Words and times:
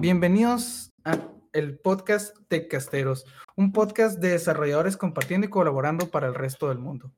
Bienvenidos 0.00 0.94
a 1.04 1.18
el 1.52 1.78
podcast 1.78 2.34
Teccasteros, 2.48 3.26
un 3.54 3.70
podcast 3.70 4.18
de 4.18 4.30
desarrolladores 4.30 4.96
compartiendo 4.96 5.46
y 5.46 5.50
colaborando 5.50 6.10
para 6.10 6.26
el 6.26 6.34
resto 6.34 6.70
del 6.70 6.78
mundo. 6.78 7.12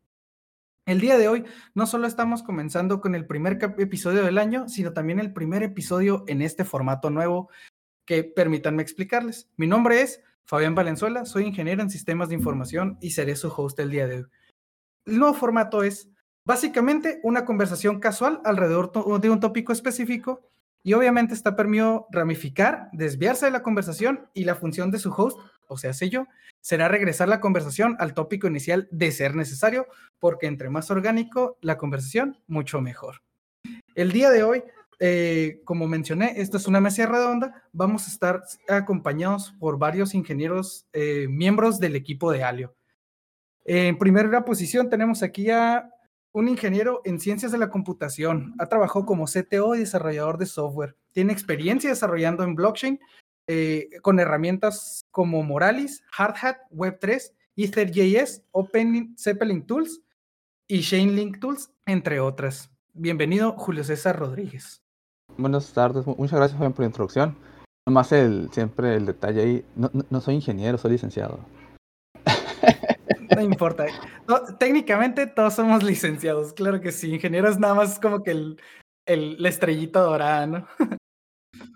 El 0.85 1.01
día 1.01 1.17
de 1.17 1.29
hoy 1.29 1.45
no 1.77 1.87
solo 1.87 2.09
estamos 2.09 2.43
comenzando 2.43 3.01
con 3.01 3.15
el 3.15 3.25
primer 3.25 3.61
episodio 3.79 4.25
del 4.25 4.37
año, 4.37 4.69
sino 4.69 4.93
también 4.93 5.21
el 5.21 5.33
primer 5.33 5.63
episodio 5.63 6.25
en 6.27 6.43
este 6.43 6.65
formato 6.65 7.09
nuevo 7.09 7.51
que 8.05 8.25
permítanme 8.25 8.83
explicarles. 8.83 9.49
Mi 9.57 9.69
nombre 9.69 10.03
es 10.03 10.21
Fabián 10.45 10.75
Valenzuela, 10.75 11.25
soy 11.25 11.45
ingeniero 11.45 11.83
en 11.83 11.91
sistemas 11.91 12.31
de 12.31 12.35
información 12.35 12.99
y 13.01 13.13
seré 13.13 13.37
su 13.37 13.47
host 13.47 13.79
el 13.79 13.91
día 13.91 14.09
de 14.09 14.17
hoy. 14.17 14.27
El 15.07 15.21
nuevo 15.21 15.35
formato 15.35 15.85
es 15.85 16.11
básicamente 16.45 17.21
una 17.23 17.45
conversación 17.45 18.01
casual 18.01 18.41
alrededor 18.45 19.21
de 19.21 19.31
un 19.31 19.39
tópico 19.39 19.73
específico 19.73 20.52
y 20.83 20.95
obviamente 20.95 21.35
está 21.35 21.55
permitido 21.57 22.07
ramificar, 22.11 22.89
desviarse 22.93 23.47
de 23.47 23.53
la 23.53 23.63
conversación 23.63 24.29
y 24.35 24.45
la 24.45 24.57
función 24.57 24.91
de 24.91 24.99
su 24.99 25.11
host, 25.13 25.39
o 25.69 25.77
sea, 25.77 25.93
sé 25.93 26.11
yo, 26.11 26.27
será 26.61 26.89
regresar 26.89 27.29
la 27.29 27.41
conversación 27.41 27.97
al 27.99 28.15
tópico 28.15 28.47
inicial 28.47 28.89
de 28.91 29.13
ser 29.13 29.35
necesario, 29.35 29.87
porque 30.19 30.47
entre 30.47 30.71
más 30.71 30.91
orgánico 30.91 31.57
la 31.61 31.79
conversación, 31.79 32.39
mucho 32.47 32.81
mejor. 32.81 33.23
El 33.95 34.13
día 34.13 34.31
de 34.31 34.43
hoy, 34.43 34.65
eh, 34.99 35.61
como 35.65 35.87
mencioné, 35.87 36.35
esta 36.37 36.57
es 36.57 36.67
una 36.67 36.81
mesa 36.81 37.07
redonda, 37.07 37.65
vamos 37.73 38.07
a 38.07 38.11
estar 38.11 38.43
acompañados 38.69 39.53
por 39.59 39.79
varios 39.79 40.15
ingenieros, 40.15 40.87
eh, 40.93 41.27
miembros 41.29 41.79
del 41.81 41.97
equipo 41.97 42.31
de 42.33 42.45
Alio. 42.45 42.75
En 43.65 43.97
primera 43.97 44.45
posición 44.45 44.91
tenemos 44.91 45.23
aquí 45.23 45.49
a 45.51 45.92
un 46.33 46.49
ingeniero 46.49 47.03
en 47.05 47.21
ciencias 47.21 47.53
de 47.53 47.59
la 47.59 47.71
computación. 47.71 48.55
Ha 48.59 48.67
trabajado 48.67 49.05
como 49.05 49.27
CTO 49.27 49.75
y 49.75 49.81
desarrollador 49.81 50.39
de 50.39 50.47
software. 50.47 50.97
Tiene 51.13 51.33
experiencia 51.33 51.91
desarrollando 51.91 52.43
en 52.43 52.55
blockchain 52.55 53.01
eh, 53.47 53.91
con 54.03 54.19
herramientas 54.19 55.05
como 55.11 55.43
Moralis, 55.43 56.03
Hardhat, 56.13 56.59
Web3, 56.71 57.33
EtherJS, 57.57 58.43
Open 58.53 59.15
Zeppelin 59.19 59.67
Tools 59.67 60.01
y 60.67 60.81
Chainlink 60.81 61.39
Tools, 61.39 61.71
entre 61.87 62.21
otras. 62.21 62.71
Bienvenido, 62.95 63.53
Julio 63.53 63.85
César 63.85 64.19
Rodríguez. 64.19 64.83
Buenas 65.37 65.73
tardes, 65.73 66.07
muchas 66.07 66.39
gracias 66.39 66.59
por 66.59 66.81
la 66.81 66.87
introducción. 66.87 67.37
Nomás 67.87 68.13
el, 68.13 68.49
siempre 68.53 68.95
el 68.97 69.07
detalle 69.07 69.43
ahí, 69.43 69.65
no 69.75 70.21
soy 70.21 70.37
ingeniero, 70.37 70.79
soy 70.79 70.93
licenciado. 70.93 71.41
No 73.35 73.43
importa. 73.43 73.87
técnicamente 74.59 75.27
todos 75.27 75.55
somos 75.55 75.83
licenciados, 75.83 76.53
claro 76.53 76.81
que 76.81 76.93
sí. 76.93 77.15
Ingenieros 77.15 77.59
nada 77.59 77.75
más 77.75 77.99
como 77.99 78.23
que 78.23 78.33
el, 78.33 78.61
el, 79.07 79.43
la 79.43 79.49
estrellita 79.49 80.01
dorada, 80.01 80.47
¿no? 80.47 80.67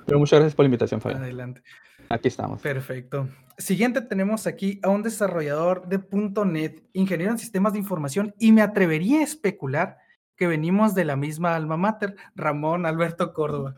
Pero 0.07 0.19
muchas 0.19 0.39
gracias 0.39 0.55
por 0.55 0.65
la 0.65 0.69
invitación, 0.69 1.01
Fabián. 1.01 1.23
Adelante. 1.23 1.63
Aquí 2.09 2.29
estamos. 2.29 2.63
Perfecto. 2.63 3.29
Siguiente 3.59 4.01
tenemos 4.01 4.47
aquí 4.47 4.81
a 4.83 4.89
un 4.89 5.03
desarrollador 5.03 5.89
de 5.89 6.01
.NET, 6.45 6.83
ingeniero 6.93 7.33
en 7.33 7.39
sistemas 7.39 7.73
de 7.73 7.79
información, 7.79 8.35
y 8.39 8.53
me 8.53 8.63
atrevería 8.63 9.21
a 9.21 9.25
especular 9.25 9.99
que 10.37 10.47
venimos 10.47 10.95
de 10.95 11.05
la 11.05 11.17
misma 11.17 11.57
alma 11.57 11.77
mater, 11.77 12.17
Ramón 12.35 12.87
Alberto 12.87 13.33
Córdoba. 13.33 13.77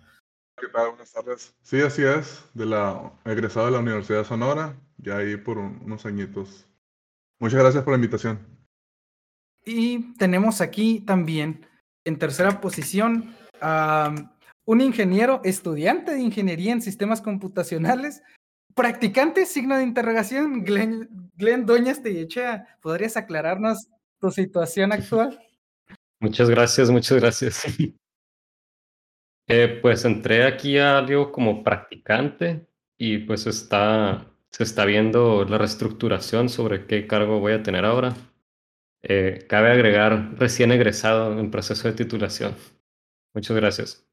¿Qué 0.61 0.67
tal? 0.69 0.91
Buenas 0.91 1.13
tardes. 1.13 1.55
Sí, 1.63 1.81
así 1.81 2.03
es, 2.03 2.45
de 2.55 2.67
la 2.67 3.13
egresado 3.25 3.67
de 3.67 3.73
la 3.73 3.79
Universidad 3.79 4.19
de 4.19 4.25
Sonora, 4.25 4.77
ya 4.97 5.19
ahí 5.19 5.37
por 5.37 5.57
unos 5.59 6.05
añitos 6.05 6.68
Muchas 7.41 7.61
gracias 7.61 7.85
por 7.85 7.93
la 7.93 7.97
invitación. 7.97 8.39
Y 9.65 10.15
tenemos 10.15 10.61
aquí 10.61 11.01
también, 11.01 11.67
en 12.05 12.19
tercera 12.19 12.61
posición, 12.61 13.35
a 13.61 14.15
un 14.65 14.81
ingeniero, 14.81 15.41
estudiante 15.45 16.13
de 16.13 16.21
ingeniería 16.21 16.73
en 16.73 16.83
sistemas 16.83 17.21
computacionales, 17.21 18.23
practicante, 18.75 19.47
signo 19.47 19.77
de 19.77 19.83
interrogación, 19.83 20.65
Glenn, 20.65 21.31
Glenn 21.35 21.67
Doñas 21.67 22.03
Tellechea. 22.03 22.79
¿Podrías 22.81 23.17
aclararnos 23.17 23.89
tu 24.21 24.31
situación 24.31 24.93
actual? 24.93 25.39
Muchas 26.21 26.51
gracias, 26.51 26.91
muchas 26.91 27.19
gracias. 27.21 27.63
Eh, 29.51 29.79
pues 29.81 30.05
entré 30.05 30.45
aquí 30.45 30.77
a 30.77 30.99
algo 30.99 31.33
como 31.33 31.65
practicante 31.65 32.69
y 32.99 33.17
pues 33.17 33.47
está 33.47 34.31
se 34.51 34.63
está 34.63 34.85
viendo 34.85 35.45
la 35.45 35.59
reestructuración 35.59 36.49
sobre 36.49 36.87
qué 36.87 37.07
cargo 37.07 37.41
voy 37.41 37.53
a 37.53 37.63
tener 37.63 37.85
ahora. 37.85 38.17
Eh, 39.03 39.47
cabe 39.49 39.71
agregar 39.71 40.35
recién 40.39 40.73
egresado 40.73 41.39
en 41.39 41.51
proceso 41.51 41.89
de 41.89 41.95
titulación. 41.95 42.55
Muchas 43.35 43.57
gracias. 43.57 44.05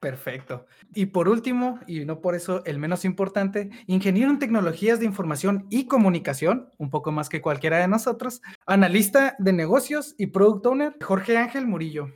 Perfecto. 0.00 0.66
Y 0.94 1.06
por 1.06 1.28
último, 1.28 1.80
y 1.88 2.04
no 2.04 2.20
por 2.20 2.36
eso 2.36 2.64
el 2.64 2.78
menos 2.78 3.04
importante, 3.04 3.70
ingeniero 3.88 4.30
en 4.30 4.38
tecnologías 4.38 5.00
de 5.00 5.06
información 5.06 5.66
y 5.70 5.86
comunicación, 5.86 6.70
un 6.78 6.90
poco 6.90 7.10
más 7.10 7.28
que 7.28 7.42
cualquiera 7.42 7.78
de 7.78 7.88
nosotros, 7.88 8.40
analista 8.64 9.34
de 9.40 9.52
negocios 9.52 10.14
y 10.16 10.26
product 10.26 10.66
owner, 10.66 10.96
Jorge 11.02 11.36
Ángel 11.36 11.66
Murillo 11.66 12.12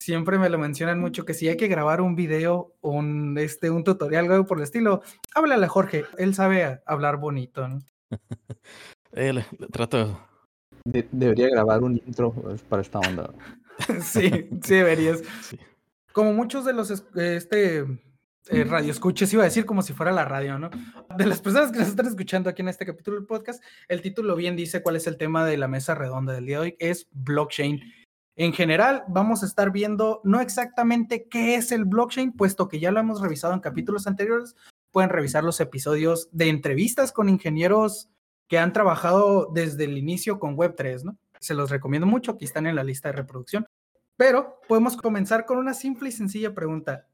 siempre 0.00 0.38
me 0.38 0.48
lo 0.48 0.58
mencionan 0.58 1.00
mucho 1.00 1.24
que 1.24 1.34
si 1.34 1.48
hay 1.48 1.56
que 1.56 1.68
grabar 1.68 2.00
un 2.00 2.14
video 2.14 2.74
un, 2.80 3.36
este, 3.38 3.70
un 3.70 3.84
tutorial, 3.84 4.30
algo 4.30 4.46
por 4.46 4.58
el 4.58 4.64
estilo, 4.64 5.02
háblale 5.34 5.66
a 5.66 5.68
Jorge, 5.68 6.04
él 6.18 6.34
sabe 6.34 6.80
hablar 6.86 7.18
bonito. 7.18 7.66
¿no? 7.68 7.78
eh, 9.12 9.44
trato. 9.72 10.20
debería 10.84 11.48
grabar 11.48 11.82
un 11.82 12.00
intro 12.06 12.32
para 12.68 12.82
esta 12.82 13.00
onda. 13.00 13.32
sí, 14.02 14.48
sí 14.62 14.74
deberías. 14.74 15.22
Como 16.12 16.32
muchos 16.32 16.64
de 16.64 16.72
los 16.72 16.90
este, 16.90 17.84
eh, 18.48 18.64
radio 18.64 18.90
escuches, 18.90 19.32
iba 19.34 19.42
a 19.42 19.46
decir 19.46 19.66
como 19.66 19.82
si 19.82 19.92
fuera 19.92 20.12
la 20.12 20.24
radio, 20.24 20.58
¿no? 20.58 20.70
De 21.14 21.26
las 21.26 21.42
personas 21.42 21.72
que 21.72 21.78
nos 21.80 21.88
están 21.88 22.06
escuchando 22.06 22.48
aquí 22.48 22.62
en 22.62 22.68
este 22.68 22.86
capítulo 22.86 23.18
del 23.18 23.26
podcast, 23.26 23.62
el 23.88 24.00
título 24.00 24.34
bien 24.34 24.56
dice 24.56 24.82
cuál 24.82 24.96
es 24.96 25.06
el 25.06 25.18
tema 25.18 25.44
de 25.44 25.58
la 25.58 25.68
mesa 25.68 25.94
redonda 25.94 26.32
del 26.32 26.46
día 26.46 26.56
de 26.56 26.62
hoy, 26.62 26.76
es 26.78 27.06
blockchain. 27.10 27.82
En 28.36 28.52
general, 28.52 29.02
vamos 29.08 29.42
a 29.42 29.46
estar 29.46 29.72
viendo 29.72 30.20
no 30.22 30.40
exactamente 30.40 31.26
qué 31.26 31.54
es 31.54 31.72
el 31.72 31.86
blockchain, 31.86 32.32
puesto 32.32 32.68
que 32.68 32.78
ya 32.78 32.90
lo 32.90 33.00
hemos 33.00 33.22
revisado 33.22 33.54
en 33.54 33.60
capítulos 33.60 34.06
anteriores. 34.06 34.54
Pueden 34.90 35.08
revisar 35.08 35.42
los 35.42 35.58
episodios 35.58 36.28
de 36.32 36.50
entrevistas 36.50 37.12
con 37.12 37.30
ingenieros 37.30 38.10
que 38.46 38.58
han 38.58 38.74
trabajado 38.74 39.50
desde 39.52 39.84
el 39.84 39.96
inicio 39.96 40.38
con 40.38 40.54
Web3, 40.54 41.04
¿no? 41.04 41.18
Se 41.40 41.54
los 41.54 41.70
recomiendo 41.70 42.06
mucho, 42.06 42.32
aquí 42.32 42.44
están 42.44 42.66
en 42.66 42.76
la 42.76 42.84
lista 42.84 43.08
de 43.08 43.16
reproducción. 43.16 43.66
Pero 44.16 44.60
podemos 44.68 44.98
comenzar 44.98 45.46
con 45.46 45.56
una 45.56 45.72
simple 45.72 46.10
y 46.10 46.12
sencilla 46.12 46.54
pregunta. 46.54 47.08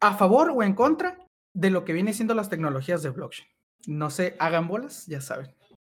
¿A 0.00 0.16
favor 0.16 0.50
o 0.50 0.62
en 0.62 0.74
contra 0.74 1.18
de 1.52 1.70
lo 1.70 1.84
que 1.84 1.92
viene 1.92 2.14
siendo 2.14 2.34
las 2.34 2.48
tecnologías 2.48 3.02
de 3.02 3.10
blockchain? 3.10 3.48
No 3.86 4.10
sé, 4.10 4.34
hagan 4.38 4.66
bolas, 4.66 5.06
ya 5.06 5.20
saben. 5.20 5.54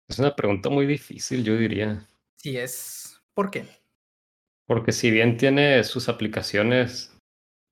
Es 0.08 0.20
una 0.20 0.36
pregunta 0.36 0.70
muy 0.70 0.86
difícil, 0.86 1.44
yo 1.44 1.56
diría. 1.56 2.06
Sí 2.36 2.58
es. 2.58 3.22
¿Por 3.34 3.52
qué? 3.52 3.79
Porque 4.70 4.92
si 4.92 5.10
bien 5.10 5.38
tiene 5.38 5.84
sus 5.84 6.10
aplicaciones 6.10 7.18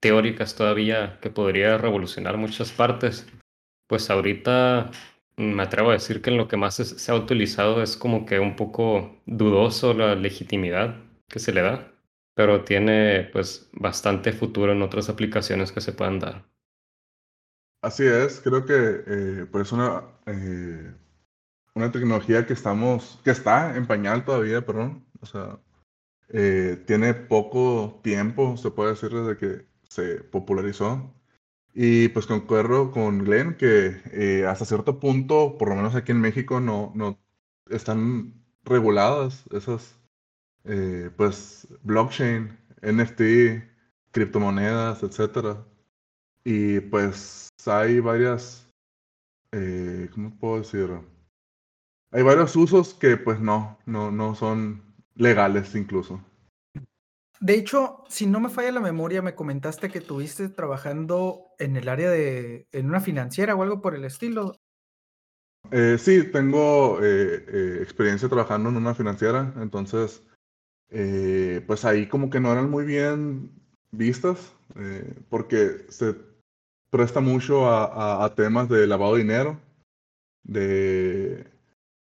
teóricas 0.02 0.56
todavía 0.56 1.20
que 1.22 1.30
podría 1.30 1.78
revolucionar 1.78 2.38
muchas 2.38 2.72
partes, 2.72 3.28
pues 3.88 4.10
ahorita 4.10 4.90
me 5.36 5.62
atrevo 5.62 5.92
a 5.92 5.94
decir 5.94 6.24
que 6.24 6.32
en 6.32 6.38
lo 6.38 6.48
que 6.48 6.58
más 6.58 6.78
se 6.78 7.12
ha 7.12 7.16
utilizado 7.16 7.84
es 7.84 7.98
como 7.98 8.26
que 8.26 8.40
un 8.40 8.56
poco 8.56 9.22
dudoso 9.28 9.94
la 9.94 10.16
legitimidad 10.16 10.96
que 11.28 11.38
se 11.38 11.54
le 11.54 11.62
da, 11.62 11.94
pero 12.34 12.64
tiene 12.64 13.30
pues 13.32 13.70
bastante 13.74 14.34
futuro 14.34 14.72
en 14.72 14.82
otras 14.82 15.08
aplicaciones 15.08 15.72
que 15.72 15.82
se 15.82 15.94
puedan 15.94 16.18
dar. 16.18 16.50
Así 17.84 18.08
es, 18.08 18.42
creo 18.42 18.66
que 18.66 19.04
eh, 19.06 19.46
pues 19.52 19.72
una, 19.72 20.02
eh, 20.26 20.96
una 21.76 21.92
tecnología 21.92 22.48
que 22.48 22.54
estamos, 22.54 23.22
que 23.24 23.30
está 23.30 23.78
en 23.78 23.86
pañal 23.86 24.26
todavía, 24.26 24.66
perdón, 24.66 25.06
o 25.22 25.28
sea, 25.28 25.60
eh, 26.30 26.84
tiene 26.86 27.14
poco 27.14 28.00
tiempo, 28.04 28.58
se 28.58 28.72
puede 28.72 28.92
decir, 28.92 29.10
desde 29.12 29.38
que 29.38 29.66
se 29.90 30.22
popularizó. 30.24 31.14
Y 31.74 32.10
pues 32.10 32.26
concuerdo 32.28 32.92
con 32.92 33.20
Glenn 33.24 33.56
que 33.56 34.02
eh, 34.12 34.46
hasta 34.48 34.66
cierto 34.66 35.00
punto, 35.00 35.58
por 35.58 35.70
lo 35.70 35.76
menos 35.76 35.96
aquí 35.96 36.12
en 36.12 36.22
México, 36.22 36.60
no, 36.60 36.92
no 36.96 37.20
están 37.70 38.34
reguladas 38.66 39.46
esas, 39.52 40.00
eh, 40.66 41.12
pues, 41.18 41.68
blockchain, 41.84 42.58
NFT, 42.82 43.22
criptomonedas, 44.12 45.04
etcétera. 45.04 45.66
Y 46.44 46.80
pues 46.82 47.50
hay 47.66 48.00
varias, 48.00 48.70
¿cómo 50.14 50.38
puedo 50.40 50.60
decir? 50.60 50.90
Hay 52.12 52.24
varios 52.24 52.56
usos 52.56 52.94
que 52.94 53.18
pues 53.18 53.40
no, 53.40 53.78
no, 53.86 54.12
no 54.12 54.34
son 54.34 54.87
legales 55.18 55.76
incluso. 55.76 56.22
De 57.40 57.54
hecho, 57.54 58.04
si 58.10 58.26
no 58.26 58.40
me 58.40 58.50
falla 58.50 58.72
la 58.72 58.80
memoria, 58.80 59.22
me 59.22 59.36
comentaste 59.36 59.90
que 59.90 60.02
tuviste 60.02 60.50
trabajando 60.50 61.46
en 61.60 61.78
el 61.78 61.88
área 61.88 62.10
de, 62.10 62.68
en 62.72 62.88
una 62.88 63.00
financiera 63.00 63.56
o 63.56 63.62
algo 63.62 63.82
por 63.82 63.94
el 63.94 64.06
estilo. 64.06 64.56
Eh, 65.72 65.98
sí, 66.00 66.24
tengo 66.32 67.00
eh, 67.04 67.46
eh, 67.48 67.80
experiencia 67.82 68.30
trabajando 68.30 68.70
en 68.70 68.78
una 68.78 68.96
financiera, 68.96 69.54
entonces, 69.58 70.24
pues 70.90 71.86
ahí 71.86 72.08
como 72.08 72.30
que 72.30 72.40
no 72.40 72.52
eran 72.52 72.70
muy 72.70 72.86
bien 72.86 73.52
vistas, 73.92 74.54
porque 75.30 75.86
se 75.90 76.16
presta 76.90 77.20
mucho 77.20 77.70
a, 77.70 78.24
a, 78.24 78.36
temas 78.36 78.70
de 78.70 78.88
lavado 78.88 79.16
de 79.16 79.22
dinero. 79.22 79.60
De... 80.44 81.57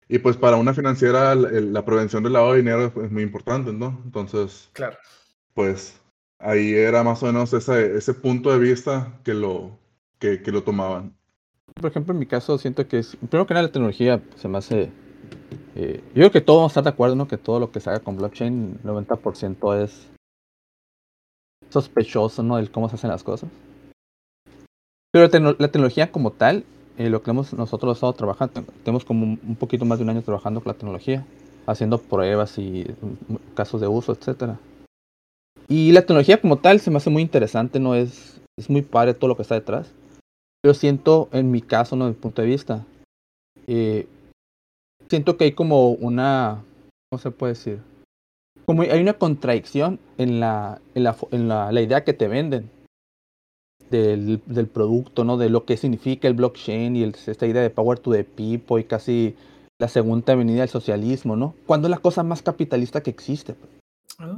Y 0.09 0.19
pues 0.19 0.37
para 0.37 0.57
una 0.57 0.73
financiera 0.73 1.35
la 1.35 1.85
prevención 1.85 2.23
del 2.23 2.33
lavado 2.33 2.53
de 2.53 2.59
dinero 2.59 2.93
es, 3.03 3.11
muy 3.11 3.23
importante, 3.23 3.73
¿no? 3.73 4.01
Entonces, 4.05 4.71
claro. 4.73 4.97
pues 5.55 6.01
ahí 6.39 6.73
era 6.73 7.03
más 7.03 7.23
o 7.23 7.27
menos 7.27 7.53
ese, 7.53 7.97
ese 7.97 8.15
punto 8.15 8.51
de 8.51 8.59
vista 8.59 9.21
que 9.23 9.35
lo, 9.35 9.79
que, 10.19 10.43
que 10.43 10.51
lo 10.51 10.63
tomaban. 10.63 11.15
Por 11.75 11.91
ejemplo, 11.91 12.13
en 12.13 12.21
mi 12.21 12.27
caso 12.27 12.57
siento 12.59 12.89
que 12.89 13.01
es, 13.01 13.17
primero 13.17 13.47
que 13.47 13.55
nada 13.55 13.67
la 13.67 13.73
tecnología 13.73 14.23
se 14.37 14.49
me 14.49 14.59
hace... 14.59 14.91
Eh, 15.75 16.03
yo 16.09 16.15
creo 16.15 16.33
que 16.33 16.41
todos 16.41 16.59
vamos 16.59 16.71
a 16.71 16.73
estar 16.73 16.85
de 16.85 16.91
acuerdo, 16.91 17.15
¿no? 17.15 17.29
Que 17.29 17.37
todo 17.37 17.61
lo 17.61 17.71
que 17.71 17.81
se 17.81 17.91
haga 17.91 18.01
con 18.01 18.17
blockchain, 18.17 18.81
90% 18.83 19.83
es 19.83 20.09
sospechoso, 21.69 22.43
¿no? 22.43 22.57
Del 22.57 22.71
cómo 22.71 22.89
se 22.89 22.97
hacen 22.97 23.11
las 23.11 23.23
cosas. 23.23 23.51
Pero 25.13 25.27
la, 25.59 25.69
tecnología 25.69 26.13
como 26.13 26.33
tal, 26.33 26.65
eh, 26.99 27.09
lo 27.11 27.23
que 27.23 27.31
hemos 27.31 27.53
nosotros 27.53 27.97
estado 27.97 28.13
trabajando, 28.13 28.65
tenemos 28.83 29.05
como 29.05 29.25
un 29.25 29.57
poquito 29.57 29.85
más 29.85 29.99
de 29.99 30.05
un 30.05 30.11
año 30.11 30.23
trabajando 30.23 30.61
con 30.61 30.73
la 30.73 30.77
tecnología, 30.77 31.25
haciendo 31.65 31.99
pruebas 31.99 32.59
y 32.59 32.87
mm, 33.29 33.55
casos 33.55 33.81
de 33.81 33.87
uso, 33.87 34.13
etcétera. 34.13 34.59
Y 35.69 35.93
la 35.93 36.01
tecnología 36.01 36.41
como 36.41 36.59
tal 36.59 36.81
se 36.81 36.91
me 36.91 36.97
hace 36.97 37.09
muy 37.09 37.23
interesante, 37.23 37.79
¿no? 37.79 37.95
Es, 37.95 38.41
es 38.59 38.69
muy 38.69 38.83
padre 38.83 39.15
todo 39.15 39.29
lo 39.29 39.37
que 39.37 39.43
está 39.43 39.55
detrás. 39.55 39.93
Pero 40.61 40.75
siento, 40.75 41.29
en 41.31 41.53
mi 41.53 41.61
caso, 41.61 41.95
¿no? 41.95 42.07
Desde 42.07 42.17
mi 42.17 42.23
punto 42.23 42.43
de 42.43 42.49
vista, 42.49 42.85
eh, 43.69 44.09
siento 45.09 45.37
que 45.37 45.45
hay 45.45 45.53
como 45.53 45.91
una, 45.91 46.65
¿cómo 47.11 47.21
se 47.21 47.31
puede 47.31 47.53
decir? 47.53 47.79
Como 48.67 48.83
hay 48.83 49.01
una 49.01 49.15
contradicción 49.15 50.01
en 50.17 50.41
la, 50.41 50.81
en 50.97 51.05
la, 51.05 51.17
en 51.31 51.49
la, 51.49 51.71
la 51.71 51.81
idea 51.81 52.03
que 52.03 52.13
te 52.13 52.27
venden 52.27 52.71
del, 53.91 54.41
del, 54.47 54.67
producto, 54.67 55.25
¿no? 55.25 55.37
De 55.37 55.51
lo 55.51 55.65
que 55.65 55.77
significa 55.77 56.29
el 56.29 56.35
blockchain 56.35 56.97
y 56.97 57.03
el, 57.03 57.15
esta 57.27 57.47
idea 57.47 57.63
de 57.63 57.71
power 57.71 57.99
to 57.99 58.13
the 58.13 58.25
people 58.25 58.81
y 58.81 58.85
casi 58.85 59.35
la 59.79 59.89
segunda 59.89 60.35
venida 60.35 60.61
del 60.61 60.69
socialismo, 60.69 61.37
¿no? 61.37 61.55
Cuando 61.67 61.89
es 61.89 61.91
la 61.91 61.99
cosa 61.99 62.23
más 62.23 62.43
capitalista 62.43 63.03
que 63.03 63.11
existe. 63.11 63.55
Oh. 64.21 64.37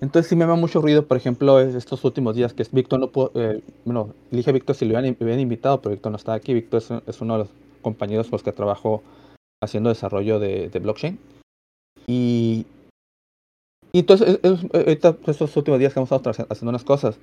Entonces 0.00 0.28
sí 0.30 0.36
me 0.36 0.46
da 0.46 0.54
mucho 0.54 0.80
ruido, 0.80 1.06
por 1.06 1.16
ejemplo, 1.16 1.60
estos 1.60 2.02
últimos 2.04 2.34
días 2.34 2.54
que 2.54 2.66
Víctor 2.72 3.00
no 3.00 3.08
pudo, 3.08 3.32
eh, 3.34 3.62
bueno, 3.84 4.14
dije 4.30 4.48
a 4.48 4.52
Víctor 4.52 4.74
si 4.74 4.86
lo 4.86 4.96
habían, 4.96 5.40
invitado, 5.40 5.80
pero 5.80 5.94
Víctor 5.94 6.12
no 6.12 6.16
está 6.16 6.32
aquí. 6.32 6.54
Víctor 6.54 6.82
es, 7.06 7.20
uno 7.20 7.34
de 7.34 7.38
los 7.40 7.48
compañeros 7.82 8.26
con 8.26 8.32
los 8.32 8.42
que 8.42 8.52
trabajó 8.52 9.02
haciendo 9.62 9.90
desarrollo 9.90 10.38
de, 10.38 10.68
blockchain. 10.68 11.18
Y, 12.06 12.64
y 13.92 13.98
entonces, 13.98 14.40
ahorita, 14.72 15.18
estos 15.26 15.54
últimos 15.56 15.78
días 15.78 15.92
que 15.92 16.00
hemos 16.00 16.10
estado 16.10 16.46
haciendo 16.48 16.70
unas 16.70 16.84
cosas, 16.84 17.18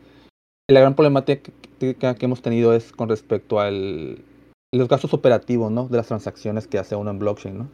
la 0.70 0.82
gran 0.82 0.96
problemática 0.96 1.52
que 1.80 2.26
hemos 2.26 2.42
tenido 2.42 2.74
es 2.74 2.92
con 2.92 3.10
respecto 3.10 3.60
a 3.60 3.72
los 3.72 4.88
gastos 4.88 5.14
operativos, 5.14 5.72
¿no? 5.72 5.88
De 5.88 5.98
las 5.98 6.08
transacciones 6.08 6.68
que 6.68 6.78
hace 6.78 6.96
uno 6.96 7.12
en 7.12 7.20
blockchain, 7.20 7.58
¿no? 7.58 7.68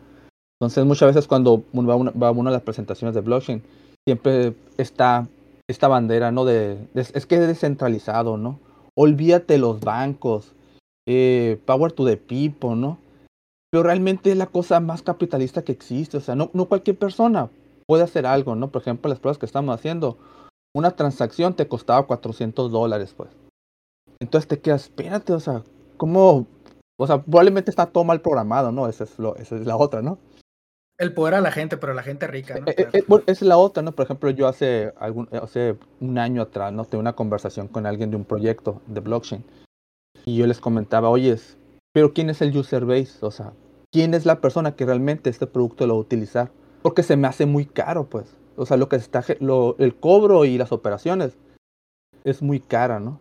Entonces, 0.59 0.85
muchas 0.85 1.07
veces 1.07 1.27
cuando 1.27 1.63
uno 1.73 1.87
va, 1.87 2.11
va 2.11 2.27
a 2.27 2.31
una 2.31 2.51
de 2.51 2.57
las 2.57 2.63
presentaciones 2.63 3.15
de 3.15 3.21
blockchain, 3.21 3.63
siempre 4.07 4.53
está 4.77 5.27
esta 5.67 5.87
bandera, 5.87 6.31
¿no? 6.31 6.45
De, 6.45 6.77
es 6.93 7.25
que 7.25 7.35
es 7.35 7.47
descentralizado, 7.47 8.37
¿no? 8.37 8.59
Olvídate 8.95 9.57
los 9.57 9.79
bancos, 9.79 10.53
eh, 11.07 11.59
power 11.65 11.91
to 11.91 12.05
the 12.05 12.17
people, 12.17 12.75
¿no? 12.75 12.99
Pero 13.71 13.83
realmente 13.83 14.31
es 14.31 14.37
la 14.37 14.45
cosa 14.45 14.79
más 14.79 15.01
capitalista 15.01 15.63
que 15.63 15.71
existe, 15.71 16.17
o 16.17 16.21
sea, 16.21 16.35
no, 16.35 16.51
no 16.53 16.65
cualquier 16.65 16.97
persona 16.97 17.49
puede 17.87 18.03
hacer 18.03 18.27
algo, 18.27 18.55
¿no? 18.55 18.69
Por 18.69 18.81
ejemplo, 18.81 19.09
las 19.09 19.19
pruebas 19.19 19.39
que 19.39 19.47
estamos 19.47 19.73
haciendo, 19.73 20.17
una 20.73 20.91
transacción 20.91 21.55
te 21.55 21.67
costaba 21.67 22.05
400 22.05 22.71
dólares, 22.71 23.13
pues. 23.15 23.29
Entonces 24.19 24.47
te 24.47 24.59
quedas, 24.59 24.83
espérate, 24.83 25.33
o 25.33 25.39
sea, 25.39 25.63
¿cómo? 25.97 26.47
O 26.97 27.07
sea, 27.07 27.21
probablemente 27.21 27.69
está 27.69 27.85
todo 27.85 28.03
mal 28.03 28.21
programado, 28.21 28.71
¿no? 28.71 28.87
Esa 28.87 29.03
es, 29.03 29.19
lo, 29.19 29.35
esa 29.35 29.55
es 29.55 29.65
la 29.65 29.77
otra, 29.77 30.01
¿no? 30.01 30.17
El 30.97 31.13
poder 31.13 31.33
a 31.33 31.41
la 31.41 31.51
gente, 31.51 31.77
pero 31.77 31.93
la 31.93 32.03
gente 32.03 32.27
rica, 32.27 32.59
¿no? 32.59 32.67
Eh, 32.67 32.75
eh, 32.77 33.03
eh, 33.07 33.23
es 33.25 33.41
la 33.41 33.57
otra, 33.57 33.81
¿no? 33.83 33.91
Por 33.91 34.05
ejemplo, 34.05 34.29
yo 34.29 34.47
hace, 34.47 34.93
algún, 34.97 35.27
hace 35.31 35.75
un 35.99 36.17
año 36.17 36.43
atrás, 36.43 36.71
¿no? 36.71 36.85
Tuve 36.85 37.01
una 37.01 37.13
conversación 37.13 37.67
con 37.67 37.85
alguien 37.85 38.11
de 38.11 38.17
un 38.17 38.25
proyecto 38.25 38.81
de 38.87 38.99
blockchain. 38.99 39.43
Y 40.25 40.37
yo 40.37 40.47
les 40.47 40.59
comentaba, 40.59 41.09
oye, 41.09 41.35
pero 41.91 42.13
¿quién 42.13 42.29
es 42.29 42.41
el 42.41 42.55
user 42.55 42.85
base? 42.85 43.25
O 43.25 43.31
sea, 43.31 43.53
¿quién 43.91 44.13
es 44.13 44.25
la 44.25 44.39
persona 44.39 44.75
que 44.75 44.85
realmente 44.85 45.29
este 45.29 45.47
producto 45.47 45.85
lo 45.87 45.95
va 45.95 45.97
a 45.97 46.01
utilizar? 46.01 46.51
Porque 46.83 47.03
se 47.03 47.17
me 47.17 47.27
hace 47.27 47.45
muy 47.45 47.65
caro, 47.65 48.05
pues. 48.05 48.37
O 48.55 48.65
sea, 48.65 48.77
lo 48.77 48.89
que 48.89 48.95
está, 48.95 49.23
el 49.29 49.95
cobro 49.99 50.45
y 50.45 50.57
las 50.57 50.71
operaciones 50.71 51.37
es 52.23 52.41
muy 52.41 52.59
cara, 52.59 52.99
¿no? 52.99 53.19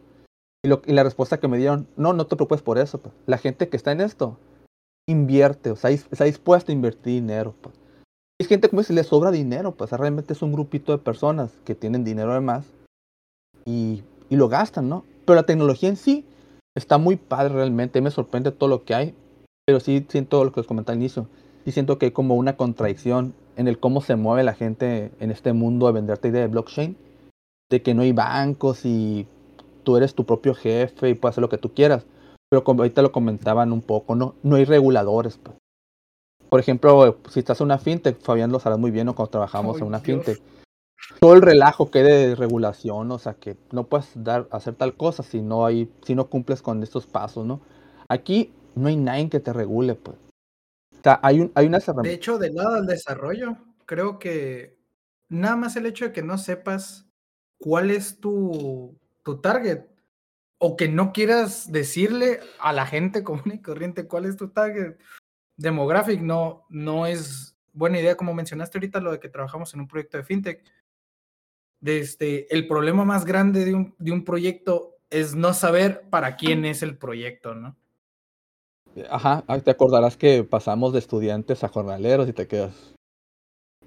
Y, 0.64 0.92
la 0.92 1.02
respuesta 1.02 1.38
que 1.38 1.48
me 1.48 1.58
dieron, 1.58 1.88
no, 1.96 2.12
no 2.12 2.26
te 2.26 2.36
preocupes 2.36 2.62
por 2.62 2.78
eso. 2.78 2.98
Pues. 2.98 3.14
La 3.26 3.38
gente 3.38 3.68
que 3.68 3.76
está 3.76 3.92
en 3.92 4.00
esto 4.00 4.38
invierte, 5.08 5.70
o 5.70 5.76
sea, 5.76 5.90
está 5.90 6.24
dispuesta 6.24 6.70
a 6.70 6.74
invertir 6.74 7.14
dinero. 7.14 7.54
Pues. 7.60 7.74
Hay 8.40 8.46
gente 8.46 8.68
como 8.68 8.82
si 8.82 8.92
le 8.92 9.04
sobra 9.04 9.30
dinero, 9.30 9.72
pues 9.72 9.90
realmente 9.92 10.32
es 10.32 10.42
un 10.42 10.52
grupito 10.52 10.92
de 10.92 10.98
personas 10.98 11.52
que 11.64 11.74
tienen 11.74 12.04
dinero 12.04 12.32
además 12.32 12.66
y, 13.64 14.02
y 14.30 14.36
lo 14.36 14.48
gastan, 14.48 14.88
¿no? 14.88 15.04
Pero 15.24 15.36
la 15.36 15.46
tecnología 15.46 15.88
en 15.88 15.96
sí 15.96 16.24
está 16.74 16.98
muy 16.98 17.16
padre 17.16 17.54
realmente, 17.54 18.00
me 18.00 18.10
sorprende 18.10 18.50
todo 18.50 18.68
lo 18.68 18.84
que 18.84 18.94
hay, 18.94 19.14
pero 19.64 19.78
sí 19.78 20.04
siento 20.08 20.44
lo 20.44 20.52
que 20.52 20.60
os 20.60 20.66
comenté 20.66 20.92
al 20.92 20.98
inicio, 20.98 21.28
sí 21.64 21.72
siento 21.72 21.98
que 21.98 22.06
hay 22.06 22.12
como 22.12 22.34
una 22.34 22.56
contradicción 22.56 23.34
en 23.56 23.68
el 23.68 23.78
cómo 23.78 24.00
se 24.00 24.16
mueve 24.16 24.42
la 24.42 24.54
gente 24.54 25.12
en 25.20 25.30
este 25.30 25.52
mundo 25.52 25.86
de 25.86 25.92
venderte 25.92 26.28
idea 26.28 26.42
de 26.42 26.48
blockchain, 26.48 26.96
de 27.70 27.82
que 27.82 27.94
no 27.94 28.02
hay 28.02 28.12
bancos 28.12 28.84
y 28.84 29.26
tú 29.82 29.96
eres 29.96 30.14
tu 30.14 30.24
propio 30.24 30.54
jefe 30.54 31.10
y 31.10 31.14
puedes 31.14 31.34
hacer 31.34 31.42
lo 31.42 31.48
que 31.48 31.58
tú 31.58 31.72
quieras. 31.72 32.06
Pero 32.50 32.64
como 32.64 32.82
ahorita 32.82 33.02
lo 33.02 33.12
comentaban 33.12 33.72
un 33.72 33.82
poco, 33.82 34.14
no, 34.14 34.34
no 34.42 34.56
hay 34.56 34.64
reguladores. 34.64 35.38
Pues. 35.38 35.56
Por 36.48 36.60
ejemplo, 36.60 37.16
si 37.30 37.40
estás 37.40 37.60
en 37.60 37.66
una 37.66 37.78
fintech, 37.78 38.20
Fabián 38.20 38.52
lo 38.52 38.60
sabrá 38.60 38.76
muy 38.76 38.90
bien, 38.90 39.08
o 39.08 39.14
cuando 39.14 39.30
trabajamos 39.30 39.78
en 39.78 39.86
una 39.86 40.00
fintech, 40.00 40.40
todo 41.18 41.34
el 41.34 41.42
relajo 41.42 41.90
que 41.90 42.02
de 42.02 42.34
regulación, 42.34 43.10
o 43.10 43.18
sea, 43.18 43.34
que 43.34 43.56
no 43.70 43.84
puedes 43.84 44.10
dar, 44.14 44.48
hacer 44.50 44.74
tal 44.74 44.94
cosa 44.94 45.22
si 45.22 45.40
no 45.40 45.64
hay, 45.64 45.90
si 46.02 46.14
no 46.14 46.26
cumples 46.26 46.60
con 46.62 46.82
estos 46.82 47.06
pasos, 47.06 47.46
¿no? 47.46 47.60
Aquí 48.08 48.52
no 48.74 48.88
hay 48.88 48.96
nadie 48.96 49.30
que 49.30 49.40
te 49.40 49.52
regule, 49.52 49.94
pues. 49.94 50.16
O 51.02 51.04
sea, 51.04 51.18
hay, 51.24 51.40
un, 51.40 51.50
hay 51.56 51.66
una 51.66 51.80
De 51.80 52.12
hecho, 52.12 52.38
de 52.38 52.52
lado 52.52 52.76
al 52.76 52.86
desarrollo, 52.86 53.56
creo 53.86 54.20
que 54.20 54.78
nada 55.28 55.56
más 55.56 55.74
el 55.74 55.86
hecho 55.86 56.04
de 56.04 56.12
que 56.12 56.22
no 56.22 56.38
sepas 56.38 57.08
cuál 57.58 57.90
es 57.90 58.20
tu, 58.20 58.96
tu 59.24 59.40
target 59.40 59.80
o 60.58 60.76
que 60.76 60.86
no 60.86 61.12
quieras 61.12 61.72
decirle 61.72 62.38
a 62.60 62.72
la 62.72 62.86
gente 62.86 63.24
común 63.24 63.50
y 63.52 63.60
corriente 63.60 64.06
cuál 64.06 64.26
es 64.26 64.36
tu 64.36 64.50
target 64.50 64.96
demográfico, 65.56 66.22
no, 66.22 66.66
no 66.68 67.06
es 67.06 67.56
buena 67.72 67.98
idea, 67.98 68.16
como 68.16 68.32
mencionaste 68.32 68.78
ahorita, 68.78 69.00
lo 69.00 69.10
de 69.10 69.18
que 69.18 69.28
trabajamos 69.28 69.74
en 69.74 69.80
un 69.80 69.88
proyecto 69.88 70.18
de 70.18 70.24
fintech. 70.24 70.64
Desde, 71.80 72.46
el 72.54 72.68
problema 72.68 73.04
más 73.04 73.24
grande 73.24 73.64
de 73.64 73.74
un, 73.74 73.96
de 73.98 74.12
un 74.12 74.24
proyecto 74.24 74.98
es 75.10 75.34
no 75.34 75.52
saber 75.52 76.08
para 76.10 76.36
quién 76.36 76.64
es 76.64 76.84
el 76.84 76.96
proyecto, 76.96 77.56
¿no? 77.56 77.76
Ajá, 79.10 79.44
te 79.62 79.70
acordarás 79.70 80.16
que 80.16 80.44
pasamos 80.44 80.92
de 80.92 80.98
estudiantes 80.98 81.64
a 81.64 81.68
jornaleros 81.68 82.28
y 82.28 82.32
te 82.32 82.46
quedas. 82.46 82.94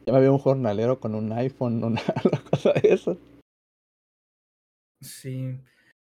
Ya 0.05 0.13
me 0.13 0.19
había 0.19 0.31
un 0.31 0.39
jornalero 0.39 0.99
con 0.99 1.15
un 1.15 1.31
iPhone, 1.33 1.83
una, 1.83 2.01
una 2.25 2.43
cosa 2.49 2.73
de 2.73 2.93
eso. 2.93 3.17
Sí. 5.01 5.59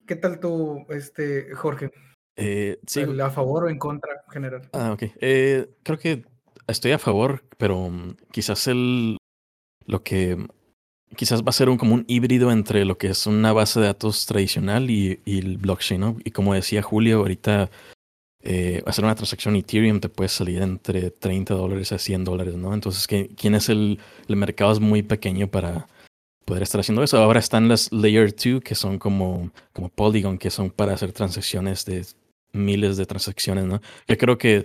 ¿Qué 0.06 0.16
tal 0.16 0.40
tú, 0.40 0.86
este, 0.88 1.54
Jorge? 1.54 1.90
Eh, 2.36 2.78
sí. 2.86 3.02
¿A 3.20 3.30
favor 3.30 3.64
o 3.64 3.68
en 3.68 3.78
contra 3.78 4.24
general? 4.30 4.68
Ah, 4.72 4.92
ok. 4.92 5.02
Eh, 5.20 5.68
creo 5.82 5.98
que 5.98 6.24
estoy 6.66 6.92
a 6.92 6.98
favor, 6.98 7.44
pero 7.56 7.90
mm, 7.90 8.16
quizás 8.30 8.66
el 8.68 9.18
lo 9.86 10.02
que 10.02 10.36
quizás 11.16 11.42
va 11.42 11.48
a 11.48 11.52
ser 11.52 11.68
un 11.68 11.78
como 11.78 11.94
un 11.94 12.04
híbrido 12.06 12.52
entre 12.52 12.84
lo 12.84 12.98
que 12.98 13.08
es 13.08 13.26
una 13.26 13.52
base 13.52 13.80
de 13.80 13.86
datos 13.86 14.26
tradicional 14.26 14.90
y, 14.90 15.20
el 15.26 15.58
blockchain, 15.58 16.00
¿no? 16.00 16.16
Y 16.24 16.30
como 16.30 16.54
decía 16.54 16.82
Julio, 16.82 17.18
ahorita 17.18 17.70
eh, 18.42 18.82
hacer 18.86 19.04
una 19.04 19.14
transacción 19.14 19.56
Ethereum 19.56 20.00
te 20.00 20.08
puede 20.08 20.28
salir 20.28 20.62
entre 20.62 21.10
30 21.10 21.54
dólares 21.54 21.92
a 21.92 21.98
100 21.98 22.24
dólares, 22.24 22.54
¿no? 22.54 22.72
Entonces, 22.72 23.06
¿quién 23.06 23.54
es 23.54 23.68
el, 23.68 23.98
el 24.28 24.36
mercado 24.36 24.72
es 24.72 24.80
muy 24.80 25.02
pequeño 25.02 25.48
para 25.48 25.88
poder 26.48 26.62
estar 26.62 26.80
haciendo 26.80 27.02
eso. 27.02 27.18
Ahora 27.18 27.40
están 27.40 27.68
las 27.68 27.92
Layer 27.92 28.34
2, 28.34 28.62
que 28.62 28.74
son 28.74 28.98
como, 28.98 29.50
como 29.74 29.90
Polygon, 29.90 30.38
que 30.38 30.50
son 30.50 30.70
para 30.70 30.94
hacer 30.94 31.12
transacciones 31.12 31.84
de 31.84 32.06
miles 32.52 32.96
de 32.96 33.04
transacciones, 33.04 33.66
¿no? 33.66 33.82
Yo 34.06 34.16
creo 34.16 34.38
que 34.38 34.64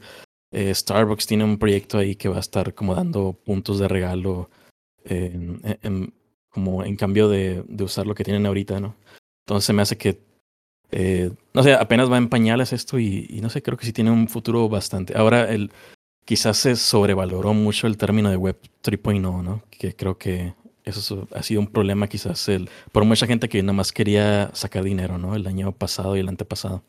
eh, 0.51 0.73
Starbucks 0.73 1.27
tiene 1.27 1.43
un 1.43 1.57
proyecto 1.57 1.97
ahí 1.97 2.15
que 2.15 2.29
va 2.29 2.37
a 2.37 2.39
estar 2.39 2.73
como 2.73 2.95
dando 2.95 3.33
puntos 3.33 3.79
de 3.79 3.87
regalo 3.89 4.49
como 6.49 6.85
en 6.85 6.95
cambio 6.95 7.27
de, 7.27 7.63
de, 7.67 7.83
usar 7.83 8.07
lo 8.07 8.15
que 8.15 8.23
tienen 8.23 8.45
ahorita, 8.45 8.79
¿no? 8.79 8.95
Entonces 9.45 9.75
me 9.75 9.81
hace 9.81 9.97
que, 9.97 10.21
eh, 10.95 11.31
no 11.53 11.63
sé, 11.63 11.73
apenas 11.73 12.11
va 12.11 12.17
en 12.17 12.29
pañales 12.29 12.73
esto 12.73 12.99
y, 12.99 13.39
no 13.41 13.49
sé, 13.49 13.61
creo 13.61 13.77
que 13.77 13.85
sí 13.85 13.93
tiene 13.93 14.11
un 14.11 14.27
futuro 14.27 14.69
bastante. 14.69 15.17
Ahora, 15.17 15.51
el, 15.51 15.71
quizás 16.25 16.57
se 16.57 16.75
sobrevaloró 16.75 17.53
mucho 17.53 17.87
el 17.87 17.97
término 17.97 18.29
de 18.29 18.37
Web 18.37 18.59
3.0, 18.83 19.43
¿no? 19.43 19.63
Que 19.69 19.95
creo 19.95 20.17
que 20.17 20.53
eso 20.83 21.27
ha 21.33 21.43
sido 21.43 21.61
un 21.61 21.67
problema 21.67 22.07
quizás 22.07 22.47
el, 22.49 22.69
por 22.91 23.05
mucha 23.05 23.25
gente 23.25 23.49
que 23.49 23.61
nada 23.63 23.73
más 23.73 23.91
quería 23.91 24.51
sacar 24.53 24.83
dinero, 24.83 25.17
¿no? 25.17 25.35
El 25.35 25.47
año 25.47 25.71
pasado 25.71 26.15
y 26.15 26.19
el 26.19 26.29
antepasado. 26.29 26.83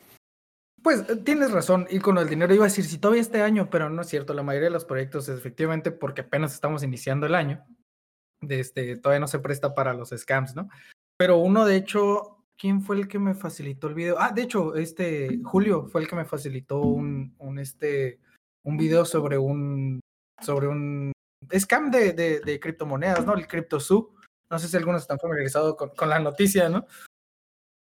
Pues 0.83 1.09
eh, 1.09 1.17
tienes 1.17 1.51
razón, 1.51 1.87
y 1.91 1.99
con 1.99 2.19
el 2.19 2.29
dinero 2.29 2.55
iba 2.55 2.65
a 2.65 2.69
decir, 2.69 2.85
si 2.85 2.99
todavía 2.99 3.23
este 3.23 3.43
año, 3.43 3.71
pero 3.71 3.89
no 3.89 4.03
es 4.03 4.09
cierto, 4.09 4.35
la 4.35 4.43
mayoría 4.43 4.69
de 4.69 4.75
los 4.75 4.85
proyectos 4.85 5.29
efectivamente 5.29 5.91
porque 5.91 6.21
apenas 6.21 6.53
estamos 6.53 6.83
iniciando 6.83 7.27
el 7.27 7.35
año, 7.35 7.65
de 8.43 8.61
este, 8.61 8.97
todavía 8.97 9.21
no 9.21 9.29
se 9.29 9.39
presta 9.39 9.75
para 9.75 9.95
los 9.95 10.11
scams, 10.11 10.55
¿no? 10.55 10.69
Pero 11.17 11.39
uno, 11.39 11.65
de 11.65 11.77
hecho, 11.77 12.34
¿quién 12.59 12.83
fue 12.83 12.97
el 12.97 13.09
que 13.09 13.19
me 13.19 13.35
facilitó 13.35 13.89
el 13.89 13.95
video? 13.95 14.17
Ah, 14.19 14.33
de 14.33 14.43
hecho, 14.43 14.75
este, 14.75 15.41
Julio 15.45 15.87
fue 15.87 16.03
el 16.03 16.09
que 16.09 16.17
me 16.17 16.25
facilitó 16.25 16.81
un, 16.81 17.35
un 17.39 17.59
este, 17.59 18.21
un 18.65 18.77
video 18.77 19.05
sobre 19.05 19.39
un, 19.39 20.01
sobre 20.41 20.69
un 20.69 21.13
scam 21.57 21.91
de, 21.91 22.13
de, 22.13 22.41
de 22.41 22.61
criptomonedas, 22.61 23.25
¿no? 23.25 23.35
El 23.35 23.47
CryptoZoo. 23.47 24.15
No 24.51 24.59
sé 24.59 24.69
si 24.69 24.77
algunos 24.77 25.03
están 25.03 25.19
familiarizados 25.19 25.77
con, 25.77 25.91
con 25.91 26.09
la 26.09 26.19
noticia, 26.19 26.69
¿no? 26.69 26.87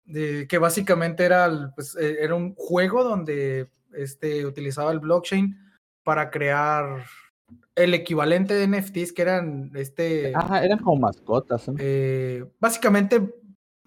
de, 0.05 0.47
que 0.47 0.57
básicamente 0.57 1.25
era, 1.25 1.71
pues, 1.75 1.95
eh, 1.95 2.17
era 2.21 2.35
un 2.35 2.55
juego 2.55 3.03
donde 3.03 3.69
este, 3.93 4.45
utilizaba 4.45 4.91
el 4.91 4.99
blockchain 4.99 5.57
para 6.03 6.29
crear 6.29 7.05
el 7.75 7.93
equivalente 7.93 8.53
de 8.53 8.67
NFTs 8.67 9.11
que 9.13 9.21
eran 9.21 9.71
este 9.75 10.33
Ajá, 10.35 10.63
eran 10.63 10.79
como 10.79 10.97
mascotas. 10.97 11.67
¿no? 11.67 11.75
eh, 11.79 12.45
básicamente 12.59 13.35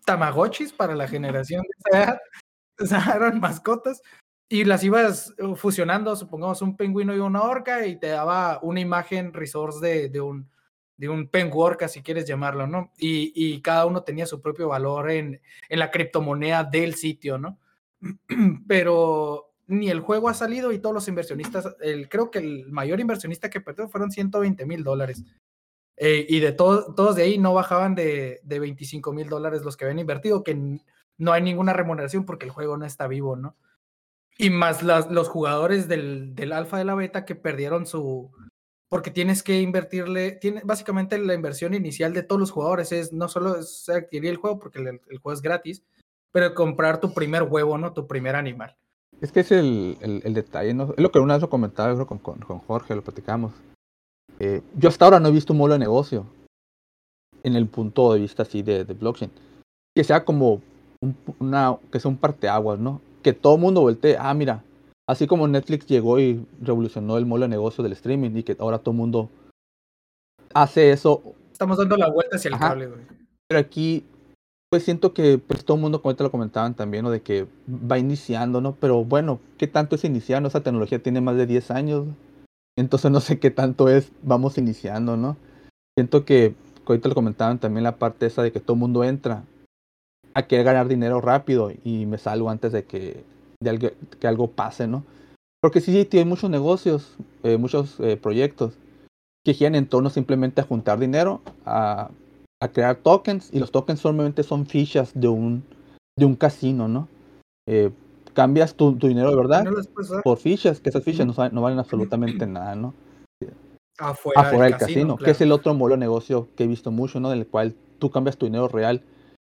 tamagotchis 0.08 0.72
para 0.72 0.94
la 0.94 1.06
generación 1.06 1.62
de 1.62 1.68
esa 1.78 2.02
edad. 2.02 2.20
O 2.80 2.86
sea, 2.86 3.12
eran 3.16 3.40
mascotas 3.40 4.00
y 4.48 4.62
las 4.62 4.84
ibas 4.84 5.34
uh, 5.40 5.56
fusionando, 5.56 6.14
supongamos 6.14 6.62
un 6.62 6.76
pingüino 6.76 7.12
y 7.12 7.18
una 7.18 7.42
orca 7.42 7.84
y 7.84 7.98
te 7.98 8.06
daba 8.06 8.60
una 8.62 8.78
imagen 8.78 9.32
resource 9.32 9.84
de, 9.84 10.08
de 10.08 10.20
un 10.20 10.48
de 10.96 11.08
un 11.08 11.28
penwork, 11.28 11.88
si 11.88 12.02
quieres 12.02 12.24
llamarlo, 12.24 12.68
¿no? 12.68 12.92
Y, 12.98 13.32
y, 13.34 13.60
cada 13.62 13.86
uno 13.86 14.02
tenía 14.02 14.26
su 14.26 14.40
propio 14.40 14.68
valor 14.68 15.10
en, 15.10 15.40
en 15.68 15.78
la 15.78 15.90
criptomoneda 15.90 16.62
del 16.64 16.94
sitio, 16.94 17.38
¿no? 17.38 17.58
Pero 18.68 19.52
ni 19.68 19.90
el 19.90 20.00
juego 20.00 20.28
ha 20.28 20.34
salido 20.34 20.72
y 20.72 20.78
todos 20.78 20.94
los 20.94 21.08
inversionistas, 21.08 21.76
el, 21.80 22.08
creo 22.08 22.30
que 22.30 22.38
el 22.38 22.70
mayor 22.70 23.00
inversionista 23.00 23.50
que 23.50 23.60
perdió 23.60 23.88
fueron 23.88 24.10
120 24.10 24.66
mil 24.66 24.82
dólares. 24.82 25.24
Eh, 26.00 26.26
y 26.28 26.38
de 26.40 26.52
todo, 26.52 26.94
todos 26.94 27.16
de 27.16 27.24
ahí 27.24 27.38
no 27.38 27.52
bajaban 27.52 27.94
de, 27.94 28.40
de 28.44 28.58
25 28.60 29.12
mil 29.12 29.28
dólares 29.28 29.62
los 29.62 29.76
que 29.76 29.84
habían 29.84 29.98
invertido, 29.98 30.44
que 30.44 30.80
no 31.16 31.32
hay 31.32 31.42
ninguna 31.42 31.72
remuneración 31.72 32.24
porque 32.24 32.46
el 32.46 32.52
juego 32.52 32.76
no 32.76 32.86
está 32.86 33.08
vivo, 33.08 33.36
¿no? 33.36 33.56
Y 34.38 34.50
más 34.50 34.84
las, 34.84 35.10
los 35.10 35.28
jugadores 35.28 35.88
del, 35.88 36.36
del 36.36 36.52
alfa 36.52 36.78
de 36.78 36.84
la 36.84 36.94
beta 36.94 37.24
que 37.24 37.34
perdieron 37.34 37.86
su, 37.86 38.30
porque 38.88 39.10
tienes 39.10 39.42
que 39.42 39.60
invertirle, 39.60 40.32
tiene, 40.32 40.62
básicamente 40.64 41.18
la 41.18 41.34
inversión 41.34 41.74
inicial 41.74 42.14
de 42.14 42.22
todos 42.22 42.40
los 42.40 42.50
jugadores 42.50 42.92
es 42.92 43.12
no 43.12 43.28
solo 43.28 43.56
es 43.58 43.88
adquirir 43.88 44.30
el 44.30 44.36
juego, 44.36 44.58
porque 44.58 44.78
el, 44.78 45.18
juego 45.18 45.32
es 45.32 45.42
gratis, 45.42 45.84
pero 46.32 46.54
comprar 46.54 47.00
tu 47.00 47.12
primer 47.12 47.42
huevo, 47.42 47.76
¿no? 47.76 47.92
Tu 47.92 48.06
primer 48.06 48.36
animal. 48.36 48.76
Es 49.20 49.32
que 49.32 49.40
es 49.40 49.50
el, 49.50 49.98
el, 50.00 50.22
el 50.24 50.34
detalle, 50.34 50.72
¿no? 50.72 50.94
Es 50.96 51.02
lo 51.02 51.10
que 51.10 51.18
una 51.18 51.34
vez 51.34 51.42
lo 51.42 51.50
comentaba 51.50 51.92
creo, 51.94 52.06
con, 52.06 52.18
con, 52.18 52.38
con, 52.38 52.60
Jorge, 52.60 52.94
lo 52.94 53.02
platicamos. 53.02 53.52
Eh, 54.38 54.62
yo 54.76 54.88
hasta 54.88 55.04
ahora 55.04 55.20
no 55.20 55.28
he 55.28 55.32
visto 55.32 55.52
un 55.52 55.58
modelo 55.58 55.74
de 55.74 55.80
negocio 55.80 56.26
en 57.42 57.56
el 57.56 57.66
punto 57.66 58.12
de 58.12 58.20
vista 58.20 58.42
así 58.42 58.62
de, 58.62 58.84
de 58.84 58.94
blockchain. 58.94 59.30
Que 59.96 60.04
sea 60.04 60.24
como 60.24 60.60
un, 61.00 61.16
una, 61.38 61.76
que 61.90 62.00
sea 62.00 62.10
un 62.10 62.16
parteaguas, 62.16 62.78
¿no? 62.78 63.00
Que 63.22 63.32
todo 63.32 63.56
el 63.56 63.60
mundo 63.60 63.80
voltee, 63.80 64.16
ah, 64.18 64.32
mira, 64.34 64.62
Así 65.08 65.26
como 65.26 65.48
Netflix 65.48 65.86
llegó 65.86 66.20
y 66.20 66.46
revolucionó 66.60 67.16
el 67.16 67.24
modelo 67.24 67.44
de 67.46 67.56
negocio 67.56 67.82
del 67.82 67.94
streaming 67.94 68.30
y 68.36 68.42
que 68.42 68.54
ahora 68.58 68.78
todo 68.78 68.90
el 68.90 68.98
mundo 68.98 69.30
hace 70.52 70.92
eso. 70.92 71.22
Estamos 71.50 71.78
dando 71.78 71.96
la 71.96 72.10
vuelta 72.10 72.36
hacia 72.36 72.50
el 72.50 72.54
Ajá. 72.54 72.68
cable, 72.68 72.88
güey. 72.88 73.00
Pero 73.48 73.58
aquí, 73.58 74.04
pues 74.70 74.84
siento 74.84 75.14
que 75.14 75.38
pues 75.38 75.64
todo 75.64 75.78
el 75.78 75.80
mundo, 75.80 76.02
como 76.02 76.14
te 76.14 76.24
lo 76.24 76.30
comentaban 76.30 76.74
también, 76.74 77.04
¿no? 77.04 77.10
De 77.10 77.22
que 77.22 77.46
va 77.66 77.98
iniciando, 77.98 78.60
¿no? 78.60 78.74
Pero 78.74 79.02
bueno, 79.02 79.40
¿qué 79.56 79.66
tanto 79.66 79.96
es 79.96 80.04
iniciar? 80.04 80.42
¿no? 80.42 80.48
Esa 80.48 80.62
tecnología 80.62 81.02
tiene 81.02 81.22
más 81.22 81.36
de 81.36 81.46
10 81.46 81.70
años. 81.70 82.04
Entonces 82.78 83.10
no 83.10 83.20
sé 83.20 83.40
qué 83.40 83.50
tanto 83.50 83.88
es, 83.88 84.12
vamos 84.22 84.56
iniciando, 84.56 85.16
¿no? 85.16 85.36
Siento 85.98 86.24
que, 86.24 86.54
ahorita 86.86 87.08
lo 87.08 87.14
comentaban 87.16 87.58
también 87.58 87.82
la 87.82 87.96
parte 87.96 88.26
esa 88.26 88.40
de 88.42 88.52
que 88.52 88.60
todo 88.60 88.74
el 88.74 88.78
mundo 88.78 89.02
entra 89.02 89.42
a 90.32 90.46
querer 90.46 90.64
ganar 90.64 90.86
dinero 90.86 91.20
rápido 91.20 91.72
y 91.82 92.06
me 92.06 92.18
salgo 92.18 92.50
antes 92.50 92.70
de 92.70 92.84
que 92.84 93.24
de 93.60 93.70
algo, 93.70 93.88
que 94.20 94.28
algo 94.28 94.52
pase, 94.52 94.86
¿no? 94.86 95.04
Porque 95.60 95.80
sí, 95.80 96.06
sí, 96.08 96.18
hay 96.18 96.24
muchos 96.24 96.50
negocios, 96.50 97.16
eh, 97.42 97.56
muchos 97.56 97.98
eh, 97.98 98.16
proyectos 98.16 98.74
que 99.44 99.54
giran 99.54 99.74
en 99.74 99.88
torno 99.88 100.08
simplemente 100.08 100.60
a 100.60 100.64
juntar 100.64 101.00
dinero, 101.00 101.42
a, 101.66 102.10
crear 102.72 102.94
tokens, 102.96 103.50
y 103.52 103.58
los 103.58 103.72
tokens 103.72 103.98
solamente 103.98 104.44
son 104.44 104.66
fichas 104.66 105.12
de 105.14 105.26
un, 105.26 105.64
de 106.16 106.26
un 106.26 106.36
casino, 106.36 106.86
¿no? 106.86 107.08
Eh, 107.68 107.90
cambias 108.38 108.76
tu, 108.76 108.94
tu, 108.96 109.08
dinero 109.08 109.30
de 109.30 109.36
verdad 109.36 109.64
no 109.64 110.22
por 110.22 110.38
fichas, 110.38 110.78
que 110.78 110.90
esas 110.90 111.02
fichas 111.02 111.26
no, 111.26 111.34
no, 111.50 111.60
valen 111.60 111.80
absolutamente 111.80 112.46
nada, 112.46 112.76
¿no? 112.76 112.94
Afuera, 113.98 114.42
Afuera 114.42 114.64
del, 114.64 114.72
del 114.72 114.78
casino, 114.78 114.86
casino 114.86 115.16
claro. 115.16 115.24
que 115.24 115.30
es 115.32 115.40
el 115.40 115.50
otro 115.50 115.74
modelo 115.74 115.96
de 115.96 116.00
negocio 116.00 116.46
que 116.54 116.62
he 116.62 116.66
visto 116.68 116.92
mucho, 116.92 117.18
¿no? 117.18 117.30
Del 117.30 117.48
cual 117.48 117.74
tú 117.98 118.12
cambias 118.12 118.36
tu 118.36 118.46
dinero 118.46 118.68
real 118.68 119.02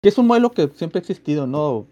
que 0.06 0.10
es 0.10 0.18
un 0.18 0.28
modelo 0.28 0.52
que 0.52 0.68
siempre 0.74 0.98
ha 0.98 1.00
existido, 1.00 1.48
¿no? 1.48 1.86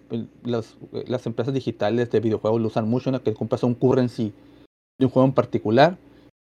Las, 0.45 0.77
las 1.09 1.27
empresas 1.27 1.53
digitales 1.53 2.13
de 2.13 2.21
videojuegos 2.21 2.61
lo 2.61 2.69
usan 2.69 2.89
mucho, 2.89 3.11
¿no? 3.11 3.21
Que 3.21 3.35
compras 3.35 3.65
un 3.65 3.75
currency 3.75 4.33
de 5.01 5.07
un 5.07 5.11
juego 5.11 5.27
en 5.27 5.35
particular, 5.35 5.99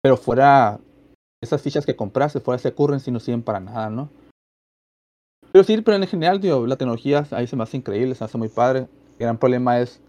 pero 0.01 0.17
fuera 0.17 0.79
esas 1.39 1.61
fichas 1.61 1.85
que 1.85 1.95
compraste, 1.95 2.39
fuera 2.39 2.57
ese 2.57 2.73
currency 2.73 3.11
no 3.11 3.19
sirven 3.19 3.43
para 3.43 3.59
nada, 3.59 3.91
¿no? 3.91 4.09
Pero 5.51 5.63
sí, 5.63 5.79
pero 5.81 5.97
en 5.97 6.07
general, 6.07 6.41
la 6.67 6.77
tecnología 6.77 7.27
ahí 7.29 7.45
se 7.45 7.55
me 7.55 7.61
hace 7.61 7.77
increíble, 7.77 8.15
se 8.15 8.23
me 8.23 8.25
hace 8.25 8.37
muy 8.39 8.49
padre. 8.49 8.87
El 9.19 9.25
gran 9.25 9.37
problema 9.37 9.79
es 9.79 10.01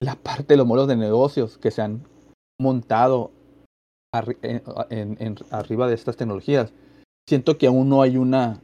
la 0.00 0.16
parte 0.16 0.54
de 0.54 0.56
los 0.56 0.66
modelos 0.66 0.88
de 0.88 0.96
negocios 0.96 1.58
que 1.58 1.70
se 1.70 1.82
han 1.82 2.02
montado 2.60 3.30
arriba 5.50 5.88
de 5.88 5.94
estas 5.94 6.16
tecnologías. 6.16 6.72
Siento 7.28 7.58
que 7.58 7.66
aún 7.66 7.88
no 7.88 8.02
hay 8.02 8.16
una 8.16 8.60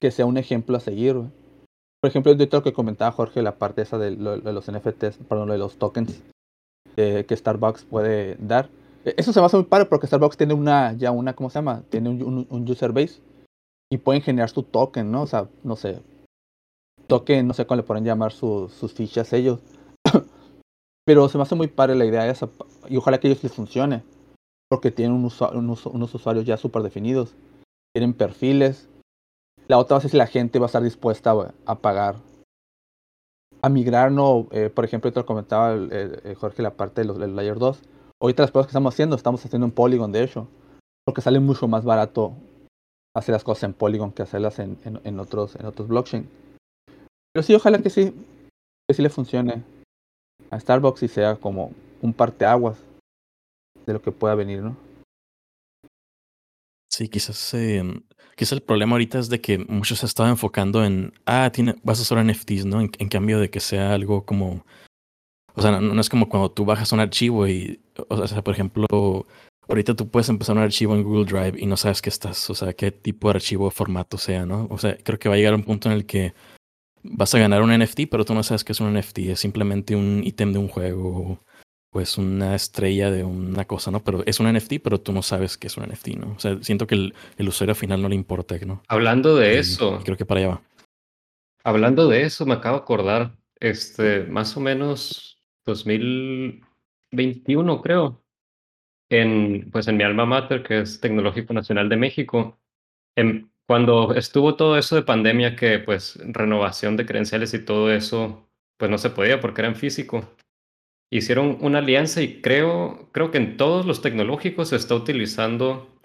que 0.00 0.10
sea 0.10 0.26
un 0.26 0.36
ejemplo 0.36 0.76
a 0.76 0.80
seguir. 0.80 1.14
Por 1.14 2.10
ejemplo, 2.10 2.32
yo 2.32 2.46
lo 2.50 2.62
que 2.62 2.72
comentaba 2.72 3.12
Jorge, 3.12 3.42
la 3.42 3.58
parte 3.58 3.82
esa 3.82 3.98
de, 3.98 4.12
lo, 4.12 4.38
de 4.38 4.52
los 4.52 4.70
NFTs, 4.70 5.18
perdón, 5.28 5.48
de 5.48 5.58
los 5.58 5.76
tokens 5.76 6.22
eh, 6.96 7.24
que 7.26 7.36
Starbucks 7.36 7.84
puede 7.84 8.36
dar. 8.36 8.68
Eso 9.04 9.32
se 9.32 9.40
me 9.40 9.46
hace 9.46 9.56
muy 9.56 9.66
padre 9.66 9.86
porque 9.86 10.06
Starbucks 10.06 10.36
tiene 10.36 10.54
una, 10.54 10.92
ya 10.92 11.10
una, 11.10 11.34
¿cómo 11.34 11.50
se 11.50 11.58
llama? 11.58 11.82
Tiene 11.88 12.10
un, 12.10 12.46
user 12.68 12.92
base 12.92 13.20
y 13.90 13.98
pueden 13.98 14.22
generar 14.22 14.50
su 14.50 14.62
token, 14.62 15.10
¿no? 15.10 15.22
O 15.22 15.26
sea, 15.26 15.48
no 15.62 15.76
sé, 15.76 16.00
token, 17.06 17.46
no 17.46 17.54
sé 17.54 17.66
cómo 17.66 17.76
le 17.76 17.82
pueden 17.84 18.04
llamar 18.04 18.32
su, 18.32 18.68
sus 18.68 18.92
fichas 18.92 19.32
ellos. 19.32 19.60
Pero 21.08 21.26
se 21.30 21.38
me 21.38 21.42
hace 21.44 21.54
muy 21.54 21.68
padre 21.68 21.94
la 21.94 22.04
idea 22.04 22.28
esa 22.28 22.50
y 22.86 22.98
ojalá 22.98 23.18
que 23.18 23.28
ellos 23.28 23.42
les 23.42 23.54
funcione 23.54 24.02
porque 24.68 24.90
tienen 24.90 25.14
un 25.14 25.24
unos, 25.24 26.14
usuarios 26.14 26.44
ya 26.44 26.58
súper 26.58 26.82
definidos. 26.82 27.34
Tienen 27.94 28.12
perfiles, 28.12 28.90
la 29.68 29.78
otra 29.78 29.96
va 29.96 30.04
a 30.04 30.06
si 30.06 30.14
la 30.18 30.26
gente 30.26 30.58
va 30.58 30.66
a 30.66 30.68
estar 30.68 30.82
dispuesta 30.82 31.34
a, 31.64 31.74
pagar. 31.76 32.16
A 33.62 33.70
migrar, 33.70 34.12
no, 34.12 34.48
eh, 34.50 34.68
por 34.68 34.84
ejemplo, 34.84 35.10
te 35.10 35.18
lo 35.18 35.24
comentaba 35.24 35.74
Jorge 36.36 36.60
la 36.60 36.74
parte 36.74 37.02
de 37.02 37.14
del 37.14 37.34
Layer 37.34 37.58
2. 37.58 37.80
Ahorita 38.20 38.42
las 38.42 38.50
cosas 38.50 38.66
que 38.66 38.72
estamos 38.72 38.92
haciendo, 38.92 39.16
estamos 39.16 39.42
haciendo 39.42 39.64
en 39.64 39.72
Polygon, 39.72 40.12
de 40.12 40.24
hecho. 40.24 40.46
Porque 41.06 41.22
sale 41.22 41.40
mucho 41.40 41.68
más 41.68 41.86
barato 41.86 42.34
hacer 43.16 43.32
las 43.32 43.44
cosas 43.44 43.62
en 43.62 43.72
Polygon 43.72 44.12
que 44.12 44.24
hacerlas 44.24 44.58
en, 44.58 44.76
en, 44.84 45.00
en 45.04 45.20
otros, 45.20 45.56
en 45.56 45.64
otros 45.64 45.88
blockchain. 45.88 46.28
Pero 47.32 47.42
sí, 47.42 47.54
ojalá 47.54 47.78
que 47.78 47.88
sí, 47.88 48.12
que 48.86 48.94
sí 48.94 49.00
le 49.00 49.08
funcione 49.08 49.77
a 50.50 50.60
Starbucks 50.60 51.02
y 51.02 51.08
sea 51.08 51.36
como 51.36 51.72
un 52.02 52.12
parteaguas 52.12 52.78
de 53.86 53.92
lo 53.92 54.02
que 54.02 54.12
pueda 54.12 54.34
venir, 54.34 54.62
¿no? 54.62 54.76
Sí, 56.90 57.08
quizás, 57.08 57.54
eh, 57.54 57.82
quizás 58.36 58.52
el 58.52 58.62
problema 58.62 58.92
ahorita 58.92 59.18
es 59.18 59.28
de 59.28 59.40
que 59.40 59.58
muchos 59.58 60.00
se 60.00 60.06
estaban 60.06 60.32
enfocando 60.32 60.84
en, 60.84 61.12
ah, 61.26 61.50
tiene, 61.52 61.76
vas 61.82 61.98
a 61.98 62.02
usar 62.02 62.24
NFTs, 62.24 62.64
¿no? 62.66 62.80
En, 62.80 62.90
en, 62.98 63.08
cambio 63.08 63.38
de 63.38 63.50
que 63.50 63.60
sea 63.60 63.94
algo 63.94 64.24
como, 64.24 64.64
o 65.54 65.62
sea, 65.62 65.72
no, 65.72 65.80
no, 65.80 66.00
es 66.00 66.08
como 66.08 66.28
cuando 66.28 66.50
tú 66.50 66.64
bajas 66.64 66.92
un 66.92 67.00
archivo 67.00 67.46
y, 67.46 67.80
o 68.08 68.26
sea, 68.26 68.42
por 68.42 68.54
ejemplo, 68.54 68.86
ahorita 69.68 69.94
tú 69.94 70.08
puedes 70.08 70.28
empezar 70.28 70.56
un 70.56 70.62
archivo 70.62 70.94
en 70.94 71.04
Google 71.04 71.26
Drive 71.26 71.60
y 71.60 71.66
no 71.66 71.76
sabes 71.76 72.02
qué 72.02 72.08
estás, 72.08 72.48
o 72.50 72.54
sea, 72.54 72.72
qué 72.72 72.90
tipo 72.90 73.28
de 73.28 73.36
archivo 73.36 73.66
o 73.66 73.70
formato 73.70 74.18
sea, 74.18 74.46
¿no? 74.46 74.66
O 74.70 74.78
sea, 74.78 74.96
creo 74.96 75.18
que 75.18 75.28
va 75.28 75.34
a 75.34 75.38
llegar 75.38 75.54
un 75.54 75.64
punto 75.64 75.90
en 75.90 75.96
el 75.96 76.06
que 76.06 76.34
vas 77.02 77.34
a 77.34 77.38
ganar 77.38 77.62
un 77.62 77.76
NFT, 77.76 78.02
pero 78.10 78.24
tú 78.24 78.34
no 78.34 78.42
sabes 78.42 78.64
qué 78.64 78.72
es 78.72 78.80
un 78.80 78.94
NFT, 78.94 79.18
es 79.18 79.40
simplemente 79.40 79.96
un 79.96 80.22
ítem 80.24 80.52
de 80.52 80.58
un 80.58 80.68
juego 80.68 81.40
pues 81.90 82.18
una 82.18 82.54
estrella 82.54 83.10
de 83.10 83.24
una 83.24 83.64
cosa, 83.64 83.90
¿no? 83.90 84.04
Pero 84.04 84.22
es 84.26 84.40
un 84.40 84.52
NFT, 84.52 84.74
pero 84.82 85.00
tú 85.00 85.12
no 85.12 85.22
sabes 85.22 85.56
que 85.56 85.68
es 85.68 85.76
un 85.76 85.88
NFT, 85.88 86.08
¿no? 86.16 86.34
O 86.36 86.38
sea, 86.38 86.58
siento 86.62 86.86
que 86.86 86.94
el, 86.94 87.14
el 87.38 87.48
usuario 87.48 87.74
final 87.74 88.02
no 88.02 88.08
le 88.08 88.14
importa, 88.14 88.56
¿no? 88.66 88.82
Hablando 88.88 89.36
de 89.36 89.54
y 89.54 89.56
eso. 89.56 90.00
Creo 90.04 90.16
que 90.16 90.26
para 90.26 90.40
allá 90.40 90.48
va. 90.48 90.62
Hablando 91.64 92.08
de 92.08 92.22
eso, 92.22 92.46
me 92.46 92.54
acabo 92.54 92.76
de 92.76 92.82
acordar, 92.82 93.36
este, 93.58 94.22
más 94.24 94.56
o 94.56 94.60
menos 94.60 95.42
2021, 95.66 97.82
creo, 97.82 98.22
en, 99.10 99.68
pues 99.70 99.88
en 99.88 99.96
mi 99.96 100.04
alma 100.04 100.26
mater, 100.26 100.62
que 100.62 100.80
es 100.80 101.00
Tecnológico 101.00 101.54
Nacional 101.54 101.88
de 101.88 101.96
México, 101.96 102.60
en, 103.16 103.47
cuando 103.68 104.14
estuvo 104.14 104.56
todo 104.56 104.76
eso 104.76 104.96
de 104.96 105.02
pandemia, 105.02 105.54
que 105.54 105.78
pues 105.78 106.18
renovación 106.24 106.96
de 106.96 107.06
credenciales 107.06 107.54
y 107.54 107.64
todo 107.64 107.92
eso, 107.92 108.48
pues 108.76 108.90
no 108.90 108.98
se 108.98 109.10
podía 109.10 109.40
porque 109.40 109.60
era 109.60 109.68
en 109.68 109.76
físico 109.76 110.28
hicieron 111.10 111.58
una 111.60 111.78
alianza 111.78 112.22
y 112.22 112.40
creo, 112.40 113.08
creo 113.12 113.30
que 113.30 113.38
en 113.38 113.56
todos 113.56 113.86
los 113.86 114.02
tecnológicos 114.02 114.68
se 114.68 114.76
está 114.76 114.94
utilizando 114.94 116.00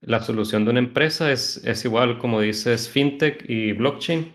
la 0.00 0.20
solución 0.20 0.64
de 0.64 0.70
una 0.70 0.80
empresa. 0.80 1.30
Es, 1.30 1.84
igual, 1.84 2.18
como 2.18 2.40
dices, 2.40 2.88
fintech 2.88 3.48
y 3.48 3.72
blockchain. 3.72 4.34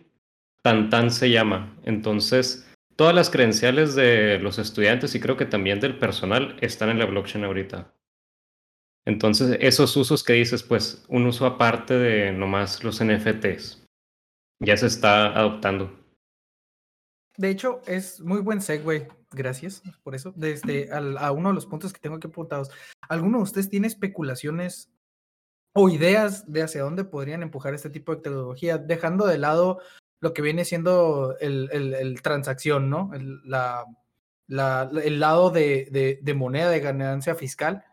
Tantan 0.62 1.12
se 1.12 1.30
llama. 1.30 1.76
Entonces, 1.84 2.70
todas 2.96 3.16
las 3.16 3.30
credenciales 3.30 3.96
de 3.96 4.40
los 4.40 4.60
estudiantes 4.60 5.16
y 5.16 5.20
creo 5.20 5.38
que 5.38 5.46
también 5.46 5.80
del 5.80 5.98
personal 5.98 6.58
están 6.62 6.90
en 6.90 7.00
la 7.00 7.06
blockchain 7.06 7.46
ahorita. 7.46 7.94
Entonces, 9.08 9.58
esos 9.62 9.96
usos 9.96 10.22
que 10.22 10.34
dices, 10.34 10.64
pues 10.64 11.06
un 11.08 11.26
uso 11.28 11.46
aparte 11.46 11.94
de 11.94 12.34
nomás 12.34 12.84
los 12.84 13.02
NFTs, 13.02 13.82
ya 14.60 14.76
se 14.76 14.88
está 14.88 15.28
adoptando. 15.28 15.98
De 17.38 17.50
hecho, 17.50 17.80
es 17.88 18.20
muy 18.20 18.42
buen 18.42 18.60
segue, 18.60 19.08
gracias 19.32 19.82
por 20.04 20.14
eso, 20.14 20.34
desde 20.36 20.92
al, 20.92 21.18
a 21.20 21.32
uno 21.32 21.50
de 21.50 21.56
los 21.56 21.66
puntos 21.66 21.94
que 21.94 22.02
tengo 22.02 22.18
aquí 22.18 22.28
apuntados. 22.28 22.70
¿Alguno 23.08 23.38
de 23.38 23.44
ustedes 23.46 23.70
tiene 23.70 23.88
especulaciones 23.88 24.92
o 25.74 25.88
ideas 25.88 26.52
de 26.52 26.64
hacia 26.64 26.84
dónde 26.84 27.06
podrían 27.06 27.44
empujar 27.44 27.74
este 27.74 27.90
tipo 27.90 28.14
de 28.14 28.22
tecnología, 28.22 28.78
dejando 28.78 29.26
de 29.26 29.38
lado 29.38 29.80
lo 30.20 30.34
que 30.34 30.42
viene 30.42 30.66
siendo 30.66 31.38
el, 31.40 31.70
el, 31.72 31.94
el 31.94 32.22
transacción, 32.22 32.90
¿no? 32.90 33.12
El, 33.14 33.40
la, 33.46 33.86
la, 34.48 34.92
el 35.02 35.22
lado 35.22 35.50
de, 35.50 35.88
de, 35.92 36.20
de 36.22 36.34
moneda 36.34 36.70
de 36.70 36.82
ganancia 36.82 37.36
fiscal? 37.36 37.86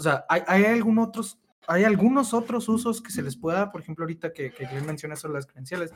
O 0.00 0.02
sea, 0.02 0.24
¿hay, 0.30 0.40
hay, 0.46 0.64
algún 0.64 0.98
otros, 0.98 1.38
¿hay 1.66 1.84
algunos 1.84 2.32
otros 2.32 2.70
usos 2.70 3.02
que 3.02 3.12
se 3.12 3.20
les 3.20 3.36
pueda 3.36 3.58
dar? 3.58 3.70
Por 3.70 3.82
ejemplo, 3.82 4.04
ahorita 4.04 4.32
que, 4.32 4.50
que 4.50 4.66
menciona 4.80 5.14
sobre 5.14 5.34
las 5.34 5.46
credenciales. 5.46 5.92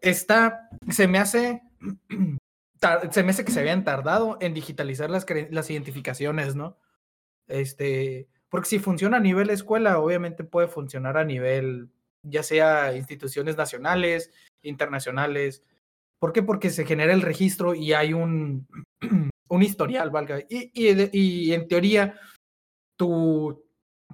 Está, 0.00 0.70
se 0.88 1.06
me 1.08 1.18
hace, 1.18 1.60
se 3.10 3.22
me 3.22 3.30
hace 3.30 3.44
que 3.44 3.52
se 3.52 3.60
habían 3.60 3.84
tardado 3.84 4.38
en 4.40 4.54
digitalizar 4.54 5.10
las, 5.10 5.26
las 5.50 5.68
identificaciones, 5.68 6.56
¿no? 6.56 6.78
Este, 7.48 8.30
porque 8.48 8.70
si 8.70 8.78
funciona 8.78 9.18
a 9.18 9.20
nivel 9.20 9.50
escuela, 9.50 9.98
obviamente 9.98 10.42
puede 10.42 10.68
funcionar 10.68 11.18
a 11.18 11.24
nivel, 11.24 11.90
ya 12.22 12.42
sea 12.42 12.96
instituciones 12.96 13.58
nacionales, 13.58 14.32
internacionales. 14.62 15.62
¿Por 16.18 16.32
qué? 16.32 16.42
Porque 16.42 16.70
se 16.70 16.86
genera 16.86 17.12
el 17.12 17.20
registro 17.20 17.74
y 17.74 17.92
hay 17.92 18.14
un, 18.14 18.66
un 19.50 19.62
historial, 19.62 20.08
valga. 20.08 20.40
Y, 20.48 20.70
y, 20.72 21.10
y 21.12 21.52
en 21.52 21.68
teoría, 21.68 22.18
tu, 22.98 23.64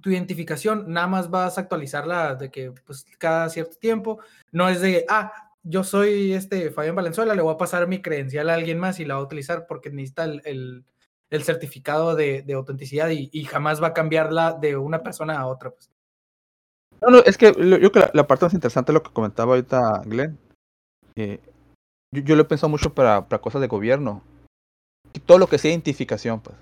tu 0.00 0.10
identificación 0.10 0.92
nada 0.92 1.08
más 1.08 1.30
vas 1.30 1.58
a 1.58 1.62
actualizarla 1.62 2.36
de 2.36 2.50
que 2.50 2.72
pues 2.86 3.04
cada 3.18 3.48
cierto 3.48 3.76
tiempo, 3.78 4.20
no 4.52 4.68
es 4.68 4.80
de, 4.80 5.04
ah, 5.08 5.32
yo 5.64 5.82
soy 5.82 6.34
este 6.34 6.70
Fabián 6.70 6.94
Valenzuela, 6.94 7.34
le 7.34 7.42
voy 7.42 7.54
a 7.54 7.58
pasar 7.58 7.88
mi 7.88 8.02
credencial 8.02 8.50
a 8.50 8.54
alguien 8.54 8.78
más 8.78 9.00
y 9.00 9.04
la 9.04 9.14
va 9.14 9.20
a 9.20 9.24
utilizar 9.24 9.66
porque 9.66 9.90
necesita 9.90 10.24
el, 10.24 10.84
el, 11.30 11.42
certificado 11.42 12.14
de, 12.14 12.42
de 12.42 12.52
autenticidad 12.52 13.08
y, 13.10 13.44
jamás 13.44 13.82
va 13.82 13.88
a 13.88 13.94
cambiarla 13.94 14.52
de 14.52 14.76
una 14.76 15.02
persona 15.02 15.38
a 15.38 15.46
otra. 15.46 15.70
Pues. 15.70 15.90
No, 17.00 17.10
no, 17.10 17.18
es 17.24 17.36
que 17.36 17.46
yo 17.46 17.78
creo 17.78 17.92
que 17.92 18.00
la, 18.00 18.10
la, 18.12 18.26
parte 18.26 18.44
más 18.44 18.54
interesante 18.54 18.92
es 18.92 18.94
lo 18.94 19.02
que 19.02 19.10
comentaba 19.10 19.54
ahorita 19.54 20.02
Glenn. 20.04 20.38
Eh, 21.16 21.40
yo, 22.12 22.22
yo, 22.22 22.36
lo 22.36 22.42
he 22.42 22.44
pensado 22.44 22.68
mucho 22.68 22.94
para, 22.94 23.26
para 23.26 23.42
cosas 23.42 23.60
de 23.60 23.66
gobierno. 23.66 24.22
Todo 25.26 25.38
lo 25.38 25.48
que 25.48 25.58
sea 25.58 25.70
identificación, 25.70 26.40
pues 26.40 26.56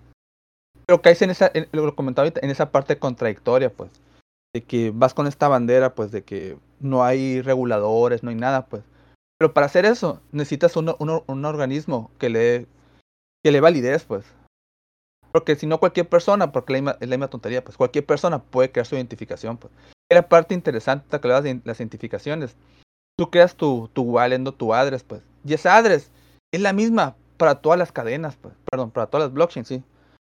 pero 0.87 1.03
caes 1.03 1.23
en 1.23 1.31
esa, 1.31 1.51
en, 1.55 1.69
lo 1.73 1.95
comentaba 1.95 2.27
ahorita, 2.27 2.41
en 2.43 2.51
esa 2.51 2.71
parte 2.71 2.99
contradictoria, 2.99 3.73
pues, 3.73 3.91
de 4.55 4.63
que 4.63 4.91
vas 4.95 5.15
con 5.15 5.27
esta 5.27 5.49
bandera, 5.49 5.95
pues, 5.95 6.11
de 6.11 6.23
que 6.23 6.59
no 6.81 7.05
hay 7.05 7.41
reguladores, 7.43 8.23
no 8.23 8.31
hay 8.31 8.37
nada, 8.37 8.67
pues. 8.67 8.83
Pero 9.39 9.55
para 9.55 9.67
hacer 9.67 9.85
eso, 9.85 10.21
necesitas 10.31 10.77
un, 10.77 10.95
un, 10.99 11.23
un 11.27 11.45
organismo 11.45 12.11
que 12.19 12.31
le, 12.31 12.67
que 13.43 13.53
le 13.53 13.61
validez, 13.61 14.05
pues. 14.05 14.25
Porque 15.33 15.57
si 15.57 15.67
no, 15.67 15.81
cualquier 15.81 16.09
persona, 16.09 16.53
porque 16.53 16.77
es 16.77 16.83
la, 16.83 16.97
misma 17.01 17.29
tontería, 17.29 17.65
pues, 17.65 17.77
cualquier 17.77 18.05
persona 18.05 18.43
puede 18.43 18.71
crear 18.71 18.87
su 18.87 18.97
identificación, 18.97 19.57
pues. 19.57 19.73
Era 20.11 20.29
parte 20.29 20.55
interesante 20.55 21.19
que 21.19 21.29
de 21.29 21.61
las 21.65 21.81
identificaciones. 21.81 22.55
Tú 23.17 23.31
creas 23.31 23.55
tu, 23.55 23.89
tu 23.93 24.03
wallet, 24.03 24.39
no 24.39 24.53
tu 24.53 24.75
address, 24.75 25.05
pues. 25.05 25.23
Y 25.45 25.55
esa 25.55 25.77
address 25.77 26.11
es 26.53 26.61
la 26.61 26.73
misma 26.73 27.17
para 27.39 27.57
todas 27.57 27.79
las 27.79 27.93
cadenas, 27.93 28.37
pues. 28.37 28.55
Perdón, 28.71 28.91
para 28.91 29.07
todas 29.07 29.29
las 29.29 29.33
blockchains, 29.33 29.69
sí 29.69 29.83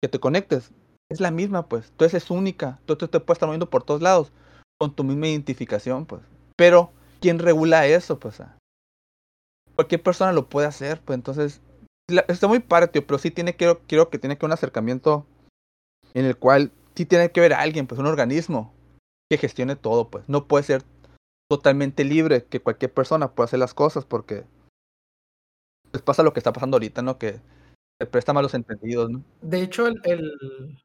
que 0.02 0.08
te 0.08 0.20
conectes 0.20 0.72
es 1.11 1.20
la 1.20 1.30
misma, 1.30 1.68
pues. 1.68 1.88
Entonces 1.90 2.22
es 2.22 2.30
única. 2.30 2.80
Tú 2.87 2.96
te 2.96 3.06
puedes 3.08 3.37
estar 3.37 3.46
moviendo 3.46 3.70
por 3.70 3.82
todos 3.82 4.02
lados 4.02 4.32
con 4.78 4.94
tu 4.94 5.04
misma 5.04 5.28
identificación, 5.28 6.06
pues. 6.06 6.22
Pero, 6.56 6.92
¿quién 7.20 7.38
regula 7.38 7.87
eso, 7.87 8.18
pues? 8.18 8.42
Cualquier 9.74 10.02
persona 10.02 10.32
lo 10.32 10.48
puede 10.48 10.66
hacer, 10.66 11.00
pues. 11.00 11.16
Entonces, 11.16 11.61
la, 12.08 12.24
está 12.28 12.46
muy 12.46 12.61
tío, 12.61 13.06
pero 13.06 13.18
sí 13.18 13.30
tiene, 13.30 13.56
quiero, 13.56 13.80
quiero 13.87 14.11
que 14.11 14.18
tiene 14.18 14.38
que 14.38 14.46
un 14.46 14.52
acercamiento 14.52 15.26
en 16.14 16.24
el 16.24 16.37
cual 16.37 16.72
sí 16.94 17.06
tiene 17.06 17.30
que 17.30 17.40
haber 17.40 17.54
alguien, 17.54 17.87
pues, 17.87 17.98
un 17.98 18.06
organismo 18.06 18.74
que 19.30 19.38
gestione 19.38 19.76
todo, 19.76 20.11
pues. 20.11 20.28
No 20.28 20.46
puede 20.46 20.64
ser 20.64 20.84
totalmente 21.50 22.04
libre 22.04 22.44
que 22.44 22.61
cualquier 22.61 22.92
persona 22.92 23.32
pueda 23.32 23.46
hacer 23.46 23.58
las 23.58 23.72
cosas 23.72 24.04
porque 24.04 24.44
pues 25.90 26.02
pasa 26.02 26.22
lo 26.22 26.34
que 26.34 26.40
está 26.40 26.52
pasando 26.52 26.76
ahorita, 26.76 27.00
¿no? 27.00 27.18
Que 27.18 27.40
se 27.98 28.06
presta 28.06 28.32
malos 28.32 28.54
entendidos, 28.54 29.11
¿no? 29.11 29.22
De 29.42 29.61
hecho, 29.61 29.87
el, 29.88 30.00
el, 30.04 30.78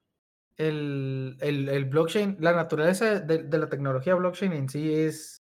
el, 0.58 1.38
el, 1.40 1.70
el 1.70 1.86
blockchain, 1.86 2.38
la 2.40 2.54
naturaleza 2.54 3.20
de, 3.20 3.44
de, 3.44 3.58
la 3.58 3.70
tecnología 3.70 4.16
blockchain 4.16 4.52
en 4.54 4.70
sí 4.70 4.94
es, 4.94 5.38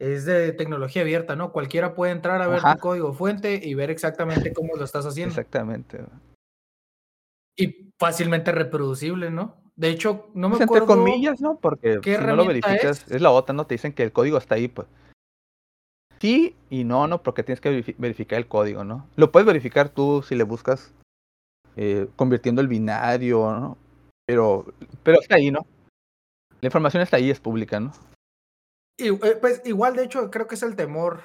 es 0.00 0.24
de 0.24 0.52
tecnología 0.52 1.02
abierta, 1.02 1.36
¿no? 1.36 1.52
Cualquiera 1.52 1.94
puede 1.94 2.12
entrar 2.12 2.42
a 2.42 2.48
ver 2.48 2.58
Ajá. 2.58 2.74
tu 2.74 2.80
código 2.80 3.12
fuente 3.12 3.60
y 3.62 3.74
ver 3.74 3.90
exactamente 3.90 4.52
cómo 4.52 4.74
lo 4.76 4.84
estás 4.84 5.06
haciendo. 5.06 5.30
Exactamente. 5.30 6.04
Y 7.56 7.92
fácilmente 7.98 8.50
reproducible, 8.50 9.30
¿no? 9.30 9.56
De 9.76 9.90
hecho, 9.90 10.30
no 10.34 10.48
me 10.48 10.56
acuerdo. 10.56 10.84
Entre 10.84 10.96
comillas, 10.96 11.40
¿no? 11.40 11.58
Porque 11.58 12.00
si 12.02 12.10
no 12.10 12.34
lo 12.34 12.46
verificas, 12.46 13.04
es? 13.06 13.12
es 13.12 13.22
la 13.22 13.30
otra, 13.30 13.54
¿no? 13.54 13.66
Te 13.66 13.74
dicen 13.74 13.92
que 13.92 14.02
el 14.02 14.12
código 14.12 14.38
está 14.38 14.56
ahí, 14.56 14.68
pues. 14.68 14.88
Sí 16.18 16.56
y 16.70 16.84
no, 16.84 17.06
no, 17.06 17.22
porque 17.22 17.42
tienes 17.42 17.60
que 17.60 17.94
verificar 17.98 18.38
el 18.38 18.48
código, 18.48 18.84
¿no? 18.84 19.06
Lo 19.16 19.30
puedes 19.30 19.46
verificar 19.46 19.90
tú 19.90 20.22
si 20.26 20.34
le 20.34 20.44
buscas 20.44 20.92
eh, 21.76 22.08
convirtiendo 22.16 22.60
el 22.60 22.68
binario. 22.68 23.76
Pero, 24.26 24.66
pero 25.02 25.20
está 25.20 25.36
ahí, 25.36 25.50
¿no? 25.50 25.66
La 26.60 26.68
información 26.68 27.02
está 27.02 27.18
ahí, 27.18 27.30
es 27.30 27.38
pública, 27.38 27.78
¿no? 27.78 27.92
Y, 28.96 29.08
eh, 29.08 29.36
pues 29.40 29.62
igual, 29.66 29.94
de 29.94 30.04
hecho, 30.04 30.30
creo 30.30 30.46
que 30.46 30.54
es 30.54 30.62
el 30.62 30.74
temor 30.74 31.20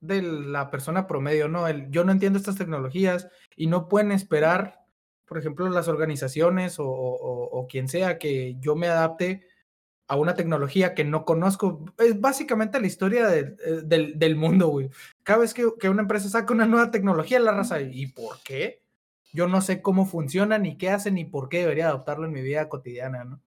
de 0.00 0.22
la 0.22 0.70
persona 0.70 1.06
promedio, 1.06 1.48
¿no? 1.48 1.68
Yo 1.90 2.04
no 2.04 2.12
entiendo 2.12 2.38
estas 2.38 2.56
tecnologías 2.56 3.28
y 3.56 3.66
no 3.66 3.88
pueden 3.88 4.12
esperar, 4.12 4.84
por 5.26 5.38
ejemplo, 5.38 5.68
las 5.68 5.88
organizaciones 5.88 6.76
o, 6.78 7.66
quien 7.68 7.88
sea 7.88 8.18
que 8.18 8.56
yo 8.60 8.76
me 8.76 8.86
adapte 8.86 9.46
a 10.08 10.14
una 10.16 10.34
tecnología 10.34 10.94
que 10.94 11.04
no 11.04 11.24
conozco. 11.24 11.84
Es 11.98 12.20
básicamente 12.20 12.80
la 12.80 12.86
historia 12.86 13.26
de, 13.26 13.56
del, 13.82 14.18
del, 14.18 14.36
mundo, 14.36 14.68
güey. 14.68 14.90
Cada 15.24 15.40
vez 15.40 15.52
que, 15.52 15.68
que, 15.80 15.88
una 15.88 16.02
empresa 16.02 16.28
saca 16.28 16.54
una 16.54 16.66
nueva 16.66 16.92
tecnología, 16.92 17.40
la 17.40 17.52
raza, 17.52 17.80
¿y 17.80 18.06
por 18.06 18.40
qué? 18.44 18.85
Yo 19.36 19.46
no 19.48 19.60
sé 19.60 19.82
cómo 19.82 20.06
funciona, 20.06 20.56
ni 20.56 20.78
qué 20.78 20.88
hace, 20.88 21.10
ni 21.10 21.26
por 21.26 21.50
qué 21.50 21.58
debería 21.58 21.88
adoptarlo 21.88 22.24
en 22.24 22.32
mi 22.32 22.40
vida 22.40 22.70
cotidiana, 22.70 23.24
¿no? 23.24 23.42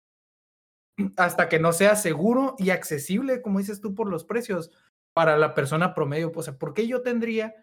Hasta 1.15 1.48
que 1.48 1.60
no 1.60 1.74
sea 1.74 1.95
seguro 1.95 2.56
y 2.58 2.71
accesible, 2.71 3.43
como 3.43 3.60
dices 3.60 3.82
tú, 3.82 3.93
por 3.93 4.10
los 4.10 4.26
precios 4.26 4.71
para 5.13 5.38
la 5.38 5.54
persona 5.54 5.93
promedio. 5.93 6.32
O 6.34 6.41
sea, 6.41 6.58
¿por 6.58 6.74
qué 6.74 6.88
yo 6.88 7.04
tendría, 7.04 7.54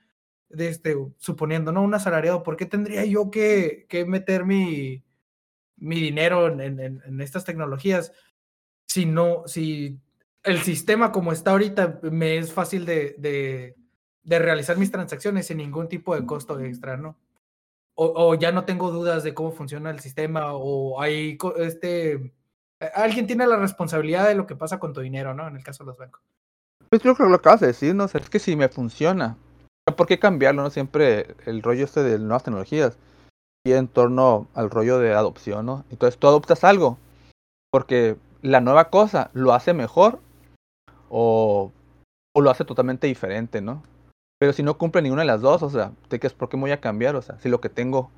de 0.49 0.69
este, 0.69 0.97
suponiendo, 1.19 1.73
¿no? 1.73 1.83
Un 1.83 1.95
asalariado, 1.95 2.45
¿por 2.45 2.57
qué 2.57 2.65
tendría 2.65 3.05
yo 3.05 3.29
que, 3.33 3.87
que 3.89 4.05
meter 4.05 4.45
mi, 4.45 5.05
mi 5.77 6.01
dinero 6.01 6.47
en, 6.47 6.79
en, 6.79 7.21
estas 7.21 7.45
tecnologías 7.45 8.13
si 8.87 9.05
no, 9.05 9.43
si 9.47 9.99
el 10.45 10.61
sistema 10.61 11.11
como 11.11 11.33
está 11.33 11.51
ahorita 11.51 12.01
me 12.05 12.39
es 12.39 12.53
fácil 12.53 12.87
de, 12.87 13.17
de, 13.19 13.75
de, 14.23 14.39
realizar 14.39 14.77
mis 14.77 14.93
transacciones 14.93 15.47
sin 15.47 15.57
ningún 15.57 15.89
tipo 15.89 16.15
de 16.15 16.25
costo 16.25 16.61
extra, 16.61 16.97
¿no? 16.97 17.19
O, 17.95 18.07
o, 18.07 18.35
ya 18.35 18.53
no 18.53 18.65
tengo 18.65 18.91
dudas 18.91 19.23
de 19.23 19.35
cómo 19.35 19.53
funciona 19.53 19.91
el 19.91 20.01
sistema, 20.01 20.55
o 20.55 21.01
hay 21.01 21.37
este 21.59 22.33
alguien 22.95 23.27
tiene 23.27 23.47
la 23.47 23.57
responsabilidad 23.57 24.27
de 24.29 24.35
lo 24.35 24.47
que 24.47 24.57
pasa 24.57 24.79
con 24.79 24.93
tu 24.93 25.01
dinero, 25.01 25.35
¿no? 25.35 25.47
En 25.47 25.57
el 25.57 25.63
caso 25.63 25.85
de 25.85 25.89
los 25.89 25.99
bancos. 25.99 26.23
Pues 26.89 27.01
creo 27.03 27.15
que 27.15 27.23
lo 27.23 27.35
acabas 27.35 27.61
de 27.61 27.69
decir, 27.69 27.95
¿no? 27.95 28.05
Es 28.05 28.31
que 28.31 28.39
si 28.39 28.57
me 28.57 28.69
funciona, 28.69 29.37
¿por 29.97 30.07
qué 30.07 30.19
cambiarlo, 30.19 30.63
no? 30.63 30.71
Siempre 30.71 31.35
el 31.47 31.63
rollo 31.63 31.85
este 31.85 32.03
de 32.03 32.19
nuevas 32.19 32.43
tecnologías 32.43 32.99
y 33.65 33.73
en 33.73 33.89
torno 33.89 34.49
al 34.55 34.71
rollo 34.71 34.99
de 34.99 35.15
adopción, 35.15 35.67
¿no? 35.67 35.85
Entonces 35.91 36.19
tú 36.19 36.27
adoptas 36.27 36.65
algo 36.65 36.99
porque 37.71 38.17
la 38.43 38.61
nueva 38.61 38.91
cosa 38.91 39.31
lo 39.33 39.55
hace 39.55 39.73
mejor 39.73 40.21
o, 41.09 41.73
o 42.35 42.41
lo 42.41 42.51
hace 42.51 42.65
totalmente 42.65 43.07
diferente, 43.07 43.61
¿no? 43.61 43.83
Pero 44.43 44.53
si 44.53 44.65
no 44.65 44.77
cumple 44.77 45.03
ninguna 45.03 45.23
de 45.23 45.27
las 45.27 45.41
dos, 45.41 45.63
o 45.63 45.71
sea, 45.71 45.93
¿de 46.11 46.19
qué 46.19 46.27
es 46.27 46.33
por 46.33 46.49
qué 46.49 46.57
me 46.57 46.63
voy 46.63 46.73
a 46.73 46.81
cambiar? 46.81 47.15
O 47.15 47.23
sea, 47.23 47.39
si 47.39 47.49
lo 47.49 47.61
que 47.61 47.69
tengo 47.69 48.11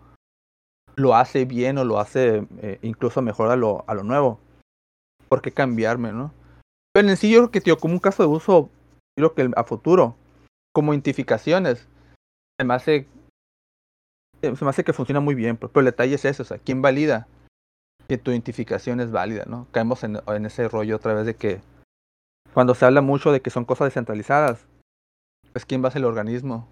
lo 0.97 1.15
hace 1.15 1.45
bien 1.45 1.77
o 1.77 1.85
lo 1.85 2.01
hace 2.01 2.47
eh, 2.63 2.79
incluso 2.81 3.21
mejor 3.21 3.51
a 3.51 3.57
lo, 3.57 3.85
a 3.87 3.93
lo 3.93 4.05
nuevo, 4.05 4.41
¿por 5.29 5.43
qué 5.43 5.53
cambiarme, 5.53 6.13
no? 6.13 6.33
Pero 6.95 7.11
en 7.11 7.19
sí 7.19 7.31
yo 7.31 7.41
creo 7.41 7.51
que, 7.51 7.61
tío, 7.61 7.77
como 7.77 7.93
un 7.93 8.01
caso 8.01 8.23
de 8.23 8.31
uso, 8.31 8.71
creo 9.19 9.35
que 9.35 9.51
a 9.55 9.65
futuro, 9.65 10.17
como 10.73 10.95
identificaciones, 10.95 11.87
se 12.59 12.65
me 12.65 12.73
hace 12.73 13.07
se 14.41 14.65
me 14.65 14.71
hace 14.71 14.83
que 14.83 14.95
funciona 14.95 15.21
muy 15.21 15.35
bien, 15.35 15.59
pero, 15.59 15.71
el 15.75 15.85
detalle 15.85 16.15
es 16.15 16.25
eso, 16.25 16.43
o 16.43 16.47
sea, 16.47 16.57
¿quién 16.57 16.81
valida 16.81 17.29
que 18.09 18.17
tu 18.17 18.31
identificación 18.31 18.99
es 19.01 19.11
válida, 19.11 19.45
no? 19.47 19.67
Caemos 19.73 20.03
en, 20.05 20.23
en 20.27 20.47
ese 20.47 20.71
rollo 20.71 20.97
otra 20.97 21.13
vez 21.13 21.27
de 21.27 21.37
que 21.37 21.61
cuando 22.55 22.75
se 22.75 22.87
habla 22.87 23.03
mucho 23.03 23.31
de 23.31 23.43
que 23.43 23.51
son 23.51 23.67
cosas 23.67 23.89
descentralizadas, 23.89 24.67
pues 25.55 25.65
¿quién 25.65 25.83
va 25.83 25.89
a 25.89 25.93
ser 25.93 26.01
el 26.01 26.07
organismo 26.07 26.69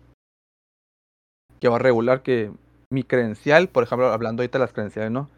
que 1.60 1.68
va 1.68 1.76
a 1.76 1.78
regular 1.78 2.22
que 2.22 2.52
mi 2.90 3.04
credencial, 3.04 3.68
por 3.68 3.84
ejemplo, 3.84 4.12
hablando 4.12 4.42
ahorita 4.42 4.58
de 4.58 4.64
las 4.64 4.72
credenciales, 4.72 5.12
¿no? 5.12 5.30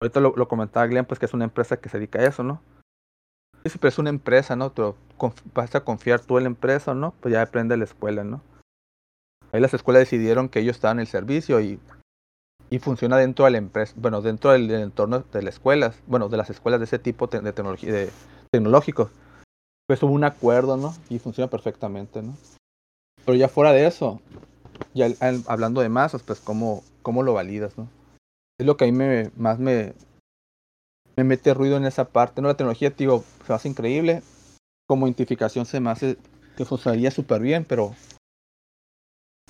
Ahorita 0.00 0.20
lo, 0.20 0.32
lo 0.36 0.46
comentaba 0.46 0.86
Glenn, 0.86 1.04
pues 1.04 1.18
que 1.18 1.26
es 1.26 1.34
una 1.34 1.44
empresa 1.44 1.76
que 1.76 1.88
se 1.88 1.98
dedica 1.98 2.20
a 2.20 2.26
eso, 2.26 2.44
¿no? 2.44 2.62
Sí, 3.64 3.78
pero 3.78 3.88
es 3.88 3.98
una 3.98 4.10
empresa, 4.10 4.54
¿no? 4.54 4.72
Pero 4.72 4.94
vas 5.52 5.74
a 5.74 5.82
confiar 5.82 6.20
tú 6.20 6.38
en 6.38 6.44
la 6.44 6.50
empresa, 6.50 6.94
¿no? 6.94 7.12
Pues 7.20 7.32
ya 7.32 7.40
depende 7.40 7.72
de 7.72 7.78
la 7.78 7.84
escuela, 7.84 8.22
¿no? 8.22 8.40
Ahí 9.52 9.60
las 9.60 9.74
escuelas 9.74 10.00
decidieron 10.00 10.48
que 10.48 10.60
ellos 10.60 10.76
estaban 10.76 10.98
en 10.98 11.02
el 11.02 11.06
servicio 11.08 11.60
y, 11.60 11.80
y 12.70 12.78
funciona 12.78 13.16
dentro 13.16 13.44
de 13.44 13.52
la 13.52 13.58
empresa, 13.58 13.94
bueno, 13.96 14.22
dentro 14.22 14.52
del, 14.52 14.70
entorno 14.70 15.20
de 15.20 15.42
las 15.42 15.54
escuelas, 15.54 16.00
bueno, 16.06 16.28
de 16.28 16.36
las 16.36 16.50
escuelas 16.50 16.78
de 16.78 16.84
ese 16.84 16.98
tipo 16.98 17.26
de 17.26 17.52
tecnología, 17.52 17.92
de 17.92 18.10
tecnológicos. 18.52 19.10
Pues 19.88 20.02
hubo 20.02 20.12
un 20.12 20.24
acuerdo, 20.24 20.76
¿no? 20.76 20.94
Y 21.08 21.18
funciona 21.18 21.50
perfectamente, 21.50 22.22
¿no? 22.22 22.36
Pero 23.24 23.36
ya 23.36 23.48
fuera 23.48 23.72
de 23.72 23.86
eso, 23.86 24.20
ya 24.94 25.08
hablando 25.46 25.80
de 25.80 25.88
masas, 25.88 26.22
pues 26.22 26.40
cómo, 26.40 26.82
cómo 27.02 27.22
lo 27.22 27.34
validas, 27.34 27.76
¿no? 27.78 27.88
Es 28.58 28.66
lo 28.66 28.76
que 28.76 28.84
a 28.84 28.86
mí 28.86 28.92
me, 28.92 29.30
más 29.36 29.58
me, 29.58 29.94
me 31.16 31.24
mete 31.24 31.54
ruido 31.54 31.76
en 31.76 31.86
esa 31.86 32.06
parte, 32.06 32.42
¿no? 32.42 32.48
La 32.48 32.56
tecnología, 32.56 32.90
te 32.90 33.04
digo, 33.04 33.24
se 33.46 33.52
hace 33.52 33.68
increíble. 33.68 34.22
Como 34.86 35.06
identificación 35.06 35.64
se 35.66 35.80
me 35.80 35.90
hace 35.90 36.18
que 36.56 36.64
funcionaría 36.64 37.10
súper 37.10 37.40
bien, 37.40 37.64
pero 37.64 37.94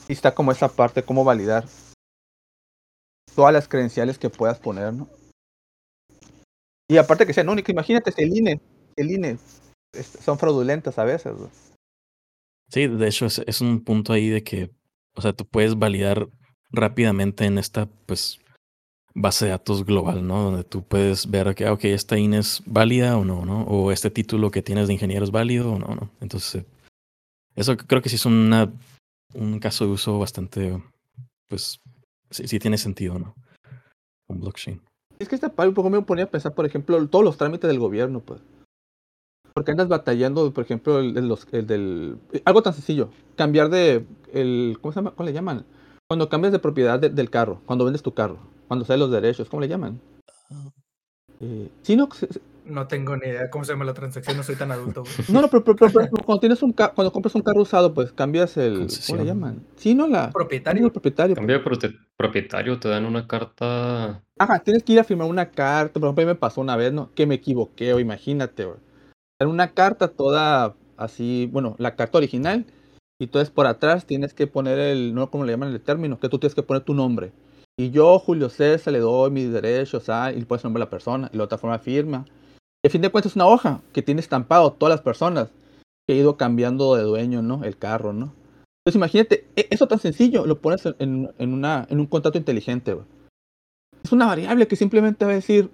sí 0.06 0.12
está 0.12 0.34
como 0.34 0.52
esa 0.52 0.68
parte, 0.68 1.02
cómo 1.02 1.24
validar 1.24 1.64
todas 3.34 3.52
las 3.52 3.68
credenciales 3.68 4.18
que 4.18 4.30
puedas 4.30 4.58
poner, 4.58 4.92
¿no? 4.92 5.08
Y 6.88 6.98
aparte 6.98 7.26
que 7.26 7.32
sean 7.32 7.48
únicas, 7.48 7.72
imagínate 7.72 8.12
el 8.22 8.36
INE, 8.36 8.60
el 8.96 9.10
INE 9.10 9.38
son 10.02 10.38
fraudulentas 10.38 10.98
a 10.98 11.04
veces, 11.04 11.34
¿no? 11.36 11.50
Sí, 12.68 12.86
de 12.86 13.08
hecho 13.08 13.26
es, 13.26 13.38
es 13.46 13.60
un 13.60 13.80
punto 13.80 14.12
ahí 14.12 14.28
de 14.28 14.42
que, 14.42 14.70
o 15.14 15.22
sea, 15.22 15.32
tú 15.32 15.46
puedes 15.46 15.78
validar 15.78 16.28
rápidamente 16.70 17.44
en 17.44 17.58
esta, 17.58 17.86
pues, 18.06 18.40
base 19.14 19.44
de 19.46 19.52
datos 19.52 19.84
global, 19.84 20.26
¿no? 20.26 20.42
Donde 20.42 20.64
tú 20.64 20.82
puedes 20.82 21.30
ver 21.30 21.54
que, 21.54 21.66
ah, 21.66 21.72
ok, 21.72 21.84
esta 21.84 22.18
INE 22.18 22.38
es 22.38 22.62
válida 22.66 23.16
o 23.16 23.24
no, 23.24 23.46
¿no? 23.46 23.62
O 23.62 23.92
este 23.92 24.10
título 24.10 24.50
que 24.50 24.62
tienes 24.62 24.88
de 24.88 24.94
ingeniero 24.94 25.24
es 25.24 25.30
válido 25.30 25.72
o 25.72 25.78
no, 25.78 25.94
¿no? 25.94 26.10
Entonces, 26.20 26.62
eh, 26.62 26.66
eso 27.54 27.76
creo 27.76 28.02
que 28.02 28.08
sí 28.08 28.16
es 28.16 28.26
una, 28.26 28.72
un 29.34 29.60
caso 29.60 29.86
de 29.86 29.92
uso 29.92 30.18
bastante, 30.18 30.82
pues, 31.48 31.80
sí, 32.30 32.48
sí 32.48 32.58
tiene 32.58 32.76
sentido, 32.76 33.18
¿no? 33.18 33.34
Con 34.26 34.40
blockchain. 34.40 34.80
Es 35.20 35.28
que 35.28 35.36
está 35.36 35.48
padre, 35.48 35.68
un 35.68 35.74
poco 35.74 35.90
me 35.90 36.02
ponía 36.02 36.24
a 36.24 36.30
pensar, 36.30 36.54
por 36.54 36.66
ejemplo, 36.66 37.06
todos 37.06 37.24
los 37.24 37.36
trámites 37.36 37.68
del 37.68 37.78
gobierno, 37.78 38.20
pues. 38.20 38.40
Porque 39.54 39.70
andas 39.70 39.86
batallando, 39.86 40.52
por 40.52 40.64
ejemplo, 40.64 40.98
el, 40.98 41.16
el 41.16 41.28
los- 41.28 41.46
el 41.52 41.66
del... 41.68 42.18
Algo 42.44 42.62
tan 42.62 42.72
sencillo, 42.74 43.10
cambiar 43.36 43.70
de... 43.70 44.04
El, 44.32 44.76
¿Cómo 44.80 44.90
se 44.92 44.96
llama? 44.98 45.12
¿Cómo 45.12 45.28
le 45.28 45.32
llaman? 45.32 45.64
Cuando 46.08 46.28
cambias 46.28 46.52
de 46.52 46.58
propiedad 46.58 46.98
de- 46.98 47.08
del 47.10 47.30
carro, 47.30 47.60
cuando 47.64 47.84
vendes 47.84 48.02
tu 48.02 48.12
carro, 48.12 48.38
cuando 48.66 48.84
salen 48.84 48.98
los 49.00 49.12
derechos, 49.12 49.48
¿cómo 49.48 49.60
le 49.60 49.68
llaman? 49.68 50.00
Eh, 51.40 51.68
sí, 51.82 51.96
no, 52.66 52.86
tengo 52.88 53.16
ni 53.16 53.28
idea 53.28 53.48
cómo 53.48 53.64
se 53.64 53.72
llama 53.72 53.84
la 53.84 53.94
transacción, 53.94 54.36
no 54.36 54.42
soy 54.42 54.56
tan 54.56 54.72
adulto. 54.72 55.02
güey. 55.02 55.12
no, 55.28 55.42
no, 55.42 55.48
pero, 55.48 55.62
pero- 55.62 55.76
pero- 55.76 55.92
pero 55.92 56.24
cuando 56.24 56.40
tienes 56.40 56.60
un 56.64 56.72
ca- 56.72 56.92
cuando 56.92 57.12
compras 57.12 57.36
un 57.36 57.42
carro 57.42 57.62
usado, 57.62 57.94
pues 57.94 58.10
cambias 58.10 58.56
el... 58.56 58.88
¿Cómo 59.06 59.20
le 59.20 59.24
llaman? 59.26 59.62
Sí, 59.76 59.94
no, 59.94 60.08
la... 60.08 60.32
Propietario. 60.32 60.86
el 60.86 60.90
propietario. 60.92 61.36
Cambio 61.36 61.60
de 61.60 61.92
propietario, 62.16 62.80
te 62.80 62.88
dan 62.88 63.04
una 63.04 63.28
carta. 63.28 64.20
Ajá, 64.36 64.58
tienes 64.64 64.82
que 64.82 64.94
ir 64.94 64.98
a 64.98 65.04
firmar 65.04 65.28
una 65.28 65.48
carta. 65.50 66.00
Por 66.00 66.08
ejemplo, 66.08 66.22
a 66.22 66.24
mí 66.24 66.26
me 66.26 66.34
pasó 66.34 66.60
una 66.60 66.74
vez, 66.74 66.92
¿no? 66.92 67.12
Que 67.14 67.24
me 67.26 67.36
equivoqué, 67.36 67.94
o 67.94 68.00
imagínate, 68.00 68.64
güey. 68.64 68.78
Era 69.44 69.50
una 69.50 69.74
carta 69.74 70.08
toda 70.08 70.74
así, 70.96 71.50
bueno, 71.52 71.76
la 71.78 71.96
carta 71.96 72.16
original. 72.16 72.64
Y 73.20 73.24
entonces 73.24 73.50
por 73.50 73.66
atrás 73.66 74.06
tienes 74.06 74.32
que 74.32 74.46
poner 74.46 74.78
el, 74.78 75.14
no 75.14 75.30
como 75.30 75.44
le 75.44 75.52
llaman 75.52 75.70
el 75.70 75.82
término, 75.82 76.18
que 76.18 76.30
tú 76.30 76.38
tienes 76.38 76.54
que 76.54 76.62
poner 76.62 76.82
tu 76.82 76.94
nombre. 76.94 77.30
Y 77.78 77.90
yo, 77.90 78.18
Julio 78.18 78.48
César, 78.48 78.94
le 78.94 79.00
doy 79.00 79.30
mis 79.30 79.52
derechos, 79.52 80.08
ah, 80.08 80.32
y 80.32 80.40
le 80.40 80.46
pones 80.46 80.64
el 80.64 80.68
nombre 80.68 80.80
de 80.80 80.86
la 80.86 80.90
persona, 80.90 81.28
y 81.30 81.36
la 81.36 81.44
otra 81.44 81.58
forma 81.58 81.78
firma. 81.78 82.24
Y 82.82 82.88
a 82.88 82.90
fin 82.90 83.02
de 83.02 83.10
cuentas 83.10 83.32
es 83.32 83.36
una 83.36 83.46
hoja 83.46 83.82
que 83.92 84.00
tiene 84.00 84.22
estampado 84.22 84.72
todas 84.72 84.94
las 84.94 85.02
personas 85.02 85.50
que 86.08 86.14
he 86.14 86.20
ido 86.20 86.38
cambiando 86.38 86.94
de 86.94 87.02
dueño, 87.02 87.42
¿no? 87.42 87.64
El 87.64 87.76
carro, 87.76 88.14
¿no? 88.14 88.32
Entonces 88.80 88.96
imagínate, 88.96 89.46
e- 89.56 89.68
eso 89.68 89.86
tan 89.88 89.98
sencillo, 89.98 90.46
lo 90.46 90.58
pones 90.58 90.86
en, 90.86 91.30
en, 91.36 91.52
una, 91.52 91.86
en 91.90 92.00
un 92.00 92.06
contrato 92.06 92.38
inteligente. 92.38 92.96
Es 94.02 94.10
una 94.10 94.24
variable 94.24 94.66
que 94.66 94.76
simplemente 94.76 95.26
va 95.26 95.32
a 95.32 95.34
decir 95.34 95.68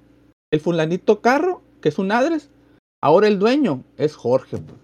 el 0.53 0.59
fulanito 0.59 1.21
carro, 1.21 1.63
que 1.81 1.91
es 1.91 2.01
un 2.01 2.11
address, 2.11 2.51
ahora 3.03 3.29
el 3.29 3.39
dueño 3.39 3.85
es 3.97 4.15
Jorge. 4.17 4.59
pues. 4.59 4.79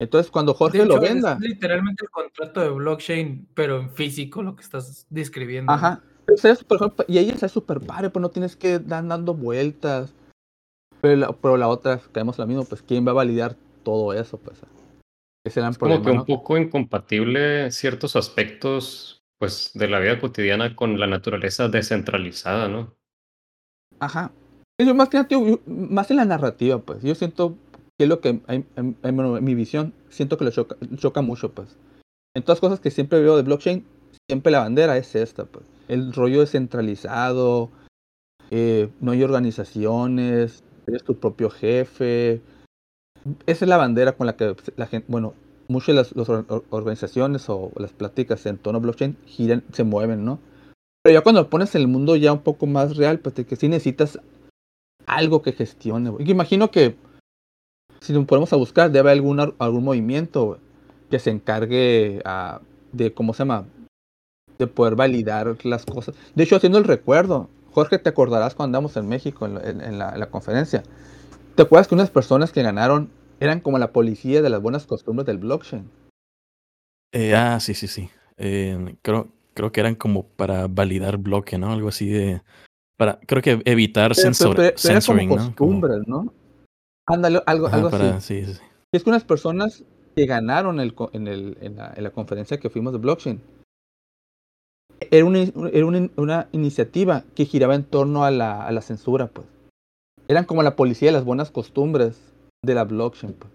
Entonces 0.00 0.30
cuando 0.30 0.54
Jorge 0.54 0.78
De 0.78 0.86
lo 0.86 0.96
hecho, 0.96 1.04
es 1.04 1.12
venda, 1.14 1.38
literalmente 1.40 2.04
el 2.04 2.10
contrato 2.10 2.60
de 2.60 2.70
blockchain, 2.70 3.48
pero 3.54 3.80
en 3.80 3.90
físico, 3.90 4.42
lo 4.42 4.56
que 4.56 4.62
estás 4.62 5.06
describiendo. 5.10 5.72
¿no? 5.72 5.76
ajá. 5.76 6.02
Súper- 6.26 6.64
por 6.66 6.76
ejemplo, 6.78 7.04
y 7.06 7.18
ahí 7.18 7.28
es 7.30 7.52
súper 7.52 7.80
padre, 7.80 8.08
pues 8.10 8.20
no 8.22 8.30
tienes 8.30 8.56
que 8.56 8.78
dar 8.78 9.06
dando 9.06 9.34
vueltas. 9.34 10.14
Pero 11.02 11.16
la, 11.16 11.32
pero 11.32 11.56
la 11.58 11.68
otra, 11.68 12.00
caemos 12.12 12.38
en 12.38 12.42
la 12.42 12.46
misma, 12.46 12.64
pues 12.64 12.80
quién 12.80 13.06
va 13.06 13.10
a 13.10 13.14
validar 13.14 13.56
todo 13.82 14.14
eso, 14.14 14.38
pues. 14.38 14.58
Ese 15.46 15.60
era 15.60 15.68
el 15.68 15.76
Como 15.76 15.96
que 15.96 16.00
problema, 16.00 16.10
un 16.12 16.16
¿no? 16.16 16.24
poco 16.24 16.56
incompatible 16.56 17.70
ciertos 17.70 18.16
aspectos, 18.16 19.22
pues, 19.38 19.70
de 19.74 19.86
la 19.88 20.00
vida 20.00 20.18
cotidiana 20.18 20.74
con 20.74 20.98
la 20.98 21.06
naturaleza 21.06 21.68
descentralizada, 21.68 22.68
¿no? 22.68 22.94
Ajá. 24.00 24.32
Yo 24.78 24.94
más 24.94 25.08
que 25.08 25.18
más 25.66 26.10
en 26.10 26.16
la 26.16 26.24
narrativa, 26.24 26.78
pues. 26.78 27.02
Yo 27.02 27.14
siento 27.14 27.54
que 27.96 28.04
es 28.04 28.08
lo 28.08 28.20
que, 28.20 28.40
en, 28.48 28.66
en- 28.76 29.44
mi 29.44 29.54
visión, 29.54 29.92
siento 30.08 30.36
que 30.36 30.44
lo 30.44 30.50
choca, 30.50 30.76
choca 30.96 31.22
mucho, 31.22 31.52
pues. 31.52 31.76
En 32.36 32.42
todas 32.42 32.60
cosas 32.60 32.80
que 32.80 32.90
siempre 32.90 33.20
veo 33.20 33.36
de 33.36 33.42
blockchain, 33.44 33.84
siempre 34.28 34.50
la 34.50 34.60
bandera 34.60 34.96
es 34.96 35.14
esta, 35.14 35.44
pues. 35.44 35.64
El 35.86 36.12
rollo 36.12 36.40
descentralizado, 36.40 37.70
eh, 38.50 38.88
no 39.00 39.12
hay 39.12 39.22
organizaciones, 39.22 40.64
eres 40.86 41.04
tu 41.04 41.16
propio 41.16 41.50
jefe. 41.50 42.40
Esa 43.46 43.64
es 43.64 43.68
la 43.68 43.76
bandera 43.76 44.12
con 44.12 44.26
la 44.26 44.36
que 44.36 44.56
la 44.76 44.86
gente, 44.86 45.06
bueno, 45.08 45.34
muchas 45.68 45.88
de 45.88 45.94
las, 45.94 46.16
las 46.16 46.28
or- 46.28 46.46
or- 46.48 46.64
organizaciones 46.70 47.48
o 47.48 47.70
las 47.76 47.92
pláticas 47.92 48.44
en 48.46 48.58
tono 48.58 48.80
blockchain 48.80 49.16
giran, 49.26 49.62
se 49.72 49.84
mueven, 49.84 50.24
¿no? 50.24 50.40
Pero 51.02 51.14
ya 51.14 51.22
cuando 51.22 51.48
pones 51.48 51.74
en 51.74 51.82
el 51.82 51.88
mundo 51.88 52.16
ya 52.16 52.32
un 52.32 52.40
poco 52.40 52.66
más 52.66 52.96
real, 52.96 53.20
pues 53.20 53.34
de 53.36 53.44
que 53.44 53.56
sí 53.56 53.68
necesitas 53.68 54.18
algo 55.06 55.42
que 55.42 55.52
gestione. 55.52 56.12
imagino 56.20 56.70
que 56.70 56.96
si 58.00 58.12
nos 58.12 58.26
ponemos 58.26 58.52
a 58.52 58.56
buscar, 58.56 58.90
debe 58.90 59.10
haber 59.10 59.12
alguna, 59.12 59.52
algún 59.58 59.84
movimiento 59.84 60.58
que 61.10 61.18
se 61.18 61.30
encargue 61.30 62.20
ah, 62.24 62.60
de, 62.92 63.12
¿cómo 63.12 63.32
se 63.32 63.38
llama? 63.38 63.66
De 64.58 64.66
poder 64.66 64.94
validar 64.94 65.56
las 65.64 65.84
cosas. 65.84 66.14
De 66.34 66.44
hecho, 66.44 66.56
haciendo 66.56 66.78
el 66.78 66.84
recuerdo, 66.84 67.48
Jorge, 67.72 67.98
te 67.98 68.08
acordarás 68.08 68.54
cuando 68.54 68.76
andamos 68.78 68.96
en 68.96 69.08
México 69.08 69.46
en 69.46 69.98
la 69.98 70.28
conferencia. 70.30 70.82
¿Te 71.54 71.62
acuerdas 71.62 71.86
que 71.86 71.94
unas 71.94 72.10
personas 72.10 72.50
que 72.50 72.62
ganaron 72.62 73.10
eran 73.38 73.60
como 73.60 73.78
la 73.78 73.92
policía 73.92 74.42
de 74.42 74.50
las 74.50 74.60
buenas 74.60 74.86
costumbres 74.86 75.26
del 75.26 75.38
blockchain? 75.38 75.88
Eh, 77.12 77.34
ah, 77.34 77.60
sí, 77.60 77.74
sí, 77.74 77.86
sí. 77.86 78.10
Eh, 78.36 78.96
creo, 79.02 79.28
creo 79.54 79.70
que 79.70 79.80
eran 79.80 79.94
como 79.94 80.24
para 80.24 80.66
validar 80.66 81.18
bloque, 81.18 81.56
¿no? 81.56 81.72
Algo 81.72 81.88
así 81.88 82.08
de... 82.08 82.42
Para, 82.96 83.18
creo 83.26 83.42
que 83.42 83.62
evitar 83.64 84.12
Pero, 84.14 84.28
censor- 84.28 84.56
pero- 84.56 84.68
como 84.70 84.78
censoring, 84.78 85.28
¿no? 85.28 85.34
Como- 85.36 85.46
costumbres, 85.48 86.02
¿no? 86.06 86.32
Ándale, 87.08 87.42
algo, 87.46 87.66
Ajá, 87.66 87.76
algo 87.76 87.90
para, 87.90 88.16
así. 88.16 88.44
sí, 88.44 88.54
sí. 88.54 88.60
Es 88.92 89.02
que 89.04 89.10
unas 89.10 89.24
personas 89.24 89.84
que 90.16 90.26
ganaron 90.26 90.78
el, 90.80 90.94
en, 91.12 91.26
el, 91.26 91.58
en, 91.60 91.76
la, 91.76 91.92
en 91.96 92.04
la 92.04 92.10
conferencia 92.10 92.58
que 92.60 92.70
fuimos 92.70 92.92
de 92.92 93.00
blockchain, 93.00 93.40
era 95.10 95.24
una, 95.24 95.40
era 95.72 95.86
una, 95.86 96.08
una 96.16 96.48
iniciativa 96.52 97.24
que 97.34 97.44
giraba 97.44 97.74
en 97.74 97.84
torno 97.84 98.24
a 98.24 98.30
la, 98.30 98.64
a 98.64 98.72
la 98.72 98.80
censura, 98.80 99.26
pues. 99.26 99.46
Eran 100.28 100.44
como 100.44 100.62
la 100.62 100.76
policía 100.76 101.08
de 101.08 101.12
las 101.12 101.24
buenas 101.24 101.50
costumbres 101.50 102.32
de 102.64 102.74
la 102.74 102.84
blockchain, 102.84 103.34
pues. 103.34 103.52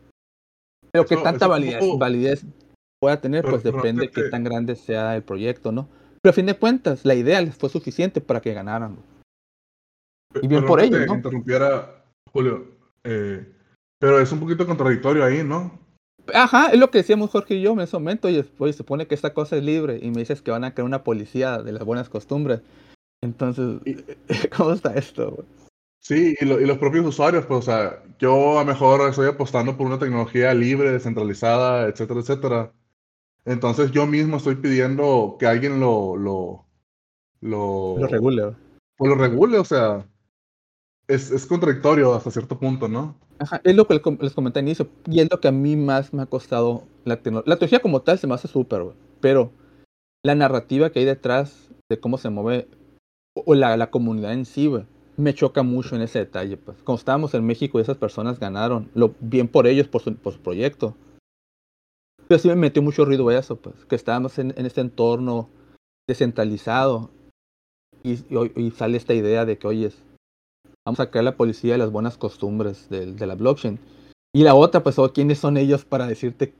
Pero 0.91 1.05
que 1.05 1.15
Eso- 1.15 1.23
tanta 1.23 1.45
eso 1.45 1.49
validez, 1.49 1.79
tampoco- 1.79 1.97
validez 1.97 2.45
pueda 3.01 3.21
tener, 3.21 3.41
Pero- 3.43 3.53
pues 3.53 3.63
pero 3.63 3.77
depende 3.77 4.01
de 4.07 4.11
qué 4.11 4.23
tan 4.23 4.43
grande 4.43 4.75
sea 4.75 5.15
el 5.15 5.23
proyecto, 5.23 5.71
¿no? 5.71 5.87
Pero 6.21 6.31
a 6.31 6.33
fin 6.33 6.45
de 6.45 6.57
cuentas, 6.57 7.05
la 7.05 7.15
idea 7.15 7.39
les 7.41 7.55
fue 7.55 7.69
suficiente 7.69 8.19
para 8.19 8.41
que 8.41 8.53
ganaran. 8.53 8.97
Y 10.41 10.47
bien 10.47 10.65
por 10.65 10.79
te 10.79 10.89
¿no? 11.05 11.15
interrumpiera, 11.15 12.03
Julio. 12.31 12.65
eh, 13.03 13.51
pero 13.99 14.19
es 14.19 14.31
un 14.31 14.39
poquito 14.39 14.65
contradictorio 14.65 15.23
ahí, 15.23 15.43
¿no? 15.43 15.79
Ajá, 16.33 16.69
es 16.69 16.79
lo 16.79 16.91
que 16.91 16.99
decíamos 16.99 17.31
Jorge 17.31 17.55
y 17.55 17.61
yo 17.61 17.71
en 17.73 17.79
ese 17.81 17.97
momento. 17.97 18.27
Oye, 18.27 18.43
pues, 18.43 18.75
se 18.75 18.79
supone 18.79 19.07
que 19.07 19.15
esta 19.15 19.33
cosa 19.33 19.57
es 19.57 19.63
libre 19.63 19.99
y 20.01 20.11
me 20.11 20.19
dices 20.19 20.41
que 20.41 20.51
van 20.51 20.63
a 20.63 20.73
crear 20.73 20.85
una 20.85 21.03
policía 21.03 21.57
de 21.63 21.71
las 21.71 21.83
buenas 21.83 22.09
costumbres. 22.09 22.61
Entonces, 23.21 23.81
¿cómo 24.55 24.73
está 24.73 24.93
esto? 24.93 25.43
Sí, 26.01 26.35
y, 26.39 26.45
lo- 26.45 26.61
y 26.61 26.65
los 26.65 26.77
propios 26.77 27.05
usuarios, 27.05 27.45
pues, 27.45 27.59
o 27.59 27.61
sea, 27.63 28.03
yo 28.19 28.59
a 28.59 28.63
lo 28.63 28.65
mejor 28.71 29.09
estoy 29.09 29.27
apostando 29.27 29.75
por 29.75 29.87
una 29.87 29.99
tecnología 29.99 30.53
libre, 30.53 30.91
descentralizada, 30.91 31.87
etcétera, 31.87 32.19
etcétera. 32.19 32.71
Entonces 33.45 33.91
yo 33.91 34.05
mismo 34.05 34.37
estoy 34.37 34.55
pidiendo 34.55 35.35
que 35.39 35.47
alguien 35.47 35.79
lo, 35.79 36.15
lo, 36.15 36.65
lo, 37.41 37.95
Lo 37.99 38.07
regula. 38.07 38.55
pues 38.95 39.09
lo 39.09 39.15
regule, 39.15 39.57
o 39.57 39.65
sea, 39.65 40.05
es, 41.09 41.31
es 41.31 41.45
contradictorio 41.45 42.13
hasta 42.13 42.31
cierto 42.31 42.57
punto, 42.57 42.87
¿no? 42.87 43.15
Ajá, 43.39 43.59
es 43.63 43.75
lo 43.75 43.85
que 43.85 43.95
les 43.95 44.03
com- 44.03 44.17
les 44.21 44.33
comenté 44.33 44.59
al 44.59 44.65
inicio, 44.65 44.87
y 45.07 45.19
es 45.19 45.27
lo 45.29 45.39
que 45.41 45.49
a 45.49 45.51
mí 45.51 45.75
más 45.75 46.13
me 46.13 46.21
ha 46.21 46.25
costado 46.25 46.83
la 47.03 47.17
tecnología. 47.17 47.49
La 47.49 47.55
tecnología 47.55 47.81
como 47.81 48.01
tal 48.01 48.17
se 48.17 48.27
me 48.27 48.35
hace 48.35 48.47
súper, 48.47 48.83
pero 49.19 49.51
la 50.25 50.35
narrativa 50.35 50.89
que 50.89 50.99
hay 50.99 51.05
detrás 51.05 51.69
de 51.89 51.99
cómo 51.99 52.17
se 52.17 52.29
mueve, 52.29 52.67
o 53.33 53.55
la, 53.55 53.75
la 53.77 53.89
comunidad 53.89 54.33
en 54.33 54.45
sí, 54.45 54.67
güey, 54.67 54.85
me 55.17 55.33
choca 55.33 55.63
mucho 55.63 55.95
en 55.95 56.01
ese 56.01 56.19
detalle. 56.19 56.57
Pues. 56.57 56.77
Como 56.83 56.97
estábamos 56.97 57.33
en 57.33 57.45
México 57.45 57.79
y 57.79 57.81
esas 57.81 57.97
personas 57.97 58.39
ganaron, 58.39 58.89
lo 58.93 59.15
bien 59.19 59.47
por 59.47 59.67
ellos, 59.67 59.87
por 59.87 60.01
su, 60.01 60.15
por 60.15 60.33
su 60.33 60.39
proyecto. 60.39 60.95
Pero 62.27 62.39
sí 62.39 62.47
me 62.47 62.55
metió 62.55 62.81
mucho 62.81 63.05
ruido 63.05 63.31
eso, 63.31 63.55
pues, 63.55 63.75
que 63.85 63.95
estábamos 63.95 64.37
en, 64.37 64.53
en 64.57 64.65
este 64.65 64.81
entorno 64.81 65.49
descentralizado 66.07 67.09
y, 68.03 68.13
y 68.13 68.51
y 68.55 68.71
sale 68.71 68.97
esta 68.97 69.13
idea 69.13 69.45
de 69.45 69.57
que, 69.57 69.67
oye, 69.67 69.91
vamos 70.89 70.99
a 71.01 71.11
crear 71.11 71.23
la 71.23 71.37
policía 71.37 71.73
de 71.73 71.77
las 71.77 71.91
buenas 71.91 72.17
costumbres 72.17 72.89
del- 72.89 73.15
de, 73.15 73.27
la 73.27 73.35
blockchain. 73.35 73.77
Y 74.33 74.41
la 74.43 74.55
otra, 74.55 74.81
pues, 74.81 74.97
oh, 74.97 75.13
¿quiénes 75.13 75.37
son 75.37 75.55
ellos 75.57 75.85
para 75.85 76.07
decirte 76.07 76.55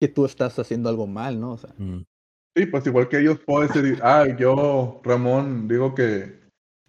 que 0.00 0.08
tú 0.08 0.24
estás 0.24 0.58
haciendo 0.58 0.88
algo 0.88 1.06
mal, 1.06 1.38
no? 1.38 1.52
O 1.52 1.58
sea, 1.58 1.70
Mm. 1.76 2.02
Sí, 2.56 2.66
pues 2.66 2.86
igual 2.86 3.08
que 3.08 3.18
ellos 3.18 3.40
puedo 3.44 3.66
decir, 3.66 3.98
ah, 4.02 4.24
yo, 4.38 5.00
Ramón, 5.02 5.66
digo 5.68 5.94
que 5.94 6.38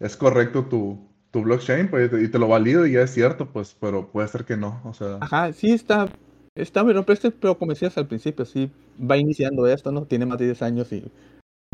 es 0.00 0.16
correcto 0.16 0.64
tu, 0.66 1.06
tu 1.32 1.42
blockchain, 1.42 1.88
pues, 1.90 2.10
y 2.12 2.28
te 2.28 2.38
lo 2.38 2.48
valido 2.48 2.86
y 2.86 2.92
ya 2.92 3.02
es 3.02 3.10
cierto, 3.12 3.46
pues, 3.52 3.76
pero 3.78 4.10
puede 4.10 4.28
ser 4.28 4.44
que 4.46 4.56
no, 4.56 4.80
o 4.84 4.94
sea, 4.94 5.18
ajá, 5.20 5.52
sí 5.52 5.72
está, 5.72 6.08
está, 6.54 6.82
pero, 6.86 7.04
pero, 7.04 7.12
este- 7.14 7.30
pero 7.32 7.58
como 7.58 7.72
decías 7.72 7.98
al 7.98 8.06
principio, 8.06 8.44
sí, 8.46 8.70
va 8.98 9.16
iniciando 9.18 9.66
esto, 9.66 9.90
¿no? 9.92 10.04
Tiene 10.06 10.24
más 10.24 10.38
de 10.38 10.46
10 10.46 10.62
años 10.62 10.90
y 10.92 11.04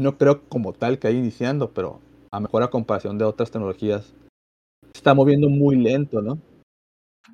no 0.01 0.17
creo 0.19 0.43
como 0.49 0.73
tal 0.73 0.99
que 0.99 1.07
haya 1.09 1.19
iniciando, 1.19 1.71
pero 1.73 2.01
a 2.33 2.41
mejor 2.41 2.63
a 2.63 2.71
comparación 2.71 3.19
de 3.19 3.25
otras 3.27 3.51
tecnologías, 3.51 4.15
se 4.93 4.99
está 4.99 5.15
moviendo 5.15 5.49
muy 5.49 5.77
lento, 5.77 6.21
¿no? 6.21 6.41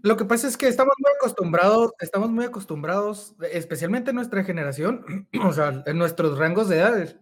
Lo 0.02 0.16
que 0.16 0.24
pasa 0.24 0.46
es 0.46 0.56
que 0.56 0.68
estamos 0.68 0.94
muy 0.98 1.10
acostumbrados, 1.16 1.92
estamos 1.98 2.30
muy 2.30 2.44
acostumbrados, 2.44 3.34
especialmente 3.52 4.10
en 4.10 4.16
nuestra 4.16 4.44
generación, 4.44 5.28
o 5.44 5.52
sea, 5.52 5.82
en 5.86 5.98
nuestros 5.98 6.38
rangos 6.38 6.68
de 6.68 6.76
edades, 6.76 7.16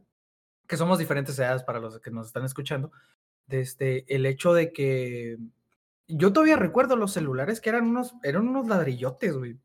que 0.66 0.76
somos 0.76 0.98
diferentes 0.98 1.38
edades 1.38 1.62
para 1.62 1.80
los 1.80 2.00
que 2.00 2.10
nos 2.10 2.26
están 2.26 2.44
escuchando, 2.44 2.92
desde 3.46 4.04
el 4.14 4.26
hecho 4.26 4.52
de 4.52 4.72
que 4.72 5.38
yo 6.08 6.32
todavía 6.32 6.56
recuerdo 6.56 6.96
los 6.96 7.12
celulares 7.12 7.60
que 7.60 7.70
eran 7.70 7.86
unos, 7.86 8.14
eran 8.22 8.46
unos 8.46 8.66
ladrillotes, 8.66 9.36
güey. 9.36 9.58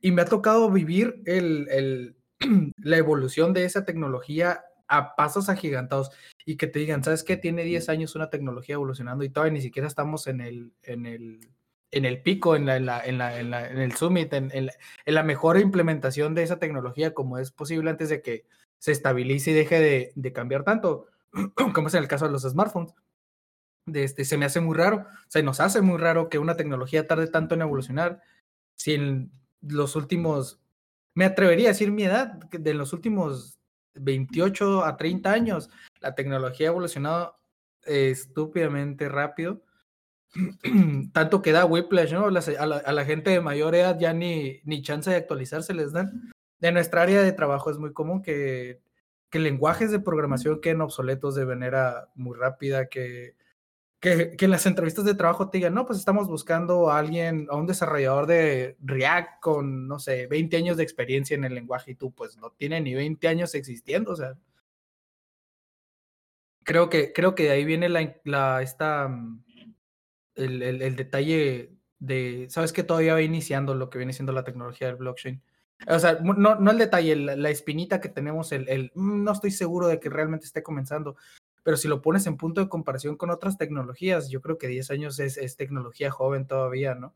Y 0.00 0.12
me 0.12 0.22
ha 0.22 0.26
tocado 0.26 0.70
vivir 0.70 1.22
el, 1.26 1.68
el, 1.70 2.16
la 2.78 2.96
evolución 2.96 3.52
de 3.52 3.64
esa 3.64 3.84
tecnología 3.84 4.64
a 4.88 5.14
pasos 5.14 5.48
agigantados 5.48 6.10
y 6.44 6.56
que 6.56 6.66
te 6.66 6.78
digan, 6.78 7.04
¿sabes 7.04 7.22
qué? 7.22 7.36
Tiene 7.36 7.62
10 7.64 7.88
años 7.90 8.14
una 8.16 8.30
tecnología 8.30 8.74
evolucionando 8.74 9.24
y 9.24 9.30
todavía 9.30 9.52
ni 9.52 9.60
siquiera 9.60 9.86
estamos 9.86 10.26
en 10.26 10.40
el, 10.40 10.72
en 10.82 11.06
el, 11.06 11.50
en 11.90 12.04
el 12.04 12.22
pico, 12.22 12.56
en, 12.56 12.66
la, 12.66 12.76
en, 12.76 12.86
la, 12.86 13.06
en, 13.06 13.18
la, 13.18 13.38
en, 13.38 13.50
la, 13.50 13.68
en 13.68 13.78
el 13.78 13.94
summit, 13.94 14.32
en, 14.32 14.50
en, 14.52 14.66
la, 14.66 14.72
en, 15.04 15.14
la, 15.14 15.22
mejor 15.22 15.58
implementación 15.58 16.34
de 16.34 16.42
esa 16.42 16.58
tecnología 16.58 17.14
como 17.14 17.38
es 17.38 17.52
posible 17.52 17.90
antes 17.90 18.08
de 18.08 18.22
que 18.22 18.46
se 18.78 18.92
estabilice 18.92 19.50
y 19.50 19.54
deje 19.54 19.80
de, 19.80 20.12
de 20.14 20.32
cambiar 20.32 20.64
tanto, 20.64 21.06
como 21.74 21.88
es 21.88 21.94
en 21.94 22.02
el 22.02 22.08
caso 22.08 22.26
de 22.26 22.32
los 22.32 22.42
smartphones. 22.42 22.94
De 23.86 24.04
este, 24.04 24.24
se 24.24 24.36
me 24.36 24.44
hace 24.44 24.60
muy 24.60 24.76
raro, 24.76 25.06
se 25.28 25.42
nos 25.42 25.60
hace 25.60 25.80
muy 25.80 25.98
raro 25.98 26.28
que 26.28 26.38
una 26.38 26.56
tecnología 26.56 27.06
tarde 27.06 27.26
tanto 27.26 27.54
en 27.54 27.62
evolucionar. 27.62 28.20
Si 28.74 28.94
en 28.94 29.32
los 29.62 29.96
últimos, 29.96 30.60
me 31.14 31.24
atrevería 31.24 31.68
a 31.68 31.72
decir 31.72 31.90
mi 31.90 32.04
edad, 32.04 32.34
de 32.50 32.74
los 32.74 32.92
últimos 32.92 33.57
28 34.00 34.84
a 34.84 34.96
30 34.96 35.32
años, 35.32 35.70
la 36.00 36.14
tecnología 36.14 36.68
ha 36.68 36.70
evolucionado 36.70 37.36
eh, 37.86 38.10
estúpidamente 38.10 39.08
rápido 39.08 39.62
tanto 41.12 41.42
que 41.42 41.52
da 41.52 41.64
whiplash, 41.64 42.12
¿no? 42.12 42.30
La, 42.30 42.40
a, 42.40 42.66
la, 42.66 42.76
a, 42.76 42.92
la, 42.92 43.04
gente 43.04 43.30
de 43.30 43.40
mayor 43.40 43.74
edad 43.74 43.98
ya 43.98 44.12
ni, 44.12 44.60
ni 44.64 44.82
chance 44.82 45.10
de 45.10 45.16
actualizarse 45.16 45.74
les 45.74 45.92
dan. 45.92 46.32
De 46.60 46.72
nuestra 46.72 47.02
área 47.02 47.22
de 47.22 47.32
trabajo 47.32 47.70
es 47.70 47.78
muy 47.78 47.92
común 47.92 48.22
que, 48.22 48.80
que 49.30 49.38
lenguajes 49.38 49.90
de 49.90 50.00
programación 50.00 50.60
queden 50.60 50.80
obsoletos 50.80 51.34
de 51.34 51.46
manera 51.46 52.08
muy 52.14 52.36
rápida, 52.36 52.88
que, 52.88 53.36
que, 54.00 54.36
en 54.38 54.50
las 54.50 54.66
entrevistas 54.66 55.04
de 55.04 55.14
trabajo 55.14 55.50
te 55.50 55.58
digan, 55.58 55.74
no, 55.74 55.86
pues 55.86 55.98
estamos 55.98 56.28
buscando 56.28 56.90
a 56.90 56.98
alguien, 56.98 57.46
a 57.50 57.56
un 57.56 57.66
desarrollador 57.66 58.26
de 58.26 58.76
React 58.80 59.40
con, 59.40 59.88
no 59.88 59.98
sé, 59.98 60.26
20 60.26 60.56
años 60.56 60.76
de 60.76 60.84
experiencia 60.84 61.34
en 61.34 61.44
el 61.44 61.54
lenguaje 61.54 61.92
y 61.92 61.94
tú 61.94 62.12
pues 62.12 62.36
no 62.36 62.50
tiene 62.50 62.80
ni 62.80 62.94
20 62.94 63.26
años 63.28 63.54
existiendo, 63.54 64.12
o 64.12 64.16
sea. 64.16 64.36
Creo 66.64 66.90
que, 66.90 67.12
creo 67.12 67.34
que 67.34 67.44
de 67.44 67.50
ahí 67.50 67.64
viene 67.64 67.88
la, 67.88 68.14
la 68.24 68.62
esta 68.62 69.06
el, 70.34 70.62
el, 70.62 70.82
el, 70.82 70.96
detalle 70.96 71.72
de, 71.98 72.46
sabes 72.50 72.72
que 72.72 72.82
todavía 72.84 73.14
va 73.14 73.22
iniciando 73.22 73.74
lo 73.74 73.90
que 73.90 73.98
viene 73.98 74.12
siendo 74.12 74.32
la 74.32 74.44
tecnología 74.44 74.88
del 74.88 74.96
blockchain. 74.96 75.42
O 75.88 75.98
sea, 75.98 76.18
no, 76.20 76.56
no 76.56 76.70
el 76.70 76.78
detalle, 76.78 77.16
la, 77.16 77.50
espinita 77.50 78.00
que 78.00 78.08
tenemos, 78.08 78.52
el, 78.52 78.68
el, 78.68 78.92
no 78.94 79.32
estoy 79.32 79.50
seguro 79.50 79.86
de 79.86 80.00
que 80.00 80.10
realmente 80.10 80.46
esté 80.46 80.62
comenzando, 80.62 81.16
pero 81.68 81.76
si 81.76 81.86
lo 81.86 82.00
pones 82.00 82.26
en 82.26 82.38
punto 82.38 82.62
de 82.62 82.70
comparación 82.70 83.18
con 83.18 83.28
otras 83.28 83.58
tecnologías, 83.58 84.30
yo 84.30 84.40
creo 84.40 84.56
que 84.56 84.68
10 84.68 84.90
años 84.90 85.20
es, 85.20 85.36
es 85.36 85.58
tecnología 85.58 86.10
joven 86.10 86.46
todavía, 86.46 86.94
¿no? 86.94 87.14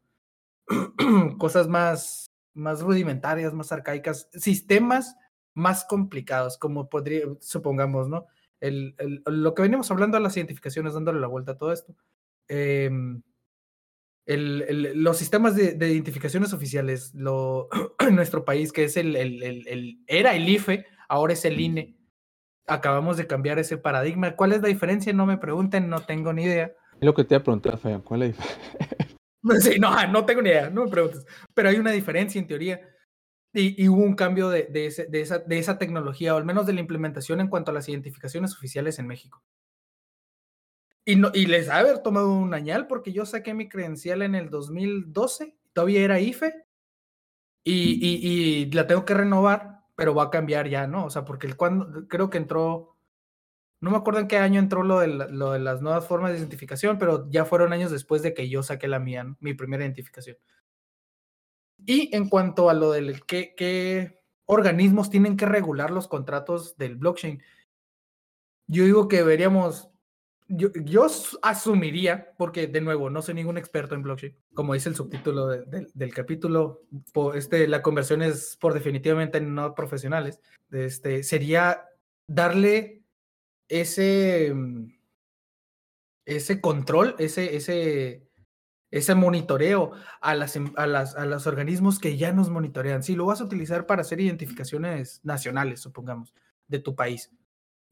Cosas 1.39 1.69
más, 1.69 2.31
más 2.53 2.83
rudimentarias, 2.83 3.55
más 3.55 3.73
arcaicas, 3.73 4.29
sistemas 4.35 5.17
más 5.55 5.87
complicados, 5.87 6.59
como 6.59 6.91
podría, 6.91 7.23
supongamos, 7.41 8.11
¿no? 8.11 8.27
El, 8.61 8.95
el, 8.99 9.23
lo 9.25 9.55
que 9.55 9.63
venimos 9.63 9.91
hablando 9.91 10.19
de 10.19 10.23
las 10.23 10.37
identificaciones, 10.37 10.93
dándole 10.93 11.19
la 11.19 11.29
vuelta 11.29 11.53
a 11.53 11.57
todo 11.57 11.73
esto. 11.73 11.97
Eh, 12.49 12.91
el, 14.27 15.03
los 15.03 15.17
sistemas 15.17 15.57
de, 15.57 15.73
de, 15.73 15.93
identificaciones 15.95 16.53
oficiales 16.53 17.15
lo, 17.15 17.71
en 18.01 18.17
nuestro 18.17 18.45
país, 18.45 18.71
que 18.71 18.85
es 18.85 18.99
el, 18.99 19.17
era 20.07 20.35
el 20.35 20.47
IFE, 20.47 20.85
ahora 21.09 21.33
es 21.33 21.43
el 21.47 21.59
INE. 21.59 22.02
Acabamos 22.67 23.17
de 23.17 23.27
cambiar 23.27 23.59
ese 23.59 23.77
paradigma. 23.77 24.37
¿Cuál 24.37 24.53
es 24.53 24.63
la 24.63 24.69
diferencia? 24.69 25.13
No 25.13 25.27
me 25.27 25.39
pregunten, 25.39 25.89
no 25.89 26.01
tengo 26.01 26.33
ni 26.33 26.45
idea. 26.45 26.73
Es 26.95 27.05
lo 27.05 27.15
que 27.15 27.25
te 27.25 27.35
iba 27.35 27.41
a 27.41 27.45
preguntar, 27.45 27.79
Fabián. 27.79 28.03
¿Cuál 28.03 28.23
es 28.23 28.37
la 28.37 28.45
diferencia? 28.45 28.79
Sí, 29.61 29.81
no, 29.81 30.07
no 30.07 30.25
tengo 30.25 30.41
ni 30.41 30.51
idea, 30.51 30.71
no 30.71 30.85
me 30.85 30.91
preguntes. 30.91 31.27
Pero 31.53 31.69
hay 31.69 31.77
una 31.77 31.91
diferencia 31.91 32.41
en 32.41 32.47
teoría. 32.47 32.81
Y, 33.53 33.83
y 33.83 33.89
hubo 33.89 34.01
un 34.01 34.15
cambio 34.15 34.49
de, 34.49 34.65
de, 34.67 34.87
ese, 34.87 35.07
de, 35.07 35.21
esa, 35.21 35.41
de 35.41 35.59
esa 35.59 35.79
tecnología, 35.79 36.33
o 36.33 36.39
al 36.39 36.45
menos 36.45 36.65
de 36.65 36.73
la 36.75 36.81
implementación 36.81 37.41
en 37.41 37.49
cuanto 37.49 37.73
a 37.73 37.75
las 37.75 37.89
identificaciones 37.89 38.55
oficiales 38.55 39.01
en 39.01 39.09
México. 39.09 39.43
Y, 41.05 41.17
no, 41.17 41.31
y 41.35 41.47
les 41.47 41.69
ha 41.69 41.79
haber 41.79 41.99
tomado 41.99 42.33
un 42.33 42.55
añal 42.55 42.87
porque 42.87 43.13
yo 43.13 43.27
saqué 43.27 43.55
mi 43.55 43.69
credencial 43.69 44.23
en 44.23 44.37
el 44.37 44.51
2012, 44.51 45.57
todavía 45.73 46.03
era 46.03 46.21
IFE, 46.21 46.65
y, 47.65 47.95
y, 47.95 48.63
y, 48.63 48.71
la 48.73 48.87
tengo 48.87 49.05
que 49.05 49.15
renovar, 49.15 49.72
pero 49.95 50.15
va 50.15 50.25
a 50.25 50.31
cambiar 50.31 50.69
ya, 50.69 50.87
¿no? 50.87 51.07
O 51.07 51.11
sea, 51.11 51.25
porque 51.25 51.47
el 51.47 51.57
cuando, 51.57 52.09
creo 52.09 52.31
que 52.31 52.39
entró, 52.39 52.97
no 53.81 53.91
me 53.91 53.97
acuerdo 53.97 54.21
en 54.21 54.29
qué 54.29 54.39
año 54.39 54.61
entró 54.61 54.83
lo 54.83 55.01
de, 55.01 55.09
lo 55.09 55.53
de 55.53 55.59
las 55.61 55.83
nuevas 55.83 56.07
formas 56.07 56.33
de 56.33 56.39
identificación, 56.39 56.99
pero 56.99 57.29
ya 57.31 57.45
fueron 57.45 57.73
años 57.73 57.91
después 57.91 58.23
de 58.23 58.35
que 58.35 58.49
yo 58.49 58.63
saqué 58.63 58.89
la 58.89 58.99
mía, 58.99 59.37
mi 59.41 59.55
primera 59.55 59.85
identificación. 59.85 60.37
Y 61.85 62.15
en 62.15 62.29
cuanto 62.29 62.71
a 62.71 62.75
lo 62.75 62.93
del 62.93 63.25
qué, 63.27 63.55
qué 63.57 64.21
organismos 64.47 65.11
tienen 65.11 65.37
que 65.37 65.47
regular 65.47 65.91
los 65.91 66.09
contratos 66.09 66.77
del 66.77 66.97
blockchain, 66.97 67.43
yo 68.69 68.85
digo 68.85 69.09
que 69.09 69.19
deberíamos 69.19 69.92
yo, 70.55 70.69
yo, 70.85 71.07
asumiría, 71.41 72.35
porque 72.37 72.67
de 72.67 72.83
nuevo, 72.83 73.09
no 73.09 73.23
soy 73.23 73.35
ningún 73.35 73.57
experto 73.57 73.95
en 73.95 74.03
blockchain, 74.03 74.37
como 74.53 74.75
dice 74.75 74.91
el 74.91 74.95
subtítulo 74.95 75.47
de, 75.47 75.65
de, 75.65 75.89
del 75.95 76.13
capítulo, 76.13 76.83
este, 77.35 77.67
la 77.67 77.81
conversión 77.81 78.21
es 78.21 78.59
por 78.61 78.75
definitivamente 78.75 79.41
no 79.41 79.75
profesionales, 79.75 80.41
este, 80.71 81.23
sería 81.23 81.89
darle 82.27 83.03
ese, 83.69 84.55
ese 86.27 86.61
control, 86.61 87.17
ese, 87.19 87.57
ese, 87.57 88.29
ese 88.91 89.15
monitoreo 89.15 89.93
a, 90.21 90.35
las, 90.35 90.59
a, 90.77 90.87
las, 90.87 91.17
a 91.17 91.25
los 91.25 91.47
organismos 91.47 91.99
que 91.99 92.19
ya 92.19 92.33
nos 92.33 92.51
monitorean. 92.51 93.03
Si 93.03 93.15
lo 93.15 93.25
vas 93.25 93.41
a 93.41 93.45
utilizar 93.45 93.87
para 93.87 94.03
hacer 94.03 94.21
identificaciones 94.21 95.21
nacionales, 95.25 95.81
supongamos, 95.81 96.35
de 96.69 96.79
tu 96.79 96.95
país, 96.95 97.33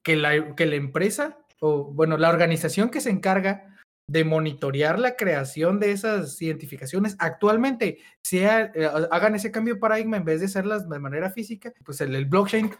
que 0.02 0.16
la, 0.16 0.54
que 0.54 0.66
la 0.66 0.76
empresa 0.76 1.38
o 1.60 1.84
bueno, 1.84 2.16
la 2.16 2.30
organización 2.30 2.90
que 2.90 3.00
se 3.00 3.10
encarga 3.10 3.76
de 4.10 4.24
monitorear 4.24 4.98
la 4.98 5.14
creación 5.14 5.78
de 5.78 5.92
esas 5.92 6.42
identificaciones 6.42 7.14
actualmente 7.20 7.98
sea, 8.24 8.72
eh, 8.74 8.90
hagan 9.12 9.36
ese 9.36 9.52
cambio 9.52 9.74
de 9.74 9.80
paradigma 9.80 10.16
en 10.16 10.24
vez 10.24 10.40
de 10.40 10.46
hacerlas 10.46 10.88
de 10.88 10.98
manera 10.98 11.30
física, 11.30 11.72
pues 11.84 12.00
el, 12.00 12.26
blockchain 12.26 12.72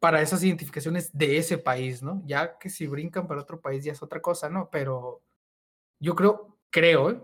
para 0.00 0.22
esas 0.22 0.42
identificaciones 0.42 1.10
de 1.12 1.36
ese 1.36 1.58
país, 1.58 2.02
¿no? 2.02 2.22
Ya 2.24 2.56
que 2.56 2.70
si 2.70 2.86
brincan 2.86 3.26
para 3.26 3.42
otro 3.42 3.60
país 3.60 3.84
ya 3.84 3.92
es 3.92 4.02
otra 4.02 4.22
cosa, 4.22 4.48
¿no? 4.48 4.70
Pero 4.70 5.20
yo 6.00 6.14
creo, 6.14 6.56
creo, 6.70 7.10
¿eh? 7.10 7.22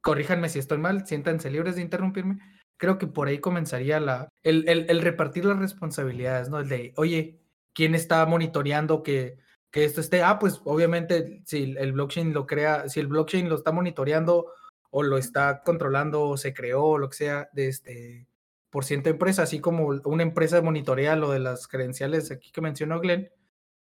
corríjanme 0.00 0.48
si 0.48 0.58
estoy 0.58 0.78
mal, 0.78 1.06
siéntanse 1.06 1.50
libres 1.50 1.76
de 1.76 1.82
interrumpirme, 1.82 2.38
creo 2.78 2.96
que 2.96 3.06
por 3.06 3.28
ahí 3.28 3.38
comenzaría 3.38 4.00
la, 4.00 4.30
el, 4.42 4.66
el, 4.66 4.88
el 4.88 5.02
repartir 5.02 5.44
las 5.44 5.58
responsabilidades, 5.58 6.48
¿no? 6.48 6.60
El 6.60 6.70
de, 6.70 6.94
oye, 6.96 7.38
¿quién 7.74 7.94
está 7.94 8.24
monitoreando 8.24 9.02
que 9.02 9.43
que 9.74 9.84
esto 9.84 10.00
esté, 10.00 10.22
ah, 10.22 10.38
pues 10.38 10.60
obviamente 10.66 11.42
si 11.46 11.74
el 11.76 11.92
blockchain 11.94 12.32
lo 12.32 12.46
crea, 12.46 12.88
si 12.88 13.00
el 13.00 13.08
blockchain 13.08 13.48
lo 13.48 13.56
está 13.56 13.72
monitoreando 13.72 14.52
o 14.90 15.02
lo 15.02 15.18
está 15.18 15.64
controlando 15.64 16.28
o 16.28 16.36
se 16.36 16.54
creó 16.54 16.84
o 16.84 16.98
lo 16.98 17.08
que 17.08 17.16
sea 17.16 17.48
de 17.52 17.66
este 17.66 18.28
por 18.70 18.84
ciento 18.84 19.10
empresa, 19.10 19.42
así 19.42 19.58
como 19.58 20.00
una 20.04 20.22
empresa 20.22 20.62
monitorea 20.62 21.16
lo 21.16 21.32
de 21.32 21.40
las 21.40 21.66
credenciales 21.66 22.30
aquí 22.30 22.52
que 22.52 22.60
mencionó 22.60 23.00
Glenn, 23.00 23.30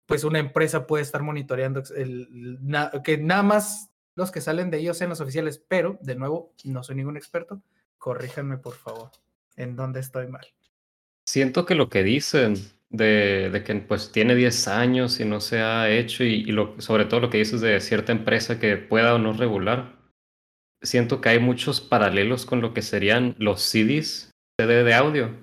pues 0.06 0.22
una 0.22 0.38
empresa 0.38 0.86
puede 0.86 1.02
estar 1.02 1.24
monitoreando 1.24 1.82
el, 1.96 2.60
que 3.02 3.18
nada 3.18 3.42
más 3.42 3.90
los 4.14 4.30
que 4.30 4.40
salen 4.40 4.70
de 4.70 4.78
ellos 4.78 4.96
sean 4.96 5.10
los 5.10 5.20
oficiales, 5.20 5.58
pero 5.58 5.98
de 6.02 6.14
nuevo, 6.14 6.54
no 6.62 6.84
soy 6.84 6.94
ningún 6.94 7.16
experto, 7.16 7.64
corríjanme 7.98 8.58
por 8.58 8.74
favor, 8.74 9.10
en 9.56 9.74
dónde 9.74 9.98
estoy 9.98 10.28
mal. 10.28 10.46
Siento 11.24 11.66
que 11.66 11.74
lo 11.74 11.88
que 11.88 12.04
dicen 12.04 12.54
de, 12.94 13.62
que 13.66 13.74
pues 13.74 14.12
tiene 14.12 14.36
10 14.36 14.68
años 14.68 15.18
y 15.18 15.24
no 15.24 15.40
se 15.40 15.58
ha 15.60 15.90
hecho 15.90 16.22
y, 16.22 16.44
lo, 16.44 16.80
sobre 16.80 17.06
todo 17.06 17.18
lo 17.20 17.30
que 17.30 17.38
dices 17.38 17.60
de 17.60 17.80
cierta 17.80 18.12
empresa 18.12 18.60
que 18.60 18.76
pueda 18.76 19.14
o 19.14 19.18
no 19.18 19.32
regular, 19.32 19.96
siento 20.80 21.20
que 21.20 21.30
hay 21.30 21.40
muchos 21.40 21.80
paralelos 21.80 22.46
con 22.46 22.60
lo 22.60 22.72
que 22.72 22.82
serían 22.82 23.34
los 23.38 23.62
CDs, 23.62 24.30
CD 24.58 24.84
de 24.84 24.94
audio, 24.94 25.34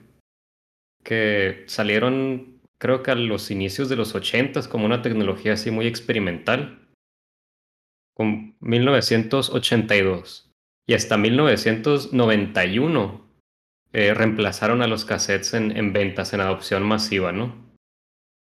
que 1.03 1.65
salieron 1.67 2.61
creo 2.77 3.03
que 3.03 3.11
a 3.11 3.15
los 3.15 3.51
inicios 3.51 3.89
de 3.89 3.97
los 3.97 4.15
80 4.15 4.69
como 4.69 4.85
una 4.85 5.01
tecnología 5.01 5.51
así 5.53 5.71
muy 5.71 5.87
experimental, 5.87 6.87
con 8.15 8.55
1982 8.61 10.49
y 10.87 10.93
hasta 10.93 11.17
1991 11.17 13.20
eh, 13.93 14.13
reemplazaron 14.13 14.81
a 14.81 14.87
los 14.87 15.03
cassettes 15.03 15.53
en, 15.53 15.91
ventas, 15.91 16.33
en 16.33 16.39
adopción 16.39 16.83
masiva, 16.83 17.31
¿no? 17.33 17.53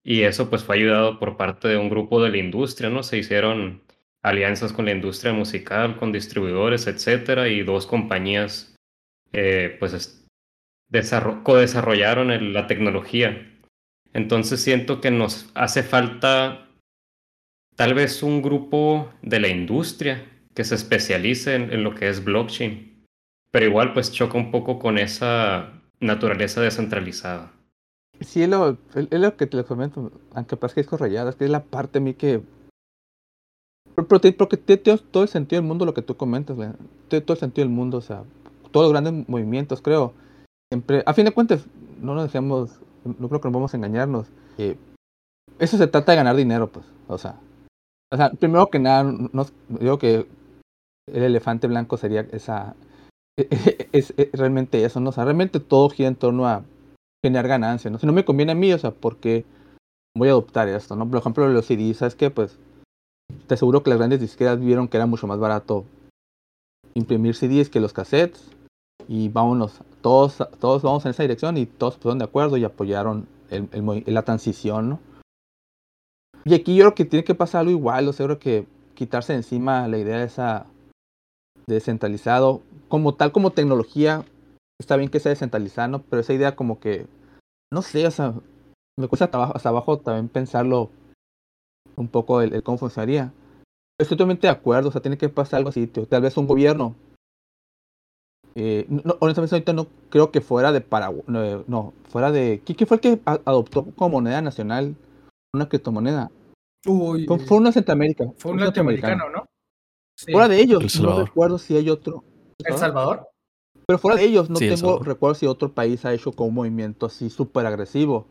Y 0.04 0.22
eso 0.22 0.50
pues 0.50 0.64
fue 0.64 0.78
ayudado 0.78 1.20
por 1.20 1.38
parte 1.38 1.68
de 1.68 1.78
un 1.78 1.90
grupo 1.90 2.22
de 2.22 2.30
la 2.30 2.38
industria, 2.38 2.90
¿no? 2.90 3.04
Se 3.04 3.18
hicieron 3.18 3.84
alianzas 4.22 4.72
con 4.72 4.86
la 4.86 4.92
industria 4.92 5.34
musical, 5.34 5.98
con 5.98 6.14
distribuidores, 6.14 6.88
etcétera, 6.88 7.50
y 7.50 7.64
dos 7.64 7.86
compañías 7.86 8.76
eh, 9.34 9.76
pues 9.80 10.26
co-desarrollaron 11.44 12.54
la 12.54 12.68
tecnología. 12.68 13.50
Entonces 14.14 14.62
siento 14.62 15.02
que 15.02 15.12
nos 15.12 15.52
hace 15.56 15.84
falta 15.84 16.70
tal 17.76 17.96
vez 17.96 18.24
un 18.24 18.42
grupo 18.42 19.12
de 19.22 19.40
la 19.40 19.48
industria 19.50 20.26
que 20.54 20.64
se 20.64 20.76
especialice 20.76 21.56
en 21.56 21.84
lo 21.84 21.96
que 21.96 22.08
es 22.08 22.24
blockchain 22.24 22.93
pero 23.54 23.68
igual 23.68 23.94
pues 23.94 24.12
choca 24.12 24.36
un 24.36 24.50
poco 24.50 24.80
con 24.80 24.98
esa 24.98 25.70
naturaleza 26.00 26.60
descentralizada. 26.60 27.52
Sí, 28.20 28.42
es 28.42 28.50
lo, 28.50 28.78
es 28.96 29.20
lo 29.20 29.38
que 29.38 29.46
te 29.46 29.64
comento, 29.64 30.12
aunque 30.34 30.58
parezca 30.58 30.82
disco 30.82 30.98
rayado, 30.98 31.30
es 31.30 31.36
que 31.36 31.46
es 31.46 31.52
la 31.52 31.64
parte 31.64 32.00
a 32.00 32.02
mí 32.02 32.16
que... 32.16 32.42
Porque 33.96 34.32
tiene 34.32 34.98
todo 35.12 35.22
el 35.22 35.30
sentido 35.30 35.62
del 35.62 35.68
mundo 35.68 35.86
lo 35.86 35.94
que 35.94 36.02
tú 36.02 36.18
comentas, 36.18 36.58
tiene 37.10 37.22
todo 37.24 37.36
el 37.36 37.40
sentido 37.40 37.68
del 37.68 37.76
mundo, 37.76 37.98
o 37.98 38.02
sea, 38.02 38.24
todos 38.72 38.86
los 38.86 38.92
grandes 38.92 39.30
movimientos, 39.30 39.84
creo. 39.84 40.14
Siempre, 40.72 41.04
a 41.06 41.14
fin 41.14 41.26
de 41.26 41.32
cuentas, 41.32 41.68
no 42.02 42.16
nos 42.16 42.24
dejemos, 42.24 42.80
no 43.06 43.30
creo 43.30 43.40
que 43.40 43.50
nos 43.50 43.54
vamos 43.54 43.74
a 43.74 43.78
engañarnos. 43.78 44.26
eso 45.60 45.78
se 45.78 45.88
trata 45.88 46.12
de 46.12 46.16
ganar 46.16 46.36
dinero, 46.36 46.72
pues, 46.72 46.88
o 47.08 47.20
sea. 47.20 47.40
O 48.12 48.18
sea, 48.18 48.32
primero 48.32 48.68
que 48.72 48.80
nada, 48.80 49.04
no, 49.04 49.46
digo 49.68 50.00
que 50.00 50.26
el 51.06 51.24
elefante 51.24 51.68
blanco 51.68 51.98
sería 51.98 52.22
esa 52.32 52.76
es, 53.38 54.14
realmente 54.34 54.84
eso, 54.84 55.00
¿no? 55.00 55.10
O 55.10 55.14
sea, 55.14 55.26
realmente 55.26 55.60
todo 55.60 55.90
gira 55.90 56.08
en 56.08 56.16
torno 56.16 56.48
a 56.48 56.64
generar 57.24 57.48
ganancias, 57.48 57.92
¿no? 57.92 58.00
Si 58.00 58.06
no 58.06 58.14
me 58.14 58.26
conviene 58.26 58.52
a 58.52 58.56
mí, 58.56 58.72
o 58.74 58.78
sea, 58.78 58.92
porque 58.92 59.46
voy 60.16 60.28
a 60.28 60.32
adoptar 60.32 60.68
esto, 60.68 60.96
¿no? 60.96 61.10
Por 61.10 61.20
ejemplo, 61.20 61.48
los 61.48 61.66
CDs, 61.66 61.98
¿sabes 61.98 62.16
qué? 62.16 62.30
Pues 62.30 62.60
te 63.48 63.56
aseguro 63.56 63.82
que 63.82 63.90
las 63.90 64.00
grandes 64.00 64.20
disqueras 64.20 64.60
vieron 64.60 64.88
que 64.88 64.98
era 64.98 65.06
mucho 65.06 65.28
más 65.28 65.40
barato 65.40 65.86
imprimir 66.94 67.36
CDs 67.36 67.70
que 67.70 67.80
los 67.80 67.94
cassettes 67.94 68.52
y 69.08 69.30
vámonos, 69.30 69.80
todos, 70.02 70.38
todos 70.60 70.84
vamos 70.84 71.06
en 71.06 71.12
esa 71.12 71.24
dirección 71.24 71.58
y 71.58 71.66
todos 71.66 71.96
pusieron 71.96 72.20
de 72.20 72.26
acuerdo 72.26 72.58
y 72.58 72.64
apoyaron 72.64 73.28
el, 73.50 73.68
el, 73.72 74.14
la 74.14 74.22
transición, 74.24 74.90
¿no? 74.90 75.00
Y 76.46 76.54
aquí 76.54 76.76
yo 76.76 76.84
creo 76.84 76.96
que 76.96 77.06
tiene 77.06 77.24
que 77.24 77.36
pasar 77.36 77.62
algo 77.62 77.72
igual, 77.72 78.08
o 78.08 78.14
sea, 78.14 78.26
creo 78.26 78.40
que 78.40 78.68
quitarse 78.96 79.34
encima 79.34 79.88
la 79.88 79.98
idea 79.98 80.20
de 80.20 80.26
esa 80.26 80.66
descentralizado, 81.68 82.62
como 82.88 83.16
tal 83.16 83.32
como 83.32 83.52
tecnología, 83.52 84.26
está 84.80 84.98
bien 84.98 85.10
que 85.10 85.20
sea 85.20 85.32
descentralizado, 85.32 86.04
pero 86.10 86.22
esa 86.22 86.34
idea 86.34 86.56
como 86.56 86.80
que, 86.80 87.08
no 87.72 87.82
sé, 87.82 88.06
o 88.06 88.12
sea, 88.12 88.34
me 88.98 89.08
cuesta 89.08 89.26
hasta 89.26 89.70
abajo 89.70 90.00
también 90.00 90.30
pensarlo 90.30 90.90
un 91.96 92.08
poco 92.08 92.42
el, 92.42 92.64
cómo 92.64 92.78
funcionaría. 92.78 93.32
Estoy 94.00 94.18
totalmente 94.18 94.48
de 94.48 94.54
acuerdo, 94.54 94.90
o 94.90 94.92
sea, 94.92 95.02
tiene 95.02 95.18
que 95.18 95.30
pasar 95.30 95.60
algo 95.60 95.70
así, 95.70 95.88
tal 95.88 96.22
vez 96.22 96.38
un 96.38 96.48
gobierno. 96.48 96.96
Eh, 98.56 98.86
no, 98.88 99.16
honestamente 99.20 99.56
ahorita 99.56 99.74
no 99.74 99.88
creo 100.10 100.32
que 100.32 100.42
fuera 100.42 100.72
de 100.72 100.82
Paraguay, 100.82 101.24
no, 101.28 101.94
fuera 102.10 102.32
de... 102.32 102.62
¿Quién 102.64 102.88
fue 102.88 102.98
el 102.98 103.02
que 103.02 103.20
adoptó 103.26 103.86
como 103.96 104.10
moneda 104.10 104.42
nacional 104.42 104.96
una 105.56 105.70
criptomoneda? 105.70 106.30
Uy, 106.86 107.26
fue, 107.26 107.58
una 107.58 107.72
Centroamérica. 107.72 108.26
Fue 108.38 108.52
un 108.52 108.60
latinoamericano, 108.60 109.30
¿no? 109.30 109.46
Fuera 110.18 110.48
de 110.48 110.62
ellos, 110.62 111.00
no 111.00 111.24
recuerdo 111.24 111.58
si 111.58 111.76
hay 111.76 111.90
otro. 111.90 112.24
¿El 112.64 112.78
Salvador? 112.78 113.28
Pero 113.86 114.00
fuera 114.00 114.18
de 114.18 114.26
ellos, 114.26 114.50
no 114.50 114.60
tengo 114.60 115.00
recuerdo 115.00 115.36
si 115.36 115.46
otro 115.46 115.74
país 115.74 116.06
ha 116.06 116.14
hecho 116.14 116.32
como 116.32 116.50
un 116.50 116.56
movimiento 116.56 117.06
así 117.06 117.30
súper 117.30 117.66
agresivo 117.66 118.26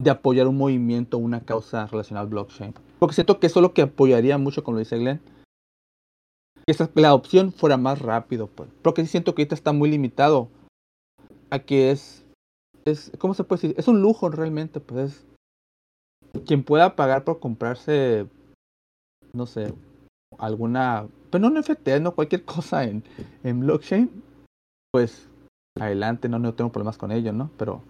de 0.00 0.10
apoyar 0.10 0.46
un 0.46 0.56
movimiento, 0.56 1.18
una 1.18 1.40
causa 1.44 1.86
relacionada 1.86 2.24
al 2.24 2.30
blockchain. 2.30 2.74
Porque 2.98 3.14
siento 3.14 3.38
que 3.38 3.46
eso 3.46 3.60
es 3.60 3.62
lo 3.62 3.74
que 3.74 3.82
apoyaría 3.82 4.38
mucho, 4.38 4.64
como 4.64 4.76
lo 4.76 4.80
dice 4.80 4.98
Glenn, 4.98 5.20
que 6.66 7.00
la 7.00 7.08
adopción 7.08 7.52
fuera 7.52 7.76
más 7.76 8.00
rápido. 8.00 8.48
Pues. 8.48 8.68
Porque 8.82 9.06
siento 9.06 9.34
que 9.34 9.42
ahorita 9.42 9.54
está 9.54 9.72
muy 9.72 9.90
limitado 9.90 10.48
a 11.50 11.60
que 11.60 11.90
es, 11.90 12.24
es, 12.84 13.12
¿cómo 13.18 13.34
se 13.34 13.44
puede 13.44 13.62
decir? 13.62 13.78
Es 13.78 13.88
un 13.88 14.02
lujo 14.02 14.28
realmente, 14.28 14.80
pues 14.80 15.24
quien 16.46 16.62
pueda 16.62 16.94
pagar 16.94 17.24
por 17.24 17.40
comprarse, 17.40 18.26
no 19.32 19.46
sé, 19.46 19.72
alguna, 20.38 21.08
pero 21.30 21.42
no 21.42 21.48
un 21.48 21.60
NFT, 21.60 22.00
no 22.00 22.14
cualquier 22.14 22.44
cosa 22.44 22.84
en, 22.84 23.04
en 23.44 23.60
blockchain, 23.60 24.10
pues 24.92 25.28
adelante, 25.78 26.28
no, 26.28 26.38
no 26.38 26.54
tengo 26.54 26.72
problemas 26.72 26.98
con 26.98 27.12
ello, 27.12 27.32
¿no? 27.32 27.50
Pero 27.56 27.82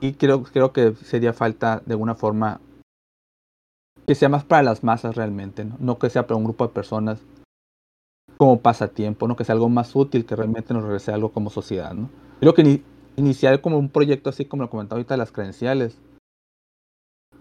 y 0.00 0.14
creo, 0.14 0.42
creo 0.44 0.72
que 0.72 0.94
sería 0.94 1.32
falta 1.32 1.82
de 1.84 1.94
alguna 1.94 2.14
forma 2.14 2.60
que 4.06 4.14
sea 4.14 4.28
más 4.28 4.44
para 4.44 4.62
las 4.62 4.84
masas 4.84 5.16
realmente, 5.16 5.64
¿no? 5.64 5.76
No 5.80 5.98
que 5.98 6.08
sea 6.08 6.26
para 6.26 6.36
un 6.36 6.44
grupo 6.44 6.66
de 6.66 6.72
personas 6.72 7.20
como 8.36 8.60
pasatiempo, 8.60 9.26
¿no? 9.26 9.36
Que 9.36 9.44
sea 9.44 9.54
algo 9.54 9.68
más 9.68 9.94
útil, 9.96 10.24
que 10.24 10.36
realmente 10.36 10.72
nos 10.72 10.84
regrese 10.84 11.12
algo 11.12 11.32
como 11.32 11.50
sociedad, 11.50 11.92
¿no? 11.94 12.08
Creo 12.40 12.54
que 12.54 12.82
iniciar 13.16 13.60
como 13.60 13.78
un 13.78 13.88
proyecto 13.88 14.30
así 14.30 14.44
como 14.44 14.62
lo 14.62 14.70
comentaba 14.70 14.98
ahorita 14.98 15.16
las 15.16 15.32
credenciales, 15.32 15.98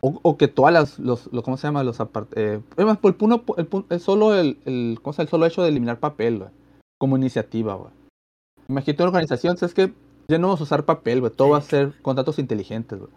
o, 0.01 0.37
que 0.37 0.47
todas 0.47 0.73
las, 0.73 0.99
los, 0.99 1.29
¿cómo 1.43 1.57
se 1.57 1.67
llama? 1.67 1.83
Los 1.83 1.99
eh, 2.35 2.61
además, 2.75 2.97
por 2.97 3.15
el, 3.19 3.85
el, 3.89 3.99
solo 3.99 4.35
el, 4.35 4.59
el, 4.65 4.99
¿cómo 5.01 5.15
el 5.17 5.27
solo 5.27 5.45
hecho 5.45 5.63
de 5.63 5.69
eliminar 5.69 5.99
papel, 5.99 6.43
como 6.97 7.17
iniciativa, 7.17 7.75
güey. 7.75 7.91
Imagínate 8.67 9.03
una 9.03 9.09
organización, 9.09 9.57
¿sabes 9.57 9.73
que 9.73 9.93
Ya 10.29 10.37
no 10.37 10.47
vamos 10.47 10.61
a 10.61 10.63
usar 10.63 10.85
papel, 10.85 11.21
güey, 11.21 11.31
todo 11.31 11.49
va 11.49 11.57
a 11.57 11.61
ser 11.61 11.93
contratos 12.01 12.39
inteligentes, 12.39 12.99
güey. 12.99 13.11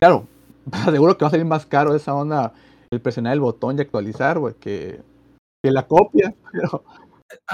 Claro, 0.00 0.26
seguro 0.90 1.16
que 1.16 1.24
va 1.24 1.28
a 1.28 1.30
salir 1.30 1.46
más 1.46 1.66
caro 1.66 1.94
esa 1.94 2.14
onda, 2.14 2.52
el 2.90 3.00
presionar 3.00 3.34
el 3.34 3.40
botón 3.40 3.78
y 3.78 3.82
actualizar, 3.82 4.38
güey, 4.38 4.54
que, 4.54 5.02
que 5.62 5.70
la 5.70 5.86
copia, 5.86 6.34
pero... 6.52 6.84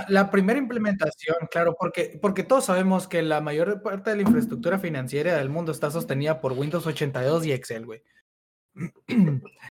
La 0.08 0.30
primera 0.30 0.58
implementación, 0.58 1.36
claro, 1.50 1.74
porque, 1.78 2.18
porque 2.20 2.44
todos 2.44 2.66
sabemos 2.66 3.08
que 3.08 3.22
la 3.22 3.40
mayor 3.40 3.80
parte 3.80 4.10
de 4.10 4.16
la 4.16 4.22
infraestructura 4.22 4.78
financiera 4.78 5.38
del 5.38 5.48
mundo 5.48 5.72
está 5.72 5.90
sostenida 5.90 6.42
por 6.42 6.52
Windows 6.52 6.86
82 6.86 7.46
y 7.46 7.52
Excel, 7.52 7.86
güey. 7.86 8.02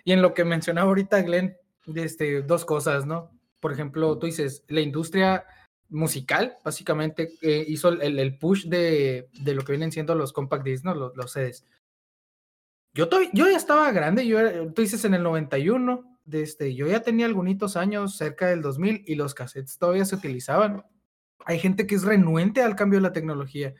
Y 0.05 0.11
en 0.11 0.21
lo 0.21 0.33
que 0.33 0.45
mencionaba 0.45 0.87
ahorita 0.87 1.21
Glenn, 1.21 1.55
este, 1.95 2.41
dos 2.41 2.65
cosas, 2.65 3.05
¿no? 3.05 3.31
Por 3.59 3.71
ejemplo, 3.71 4.17
tú 4.17 4.25
dices, 4.25 4.63
la 4.67 4.81
industria 4.81 5.45
musical, 5.89 6.57
básicamente, 6.63 7.33
eh, 7.41 7.65
hizo 7.67 7.89
el, 7.89 8.37
push 8.37 8.65
de, 8.65 9.29
de, 9.43 9.53
lo 9.53 9.63
que 9.63 9.73
vienen 9.73 9.91
siendo 9.91 10.15
los 10.15 10.33
compact 10.33 10.63
discs, 10.63 10.85
¿no? 10.85 10.95
Los, 10.95 11.15
los 11.15 11.31
CDs. 11.31 11.65
Yo, 12.93 13.07
yo 13.33 13.49
ya 13.49 13.57
estaba 13.57 13.91
grande, 13.91 14.27
yo 14.27 14.73
tú 14.73 14.81
dices 14.81 15.05
en 15.05 15.13
el 15.13 15.23
91, 15.23 16.11
de 16.25 16.43
este, 16.43 16.75
yo 16.75 16.87
ya 16.87 17.01
tenía 17.01 17.25
algunos 17.25 17.77
años, 17.77 18.17
cerca 18.17 18.47
del 18.47 18.61
2000, 18.61 19.03
y 19.05 19.15
los 19.15 19.33
cassettes 19.33 19.77
todavía 19.77 20.05
se 20.05 20.15
utilizaban. 20.15 20.85
Hay 21.45 21.59
gente 21.59 21.87
que 21.87 21.95
es 21.95 22.03
renuente 22.03 22.61
al 22.61 22.75
cambio 22.75 22.99
de 22.99 23.03
la 23.03 23.13
tecnología. 23.13 23.73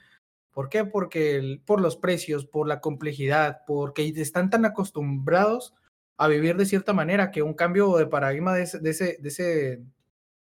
¿Por 0.51 0.69
qué? 0.69 0.85
Porque 0.85 1.61
por 1.65 1.79
los 1.79 1.95
precios, 1.95 2.45
por 2.45 2.67
la 2.67 2.81
complejidad, 2.81 3.61
porque 3.65 4.13
están 4.15 4.49
tan 4.49 4.65
acostumbrados 4.65 5.73
a 6.17 6.27
vivir 6.27 6.57
de 6.57 6.65
cierta 6.65 6.93
manera 6.93 7.31
que 7.31 7.41
un 7.41 7.53
cambio 7.53 7.97
de 7.97 8.05
paradigma 8.05 8.53
de 8.53 8.63
ese, 8.63 8.79
de 8.79 8.89
ese, 8.91 9.83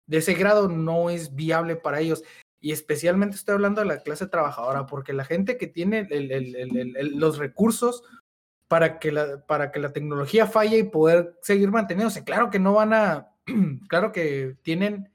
de 0.07 0.17
ese, 0.17 0.33
grado 0.33 0.67
no 0.67 1.09
es 1.09 1.35
viable 1.35 1.75
para 1.75 1.99
ellos. 1.99 2.23
Y 2.59 2.71
especialmente 2.71 3.35
estoy 3.35 3.53
hablando 3.53 3.81
de 3.81 3.87
la 3.87 3.99
clase 3.99 4.27
trabajadora, 4.27 4.87
porque 4.87 5.13
la 5.13 5.25
gente 5.25 5.57
que 5.57 5.67
tiene 5.67 6.07
los 7.13 7.37
recursos 7.37 8.03
para 8.67 8.99
que, 8.99 9.11
la, 9.11 9.45
para 9.45 9.71
que 9.71 9.79
la 9.79 9.93
tecnología 9.93 10.47
falle 10.47 10.79
y 10.79 10.83
poder 10.83 11.37
seguir 11.41 11.69
manteniéndose. 11.69 12.23
Claro 12.23 12.49
que 12.49 12.59
no 12.59 12.73
van 12.73 12.93
a, 12.93 13.29
claro 13.87 14.11
que 14.11 14.57
tienen 14.63 15.12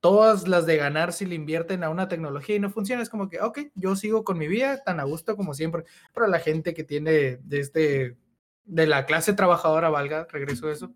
todas 0.00 0.48
las 0.48 0.66
de 0.66 0.76
ganar 0.76 1.12
si 1.12 1.26
le 1.26 1.34
invierten 1.34 1.84
a 1.84 1.90
una 1.90 2.08
tecnología 2.08 2.56
y 2.56 2.60
no 2.60 2.70
funciona. 2.70 3.02
Es 3.02 3.10
como 3.10 3.28
que, 3.28 3.40
ok, 3.40 3.58
yo 3.74 3.96
sigo 3.96 4.24
con 4.24 4.38
mi 4.38 4.48
vida 4.48 4.82
tan 4.82 4.98
a 5.00 5.04
gusto 5.04 5.36
como 5.36 5.54
siempre. 5.54 5.84
Pero 6.14 6.26
la 6.26 6.40
gente 6.40 6.74
que 6.74 6.84
tiene 6.84 7.36
de 7.36 7.60
este, 7.60 8.16
de 8.64 8.86
la 8.86 9.06
clase 9.06 9.34
trabajadora, 9.34 9.90
valga, 9.90 10.26
regreso 10.30 10.68
a 10.68 10.72
eso, 10.72 10.92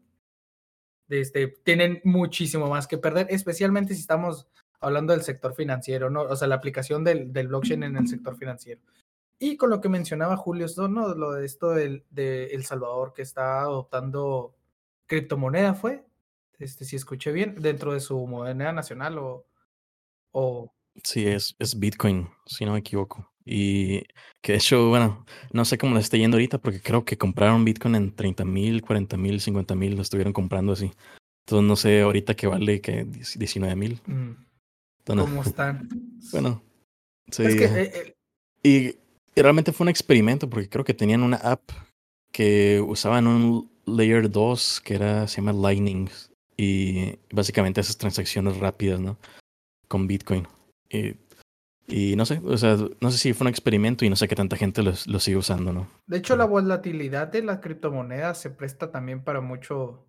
de 1.07 1.20
este, 1.20 1.48
tienen 1.48 2.00
muchísimo 2.05 2.68
más 2.68 2.86
que 2.86 2.98
perder, 2.98 3.26
especialmente 3.30 3.94
si 3.94 4.00
estamos 4.00 4.48
hablando 4.80 5.12
del 5.12 5.22
sector 5.22 5.55
financiero, 5.55 6.11
¿no? 6.11 6.22
O 6.22 6.36
sea, 6.36 6.48
la 6.48 6.57
aplicación 6.57 7.05
del, 7.05 7.32
del 7.32 7.48
blockchain 7.48 7.82
en 7.82 7.96
el 7.96 8.09
sector 8.09 8.36
financiero. 8.36 8.80
Y 9.38 9.57
con 9.57 9.70
lo 9.70 9.80
que 9.80 9.88
mencionaba 9.88 10.36
Julio, 10.36 10.66
¿no? 10.88 11.14
Lo 11.14 11.32
de 11.32 11.44
esto 11.44 11.70
de, 11.70 12.05
de 12.11 12.46
El 12.46 12.64
Salvador 12.64 13.12
que 13.12 13.22
está 13.22 13.61
adoptando 13.61 14.55
criptomoneda, 15.07 15.74
¿fue? 15.74 16.05
Este, 16.65 16.87
si 16.87 16.97
escuché 16.97 17.31
bien, 17.31 17.57
dentro 17.61 17.93
de 17.93 18.01
su 18.01 18.27
moneda 18.27 18.73
nacional 18.73 19.19
o... 19.19 19.47
o... 20.33 20.73
Sí, 21.03 21.27
es, 21.27 21.55
es 21.59 21.79
Bitcoin, 21.79 22.29
si 22.47 22.65
no 22.65 22.73
me 22.73 22.79
equivoco. 22.79 23.31
Y 23.45 24.05
que 24.41 24.53
de 24.53 24.59
hecho, 24.59 24.89
bueno, 24.89 25.27
no 25.53 25.67
sé 25.67 25.77
cómo 25.77 25.95
les 25.95 26.05
está 26.05 26.17
yendo 26.17 26.37
ahorita 26.37 26.57
porque 26.57 26.81
creo 26.81 27.05
que 27.05 27.19
compraron 27.19 27.67
Bitcoin 27.67 27.97
en 27.97 28.17
30 28.17 28.47
mil, 28.47 28.81
40 28.81 29.19
mil, 29.19 29.43
50 29.43 29.75
mil, 29.75 29.95
lo 29.95 30.01
estuvieron 30.01 30.33
comprando 30.33 30.73
así. 30.73 30.91
Entonces 31.47 31.69
no 31.69 31.77
sé 31.77 32.01
ahorita 32.01 32.35
que 32.35 32.47
vale 32.47 32.81
que 32.81 33.05
19 33.05 33.77
mil. 33.77 34.01
Mm, 34.07 34.31
¿Cómo 35.05 35.43
están? 35.43 35.91
bueno, 36.33 36.62
sí. 37.31 37.43
Es 37.43 37.57
que, 37.57 37.65
eh, 37.65 37.93
eh 38.62 38.97
y 39.37 39.43
realmente 39.43 39.73
fue 39.73 39.85
un 39.85 39.91
experimento 39.91 40.49
porque 40.49 40.71
creo 40.71 40.85
que 40.87 40.95
tenían 40.95 41.23
una 41.23 41.37
app 41.37 41.71
que 42.33 42.81
usaban 42.81 43.27
un 43.27 43.71
layer 43.85 44.31
2 44.31 44.81
que 44.81 44.95
era, 44.95 45.29
se 45.29 45.43
llama 45.43 45.53
Lightning 45.53 46.09
y 46.57 47.18
básicamente 47.32 47.80
esas 47.80 47.98
transacciones 47.98 48.59
rápidas, 48.59 49.00
¿no? 49.00 49.18
Con 49.88 50.07
Bitcoin. 50.07 50.46
Y, 50.88 51.16
y, 51.86 52.16
no 52.16 52.24
sé, 52.24 52.40
o 52.44 52.57
sea, 52.57 52.76
no 53.00 53.11
sé 53.11 53.18
si 53.18 53.32
fue 53.32 53.46
un 53.46 53.50
experimento 53.50 54.05
y 54.05 54.11
no 54.11 54.16
sé 54.16 54.28
qué 54.28 54.36
tanta 54.36 54.57
gente 54.57 54.82
lo, 54.82 54.92
lo 55.07 55.20
sigue 55.20 55.36
usando, 55.36 55.72
¿no? 55.72 55.88
De 56.07 56.18
hecho, 56.18 56.36
la 56.36 56.46
volatilidad 56.46 57.28
de 57.28 57.42
la 57.42 57.61
criptomoneda 57.61 58.34
se 58.34 58.50
presta 58.50 58.90
también 58.90 59.22
para 59.22 59.40
mucho, 59.40 60.07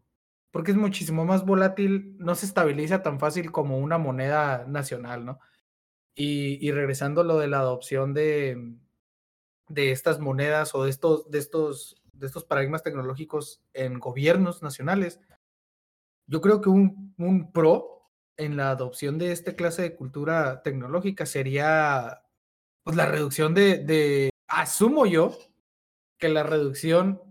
porque 0.51 0.71
es 0.71 0.77
muchísimo 0.77 1.25
más 1.25 1.45
volátil, 1.45 2.15
no 2.19 2.35
se 2.35 2.45
estabiliza 2.45 3.01
tan 3.01 3.19
fácil 3.19 3.51
como 3.51 3.79
una 3.79 3.97
moneda 3.97 4.65
nacional, 4.67 5.25
¿no? 5.25 5.39
Y, 6.15 6.65
y 6.65 6.71
regresando 6.71 7.21
a 7.21 7.25
lo 7.25 7.39
de 7.39 7.47
la 7.47 7.59
adopción 7.59 8.13
de, 8.13 8.77
de 9.67 9.91
estas 9.91 10.19
monedas 10.19 10.75
o 10.75 10.83
de 10.83 10.89
estos, 10.89 11.29
de 11.29 11.39
estos, 11.39 12.01
de 12.13 12.27
estos 12.27 12.45
paradigmas 12.45 12.83
tecnológicos 12.83 13.61
en 13.73 13.99
gobiernos 13.99 14.61
nacionales, 14.61 15.19
yo 16.28 16.41
creo 16.41 16.61
que 16.61 16.69
un, 16.69 17.51
pro 17.53 18.09
en 18.38 18.57
la 18.57 18.71
adopción 18.71 19.17
de 19.17 19.32
esta 19.32 19.55
clase 19.55 19.82
de 19.82 19.95
cultura 19.95 20.61
tecnológica 20.63 21.26
sería 21.26 22.23
pues, 22.84 22.97
la 22.97 23.05
reducción 23.05 23.53
de, 23.53 24.30
asumo 24.47 25.05
yo, 25.05 25.38
que 26.17 26.30
la 26.30 26.43
reducción, 26.43 27.21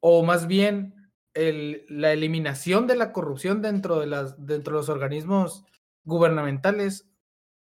o 0.00 0.22
más 0.22 0.46
bien 0.46 0.94
la 1.34 2.12
eliminación 2.12 2.88
de 2.88 2.96
la 2.96 3.12
corrupción 3.12 3.62
dentro 3.62 4.00
de, 4.00 4.06
las, 4.06 4.44
dentro 4.44 4.72
de 4.72 4.78
los 4.80 4.88
organismos 4.88 5.64
gubernamentales 6.04 7.08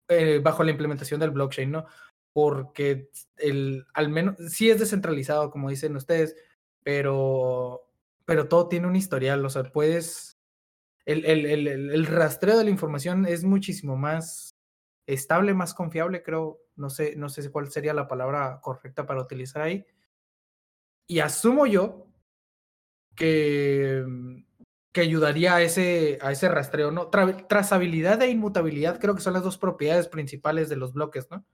eh, 0.10 0.40
bajo 0.42 0.64
la 0.64 0.72
implementación 0.72 1.20
del 1.20 1.32
blockchain, 1.32 1.72
¿no? 1.72 1.86
Porque 2.34 3.10
el, 3.36 3.86
al 3.94 4.10
menos, 4.10 4.36
sí 4.50 4.70
es 4.70 4.80
descentralizado, 4.80 5.52
como 5.52 5.70
dicen 5.70 5.96
ustedes, 5.96 6.36
pero 6.82 7.87
pero 8.28 8.50
todo 8.50 8.68
tiene 8.68 8.88
un 8.88 8.96
historial, 8.98 9.44
o 9.46 9.50
sea, 9.50 9.64
puedes... 9.64 10.38
El, 11.06 11.24
el, 11.24 11.46
el, 11.46 11.68
el, 11.68 12.06
rastreo 12.06 12.58
de 12.58 12.66
la 12.66 12.70
información 12.70 13.26
es 13.26 13.46
muchísimo 13.46 13.96
más 13.96 14.58
estable, 15.06 15.54
más 15.54 15.74
confiable, 15.74 16.22
creo, 16.22 16.60
no 16.76 16.90
sé, 16.90 17.16
no 17.16 17.30
sé 17.30 17.50
cuál 17.50 17.72
sería 17.72 17.94
la 17.94 18.10
palabra 18.10 18.60
correcta 18.62 19.06
para 19.06 19.22
utilizar 19.22 19.62
ahí. 19.62 19.86
Y 21.08 21.20
asumo 21.20 21.66
yo 21.68 22.08
que, 23.16 24.04
que 24.92 25.00
ayudaría 25.00 25.56
a 25.56 25.62
ese, 25.62 26.20
a 26.22 26.34
ese 26.34 26.50
rastreo, 26.50 26.92
¿no? 26.92 27.08
Tra 27.08 27.48
trazabilidad 27.48 28.22
e 28.22 28.30
inmutabilidad 28.30 29.00
creo 29.00 29.16
que 29.16 29.22
son 29.22 29.32
las 29.32 29.44
dos 29.44 29.58
propiedades 29.58 30.10
principales 30.10 30.68
de 30.68 30.76
los 30.76 30.92
bloques, 30.92 31.32
¿no? 31.32 31.46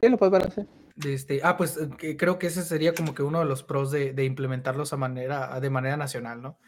Sí, 0.00 0.08
lo 0.08 0.16
puedes 0.16 0.56
ver. 0.56 0.66
Este, 1.02 1.40
ah, 1.42 1.56
pues 1.56 1.76
eh, 1.76 2.16
creo 2.16 2.38
que 2.38 2.46
ese 2.46 2.62
sería 2.62 2.94
como 2.94 3.14
que 3.14 3.22
uno 3.22 3.40
de 3.40 3.46
los 3.46 3.62
pros 3.62 3.90
de, 3.90 4.12
de 4.12 4.24
implementarlos 4.24 4.92
a 4.92 4.96
manera, 4.96 5.58
de 5.60 5.70
manera 5.70 5.96
nacional, 5.96 6.40
¿no? 6.40 6.58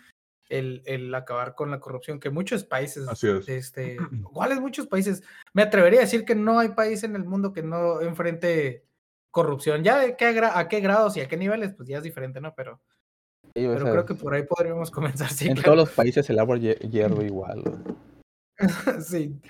El, 0.49 0.83
el, 0.87 1.15
acabar 1.15 1.55
con 1.55 1.71
la 1.71 1.81
corrupción, 1.81 2.21
que 2.21 2.31
muchos 2.31 2.65
países, 2.65 3.09
Así 3.09 3.29
es. 3.29 3.49
este, 3.49 3.97
¿cuáles 4.33 4.61
muchos 4.61 4.87
países? 4.87 5.23
Me 5.53 5.63
atrevería 5.63 6.01
a 6.01 6.05
decir 6.05 6.25
que 6.25 6.35
no 6.35 6.59
hay 6.59 6.71
país 6.71 7.05
en 7.05 7.17
el 7.17 7.25
mundo 7.25 7.53
que 7.53 7.63
no 7.63 8.01
enfrente 8.01 8.85
corrupción. 9.31 9.85
Ya 9.85 9.99
de 9.99 10.17
qué 10.17 10.27
a 10.27 10.69
qué 10.69 10.81
grados 10.81 11.17
y 11.17 11.21
a 11.21 11.29
qué 11.29 11.37
niveles, 11.37 11.75
pues 11.75 11.89
ya 11.89 11.99
es 11.99 12.03
diferente, 12.03 12.41
¿no? 12.41 12.55
Pero, 12.55 12.81
sí, 13.55 13.67
pero 13.67 13.85
creo 13.85 14.07
que 14.07 14.15
por 14.15 14.35
ahí 14.35 14.43
podríamos 14.45 14.91
comenzar. 14.93 15.31
Sí, 15.31 15.49
en 15.49 15.55
claro. 15.55 15.65
todos 15.65 15.77
los 15.79 15.91
países 15.91 16.29
el 16.31 16.39
agua 16.39 16.57
hierro 16.59 17.23
igual. 17.23 17.63
sí. 19.01 19.41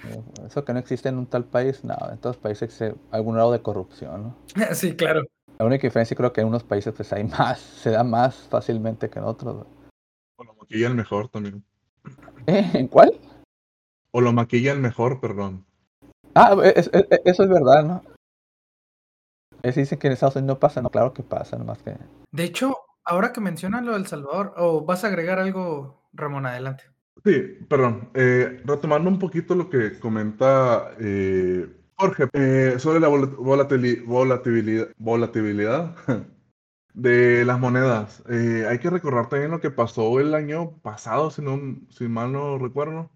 Eso 0.46 0.64
que 0.64 0.72
no 0.72 0.78
existe 0.78 1.08
en 1.08 1.18
un 1.18 1.26
tal 1.26 1.44
país, 1.44 1.84
no, 1.84 1.96
en 2.10 2.18
todos 2.18 2.36
los 2.36 2.42
países 2.42 2.62
existe 2.62 2.94
algún 3.10 3.34
grado 3.34 3.52
de 3.52 3.62
corrupción, 3.62 4.22
¿no? 4.22 4.36
Sí, 4.74 4.96
claro. 4.96 5.22
La 5.58 5.64
única 5.64 5.86
diferencia 5.86 6.16
creo 6.16 6.32
que 6.32 6.42
en 6.42 6.48
unos 6.48 6.64
países 6.64 6.92
pues 6.94 7.12
hay 7.12 7.24
más, 7.24 7.60
se 7.82 7.90
da 7.90 8.04
más 8.04 8.36
fácilmente 8.48 9.08
que 9.08 9.18
en 9.18 9.24
otros. 9.24 9.66
O 10.36 10.44
lo 10.44 10.54
maquillan 10.54 10.96
mejor 10.96 11.28
también. 11.28 11.64
¿Eh? 12.46 12.70
¿En 12.74 12.88
cuál? 12.88 13.18
O 14.12 14.20
lo 14.20 14.32
maquillan 14.32 14.80
mejor, 14.80 15.20
perdón. 15.20 15.64
Ah, 16.34 16.54
es, 16.62 16.90
es, 16.92 17.06
eso 17.24 17.42
es 17.44 17.48
verdad, 17.48 17.84
¿no? 17.84 18.02
Es, 19.62 19.74
dicen 19.74 19.98
que 19.98 20.06
en 20.06 20.12
Estados 20.12 20.36
Unidos 20.36 20.56
no 20.56 20.60
pasa, 20.60 20.82
no, 20.82 20.90
claro 20.90 21.12
que 21.12 21.22
pasa, 21.22 21.56
nomás 21.56 21.82
que... 21.82 21.96
De 22.30 22.44
hecho, 22.44 22.76
ahora 23.04 23.32
que 23.32 23.40
mencionan 23.40 23.86
lo 23.86 23.94
del 23.94 24.06
Salvador, 24.06 24.52
o 24.56 24.84
vas 24.84 25.04
a 25.04 25.08
agregar 25.08 25.38
algo, 25.38 26.08
Ramón, 26.12 26.46
adelante. 26.46 26.84
Sí, 27.24 27.40
perdón. 27.68 28.10
Eh, 28.14 28.62
retomando 28.64 29.10
un 29.10 29.18
poquito 29.18 29.54
lo 29.54 29.68
que 29.68 29.98
comenta 29.98 30.92
eh, 31.00 31.66
Jorge 31.96 32.28
eh, 32.32 32.76
sobre 32.78 33.00
la 33.00 33.08
volatilidad, 34.98 35.96
de 36.94 37.44
las 37.44 37.58
monedas. 37.58 38.22
Hay 38.28 38.78
que 38.78 38.90
recordar 38.90 39.28
también 39.28 39.50
lo 39.50 39.60
que 39.60 39.70
pasó 39.70 40.20
el 40.20 40.34
año 40.34 40.78
pasado, 40.82 41.30
si, 41.30 41.42
no, 41.42 41.60
si 41.90 42.08
mal 42.08 42.32
no 42.32 42.58
recuerdo, 42.58 43.10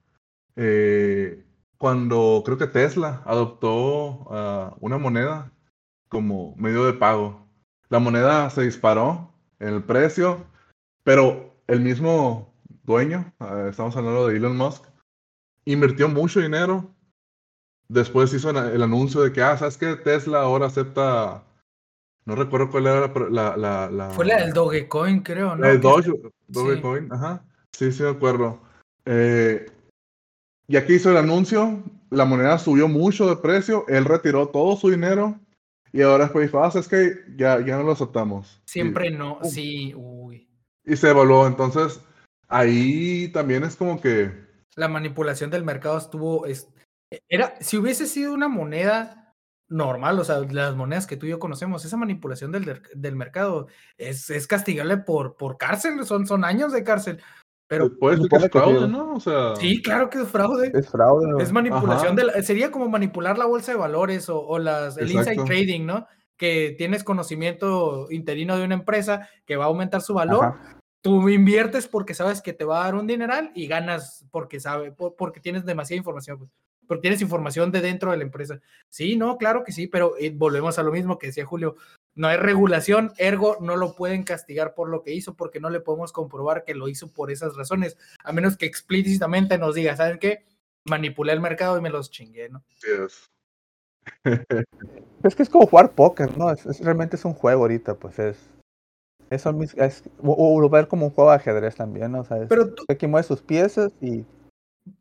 cuando 1.79 2.43
creo 2.45 2.59
que 2.59 2.67
Tesla 2.67 3.23
adoptó 3.25 4.27
uh, 4.29 4.77
una 4.81 4.99
moneda 4.99 5.51
como 6.09 6.55
medio 6.57 6.85
de 6.85 6.93
pago. 6.93 7.49
La 7.89 7.99
moneda 7.99 8.51
se 8.51 8.63
disparó 8.63 9.33
en 9.59 9.69
el 9.75 9.83
precio, 9.85 10.45
pero 11.05 11.55
el 11.67 11.81
mismo 11.81 12.50
dueño, 12.91 13.33
uh, 13.41 13.69
estamos 13.69 13.97
hablando 13.97 14.29
de 14.29 14.37
Elon 14.37 14.57
Musk, 14.57 14.85
invirtió 15.65 16.09
mucho 16.09 16.41
dinero 16.41 16.95
después 17.91 18.33
hizo 18.33 18.51
el 18.51 18.83
anuncio 18.83 19.21
de 19.21 19.33
que, 19.33 19.43
ah, 19.43 19.59
¿sabes 19.59 19.77
qué? 19.77 19.97
Tesla 19.97 20.41
ahora 20.41 20.67
acepta. 20.67 21.43
No 22.25 22.37
recuerdo 22.37 22.71
cuál 22.71 22.87
era 22.87 23.13
la. 23.31 23.57
la, 23.57 23.91
la 23.91 24.11
Fue 24.11 24.25
la 24.25 24.41
del 24.41 24.53
Dogecoin, 24.53 25.21
creo, 25.21 25.57
¿no? 25.57 25.67
El 25.67 25.81
Doge, 25.81 26.13
Dogecoin, 26.47 27.05
sí. 27.05 27.11
ajá. 27.13 27.45
Sí, 27.73 27.93
sí, 27.93 28.03
me 28.03 28.11
acuerdo. 28.11 28.61
Eh, 29.05 29.67
y 30.69 30.77
aquí 30.77 30.95
hizo 30.95 31.11
el 31.11 31.17
anuncio, 31.17 31.83
la 32.11 32.25
moneda 32.25 32.59
subió 32.59 32.87
mucho 32.87 33.29
de 33.29 33.37
precio, 33.37 33.85
él 33.89 34.05
retiró 34.05 34.49
todo 34.49 34.77
su 34.77 34.91
dinero 34.91 35.39
y 35.93 36.03
ahora 36.03 36.25
después 36.25 36.47
dijo, 36.47 36.63
ah, 36.63 36.71
es 36.73 36.87
que 36.87 37.25
ya, 37.37 37.65
ya 37.65 37.79
no 37.79 37.83
lo 37.83 37.93
aceptamos. 37.93 38.61
Siempre 38.67 39.09
y, 39.09 39.17
no, 39.17 39.39
uh, 39.43 39.45
sí, 39.45 39.93
uy. 39.97 40.49
Y 40.85 40.97
se 40.97 41.11
evaluó, 41.11 41.47
entonces 41.47 42.01
ahí 42.51 43.29
también 43.29 43.65
es 43.65 43.77
como 43.77 44.01
que... 44.01 44.31
La 44.77 44.89
manipulación 44.89 45.51
del 45.51 45.65
mercado 45.65 45.97
estuvo, 45.99 46.45
era, 47.29 47.55
si 47.61 47.77
hubiese 47.79 48.07
sido 48.07 48.33
una 48.35 48.49
moneda 48.49 49.35
normal, 49.69 50.19
o 50.19 50.25
sea, 50.25 50.41
las 50.51 50.75
monedas 50.77 51.07
que 51.07 51.17
tú 51.17 51.27
y 51.27 51.31
yo 51.31 51.39
conocemos, 51.39 51.85
esa 51.85 51.97
manipulación 51.97 52.53
del, 52.53 52.83
del 52.95 53.17
mercado 53.17 53.69
es, 53.97 54.31
es 54.31 54.47
castigable 54.47 54.99
por, 54.99 55.37
por 55.37 55.57
cárcel, 55.57 56.05
son, 56.05 56.27
son 56.27 56.45
años 56.45 56.73
de 56.73 56.85
cárcel. 56.85 57.21
Pero 57.69 57.97
puede 57.97 58.17
ser 58.17 58.29
que 58.29 58.37
es 58.37 58.51
fraude, 58.51 58.89
¿no? 58.89 59.15
O 59.15 59.21
sea... 59.21 59.55
Sí, 59.55 59.81
claro 59.81 60.11
que 60.11 60.23
es 60.23 60.29
fraude. 60.29 60.73
Es 60.75 60.89
fraude. 60.89 61.29
¿no? 61.29 61.39
Es 61.39 61.53
manipulación 61.53 62.17
de 62.17 62.25
la, 62.25 62.43
sería 62.43 62.73
como 62.73 62.89
manipular 62.89 63.39
la 63.39 63.47
bolsa 63.47 63.73
de 63.73 63.79
valores 63.79 64.29
o, 64.29 64.41
o 64.41 64.59
las, 64.59 64.97
el 64.99 65.09
Exacto. 65.09 65.43
inside 65.43 65.47
trading, 65.47 65.87
¿no? 65.87 66.07
Que 66.37 66.75
tienes 66.77 67.05
conocimiento 67.05 68.09
interino 68.11 68.57
de 68.57 68.65
una 68.65 68.75
empresa 68.75 69.29
que 69.47 69.57
va 69.57 69.65
a 69.65 69.69
aumentar 69.69 70.01
su 70.01 70.15
valor. 70.15 70.47
Ajá. 70.47 70.80
Tú 71.03 71.29
inviertes 71.29 71.89
porque 71.89 72.15
sabes 72.15 72.43
que 72.43 72.53
te 72.53 72.65
va 72.65 72.83
a 72.83 72.85
dar 72.85 72.95
un 72.95 73.07
dineral 73.07 73.53
y 73.55 73.67
ganas 73.67 74.27
porque 74.31 74.61
sabe, 74.61 74.93
porque 74.93 75.41
tienes 75.41 75.65
demasiada 75.65 75.99
información. 75.99 76.39
Pues 76.39 76.51
porque 76.87 77.03
tienes 77.03 77.23
información 77.23 77.71
de 77.71 77.81
dentro 77.83 78.11
de 78.11 78.17
la 78.17 78.25
empresa. 78.25 78.61
Sí, 78.89 79.17
no, 79.17 79.39
claro 79.39 79.63
que 79.63 79.71
sí, 79.71 79.87
pero 79.87 80.17
eh, 80.19 80.33
volvemos 80.35 80.77
a 80.77 80.83
lo 80.83 80.91
mismo 80.91 81.19
que 81.19 81.29
decía 81.29 81.47
Julio. 81.47 81.77
No 82.17 82.27
hay 82.27 82.37
regulación, 82.37 83.13
ergo 83.17 83.59
no 83.61 83.77
lo 83.77 83.95
pueden 83.95 84.25
castigar 84.25 84.75
por 84.75 84.89
lo 84.89 85.05
que 85.05 85.15
hizo 85.15 85.35
porque 85.35 85.61
no 85.61 85.71
le 85.71 85.79
podemos 85.79 86.11
comprobar 86.13 86.65
que 86.65 86.75
lo 86.75 86.89
hizo 86.89 87.07
por 87.13 87.31
esas 87.31 87.55
razones, 87.57 87.97
a 88.25 88.33
menos 88.33 88.57
que 88.57 88.67
explícitamente 88.67 89.57
nos 89.57 89.77
diga, 89.77 89.97
¿saben 89.97 90.19
qué? 90.19 90.45
Manipulé 90.85 91.33
el 91.33 91.41
mercado 91.41 91.79
y 91.79 91.81
me 91.81 91.91
los 91.91 92.11
chingué, 92.11 92.49
¿no? 92.49 92.65
Es. 92.83 93.31
Es 95.23 95.37
que 95.37 95.45
es 95.45 95.49
como 95.49 95.67
jugar 95.67 95.93
póker, 95.93 96.37
¿no? 96.37 96.51
Es, 96.51 96.67
es- 96.67 96.81
realmente 96.81 97.15
es 97.15 97.25
un 97.25 97.35
juego 97.35 97.63
ahorita, 97.63 97.95
pues 97.95 98.19
es. 98.19 98.37
Eso 99.31 99.53
mis- 99.53 99.75
es, 99.75 100.03
o, 100.23 100.33
o 100.57 100.61
lo 100.61 100.69
ver 100.69 100.89
como 100.89 101.07
un 101.07 101.13
juego 101.13 101.31
de 101.31 101.37
ajedrez 101.37 101.77
también, 101.77 102.13
¿no? 102.13 102.21
O 102.21 102.25
sea, 102.25 102.39
es, 102.39 102.49
Pero 102.49 102.75
tú, 102.75 102.85
aquí 102.89 103.07
mueve 103.07 103.27
sus 103.27 103.41
piezas 103.43 103.93
y 104.01 104.27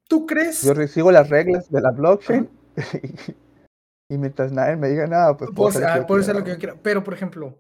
¿tú 0.08 0.26
crees? 0.28 0.62
yo 0.64 0.88
sigo 0.88 1.12
las 1.12 1.30
reglas 1.30 1.70
de 1.72 1.82
la 1.82 1.92
blockchain 1.92 2.50
y, 4.10 4.18
mientras 4.18 4.52
nadie 4.52 4.76
me 4.76 4.90
diga 4.90 5.08
nada, 5.08 5.36
pues 5.36 5.50
puedo 5.52 5.72
Pues, 5.72 5.76
hacer 5.78 5.82
lo 5.82 5.88
que 5.88 5.92
ah, 5.92 6.02
yo 6.02 6.08
quiera, 6.08 6.34
lo 6.40 6.44
que 6.46 6.52
yo 6.52 6.58
quiera. 6.60 6.76
Pero, 6.84 7.04
por 7.04 7.14
ejemplo, 7.14 7.60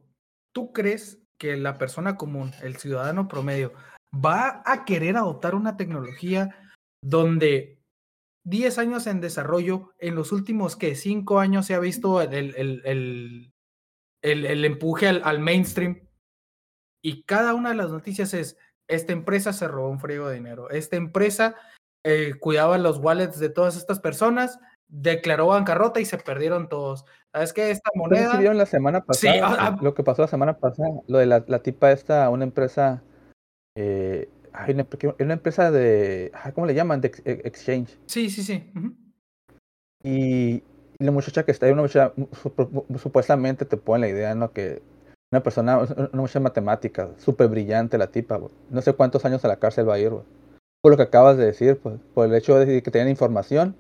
¿tú 0.54 0.72
crees 0.72 1.20
que 1.40 1.58
la 1.58 1.78
persona 1.78 2.18
común, 2.18 2.52
el 2.62 2.76
ciudadano 2.78 3.28
promedio, 3.28 3.74
va 4.14 4.62
a 4.66 4.86
querer 4.86 5.18
adoptar 5.18 5.56
una 5.56 5.76
tecnología 5.78 6.56
donde 7.04 7.80
10 8.46 8.78
años 8.78 9.08
en 9.08 9.22
desarrollo, 9.22 9.92
en 10.00 10.16
los 10.16 10.32
últimos 10.32 10.76
que 10.76 10.96
5 10.96 11.40
años 11.40 11.66
se 11.66 11.74
ha 11.74 11.80
visto 11.80 12.22
el, 12.22 12.34
el, 12.34 12.56
el, 12.56 12.82
el, 12.86 13.54
el- 14.22 14.46
el 14.46 14.66
empuje 14.66 15.08
al, 15.08 15.22
al 15.24 15.40
mainstream? 15.40 16.02
Y 17.04 17.24
cada 17.24 17.54
una 17.54 17.70
de 17.70 17.76
las 17.76 17.92
noticias 17.92 18.34
es, 18.34 18.58
esta 18.90 19.14
empresa 19.14 19.54
se 19.54 19.68
robó 19.68 19.90
un 19.90 20.00
friego 20.00 20.28
de 20.28 20.36
dinero, 20.36 20.70
esta 20.70 20.96
empresa 20.96 21.56
eh, 22.06 22.34
cuidaba 22.40 22.78
los 22.78 22.98
wallets 22.98 23.40
de 23.40 23.50
todas 23.50 23.78
estas 23.78 24.00
personas, 24.00 24.60
declaró 24.88 25.48
bancarrota 25.48 26.00
y 26.00 26.06
se 26.06 26.18
perdieron 26.18 26.68
todos. 26.70 27.06
¿Sabes 27.32 27.54
qué? 27.54 27.70
Esta 27.72 27.92
moneda... 27.94 28.38
vieron 28.38 28.58
la 28.58 28.66
semana 28.66 29.04
Sí, 29.12 29.28
pasada, 29.28 29.56
ah. 29.60 29.78
lo 29.82 29.94
que 29.94 30.04
pasó 30.04 30.24
la 30.24 30.28
semana 30.28 30.58
pasada, 30.58 30.90
lo 31.08 31.20
de 31.20 31.28
la, 31.28 31.44
la 31.48 31.62
tipa 31.62 31.92
esta, 31.92 32.30
una 32.30 32.44
empresa, 32.44 33.04
eh, 33.78 34.28
una, 35.20 35.34
empresa 35.34 35.70
de, 35.70 36.32
¿cómo 36.56 36.66
le 36.66 36.74
llaman? 36.74 37.02
De 37.02 37.10
ex- 37.10 37.22
exchange. 37.26 38.00
Sí, 38.08 38.30
sí, 38.32 38.42
sí. 38.44 38.72
Y, 40.04 40.64
y 40.98 41.04
la 41.04 41.12
muchacha 41.12 41.44
que 41.46 41.52
está 41.52 41.68
ahí, 41.68 41.72
una 41.74 41.84
muchacha, 41.84 42.14
supo- 42.16 42.86
supuestamente 42.98 43.66
te 43.66 43.78
pone 43.78 44.02
la 44.02 44.10
idea, 44.10 44.34
¿no? 44.34 44.52
Que 44.52 44.82
una 45.32 45.44
persona, 45.44 45.78
una 45.78 46.10
muchacha 46.14 46.40
de 46.40 46.44
matemáticas, 46.44 47.10
súper 47.18 47.48
brillante 47.50 47.98
la 47.98 48.08
tipa, 48.08 48.38
güey. 48.38 48.52
No 48.70 48.82
sé 48.82 48.94
cuántos 48.94 49.26
años 49.26 49.44
a 49.46 49.48
la 49.48 49.58
cárcel 49.58 49.88
va 49.88 49.96
a 49.96 50.00
ir, 50.00 50.10
güey. 50.10 50.24
Por 50.82 50.92
lo 50.92 50.98
que 50.98 51.04
acabas 51.04 51.38
de 51.38 51.46
decir, 51.46 51.78
pues, 51.78 52.00
por 52.14 52.28
el 52.28 52.34
hecho 52.36 52.58
de 52.58 52.82
que 52.82 52.92
tenían 52.92 53.10
información 53.10 53.76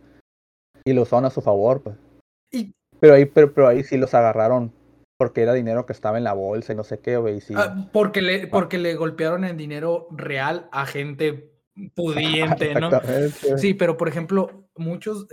y 0.85 0.93
lo 0.93 1.03
usaron 1.03 1.25
a 1.25 1.29
su 1.29 1.41
favor, 1.41 1.81
pues. 1.81 1.95
Y 2.51 2.73
Pero 2.99 3.13
ahí, 3.13 3.25
pero, 3.25 3.53
pero 3.53 3.67
ahí 3.67 3.83
sí 3.83 3.97
los 3.97 4.13
agarraron 4.13 4.71
porque 5.17 5.41
era 5.41 5.53
dinero 5.53 5.85
que 5.85 5.93
estaba 5.93 6.17
en 6.17 6.23
la 6.23 6.33
bolsa 6.33 6.73
y 6.73 6.75
no 6.75 6.83
sé 6.83 6.99
qué, 6.99 7.17
güey. 7.17 7.41
sí. 7.41 7.53
ah, 7.57 7.89
porque, 7.91 8.21
le, 8.21 8.47
porque 8.47 8.77
le 8.77 8.95
golpearon 8.95 9.43
en 9.43 9.57
dinero 9.57 10.07
real 10.11 10.69
a 10.71 10.85
gente 10.85 11.51
pudiente, 11.95 12.75
¿no? 12.79 12.91
Sí, 13.57 13.73
pero 13.73 13.97
por 13.97 14.07
ejemplo, 14.07 14.69
muchos, 14.75 15.27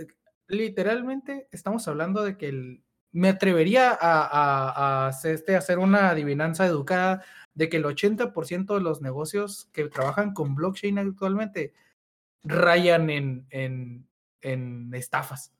literalmente 0.47 1.47
estamos 1.51 1.87
hablando 1.87 2.23
de 2.23 2.37
que 2.37 2.49
el- 2.49 2.83
me 3.17 3.29
atrevería 3.29 3.89
a, 3.91 4.21
a- 4.21 4.69
a 5.05 5.07
hacer, 5.07 5.33
este, 5.33 5.55
hacer 5.55 5.79
una 5.79 6.11
adivinanza 6.11 6.67
educada 6.67 7.23
de 7.55 7.67
que 7.67 7.77
el 7.77 7.85
80% 7.85 8.75
de 8.75 8.81
los 8.81 9.01
negocios 9.01 9.69
que 9.73 9.87
trabajan 9.89 10.33
con 10.35 10.53
blockchain 10.53 10.99
actualmente 10.99 11.73
rayan 12.43 13.09
en, 13.09 13.47
en, 13.49 14.07
en 14.41 14.93
estafas. 14.93 15.51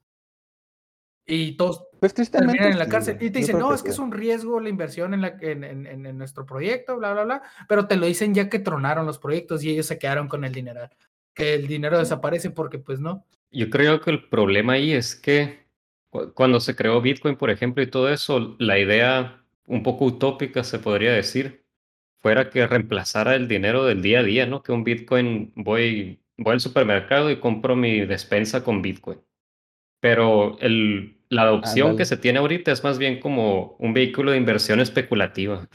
Y 1.26 1.58
todos 1.58 1.88
Pues 2.00 2.14
terminan 2.14 2.72
en 2.74 2.78
la 2.80 2.88
cárcel 2.88 3.18
y 3.20 3.32
te 3.32 3.40
dicen, 3.40 3.58
no, 3.58 3.74
es 3.74 3.82
que 3.82 3.90
es 3.90 3.98
un 4.00 4.12
riesgo 4.12 4.60
la 4.60 4.70
inversión 4.70 5.16
en, 5.16 5.22
la, 5.22 5.30
en, 5.42 5.64
en- 5.64 5.88
en- 5.88 6.06
en 6.06 6.18
nuestro 6.18 6.46
proyecto, 6.46 6.96
bla, 6.98 7.14
bla, 7.14 7.24
bla, 7.24 7.42
pero 7.68 7.88
te 7.88 7.98
lo 7.98 8.06
dicen 8.06 8.36
ya 8.36 8.50
que 8.50 8.60
tronaron 8.60 9.08
los 9.08 9.18
proyectos 9.18 9.64
y 9.64 9.72
ellos 9.72 9.88
se 9.88 9.98
quedaron 9.98 10.28
con 10.28 10.44
el 10.46 10.54
dinero, 10.54 10.88
que 11.34 11.56
el 11.56 11.66
dinero 11.68 11.98
desaparece 11.98 12.52
porque 12.52 12.78
pues 12.78 13.00
no. 13.00 13.26
Yo 13.50 13.70
creo 13.72 14.00
que 14.00 14.12
el 14.12 14.30
problema 14.30 14.74
ahí 14.74 14.92
es 14.94 15.16
que 15.16 15.67
cuando 16.34 16.60
se 16.60 16.76
creó 16.76 17.02
Bitcoin, 17.02 17.36
por 17.36 17.50
ejemplo, 17.50 17.84
y 17.84 17.88
todo 17.88 18.10
eso, 18.10 18.56
la 18.60 18.80
idea 18.80 19.44
un 19.66 19.84
poco 19.84 20.06
utópica, 20.06 20.64
se 20.64 20.80
podría 20.80 21.12
decir, 21.12 21.66
fuera 22.20 22.50
que 22.50 22.66
reemplazara 22.68 23.36
el 23.36 23.48
dinero 23.48 23.86
del 23.86 24.02
día 24.02 24.20
a 24.20 24.24
día, 24.24 24.46
¿no? 24.46 24.64
Que 24.64 24.72
un 24.72 24.84
Bitcoin, 24.84 25.52
voy, 25.56 26.20
voy 26.38 26.54
al 26.54 26.60
supermercado 26.60 27.30
y 27.32 27.40
compro 27.40 27.76
mi 27.76 28.06
despensa 28.06 28.64
con 28.64 28.82
Bitcoin. 28.82 29.20
Pero 30.00 30.58
el, 30.60 31.18
la 31.30 31.44
adopción 31.44 31.98
que 31.98 32.06
se 32.06 32.18
tiene 32.18 32.40
ahorita 32.40 32.72
es 32.72 32.84
más 32.84 32.98
bien 32.98 33.20
como 33.20 33.76
un 33.80 33.94
vehículo 33.94 34.32
de 34.32 34.38
inversión 34.38 34.80
especulativa. 34.80 35.68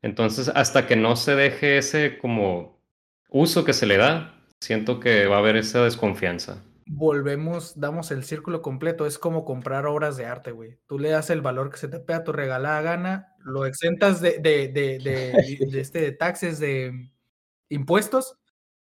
Entonces, 0.00 0.48
hasta 0.48 0.86
que 0.86 0.96
no 0.96 1.16
se 1.16 1.36
deje 1.36 1.78
ese 1.78 2.18
como 2.18 2.80
uso 3.28 3.64
que 3.64 3.72
se 3.72 3.86
le 3.86 3.96
da, 3.96 4.34
siento 4.60 5.00
que 5.00 5.26
va 5.26 5.36
a 5.36 5.38
haber 5.40 5.56
esa 5.56 5.84
desconfianza. 5.84 6.64
Volvemos, 6.94 7.80
damos 7.80 8.10
el 8.10 8.22
círculo 8.22 8.60
completo, 8.60 9.06
es 9.06 9.18
como 9.18 9.46
comprar 9.46 9.86
obras 9.86 10.18
de 10.18 10.26
arte, 10.26 10.52
güey. 10.52 10.78
Tú 10.86 10.98
le 10.98 11.08
das 11.08 11.30
el 11.30 11.40
valor 11.40 11.70
que 11.70 11.78
se 11.78 11.88
te 11.88 12.00
pega 12.00 12.22
tu 12.22 12.32
regalada 12.32 12.82
gana, 12.82 13.34
lo 13.38 13.64
exentas 13.64 14.20
de, 14.20 14.40
de, 14.40 14.68
de, 14.68 14.98
de, 14.98 15.66
de 15.70 15.80
este, 15.80 16.02
de 16.02 16.12
taxes, 16.12 16.58
de 16.58 17.10
impuestos, 17.70 18.36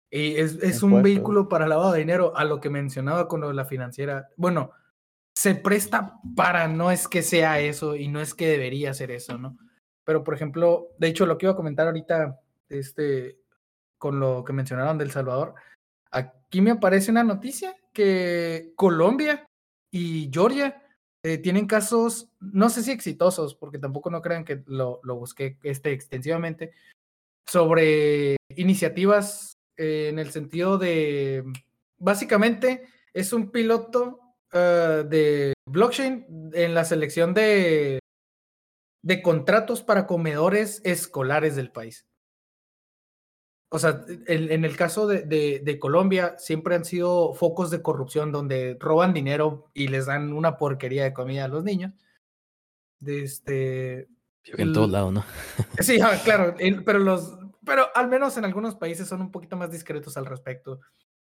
y 0.10 0.38
es, 0.38 0.56
es 0.64 0.82
un 0.82 1.04
vehículo 1.04 1.48
para 1.48 1.68
lavado 1.68 1.92
de 1.92 2.00
dinero, 2.00 2.36
a 2.36 2.46
lo 2.46 2.60
que 2.60 2.72
mencionaba 2.72 3.28
con 3.28 3.42
lo 3.42 3.50
de 3.50 3.54
la 3.54 3.66
financiera. 3.66 4.30
Bueno, 4.38 4.72
se 5.36 5.54
presta 5.54 6.20
para, 6.36 6.68
no 6.68 6.90
es 6.90 7.08
que 7.08 7.22
sea 7.22 7.60
eso 7.60 7.96
y 7.96 8.08
no 8.08 8.22
es 8.22 8.34
que 8.34 8.48
debería 8.48 8.96
ser 8.96 9.12
eso, 9.12 9.38
¿no? 9.38 9.56
Pero, 10.04 10.24
por 10.24 10.34
ejemplo, 10.34 10.88
de 10.98 11.10
hecho, 11.10 11.28
lo 11.28 11.38
que 11.38 11.46
iba 11.46 11.54
a 11.54 11.58
comentar 11.58 11.86
ahorita, 11.86 12.40
este, 12.70 13.38
con 14.00 14.20
lo 14.20 14.44
que 14.44 14.54
mencionaron 14.54 14.98
del 14.98 15.12
Salvador, 15.12 15.54
aquí 16.10 16.60
me 16.60 16.72
aparece 16.72 17.12
una 17.12 17.24
noticia 17.24 17.76
que 17.94 18.74
Colombia 18.76 19.48
y 19.92 20.30
Georgia 20.32 20.82
eh, 21.24 21.38
tienen 21.38 21.68
casos, 21.68 22.30
no 22.42 22.70
sé 22.70 22.84
si 22.84 22.92
exitosos, 22.92 23.56
porque 23.56 23.80
tampoco 23.80 24.10
no 24.10 24.22
crean 24.22 24.44
que 24.44 24.62
lo, 24.66 25.00
busqué 25.04 25.58
este, 25.64 25.92
extensivamente, 25.94 26.74
sobre 27.48 28.36
iniciativas 28.56 29.54
eh, 29.78 30.10
en 30.10 30.20
el 30.20 30.32
sentido 30.32 30.78
de, 30.78 31.44
básicamente, 31.98 32.88
es 33.14 33.32
un 33.32 33.52
piloto 33.52 34.20
eh, 34.52 35.06
de 35.08 35.54
blockchain 35.66 36.52
en 36.54 36.74
la 36.74 36.84
selección 36.84 37.34
de, 37.34 38.00
de 39.02 39.22
contratos 39.22 39.82
para 39.82 40.08
comedores 40.08 40.82
escolares 40.84 41.56
del 41.56 41.72
país. 41.72 42.06
O 43.74 43.80
sea, 43.80 44.06
en, 44.28 44.52
en 44.52 44.66
el 44.66 44.78
caso 44.78 45.08
de, 45.08 45.24
de- 45.24 45.60
de 45.66 45.80
Colombia 45.80 46.36
siempre 46.38 46.76
han 46.76 46.86
sido 46.86 47.34
focos 47.34 47.72
de 47.72 47.82
corrupción 47.82 48.32
donde 48.32 48.78
roban 48.80 49.16
dinero 49.16 49.72
y 49.74 49.88
les 49.88 50.06
dan 50.06 50.32
una 50.32 50.60
porquería 50.60 51.04
de 51.06 51.14
comida 51.14 51.46
a 51.46 51.48
los 51.48 51.64
niños. 51.64 51.92
De 53.00 53.24
este, 53.24 54.08
Yo 54.44 54.56
que 54.56 54.62
en 54.62 54.74
todos 54.74 54.86
el- 54.86 54.92
lados, 54.92 55.12
¿no? 55.14 55.26
Sí, 55.80 56.00
ah, 56.02 56.22
claro, 56.24 56.56
el- 56.60 56.84
pero 56.84 57.00
los, 57.00 57.36
pero 57.66 57.88
al 57.96 58.10
menos 58.10 58.38
en 58.38 58.46
algunos 58.46 58.76
países 58.76 59.08
son 59.08 59.22
un 59.22 59.32
poquito 59.32 59.58
más 59.58 59.72
discretos 59.72 60.18
al 60.18 60.28
respecto. 60.28 60.80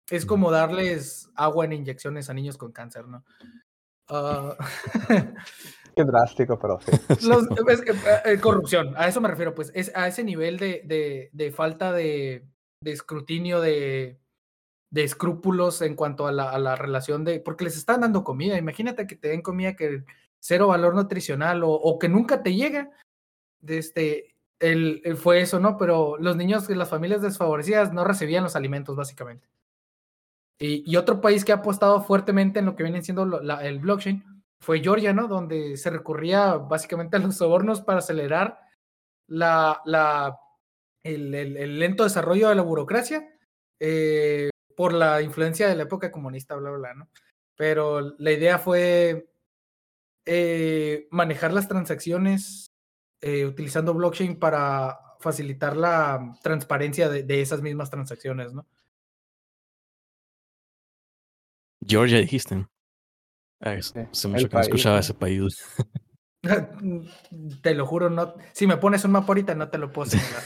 Es 0.08 0.22
Ujú. 0.22 0.28
como 0.34 0.52
darles 0.52 1.28
agua 1.34 1.64
en 1.64 1.72
inyecciones 1.72 2.30
a 2.30 2.34
niños 2.34 2.56
con 2.56 2.70
cáncer, 2.70 3.08
¿no? 3.08 3.24
Ah, 4.06 4.56
Qué 5.96 6.04
drástico, 6.04 6.58
pero 6.58 6.78
sí. 7.18 7.26
Los- 7.26 7.48
es 7.68 7.80
que, 7.80 7.92
eh, 7.92 8.20
eh, 8.26 8.38
corrupción, 8.40 8.92
a 8.96 9.08
eso 9.08 9.20
me 9.22 9.28
refiero, 9.28 9.54
pues, 9.54 9.72
es 9.74 9.90
a 9.96 10.06
ese 10.06 10.22
nivel 10.22 10.58
de, 10.58 10.82
de- 10.84 11.30
de 11.32 11.50
falta 11.52 11.90
de, 11.92 12.44
de 12.82 12.92
escrutinio, 12.92 13.62
de, 13.62 14.18
de 14.90 15.02
escrúpulos 15.04 15.80
en 15.80 15.94
cuanto 15.96 16.26
a 16.26 16.32
la, 16.32 16.50
a 16.50 16.58
la 16.58 16.76
relación 16.76 17.24
de, 17.24 17.40
porque 17.40 17.64
les 17.64 17.76
están 17.78 18.02
dando 18.02 18.24
comida, 18.24 18.58
imagínate 18.58 19.06
que 19.06 19.16
te 19.16 19.28
den 19.28 19.40
comida 19.40 19.74
que 19.74 20.04
cero 20.38 20.68
valor 20.68 20.94
nutricional 20.94 21.64
o, 21.64 21.70
o 21.70 21.98
que 21.98 22.08
nunca 22.10 22.42
te 22.42 22.54
llega, 22.54 22.90
de 23.60 23.78
este, 23.78 24.34
el, 24.60 25.00
el- 25.04 25.16
fue 25.16 25.40
eso, 25.40 25.58
¿no? 25.60 25.78
Pero 25.78 26.18
los 26.18 26.36
niños 26.36 26.68
las 26.68 26.90
familias 26.90 27.22
desfavorecidas 27.22 27.92
no 27.94 28.04
recibían 28.04 28.44
los 28.44 28.54
alimentos, 28.54 28.96
básicamente. 28.96 29.48
Y, 30.58 30.90
y 30.90 30.96
otro 30.96 31.22
país 31.22 31.44
que 31.44 31.52
ha 31.52 31.56
apostado 31.56 32.02
fuertemente 32.02 32.58
en 32.58 32.66
lo 32.66 32.76
que 32.76 32.82
viene 32.82 33.02
siendo 33.02 33.24
lo- 33.24 33.42
la- 33.42 33.66
el 33.66 33.78
blockchain 33.78 34.35
fue 34.60 34.80
Georgia, 34.80 35.12
¿no? 35.12 35.28
Donde 35.28 35.76
se 35.76 35.90
recurría 35.90 36.54
básicamente 36.54 37.16
a 37.16 37.20
los 37.20 37.36
sobornos 37.36 37.80
para 37.82 37.98
acelerar 37.98 38.58
la, 39.28 39.80
el 41.02 41.78
lento 41.78 42.04
desarrollo 42.04 42.48
de 42.48 42.54
la 42.54 42.62
burocracia 42.62 43.28
eh, 43.80 44.50
por 44.76 44.92
la 44.92 45.22
influencia 45.22 45.68
de 45.68 45.76
la 45.76 45.84
época 45.84 46.10
comunista, 46.10 46.54
bla, 46.56 46.70
bla, 46.70 46.78
bla, 46.78 46.94
¿no? 46.94 47.08
Pero 47.56 48.14
la 48.18 48.32
idea 48.32 48.58
fue 48.58 49.30
eh, 50.26 51.08
manejar 51.10 51.52
las 51.52 51.68
transacciones 51.68 52.66
eh, 53.20 53.46
utilizando 53.46 53.94
blockchain 53.94 54.38
para 54.38 54.98
facilitar 55.20 55.76
la 55.76 56.34
transparencia 56.42 57.08
de, 57.08 57.22
de 57.22 57.40
esas 57.40 57.62
mismas 57.62 57.90
transacciones, 57.90 58.52
¿no? 58.52 58.66
Georgia 61.86 62.18
dijiste. 62.18 62.66
Ah, 63.60 63.74
es- 63.74 63.86
Sí, 63.94 64.00
hace 64.00 64.28
mucho 64.28 64.48
que 64.48 64.54
no 64.56 64.62
escuchaba 64.62 64.96
¿no? 64.96 65.00
ese 65.00 65.14
país. 65.14 65.64
Te 67.62 67.74
lo 67.74 67.86
juro, 67.86 68.08
no. 68.10 68.34
Si 68.52 68.66
me 68.66 68.76
pones 68.76 69.04
un 69.04 69.12
mapa 69.12 69.28
ahorita, 69.28 69.54
no 69.54 69.68
te 69.68 69.78
lo 69.78 69.90
puedo 69.92 70.10
señalar. 70.10 70.42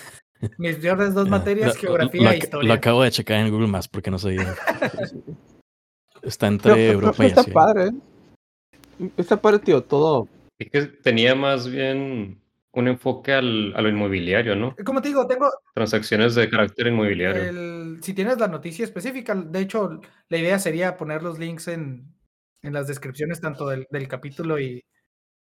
Mis 0.56 0.76
peores 0.76 1.12
dos 1.14 1.28
materias, 1.28 1.74
lo- 1.74 1.80
geografía 1.80 2.22
lo, 2.22 2.30
e 2.30 2.36
historia. 2.38 2.68
Lo 2.68 2.74
acabo 2.74 3.02
de 3.02 3.10
checar 3.10 3.38
en 3.40 3.50
Google 3.50 3.66
Maps 3.68 3.88
porque 3.88 4.10
no 4.10 4.18
sabía. 4.18 4.54
Está 6.22 6.46
Pero, 6.48 6.52
entre 6.52 6.74
pero- 6.74 6.92
Europa 6.92 7.14
pero 7.16 7.24
y 7.24 7.30
está 7.30 7.40
Asia. 7.42 7.52
padre, 7.52 7.84
¿eh? 7.86 9.10
Está 9.16 9.40
padre, 9.40 9.58
tío, 9.60 9.82
todo. 9.82 10.28
Y 10.58 10.66
que 10.68 10.82
tenía 10.82 11.34
más 11.34 11.66
bien 11.68 12.42
un 12.72 12.88
enfoque 12.88 13.32
al, 13.32 13.74
a 13.74 13.80
lo 13.80 13.88
inmobiliario, 13.88 14.54
¿no? 14.54 14.76
Como 14.84 15.00
te 15.00 15.08
digo, 15.08 15.26
tengo 15.26 15.50
Transacciones 15.74 16.34
de 16.34 16.50
carácter 16.50 16.88
inmobiliario. 16.88 17.42
el, 17.42 17.98
si 18.02 18.12
tienes 18.12 18.38
la 18.38 18.48
noticia 18.48 18.84
específica, 18.84 19.34
de 19.34 19.60
hecho, 19.60 20.00
la 20.28 20.36
idea 20.38 20.58
sería 20.58 20.96
poner 20.98 21.22
los 21.22 21.38
links 21.38 21.68
en, 21.68 22.12
en 22.62 22.72
las 22.72 22.86
descripciones 22.86 23.40
tanto 23.40 23.68
del, 23.68 23.86
del 23.90 24.08
capítulo 24.08 24.58
y, 24.58 24.84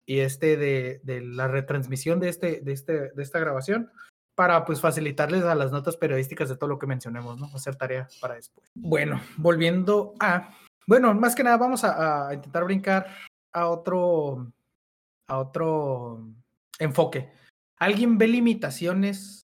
y 0.06 0.20
este 0.20 0.58
de, 0.58 1.02
de 1.04 1.22
la 1.22 1.48
retransmisión 1.48 2.20
de, 2.20 2.30
este, 2.30 2.62
de, 2.62 2.72
este, 2.74 3.12
de 3.12 3.24
esta 3.24 3.40
grabación 3.40 3.92
para 4.36 4.66
pues 4.66 4.82
facilitarles 4.82 5.44
a 5.44 5.56
las 5.56 5.72
notas 5.72 5.98
periodísticas 5.98 6.50
de 6.50 6.58
todo 6.58 6.70
lo 6.70 6.80
que 6.80 6.88
mencionemos, 6.88 7.40
¿no? 7.40 7.48
Hacer 7.54 7.76
tarea 7.76 8.08
para 8.20 8.36
después. 8.36 8.70
Bueno, 8.74 9.22
volviendo 9.38 10.14
a, 10.20 10.56
bueno, 10.88 11.14
más 11.14 11.36
que 11.36 11.44
nada 11.44 11.58
vamos 11.58 11.84
a, 11.84 12.34
intentar 12.34 12.64
brincar 12.64 13.08
a 13.54 13.68
otro, 13.68 14.52
a 15.28 15.38
otro 15.38 16.28
enfoque. 16.80 17.32
¿Alguien 17.78 18.18
ve 18.18 18.28
limitaciones 18.28 19.46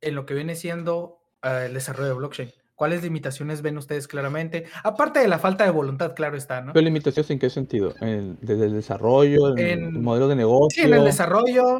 en 0.00 0.14
lo 0.14 0.24
que 0.24 0.34
viene 0.34 0.54
siendo 0.54 1.20
eh, 1.42 1.64
el 1.66 1.74
desarrollo 1.74 2.08
de 2.08 2.14
blockchain? 2.14 2.52
¿Cuáles 2.76 3.02
limitaciones 3.02 3.62
ven 3.62 3.78
ustedes 3.78 4.06
claramente? 4.06 4.66
Aparte 4.84 5.18
de 5.20 5.28
la 5.28 5.38
falta 5.38 5.64
de 5.64 5.70
voluntad, 5.70 6.14
claro 6.14 6.36
está, 6.36 6.60
¿no? 6.60 6.72
¿Pero 6.74 6.84
limitaciones 6.84 7.30
en 7.30 7.38
qué 7.38 7.50
sentido? 7.50 7.94
¿En- 8.00 8.38
¿Desde 8.42 8.66
el 8.66 8.74
desarrollo, 8.74 9.56
en 9.56 9.84
el 9.84 9.92
modelo 9.92 10.28
de 10.28 10.36
negocio? 10.36 10.82
Sí, 10.82 10.86
en 10.86 10.94
el 10.94 11.04
desarrollo, 11.04 11.78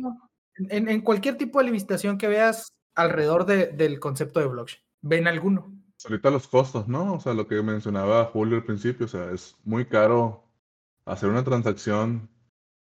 en, 0.70 0.88
en 0.88 1.00
cualquier 1.02 1.36
tipo 1.36 1.58
de 1.58 1.66
limitación 1.66 2.16
que 2.16 2.28
veas 2.28 2.68
alrededor 2.94 3.44
de- 3.44 3.66
del 3.66 4.00
concepto 4.00 4.40
de 4.40 4.46
blockchain. 4.46 4.82
¿Ven 5.02 5.28
alguno? 5.28 5.70
Ahorita 6.08 6.30
los 6.30 6.48
costos, 6.48 6.88
¿no? 6.88 7.14
O 7.14 7.20
sea, 7.20 7.34
lo 7.34 7.46
que 7.46 7.62
mencionaba 7.62 8.24
Julio 8.24 8.56
al 8.56 8.64
principio, 8.64 9.04
o 9.06 9.08
sea, 9.08 9.30
es 9.32 9.54
muy 9.64 9.84
caro 9.84 10.44
hacer 11.04 11.28
una 11.28 11.44
transacción 11.44 12.28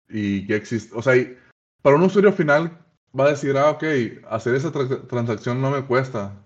y 0.09 0.47
que 0.47 0.55
existe, 0.55 0.95
o 0.97 1.03
sea, 1.03 1.17
y 1.17 1.37
para 1.83 1.97
un 1.97 2.03
usuario 2.03 2.33
final 2.33 2.79
va 3.19 3.25
a 3.25 3.31
decir, 3.31 3.57
ah, 3.57 3.71
ok, 3.71 3.85
hacer 4.31 4.55
esa 4.55 4.73
tra- 4.73 5.07
transacción 5.09 5.61
no 5.61 5.71
me 5.71 5.85
cuesta. 5.85 6.41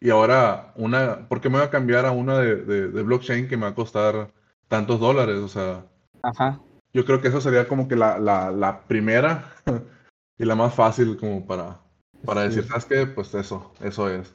Y 0.00 0.10
ahora, 0.10 0.72
una, 0.76 1.28
¿por 1.28 1.40
qué 1.40 1.50
me 1.50 1.58
voy 1.58 1.66
a 1.66 1.70
cambiar 1.70 2.06
a 2.06 2.10
una 2.12 2.38
de, 2.38 2.56
de- 2.56 2.88
de 2.88 3.02
blockchain 3.02 3.48
que 3.48 3.56
me 3.56 3.64
va 3.64 3.68
a 3.70 3.74
costar 3.74 4.30
tantos 4.68 4.98
dólares? 4.98 5.36
O 5.38 5.48
sea, 5.48 5.84
Ajá. 6.22 6.58
yo 6.94 7.04
creo 7.04 7.20
que 7.20 7.28
eso 7.28 7.40
sería 7.40 7.68
como 7.68 7.86
que 7.86 7.96
la, 7.96 8.18
la, 8.18 8.50
la 8.50 8.80
primera 8.86 9.52
y 10.38 10.44
la 10.44 10.54
más 10.54 10.74
fácil 10.74 11.18
como 11.18 11.46
para, 11.46 11.80
para 12.24 12.42
decir, 12.42 12.62
Sí. 12.62 12.68
¿sabes 12.70 12.86
qué? 12.86 13.06
Pues 13.06 13.34
eso, 13.34 13.72
eso 13.80 14.08
es. 14.08 14.34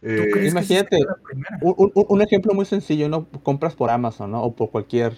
¿Tú 0.00 0.08
Eh, 0.08 0.48
imagínate? 0.48 0.98
Un, 1.60 1.74
un- 1.94 2.06
un 2.08 2.22
ejemplo 2.22 2.54
muy 2.54 2.64
sencillo, 2.64 3.08
¿no? 3.08 3.26
Compras 3.42 3.76
por 3.76 3.90
Amazon, 3.90 4.32
¿no? 4.32 4.42
O 4.42 4.54
por 4.56 4.70
cualquier 4.70 5.16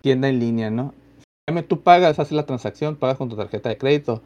tienda 0.00 0.28
en 0.28 0.40
línea, 0.40 0.70
¿no? 0.70 0.94
Tú 1.68 1.82
pagas, 1.82 2.18
haces 2.18 2.32
la 2.32 2.46
transacción, 2.46 2.96
pagas 2.96 3.18
con 3.18 3.28
tu 3.28 3.36
tarjeta 3.36 3.68
de 3.68 3.76
crédito. 3.78 4.22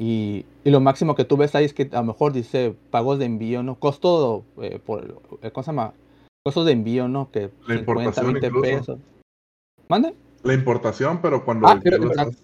Y, 0.00 0.46
y 0.64 0.70
lo 0.70 0.80
máximo 0.80 1.14
que 1.16 1.24
tú 1.24 1.36
ves 1.36 1.54
ahí 1.54 1.64
es 1.64 1.74
que 1.74 1.88
a 1.92 1.96
lo 1.96 2.04
mejor 2.04 2.32
dice 2.32 2.76
pagos 2.90 3.18
de 3.18 3.24
envío, 3.24 3.62
¿no? 3.64 3.74
Costo, 3.80 4.44
eh, 4.62 4.78
por, 4.78 5.20
eh, 5.42 5.50
¿cómo 5.50 5.64
se 5.64 5.70
llama? 5.70 5.92
Costos 6.44 6.66
de 6.66 6.72
envío, 6.72 7.08
¿no? 7.08 7.30
Que 7.32 7.50
La 7.66 7.74
50, 7.76 7.80
importación 7.80 8.26
20 8.32 8.46
incluso. 8.46 8.62
pesos. 8.62 8.98
¿Mande? 9.88 10.14
La 10.44 10.54
importación, 10.54 11.20
pero 11.20 11.44
cuando 11.44 11.66
Ah, 11.66 11.80
pero- 11.82 12.10
estás- 12.10 12.36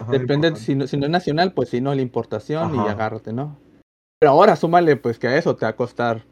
Ajá, 0.00 0.12
Depende, 0.12 0.54
si 0.54 0.76
no, 0.76 0.86
si 0.86 0.96
no 0.96 1.06
es 1.06 1.10
nacional, 1.10 1.52
pues 1.52 1.70
si 1.70 1.80
no, 1.80 1.92
la 1.92 2.00
importación 2.02 2.72
y 2.74 2.78
agárrate, 2.78 3.32
¿no? 3.32 3.56
Pero 4.20 4.30
ahora 4.30 4.54
súmale, 4.54 4.94
pues 4.96 5.18
que 5.18 5.26
a 5.26 5.36
eso 5.36 5.56
te 5.56 5.66
va 5.66 5.70
a 5.70 5.76
costar 5.76 6.24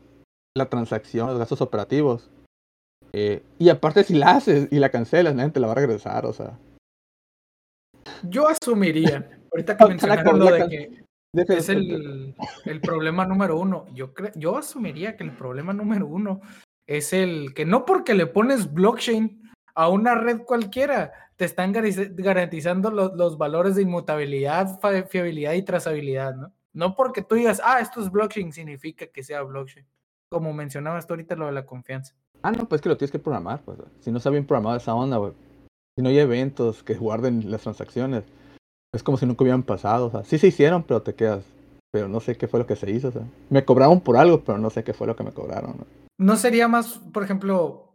la 0.57 0.66
transacción, 0.70 1.26
los 1.28 1.38
gastos 1.38 1.61
operativos. 1.61 2.30
Eh, 3.12 3.42
y 3.59 3.68
aparte 3.68 4.04
si 4.04 4.14
la 4.14 4.30
haces 4.36 4.68
y 4.70 4.78
la 4.78 4.90
cancelas, 4.90 5.34
nadie 5.34 5.50
te 5.50 5.59
la 5.59 5.66
va 5.66 5.72
a 5.72 5.76
regresar, 5.76 6.26
o 6.26 6.32
sea. 6.32 6.57
Yo 8.22 8.46
asumiría, 8.48 9.36
ahorita 9.53 9.76
que 9.76 9.86
mencionaron 9.86 10.38
lo 10.38 10.47
de 10.53 10.68
que 10.68 11.55
es 11.55 11.68
el, 11.68 12.34
el 12.64 12.80
problema 12.80 13.26
número 13.26 13.59
uno. 13.59 13.86
Yo, 13.92 14.14
cre- 14.14 14.32
yo 14.36 14.57
asumiría 14.57 15.16
que 15.16 15.24
el 15.24 15.32
problema 15.32 15.72
número 15.72 16.07
uno 16.07 16.40
es 16.86 17.12
el 17.12 17.53
que 17.55 17.66
no 17.66 17.84
porque 17.84 18.14
le 18.14 18.26
pones 18.26 18.72
blockchain 18.72 19.42
a 19.74 19.88
una 19.88 20.14
red 20.14 20.42
cualquiera, 20.42 21.12
te 21.36 21.44
están 21.44 21.72
garantizando 21.72 22.90
lo- 22.90 23.14
los 23.14 23.36
valores 23.36 23.74
de 23.74 23.82
inmutabilidad, 23.82 24.80
fiabilidad 25.09 25.53
y 25.53 25.62
trazabilidad, 25.62 26.34
¿no? 26.34 26.53
No 26.72 26.94
porque 26.94 27.22
tú 27.22 27.34
digas, 27.34 27.61
ah, 27.64 27.80
esto 27.80 28.01
es 28.03 28.11
blockchain, 28.11 28.53
significa 28.53 29.07
que 29.07 29.22
sea 29.22 29.42
blockchain. 29.42 29.86
Como 30.30 30.53
mencionabas 30.53 31.07
tú 31.07 31.14
ahorita 31.14 31.36
lo 31.36 31.47
de 31.47 31.53
la 31.53 31.66
confianza. 31.66 32.14
Ah, 32.42 32.53
no, 32.53 32.68
pues 32.68 32.80
que 32.80 32.88
lo 32.88 32.97
tienes 32.97 33.12
que 33.12 33.18
programar, 33.18 33.62
pues. 33.62 33.78
Si 34.01 34.11
no 34.11 34.18
está 34.18 34.30
bien 34.30 34.47
programado 34.47 34.76
esa 34.76 34.94
onda, 34.94 35.16
güey. 35.16 35.32
Si 35.97 36.03
no 36.03 36.09
hay 36.11 36.18
eventos 36.18 36.82
que 36.82 36.94
guarden 36.94 37.51
las 37.51 37.62
transacciones, 37.62 38.24
es 38.97 39.03
como 39.03 39.18
si 39.18 39.26
nunca 39.26 39.44
hubieran 39.44 39.62
pasado, 39.62 40.07
o 40.07 40.11
sea. 40.11 40.24
Sí 40.24 40.38
se 40.38 40.49
hicieron, 40.49 40.82
pero 40.82 41.03
te 41.03 41.14
quedas. 41.14 41.44
Pero 41.92 42.09
no 42.09 42.20
sé 42.20 42.36
qué 42.36 42.49
fue 42.49 42.61
lo 42.61 42.66
que 42.66 42.76
se 42.76 42.90
hizo, 42.90 43.09
o 43.09 43.12
sea. 43.12 43.22
Me 43.51 43.64
cobraron 43.64 44.01
por 44.01 44.16
algo, 44.16 44.42
pero 44.42 44.59
no 44.59 44.70
sé 44.70 44.84
qué 44.84 44.92
fue 44.92 45.07
lo 45.07 45.16
que 45.16 45.24
me 45.24 45.32
cobraron. 45.32 45.86
¿no? 46.18 46.36
Sería 46.36 46.68
más, 46.68 47.01
por 47.12 47.22
ejemplo, 47.22 47.94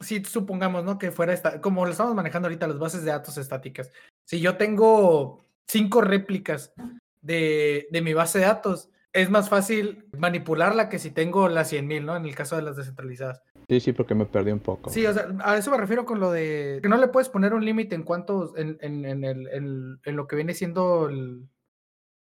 si 0.00 0.24
supongamos, 0.24 0.84
¿no? 0.84 0.98
Que 0.98 1.10
fuera 1.10 1.32
esta, 1.32 1.60
como 1.60 1.84
lo 1.84 1.92
estamos 1.92 2.14
manejando 2.14 2.48
ahorita, 2.48 2.66
las 2.66 2.78
bases 2.78 3.04
de 3.04 3.10
datos 3.10 3.38
estáticas. 3.38 3.90
Si 4.24 4.40
yo 4.40 4.56
tengo 4.56 5.44
cinco 5.68 6.00
réplicas 6.00 6.72
de, 7.20 7.88
de 7.90 8.02
mi 8.02 8.14
base 8.14 8.38
de 8.38 8.46
datos, 8.46 8.90
es 9.12 9.30
más 9.30 9.48
fácil 9.48 10.06
manipularla 10.16 10.88
que 10.88 10.98
si 10.98 11.10
tengo 11.10 11.48
las 11.48 11.72
100.000, 11.72 12.04
¿no? 12.04 12.16
En 12.16 12.24
el 12.24 12.34
caso 12.34 12.56
de 12.56 12.62
las 12.62 12.76
descentralizadas. 12.76 13.42
Sí, 13.70 13.78
sí, 13.78 13.92
porque 13.92 14.16
me 14.16 14.26
perdí 14.26 14.50
un 14.50 14.58
poco. 14.58 14.90
Sí, 14.90 15.06
o 15.06 15.14
sea, 15.14 15.28
a 15.44 15.56
eso 15.56 15.70
me 15.70 15.76
refiero 15.76 16.04
con 16.04 16.18
lo 16.18 16.32
de 16.32 16.80
que 16.82 16.88
no 16.88 16.96
le 16.96 17.06
puedes 17.06 17.28
poner 17.28 17.54
un 17.54 17.64
límite 17.64 17.94
en 17.94 18.02
cuanto, 18.02 18.56
en, 18.56 18.78
en, 18.80 19.04
en, 19.04 19.22
el, 19.22 19.46
en, 19.46 20.00
en 20.04 20.16
lo 20.16 20.26
que 20.26 20.34
viene 20.34 20.54
siendo 20.54 21.08
el, 21.08 21.48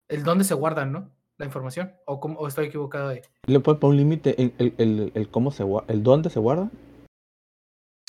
el 0.10 0.24
dónde 0.24 0.44
se 0.46 0.56
guardan, 0.56 0.92
¿no? 0.92 1.12
La 1.38 1.46
información. 1.46 1.94
¿O, 2.08 2.20
cómo- 2.20 2.40
o 2.40 2.48
estoy 2.48 2.66
equivocado 2.66 3.10
ahí? 3.10 3.22
¿Le 3.46 3.60
puedes 3.60 3.80
poner 3.80 3.92
un 3.92 3.98
límite 3.98 4.42
en 4.42 4.52
el, 4.58 4.74
el, 4.80 5.12
el 5.14 5.30
cómo 5.30 5.52
se 5.52 5.64
guarda, 5.64 5.94
el 5.94 6.02
dónde 6.02 6.32
se 6.32 6.40
guarda? 6.40 6.72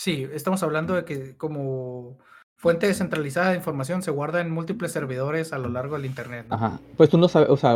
Sí, 0.01 0.27
estamos 0.33 0.63
hablando 0.63 0.95
de 0.95 1.05
que 1.05 1.37
como 1.37 2.17
fuente 2.57 2.87
descentralizada 2.87 3.51
de 3.51 3.57
información 3.57 4.03
se 4.03 4.11
guarda 4.11 4.41
en 4.41 4.51
múltiples 4.51 4.91
servidores 4.91 5.53
a 5.53 5.59
lo 5.59 5.69
largo 5.69 5.97
del 5.97 6.07
Internet. 6.07 6.47
¿no? 6.49 6.55
Ajá. 6.55 6.81
Pues 6.97 7.11
tú 7.11 7.19
no 7.19 7.29
sabes, 7.29 7.51
o 7.51 7.59
sea, 7.59 7.75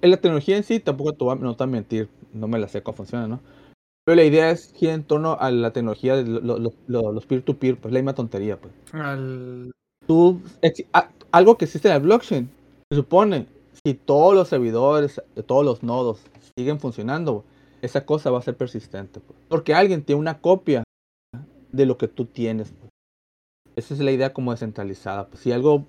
en 0.00 0.10
la 0.10 0.16
tecnología 0.16 0.56
en 0.56 0.64
sí 0.64 0.80
tampoco 0.80 1.12
te 1.12 1.22
voy 1.22 1.36
a, 1.36 1.40
no 1.40 1.54
te 1.54 1.62
voy 1.64 1.70
a 1.70 1.72
mentir, 1.76 2.08
no 2.32 2.48
me 2.48 2.58
la 2.58 2.66
sé 2.66 2.82
cómo 2.82 2.96
funciona, 2.96 3.28
¿no? 3.28 3.40
Pero 4.04 4.16
la 4.16 4.24
idea 4.24 4.50
es 4.50 4.72
gira 4.74 4.94
en 4.94 5.04
torno 5.04 5.36
a 5.38 5.50
la 5.50 5.72
tecnología 5.72 6.16
de 6.16 6.24
lo- 6.24 6.58
lo- 6.58 6.72
lo- 6.88 7.12
los 7.12 7.26
peer-to-peer, 7.26 7.76
pues 7.76 7.92
la 7.94 8.00
misma 8.00 8.14
tontería, 8.14 8.58
pues. 8.60 8.72
Al- 8.92 9.70
Tú, 10.06 10.40
ex- 10.62 10.84
a- 10.92 11.10
algo 11.30 11.56
que 11.56 11.66
existe 11.66 11.88
en 11.88 11.94
el 11.94 12.02
blockchain, 12.02 12.50
se 12.90 12.96
supone, 12.96 13.46
si 13.84 13.94
todos 13.94 14.34
los 14.34 14.48
servidores, 14.48 15.22
todos 15.46 15.64
los 15.64 15.82
nodos 15.84 16.20
siguen 16.58 16.80
funcionando, 16.80 17.44
esa 17.82 18.04
cosa 18.04 18.30
va 18.30 18.38
a 18.38 18.42
ser 18.42 18.56
persistente, 18.56 19.20
pues. 19.20 19.38
Porque 19.48 19.74
alguien 19.74 20.02
tiene 20.02 20.20
una 20.20 20.40
copia 20.40 20.82
de 21.70 21.86
lo 21.86 21.96
que 21.96 22.08
tú 22.08 22.24
tienes, 22.24 22.72
pues. 22.72 22.90
Esa 23.76 23.94
es 23.94 24.00
la 24.00 24.10
idea 24.10 24.32
como 24.32 24.50
descentralizada. 24.50 25.28
Pues. 25.28 25.40
Si 25.40 25.52
algo, 25.52 25.86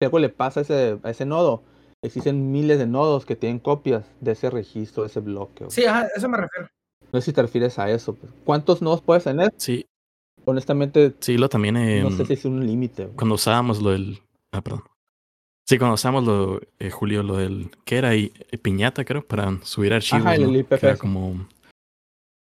si 0.00 0.04
algo 0.04 0.18
le 0.20 0.28
pasa 0.28 0.60
a 0.60 0.62
ese, 0.62 0.98
a 1.02 1.10
ese 1.10 1.26
nodo, 1.26 1.62
existen 2.04 2.52
miles 2.52 2.78
de 2.78 2.86
nodos 2.86 3.26
que 3.26 3.34
tienen 3.36 3.58
copias 3.58 4.04
de 4.20 4.32
ese 4.32 4.48
registro, 4.48 5.02
de 5.02 5.08
ese 5.08 5.20
bloque. 5.20 5.64
Sí, 5.68 5.84
a 5.84 6.06
eso 6.16 6.28
me 6.28 6.36
refiero. 6.38 6.68
No 7.12 7.20
sé 7.20 7.26
si 7.26 7.32
te 7.32 7.42
refieres 7.42 7.78
a 7.78 7.90
eso. 7.90 8.14
pues. 8.14 8.32
¿Cuántos 8.44 8.82
nodos 8.82 9.00
puedes 9.02 9.24
tener? 9.24 9.52
Sí, 9.56 9.84
Honestamente, 10.44 11.14
sí, 11.20 11.36
lo 11.36 11.48
también. 11.48 11.74
no 11.74 11.80
em, 11.80 12.16
sé 12.16 12.24
si 12.24 12.32
es 12.32 12.44
un 12.46 12.66
límite. 12.66 13.08
Cuando 13.16 13.34
usábamos 13.34 13.82
lo 13.82 13.90
del. 13.90 14.20
Ah, 14.52 14.62
perdón. 14.62 14.82
Sí, 15.66 15.76
cuando 15.76 15.94
usábamos 15.94 16.24
lo, 16.24 16.60
eh, 16.78 16.90
Julio, 16.90 17.22
lo 17.22 17.36
del. 17.36 17.70
¿Qué 17.84 17.96
era? 17.98 18.16
I- 18.16 18.32
eh, 18.50 18.56
piñata, 18.56 19.04
creo, 19.04 19.22
para 19.26 19.58
subir 19.62 19.92
archivos. 19.92 20.24
el- 20.32 20.42
¿no? 20.42 20.48
el 20.48 20.66
Que 20.66 20.74
era 20.76 20.92
IPFS. 20.94 20.98
como. 21.00 21.46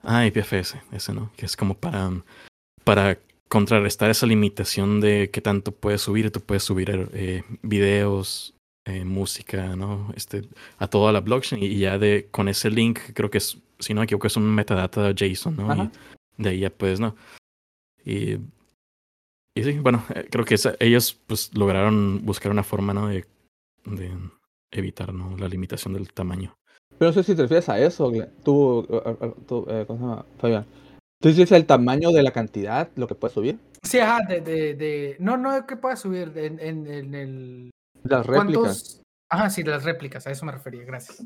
Ah, 0.03 0.25
IPFS, 0.25 0.81
ese, 0.91 1.13
¿no? 1.13 1.31
Que 1.37 1.45
es 1.45 1.55
como 1.55 1.75
para. 1.75 2.09
Para 2.83 3.19
contrarrestar 3.47 4.09
esa 4.09 4.25
limitación 4.25 4.99
de 5.01 5.29
qué 5.31 5.41
tanto 5.41 5.71
puedes 5.71 6.01
subir. 6.01 6.31
Tú 6.31 6.39
puedes 6.39 6.63
subir 6.63 7.09
eh, 7.13 7.43
videos, 7.61 8.55
eh, 8.85 9.03
música, 9.05 9.75
¿no? 9.75 10.11
Este, 10.15 10.43
a 10.77 10.87
toda 10.87 11.11
la 11.11 11.21
blockchain. 11.21 11.61
Y 11.63 11.79
ya 11.79 11.97
de 11.97 12.27
con 12.31 12.47
ese 12.47 12.69
link, 12.69 12.99
creo 13.13 13.29
que 13.29 13.37
es, 13.39 13.57
si 13.79 13.93
no 13.93 14.01
me 14.01 14.05
equivoco, 14.05 14.27
es 14.27 14.37
un 14.37 14.53
metadata 14.53 15.13
JSON, 15.13 15.55
¿no? 15.55 15.71
Ajá. 15.71 15.91
Y 16.37 16.43
de 16.43 16.49
ahí 16.49 16.59
ya 16.59 16.69
puedes, 16.69 16.99
¿no? 16.99 17.15
Y, 18.05 18.33
y 19.55 19.63
sí, 19.63 19.79
bueno, 19.79 20.03
eh, 20.15 20.27
creo 20.31 20.45
que 20.45 20.55
esa- 20.55 20.75
ellos 20.79 21.19
pues 21.27 21.51
lograron 21.55 22.25
buscar 22.25 22.51
una 22.51 22.63
forma, 22.63 22.93
¿no? 22.93 23.07
De, 23.07 23.25
de 23.85 24.11
evitar, 24.71 25.13
¿no? 25.13 25.37
La 25.37 25.47
limitación 25.47 25.93
del 25.93 26.11
tamaño. 26.13 26.55
Pero 26.97 27.09
no 27.11 27.13
sé 27.13 27.23
si 27.23 27.35
te 27.35 27.41
refieres 27.43 27.67
a 27.69 27.79
eso, 27.79 28.09
Glenn. 28.09 28.29
tú, 28.43 28.87
tú, 29.47 29.65
eh, 29.69 29.85
¿cómo 29.87 29.99
se 29.99 30.05
llama? 30.05 30.25
Fabián. 30.37 30.65
Entonces 31.19 31.43
es 31.43 31.51
el 31.51 31.65
tamaño 31.65 32.11
de 32.11 32.23
la 32.23 32.31
cantidad, 32.31 32.89
lo 32.95 33.07
que 33.07 33.15
puede 33.15 33.33
subir. 33.33 33.59
Sí, 33.83 33.99
ajá, 33.99 34.19
de, 34.27 34.41
de, 34.41 34.73
de... 34.75 35.15
No, 35.19 35.37
no, 35.37 35.65
que 35.67 35.75
pueda 35.75 35.95
subir 35.95 36.31
en, 36.35 36.59
en, 36.59 36.87
en 36.87 37.15
el... 37.15 37.71
Las 38.03 38.25
réplicas. 38.25 39.01
Ajá, 39.29 39.49
sí, 39.49 39.63
las 39.63 39.83
réplicas, 39.83 40.27
a 40.27 40.31
eso 40.31 40.45
me 40.45 40.51
refería, 40.51 40.83
gracias. 40.83 41.23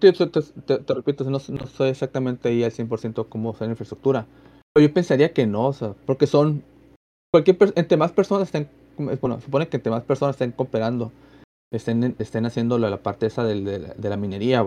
Te, 0.00 0.12
te- 0.12 0.26
te- 0.26 0.40
te- 0.42 0.78
te 0.78 0.94
repito, 0.94 1.24
no, 1.24 1.32
no 1.32 1.66
sé 1.66 1.88
exactamente 1.88 2.48
ahí 2.48 2.64
al 2.64 2.72
100% 2.72 3.28
cómo 3.28 3.50
usar 3.50 3.68
la 3.68 3.72
infraestructura. 3.72 4.26
Pero 4.72 4.86
yo 4.86 4.94
pensaría 4.94 5.32
que 5.32 5.46
no, 5.46 5.66
o 5.68 5.72
sea, 5.72 5.94
porque 6.06 6.26
son. 6.26 6.62
Cualquier 7.32 7.56
entre 7.76 7.96
más 7.96 8.12
personas 8.12 8.48
estén. 8.48 8.68
Bueno, 8.96 9.40
supone 9.40 9.68
que 9.68 9.76
entre 9.76 9.90
más 9.90 10.04
personas 10.04 10.34
estén 10.36 10.52
cooperando, 10.52 11.10
estén, 11.72 12.14
estén 12.18 12.46
haciendo 12.46 12.78
la, 12.78 12.88
la 12.88 13.02
parte 13.02 13.26
esa 13.26 13.44
del- 13.44 13.64
de, 13.64 13.78
la, 13.80 13.88
de 13.94 14.08
la 14.08 14.16
minería, 14.16 14.64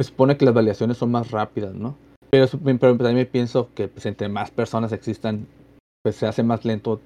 se 0.00 0.08
supone 0.08 0.36
que 0.36 0.46
las 0.46 0.54
validaciones 0.54 0.96
son 0.96 1.10
más 1.10 1.30
rápidas, 1.30 1.74
¿no? 1.74 1.96
Pero, 2.30 2.46
pero 2.78 2.96
también 2.96 3.28
pienso 3.30 3.68
que 3.74 3.88
pues, 3.88 4.06
entre 4.06 4.28
más 4.28 4.50
personas 4.50 4.92
existan, 4.92 5.46
pues 6.02 6.16
se 6.16 6.26
hace 6.26 6.42
más 6.42 6.64
lento, 6.64 7.00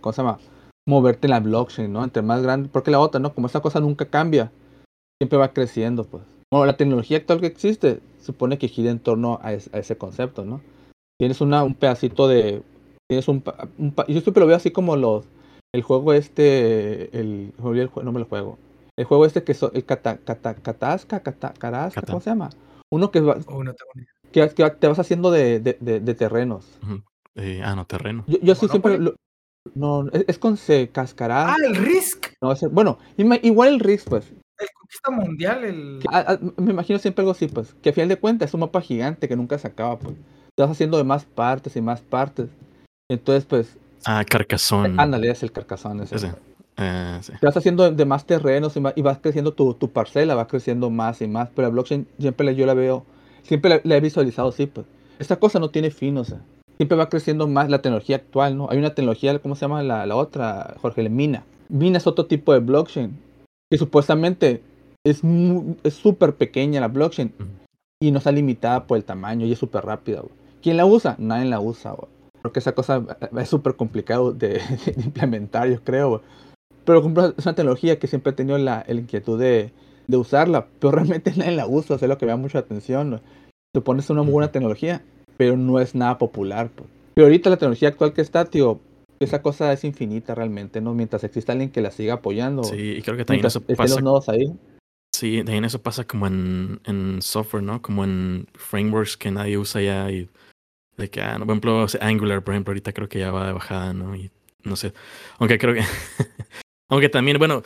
¿cómo 0.00 0.12
se 0.12 0.22
llama? 0.22 0.38
Moverte 0.86 1.26
en 1.26 1.30
la 1.30 1.40
blockchain, 1.40 1.92
¿no? 1.92 2.02
Entre 2.02 2.22
más 2.22 2.42
grande, 2.42 2.68
porque 2.72 2.90
la 2.90 2.98
otra, 3.00 3.20
¿no? 3.20 3.34
Como 3.34 3.46
esta 3.46 3.60
cosa 3.60 3.78
nunca 3.80 4.06
cambia, 4.06 4.50
siempre 5.20 5.38
va 5.38 5.52
creciendo, 5.52 6.04
pues. 6.04 6.24
Bueno, 6.50 6.66
la 6.66 6.76
tecnología 6.76 7.18
actual 7.18 7.40
que 7.40 7.46
existe 7.46 8.00
supone 8.20 8.58
que 8.58 8.68
gira 8.68 8.90
en 8.90 8.98
torno 8.98 9.38
a, 9.42 9.52
es- 9.52 9.70
a 9.72 9.78
ese 9.78 9.96
concepto, 9.96 10.44
¿no? 10.44 10.60
Tienes 11.20 11.40
una, 11.40 11.62
un 11.62 11.74
pedacito 11.74 12.26
de... 12.26 12.62
Tienes 13.08 13.28
un, 13.28 13.40
pa- 13.42 13.68
un 13.78 13.92
pa- 13.92 14.06
Yo 14.06 14.20
siempre 14.20 14.40
lo 14.40 14.46
veo 14.46 14.56
así 14.56 14.70
como 14.70 14.96
los... 14.96 15.24
El 15.74 15.82
juego 15.82 16.12
este... 16.12 17.16
El, 17.18 17.52
el 17.58 17.90
no 18.02 18.12
me 18.12 18.18
lo 18.20 18.26
juego. 18.26 18.58
El 18.98 19.04
juego 19.06 19.24
este 19.24 19.44
que 19.44 19.52
es 19.52 19.62
el 19.62 19.84
cata, 19.84 20.18
cata, 20.18 20.54
Catasca, 20.54 21.20
cata, 21.20 21.54
Carasca, 21.56 22.00
Cata. 22.00 22.12
¿cómo 22.12 22.20
se 22.20 22.30
llama? 22.30 22.50
Uno 22.90 23.10
que, 23.10 23.20
va- 23.20 23.38
Oh, 23.46 23.62
no 23.64 23.72
tengo 23.72 23.90
ni 23.94 24.02
idea. 24.02 24.48
que, 24.48 24.54
que 24.54 24.70
te 24.72 24.88
vas 24.88 24.98
haciendo 24.98 25.30
de, 25.30 25.60
de, 25.60 25.78
de- 25.80 26.00
de 26.00 26.14
terrenos. 26.14 26.66
Eh, 27.36 27.62
ah, 27.64 27.74
no, 27.76 27.86
terreno. 27.86 28.24
Yo, 28.26 28.38
yo 28.42 28.54
sí 28.54 28.68
siempre... 28.68 28.98
Lo- 28.98 29.14
no, 29.74 30.08
es, 30.12 30.24
es 30.28 30.38
con 30.38 30.56
C, 30.56 30.88
Cascará. 30.92 31.52
Ah, 31.52 31.56
el 31.64 31.76
Risk, 31.76 32.26
No, 32.40 32.52
es- 32.52 32.70
bueno, 32.70 32.98
igual 33.16 33.68
el 33.74 33.80
Risk, 33.80 34.08
pues. 34.08 34.24
el 34.58 34.68
Conquista 34.78 35.10
Mundial, 35.10 35.64
el... 35.64 35.98
Que, 36.00 36.08
ah, 36.10 36.24
ah, 36.28 36.38
me 36.56 36.72
imagino 36.72 36.98
siempre 36.98 37.22
algo 37.22 37.32
así, 37.32 37.46
pues, 37.48 37.74
que 37.82 37.90
a 37.90 37.92
final 37.92 38.08
de 38.08 38.16
cuentas 38.18 38.50
es 38.50 38.54
un 38.54 38.60
mapa 38.60 38.80
gigante 38.80 39.28
que 39.28 39.36
nunca 39.36 39.58
se 39.58 39.68
acaba, 39.68 39.98
pues. 39.98 40.14
Te 40.54 40.62
vas 40.62 40.70
haciendo 40.72 40.98
de 40.98 41.04
más 41.04 41.24
partes 41.24 41.76
y 41.76 41.80
más 41.80 42.00
partes. 42.00 42.48
Entonces, 43.10 43.44
pues, 43.44 43.76
Ah, 44.04 44.24
Carcassonne. 44.28 44.94
ándale, 45.00 45.30
es 45.30 45.42
el 45.42 45.52
carcasón 45.52 46.00
ese. 46.02 46.16
Ese. 46.16 46.32
Eh, 46.76 47.18
sí. 47.22 47.32
Te 47.40 47.46
vas 47.46 47.56
haciendo 47.56 47.84
de, 47.84 47.92
de 47.96 48.04
más 48.04 48.26
terrenos 48.26 48.76
y, 48.76 48.80
más- 48.80 48.94
y 48.96 49.02
vas 49.02 49.18
creciendo 49.18 49.52
tu, 49.52 49.74
tu 49.74 49.90
parcela, 49.90 50.34
va 50.34 50.48
creciendo 50.48 50.90
más 50.90 51.22
y 51.22 51.28
más. 51.28 51.48
Pero 51.54 51.68
la 51.68 51.72
blockchain 51.72 52.06
siempre 52.18 52.44
la- 52.46 52.52
yo 52.52 52.66
la 52.66 52.74
veo, 52.74 53.04
siempre 53.44 53.70
la, 53.70 53.80
la 53.84 53.96
he 53.96 54.00
visualizado 54.00 54.48
así, 54.48 54.66
pues. 54.66 54.86
Esta 55.18 55.36
cosa 55.36 55.58
no 55.60 55.70
tiene 55.70 55.90
fin, 55.90 56.18
o 56.18 56.24
sea. 56.24 56.40
Siempre 56.82 56.98
va 56.98 57.08
creciendo 57.08 57.46
más 57.46 57.70
la 57.70 57.80
tecnología 57.80 58.16
actual, 58.16 58.56
¿no? 58.56 58.68
Hay 58.68 58.76
una 58.76 58.92
tecnología, 58.92 59.38
¿cómo 59.38 59.54
se 59.54 59.60
llama 59.60 59.84
la, 59.84 60.04
la 60.04 60.16
otra, 60.16 60.74
Jorge? 60.82 61.08
Mina. 61.08 61.44
Mina 61.68 61.98
es 61.98 62.08
otro 62.08 62.26
tipo 62.26 62.52
de 62.52 62.58
blockchain. 62.58 63.16
Que 63.70 63.78
supuestamente 63.78 64.62
es 65.06 65.22
mu- 65.22 65.76
es 65.84 65.94
súper 65.94 66.34
pequeña 66.34 66.80
la 66.80 66.88
blockchain. 66.88 67.32
Ujú. 67.38 67.48
Y 68.02 68.10
no 68.10 68.18
está 68.18 68.32
limitada 68.32 68.84
por 68.88 68.96
el 68.98 69.04
tamaño 69.04 69.46
y 69.46 69.52
es 69.52 69.60
súper 69.60 69.84
rápida, 69.84 70.22
güey. 70.22 70.32
¿Quién 70.60 70.76
la 70.76 70.84
usa? 70.84 71.14
Nadie 71.20 71.48
la 71.48 71.60
usa, 71.60 71.92
güey. 71.92 72.08
Porque 72.42 72.58
esa 72.58 72.72
cosa 72.72 73.00
es 73.38 73.48
súper 73.48 73.76
complicado 73.76 74.32
de, 74.32 74.48
de 74.96 75.02
implementar, 75.04 75.68
yo 75.68 75.80
creo, 75.84 76.08
güey. 76.08 76.20
Pero 76.84 76.98
es 76.98 77.46
una 77.46 77.54
tecnología 77.54 78.00
que 78.00 78.08
siempre 78.08 78.32
he 78.32 78.34
tenido 78.34 78.58
la, 78.58 78.84
la 78.88 78.94
inquietud 79.00 79.38
de, 79.38 79.70
de 80.08 80.16
usarla, 80.16 80.66
pero 80.80 80.90
realmente 80.96 81.32
nadie 81.36 81.52
la 81.54 81.68
usa, 81.68 81.94
o 81.94 81.98
sea, 82.00 82.06
es 82.06 82.10
lo 82.10 82.18
que 82.18 82.26
me 82.26 82.32
da 82.32 82.36
mucha 82.38 82.58
atención. 82.58 83.10
güey. 83.10 83.20
Supone 83.72 84.00
que 84.00 84.04
es 84.04 84.10
una 84.10 84.24
muy 84.24 84.32
buena 84.32 84.50
tecnología, 84.50 85.02
pero 85.36 85.56
no 85.56 85.80
es 85.80 85.94
nada 85.94 86.18
popular. 86.18 86.70
pues. 86.74 86.88
Pero 87.14 87.26
ahorita 87.26 87.50
la 87.50 87.56
tecnología 87.56 87.88
actual 87.88 88.12
que 88.12 88.20
está, 88.22 88.44
tío, 88.46 88.80
esa 89.20 89.42
cosa 89.42 89.72
es 89.72 89.84
infinita 89.84 90.34
realmente, 90.34 90.80
¿no? 90.80 90.94
Mientras 90.94 91.24
exista 91.24 91.52
alguien 91.52 91.70
que 91.70 91.80
la 91.80 91.90
siga 91.90 92.14
apoyando, 92.14 92.64
Sí, 92.64 92.94
y 92.98 93.02
creo 93.02 93.16
que 93.16 93.24
también 93.24 93.46
eso 93.46 93.60
pasa. 93.60 93.94
los 93.94 94.02
nodos 94.02 94.28
ahí. 94.28 94.52
Sí, 95.14 95.38
también 95.44 95.64
eso 95.64 95.80
pasa 95.82 96.04
como 96.04 96.26
en, 96.26 96.80
en 96.84 97.20
software, 97.22 97.62
¿no? 97.62 97.82
Como 97.82 98.02
en 98.04 98.46
frameworks 98.54 99.16
que 99.16 99.30
nadie 99.30 99.58
usa 99.58 99.80
ya 99.82 100.10
y 100.10 100.28
de 100.96 101.10
que, 101.10 101.20
ah, 101.20 101.38
no, 101.38 101.44
por 101.46 101.52
ejemplo, 101.54 101.86
Angular, 102.00 102.42
por 102.42 102.54
ejemplo, 102.54 102.72
ahorita 102.72 102.92
creo 102.92 103.08
que 103.08 103.18
ya 103.18 103.30
va 103.30 103.46
de 103.46 103.52
bajada, 103.52 103.92
¿no? 103.92 104.16
Y 104.16 104.30
no 104.64 104.74
sé. 104.76 104.92
Aunque 105.38 105.58
creo 105.58 105.74
que. 105.74 105.80
Aunque 106.88 107.08
también, 107.08 107.38
bueno, 107.38 107.62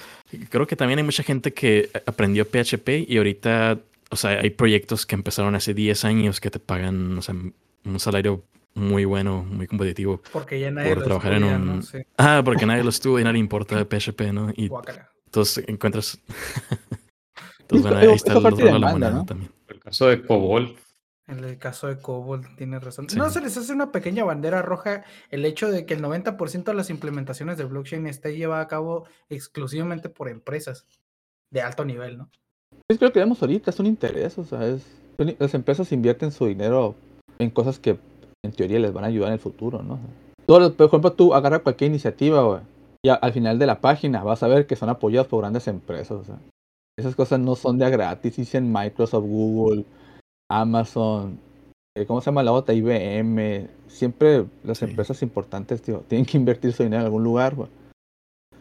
creo 0.51 0.67
que 0.69 0.77
también 0.77 0.99
hay 0.99 1.05
mucha 1.05 1.23
gente 1.25 1.53
que 1.53 1.91
aprendió 2.07 2.45
PHP 2.45 2.89
y 3.09 3.17
ahorita, 3.17 3.81
o 4.11 4.17
sea, 4.17 4.41
hay 4.41 4.51
proyectos 4.51 5.07
que 5.07 5.15
empezaron 5.15 5.55
hace 5.55 5.75
10 5.75 6.05
años 6.05 6.41
que 6.41 6.51
te 6.51 6.59
pagan, 6.61 7.19
o 7.19 7.23
sea, 7.23 7.35
un 7.35 8.01
salario 8.01 8.45
muy 8.75 9.05
bueno, 9.05 9.43
muy 9.43 9.67
competitivo. 9.67 10.21
Porque 10.33 10.61
ya 10.61 10.71
nadie 10.71 10.91
por 10.91 10.99
lo 10.99 11.05
trabajar 11.05 11.33
en 11.35 11.45
un- 11.45 11.67
¿no? 11.77 11.83
Sí, 11.83 11.99
Ah, 12.19 12.43
porque 12.45 12.67
nadie 12.67 12.83
lo 12.83 12.91
estudia 12.91 13.21
y 13.23 13.25
nadie 13.25 13.35
le 13.35 13.39
importa 13.41 13.85
PHP, 13.89 14.33
¿no? 14.33 14.51
Y 14.55 14.71
entonces 15.27 15.65
encuentras. 15.67 16.21
Entonces, 17.61 17.83
bueno, 17.91 17.99
ahí 17.99 18.15
está 18.15 18.33
es 18.33 18.39
el 18.39 18.47
otro 18.47 18.65
de 18.67 18.79
la 18.79 18.93
moneda 18.93 19.11
¿no? 19.11 19.25
también. 19.27 19.51
El 19.67 19.81
caso 19.81 20.07
de 20.07 20.23
Cobol, 20.25 20.77
En 21.27 21.43
el 21.43 21.59
caso 21.59 21.89
de 21.89 21.99
Cobol, 21.99 22.47
tienes 22.57 22.81
razón. 22.85 23.11
Sí. 23.11 23.17
No 23.19 23.29
se 23.31 23.41
les 23.41 23.57
hace 23.57 23.73
una 23.73 23.91
pequeña 23.91 24.23
bandera 24.23 24.63
roja 24.63 25.03
el 25.31 25.45
hecho 25.45 25.69
de 25.69 25.85
que 25.85 25.95
el 25.95 26.01
90% 26.03 26.71
de 26.71 26.75
las 26.75 26.91
implementaciones 26.91 27.59
de 27.59 27.65
blockchain 27.65 28.07
esté 28.07 28.37
llevada 28.37 28.63
a 28.63 28.69
cabo 28.69 29.09
exclusivamente 29.29 30.09
por 30.09 30.29
empresas 30.29 30.87
de 31.51 31.63
alto 31.63 31.85
nivel, 31.85 32.19
¿no? 32.19 32.31
Es 32.89 33.01
lo 33.01 33.13
que 33.13 33.19
vemos 33.19 33.43
ahorita, 33.43 33.71
es 33.71 33.81
un 33.81 33.87
interés, 33.87 34.39
o 34.39 34.45
sea, 34.45 34.67
es, 34.67 34.87
las 35.39 35.55
empresas 35.55 35.91
invierten 35.93 36.31
su 36.31 36.47
dinero 36.47 36.95
en 37.39 37.51
cosas 37.51 37.79
que 37.81 37.99
en 38.45 38.53
teoría 38.53 38.79
les 38.79 38.93
van 38.93 39.05
a 39.05 39.09
ayudar 39.09 39.29
en 39.29 39.35
el 39.35 39.41
futuro, 39.41 39.83
¿no? 39.83 39.99
Todo 40.47 40.73
por 40.75 40.87
ejemplo, 40.87 41.13
tú 41.13 41.35
agarra 41.35 41.59
cualquier 41.59 41.91
iniciativa, 41.91 42.43
güey, 42.45 42.61
y 43.05 43.09
a- 43.09 43.15
al 43.15 43.33
final 43.33 43.59
de 43.59 43.67
la 43.67 43.81
página 43.81 44.23
vas 44.23 44.43
a 44.45 44.49
ver 44.49 44.67
que 44.67 44.77
son 44.77 44.89
apoyados 44.89 45.27
por 45.27 45.41
grandes 45.41 45.67
empresas, 45.67 46.13
o 46.13 46.25
sea, 46.25 46.39
esas 46.97 47.17
cosas 47.17 47.41
no 47.41 47.57
son 47.57 47.77
de 47.79 47.87
a 47.87 47.91
gratis, 47.91 48.37
dicen 48.37 48.73
Microsoft, 48.73 49.25
Google, 49.27 49.85
Amazon, 50.49 51.41
eh, 51.97 52.07
¿cómo 52.07 52.21
se 52.21 52.27
llama 52.27 52.45
la 52.45 52.53
otra? 52.53 52.73
IBM, 52.75 53.67
siempre 53.89 54.45
las 54.63 54.79
Sí. 54.79 54.85
empresas 54.85 55.21
importantes, 55.23 55.83
tío, 55.83 56.05
tienen 56.07 56.25
que 56.25 56.37
invertir 56.37 56.73
su 56.73 56.85
dinero 56.85 57.01
en 57.01 57.07
algún 57.07 57.25
lugar, 57.25 57.57
güey, 57.57 57.69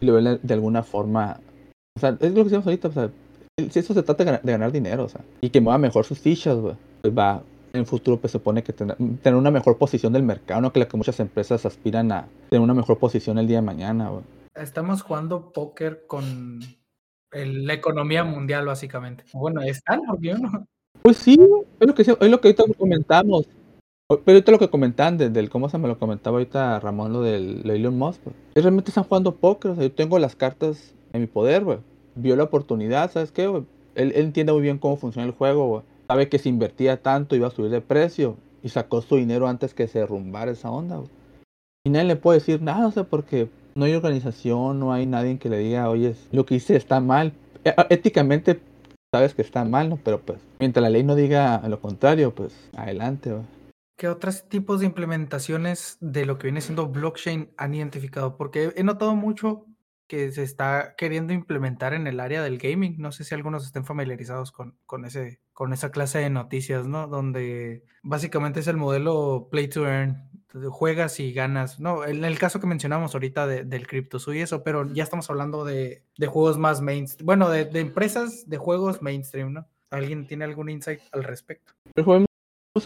y 0.00 0.06
lo 0.06 0.14
ven 0.14 0.40
de 0.42 0.54
alguna 0.54 0.82
forma, 0.82 1.38
o 1.96 2.00
sea, 2.00 2.10
es 2.20 2.30
lo 2.30 2.38
que 2.38 2.44
decimos 2.44 2.66
ahorita, 2.66 2.88
o 2.88 2.92
sea, 2.92 3.10
si 3.58 3.78
eso 3.78 3.94
se 3.94 4.02
trata 4.02 4.22
de 4.22 4.24
ganar, 4.26 4.42
de 4.42 4.52
ganar 4.52 4.70
dinero, 4.72 5.04
o 5.04 5.08
sea, 5.08 5.22
y 5.40 5.48
que 5.48 5.62
mueva 5.62 5.78
mejor 5.78 6.04
sus 6.04 6.18
fichas, 6.18 6.58
güey, 6.58 6.74
pues 7.00 7.16
va, 7.16 7.42
en 7.72 7.80
el 7.80 7.86
futuro 7.86 8.18
pues 8.18 8.32
se 8.32 8.38
supone 8.38 8.62
que 8.62 8.74
tener, 8.74 8.96
tener 9.22 9.34
una 9.34 9.50
mejor 9.50 9.78
posición 9.78 10.12
del 10.12 10.22
mercado, 10.24 10.60
no 10.60 10.72
que 10.72 10.80
la 10.80 10.88
que 10.88 10.96
muchas 10.98 11.18
empresas 11.20 11.64
aspiran 11.64 12.12
a 12.12 12.28
tener 12.50 12.62
una 12.62 12.74
mejor 12.74 12.98
posición 12.98 13.38
el 13.38 13.46
día 13.46 13.56
de 13.58 13.62
mañana, 13.62 14.10
güey. 14.10 14.24
Estamos 14.54 15.00
jugando 15.00 15.52
póker 15.52 16.04
con 16.06 16.60
el- 17.32 17.66
la 17.66 17.72
economía 17.72 18.24
mundial, 18.24 18.66
básicamente. 18.66 19.24
Bueno, 19.32 19.62
están, 19.62 20.02
porque 20.06 20.28
yo 20.28 20.38
no. 20.38 20.66
Pues 21.00 21.16
sí, 21.16 21.38
es 21.80 21.86
lo 21.86 21.94
que, 21.94 22.02
es 22.02 22.08
lo 22.08 22.40
que 22.40 22.48
ahorita 22.48 22.64
comentamos. 22.76 23.46
Pero 24.08 24.22
ahorita 24.26 24.52
lo 24.52 24.58
que 24.58 24.68
comentaban 24.70 25.16
desde 25.16 25.40
el, 25.40 25.48
¿cómo 25.50 25.68
se 25.70 25.78
me 25.78 25.88
lo 25.88 25.98
comentaba 25.98 26.36
ahorita 26.36 26.78
Ramón, 26.78 27.12
lo 27.14 27.22
del 27.22 27.62
lo 27.62 27.72
de 27.72 27.78
Elon 27.78 27.98
Musk? 27.98 28.20
pues, 28.22 28.36
es 28.54 28.62
realmente 28.62 28.90
están 28.90 29.04
jugando 29.04 29.34
póker, 29.34 29.70
o 29.72 29.74
sea, 29.74 29.84
yo 29.84 29.92
tengo 29.92 30.18
las 30.18 30.36
cartas 30.36 30.94
en 31.12 31.22
mi 31.22 31.26
poder, 31.26 31.64
güey. 31.64 31.78
Vio 32.16 32.34
la 32.34 32.44
oportunidad, 32.44 33.10
¿sabes 33.12 33.30
qué? 33.30 33.44
Él, 33.44 33.66
él 33.94 34.12
entiende 34.16 34.52
muy 34.52 34.62
bien 34.62 34.78
cómo 34.78 34.96
funciona 34.96 35.26
el 35.26 35.34
juego. 35.34 35.84
Sabe 36.08 36.28
que 36.28 36.38
si 36.38 36.48
invertía 36.48 37.02
tanto 37.02 37.36
iba 37.36 37.48
a 37.48 37.50
subir 37.50 37.70
de 37.70 37.80
precio 37.80 38.36
y 38.62 38.68
sacó 38.70 39.02
su 39.02 39.16
dinero 39.16 39.48
antes 39.48 39.74
que 39.74 39.86
se 39.86 40.00
derrumbara 40.00 40.50
esa 40.50 40.70
onda. 40.70 41.00
Y 41.86 41.90
nadie 41.90 42.06
le 42.06 42.16
puede 42.16 42.38
decir 42.38 42.62
nada, 42.62 42.86
o 42.86 42.90
sea, 42.90 43.04
porque 43.04 43.48
no 43.74 43.84
hay 43.84 43.94
organización, 43.94 44.80
no 44.80 44.92
hay 44.92 45.06
nadie 45.06 45.38
que 45.38 45.48
le 45.48 45.58
diga, 45.58 45.88
oye, 45.90 46.14
lo 46.32 46.46
que 46.46 46.56
hice 46.56 46.74
está 46.74 47.00
mal. 47.00 47.32
E- 47.64 47.74
Éticamente 47.90 48.60
sabes 49.14 49.34
que 49.34 49.42
está 49.42 49.64
mal, 49.64 49.88
¿no? 49.90 49.98
Pero 50.02 50.20
pues, 50.20 50.40
mientras 50.58 50.82
la 50.82 50.90
ley 50.90 51.02
no 51.04 51.14
diga 51.14 51.62
lo 51.68 51.80
contrario, 51.80 52.34
pues, 52.34 52.54
adelante. 52.76 53.34
¿Qué 53.98 54.08
otros 54.08 54.48
tipos 54.48 54.80
de 54.80 54.86
implementaciones 54.86 55.96
de 56.00 56.26
lo 56.26 56.38
que 56.38 56.48
viene 56.48 56.60
siendo 56.60 56.88
blockchain 56.88 57.50
han 57.56 57.74
identificado? 57.74 58.36
Porque 58.36 58.72
he 58.76 58.82
notado 58.82 59.14
mucho 59.14 59.66
que 60.06 60.30
se 60.32 60.42
está 60.42 60.94
queriendo 60.96 61.32
implementar 61.32 61.94
en 61.94 62.06
el 62.06 62.20
área 62.20 62.42
del 62.42 62.58
gaming. 62.58 62.96
No 62.98 63.12
sé 63.12 63.24
si 63.24 63.34
algunos 63.34 63.64
estén 63.66 63.84
familiarizados 63.84 64.52
con, 64.52 64.76
con, 64.86 65.04
ese, 65.04 65.40
con 65.52 65.72
esa 65.72 65.90
clase 65.90 66.18
de 66.20 66.30
noticias, 66.30 66.86
¿no? 66.86 67.06
Donde 67.08 67.84
básicamente 68.02 68.60
es 68.60 68.66
el 68.68 68.76
modelo 68.76 69.48
play 69.50 69.68
to 69.68 69.86
earn. 69.86 70.30
Juegas 70.70 71.20
y 71.20 71.32
ganas. 71.34 71.80
No, 71.80 72.04
en 72.06 72.24
el 72.24 72.38
caso 72.38 72.60
que 72.60 72.66
mencionamos 72.66 73.12
ahorita 73.14 73.46
de- 73.46 73.64
del 73.64 73.86
cripto 73.86 74.18
y 74.32 74.38
eso, 74.38 74.62
pero 74.62 74.90
ya 74.90 75.02
estamos 75.02 75.28
hablando 75.28 75.66
de, 75.66 76.02
de 76.16 76.26
juegos 76.26 76.56
más 76.56 76.80
mainstream. 76.80 77.26
Bueno, 77.26 77.50
de, 77.50 77.66
de 77.66 77.80
empresas 77.80 78.48
de 78.48 78.56
juegos 78.56 79.02
mainstream, 79.02 79.52
¿no? 79.52 79.66
¿Alguien 79.90 80.26
tiene 80.26 80.44
algún 80.44 80.70
insight 80.70 81.00
al 81.12 81.24
respecto? 81.24 81.72
Yo 81.94 82.04
juego 82.04 82.24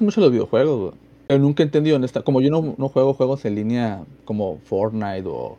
mucho 0.00 0.20
los 0.20 0.32
videojuegos, 0.32 0.94
nunca 1.38 1.62
he 1.62 1.66
entendido 1.66 1.96
en 1.96 2.02
esta, 2.04 2.22
como 2.22 2.40
yo 2.40 2.50
no, 2.50 2.74
no 2.76 2.88
juego 2.88 3.14
juegos 3.14 3.44
en 3.44 3.54
línea 3.54 4.04
como 4.24 4.58
Fortnite 4.60 5.24
o, 5.26 5.56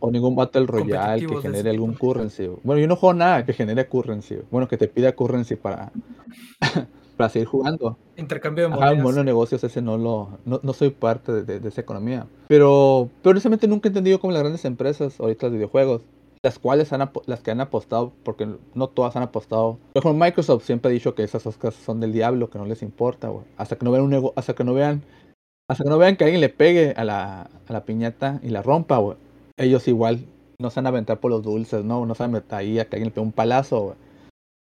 o 0.00 0.10
ningún 0.10 0.34
Battle 0.36 0.66
Royale 0.66 1.20
que 1.26 1.34
genere 1.42 1.70
algún 1.70 1.94
currency. 1.94 2.50
Bueno, 2.62 2.80
yo 2.80 2.86
no 2.88 2.96
juego 2.96 3.14
nada 3.14 3.44
que 3.44 3.52
genere 3.52 3.86
currency. 3.88 4.38
Bueno, 4.50 4.68
que 4.68 4.76
te 4.76 4.88
pida 4.88 5.12
currency 5.14 5.56
para, 5.56 5.90
para 7.16 7.28
seguir 7.30 7.48
jugando. 7.48 7.96
Intercambio 8.16 8.64
de 8.64 8.70
monedas. 8.74 9.14
de 9.16 9.24
negocios 9.24 9.64
ese 9.64 9.82
no 9.82 9.96
lo, 9.98 10.38
no, 10.44 10.60
no 10.62 10.72
soy 10.72 10.90
parte 10.90 11.32
de, 11.32 11.42
de- 11.44 11.60
de 11.60 11.68
esa 11.68 11.80
economía. 11.80 12.26
Pero, 12.48 13.08
pero 13.22 13.32
honestamente 13.32 13.66
nunca 13.68 13.88
he 13.88 13.90
entendido 13.90 14.20
cómo 14.20 14.32
las 14.32 14.42
grandes 14.42 14.64
empresas, 14.64 15.18
ahorita 15.20 15.46
los 15.46 15.54
videojuegos, 15.56 16.02
las 16.42 16.58
cuales 16.58 16.92
han, 16.92 17.08
las 17.26 17.40
que 17.40 17.50
han 17.50 17.60
apostado, 17.60 18.12
porque 18.22 18.46
no 18.74 18.88
todas 18.88 19.16
han 19.16 19.22
apostado. 19.22 19.78
Por 19.94 20.02
ejemplo, 20.02 20.24
Microsoft 20.26 20.64
siempre 20.64 20.90
ha 20.90 20.92
dicho 20.92 21.14
que 21.14 21.22
esas 21.24 21.42
cosas 21.42 21.74
son 21.74 22.00
del 22.00 22.12
diablo, 22.12 22.50
que 22.50 22.58
no 22.58 22.66
les 22.66 22.82
importa, 22.82 23.28
güey. 23.28 23.44
Hasta 23.56 23.76
que 23.76 23.84
no 23.84 23.90
vean 23.92 24.04
un 24.04 24.10
nego- 24.10 24.32
hasta 24.36 24.54
que 24.54 24.62
no 24.64 24.74
vean, 24.74 25.02
hasta 25.68 25.84
que 25.84 25.90
no 25.90 25.96
vean 25.96 26.16
que 26.16 26.24
alguien 26.24 26.42
le 26.42 26.50
pegue 26.50 26.92
a 26.96 27.04
la, 27.04 27.42
a 27.66 27.72
la 27.72 27.84
piñata 27.86 28.40
y 28.42 28.50
la 28.50 28.60
rompa, 28.60 28.98
güey. 28.98 29.16
Ellos 29.58 29.86
igual 29.88 30.20
no 30.60 30.70
se 30.70 30.76
van 30.80 30.86
a 30.86 30.88
aventar 30.90 31.20
por 31.20 31.30
los 31.30 31.42
dulces, 31.42 31.84
¿no? 31.84 32.06
No 32.06 32.14
se 32.14 32.22
van 32.22 32.30
a 32.30 32.34
meter 32.34 32.54
ahí 32.54 32.78
a 32.78 32.86
que 32.88 32.96
alguien 32.96 33.12
le 33.14 33.22
un 33.22 33.32
palazo, 33.32 33.80
güey. 33.80 33.96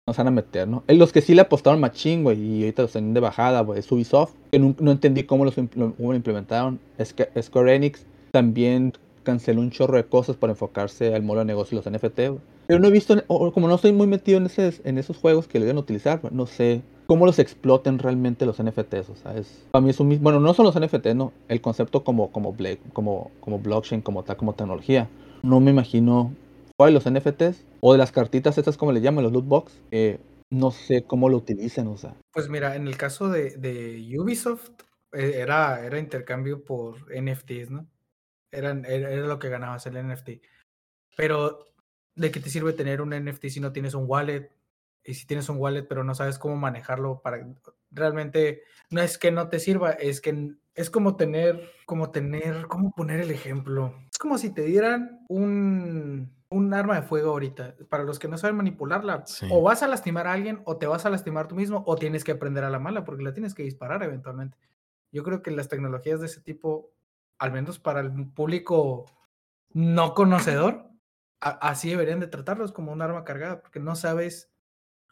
No 0.08 0.14
se 0.14 0.18
van 0.18 0.28
a 0.28 0.30
meter, 0.32 0.66
¿no? 0.66 0.82
Eh, 0.88 0.94
Los 0.94 1.12
que 1.12 1.20
sí 1.20 1.34
le 1.34 1.42
apostaron 1.42 1.78
machín, 1.80 2.22
güey, 2.24 2.40
y 2.40 2.60
ahorita 2.62 2.82
los 2.82 2.92
tienen 2.92 3.14
de 3.14 3.20
bajada, 3.20 3.60
güey, 3.60 3.78
es 3.78 3.90
Ubisoft, 3.92 4.34
que 4.50 4.58
nun- 4.60 4.76
no, 4.80 4.90
entendí 4.90 5.24
cómo 5.24 5.44
los 5.44 5.54
cómo 5.54 6.14
implementaron. 6.14 6.80
Es 6.98 7.14
Square 7.42 7.74
Enix 7.74 8.04
también 8.32 8.92
canceló 9.22 9.60
un 9.60 9.70
chorro 9.70 9.96
de 9.96 10.04
cosas 10.04 10.36
para 10.36 10.52
enfocarse 10.52 11.14
al 11.14 11.22
modo 11.22 11.40
de 11.40 11.44
negocio 11.44 11.76
y 11.76 11.82
los 11.84 11.86
NFT, 11.92 12.28
güey. 12.28 12.40
Pero 12.70 12.78
no 12.78 12.86
he 12.86 12.92
visto, 12.92 13.20
o 13.26 13.50
como 13.50 13.66
no 13.66 13.74
estoy 13.74 13.90
muy 13.90 14.06
metido 14.06 14.38
en, 14.38 14.46
ese, 14.46 14.80
en 14.84 14.96
esos 14.96 15.16
juegos 15.16 15.48
que 15.48 15.58
lo 15.58 15.64
iban 15.64 15.76
a 15.76 15.80
utilizar, 15.80 16.20
güey, 16.20 16.32
no 16.32 16.46
sé 16.46 16.82
cómo 17.06 17.26
los 17.26 17.40
exploten 17.40 17.98
realmente 17.98 18.46
los 18.46 18.62
NFTs, 18.62 19.10
o 19.10 19.16
sea, 19.16 19.36
es, 19.36 19.66
para 19.72 19.82
mí 19.82 19.90
es 19.90 19.98
un 19.98 20.06
mismo, 20.06 20.22
bueno, 20.22 20.38
no 20.38 20.54
son 20.54 20.66
los 20.66 20.80
NFT, 20.80 21.06
no, 21.16 21.32
el 21.48 21.60
concepto 21.60 22.04
como, 22.04 22.30
como, 22.30 22.56
como, 22.92 23.32
como 23.40 23.58
blockchain, 23.58 24.02
como 24.02 24.22
tal, 24.22 24.36
como 24.36 24.54
tecnología. 24.54 25.08
No 25.42 25.58
me 25.58 25.72
imagino 25.72 26.32
cuál 26.76 26.94
los 26.94 27.10
NFTs 27.10 27.64
o 27.80 27.90
de 27.90 27.98
las 27.98 28.12
cartitas 28.12 28.56
estas 28.56 28.76
como 28.76 28.92
le 28.92 29.00
llaman 29.00 29.24
los 29.24 29.32
loot 29.32 29.46
box, 29.46 29.80
eh, 29.90 30.20
no 30.48 30.70
sé 30.70 31.02
cómo 31.02 31.28
lo 31.28 31.38
utilicen, 31.38 31.88
o 31.88 31.96
sea. 31.96 32.14
Pues 32.32 32.48
mira, 32.48 32.76
en 32.76 32.86
el 32.86 32.96
caso 32.96 33.30
de, 33.30 33.56
de 33.56 34.16
Ubisoft, 34.16 34.70
eh, 35.10 35.38
era, 35.38 35.84
era 35.84 35.98
intercambio 35.98 36.62
por 36.62 36.98
NFTs, 37.12 37.72
¿no? 37.72 37.88
Eran, 38.52 38.84
era, 38.84 39.10
era 39.10 39.26
lo 39.26 39.40
que 39.40 39.48
ganabas 39.48 39.86
el 39.86 40.06
NFT. 40.06 40.40
Pero, 41.16 41.69
¿de 42.14 42.30
qué 42.30 42.40
te 42.40 42.50
sirve 42.50 42.72
tener 42.72 43.00
un 43.00 43.10
NFT 43.10 43.46
si 43.48 43.60
no 43.60 43.72
tienes 43.72 43.94
un 43.94 44.04
wallet? 44.06 44.50
Y 45.04 45.14
si 45.14 45.26
tienes 45.26 45.48
un 45.48 45.56
wallet, 45.56 45.84
pero 45.88 46.04
no 46.04 46.14
sabes 46.14 46.38
cómo 46.38 46.56
manejarlo 46.56 47.22
para 47.22 47.46
realmente 47.90 48.62
no 48.90 49.00
es 49.00 49.16
que 49.18 49.30
no 49.30 49.48
te 49.48 49.58
sirva, 49.58 49.92
es 49.92 50.20
que 50.20 50.52
es 50.74 50.90
como 50.90 51.16
tener, 51.16 51.70
como 51.86 52.10
tener, 52.10 52.66
¿cómo 52.68 52.92
poner 52.94 53.20
el 53.20 53.30
ejemplo? 53.30 53.94
Es 54.10 54.18
como 54.18 54.38
si 54.38 54.52
te 54.52 54.62
dieran 54.62 55.24
un, 55.28 56.32
un 56.50 56.74
arma 56.74 56.96
de 56.96 57.02
fuego 57.02 57.30
ahorita. 57.30 57.76
Para 57.88 58.04
los 58.04 58.18
que 58.18 58.28
no 58.28 58.36
saben 58.38 58.56
manipularla, 58.56 59.26
Sí. 59.26 59.46
o 59.50 59.62
vas 59.62 59.82
a 59.82 59.88
lastimar 59.88 60.26
a 60.26 60.32
alguien, 60.32 60.60
o 60.64 60.76
te 60.76 60.86
vas 60.86 61.06
a 61.06 61.10
lastimar 61.10 61.48
tú 61.48 61.54
mismo, 61.56 61.82
o 61.86 61.96
tienes 61.96 62.22
que 62.22 62.32
aprender 62.32 62.64
a 62.64 62.70
la 62.70 62.78
mala, 62.78 63.04
porque 63.04 63.24
la 63.24 63.32
tienes 63.32 63.54
que 63.54 63.62
disparar 63.62 64.02
eventualmente. 64.02 64.58
Yo 65.12 65.24
creo 65.24 65.42
que 65.42 65.50
las 65.50 65.68
tecnologías 65.68 66.20
de 66.20 66.26
ese 66.26 66.40
tipo, 66.40 66.92
al 67.38 67.52
menos 67.52 67.78
para 67.78 68.00
el 68.00 68.12
público 68.32 69.06
no 69.72 70.14
conocedor, 70.14 70.89
así 71.40 71.90
deberían 71.90 72.20
de 72.20 72.26
tratarlos 72.26 72.72
como 72.72 72.92
un 72.92 73.02
arma 73.02 73.24
cargada, 73.24 73.62
porque 73.62 73.80
no 73.80 73.96
sabes 73.96 74.50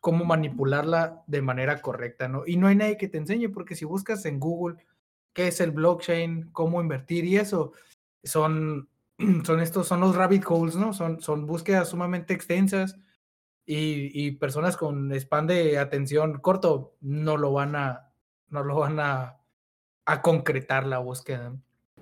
cómo 0.01 0.25
manipularla 0.25 1.23
de 1.27 1.43
manera 1.43 1.81
correcta, 1.81 2.29
¿no? 2.29 2.45
Y 2.47 2.57
no 2.57 2.67
hay 2.67 2.77
nadie 2.77 2.97
que 2.97 3.09
te 3.09 3.19
enseñe, 3.19 3.49
porque 3.49 3.75
si 3.75 3.85
buscas 3.85 4.25
en 4.27 4.39
Google 4.39 4.77
qué 5.33 5.49
es 5.49 5.61
el 5.61 5.71
blockchain, 5.71 6.51
cómo 6.53 6.81
invertir 6.81 7.25
y 7.25 7.37
eso, 7.37 7.73
son, 8.23 8.89
son 9.45 9.61
estos, 9.61 9.89
son 9.89 10.01
los 10.01 10.15
rabbit 10.15 10.45
holes, 10.47 10.77
¿no? 10.77 10.93
Son, 10.93 11.21
son 11.21 11.47
búsquedas 11.47 11.89
sumamente 11.89 12.35
extensas 12.35 12.97
y, 13.71 14.31
personas 14.33 14.79
con 14.79 15.13
span 15.13 15.47
de 15.47 15.79
atención 15.79 16.39
corto 16.39 16.97
no 17.03 17.37
lo 17.37 17.53
van 17.53 17.77
a, 17.77 18.11
no 18.49 18.65
lo 18.65 18.77
van 18.77 18.99
a, 18.99 19.37
a 20.07 20.23
concretar 20.23 20.87
la 20.87 20.99
búsqueda. 20.99 21.53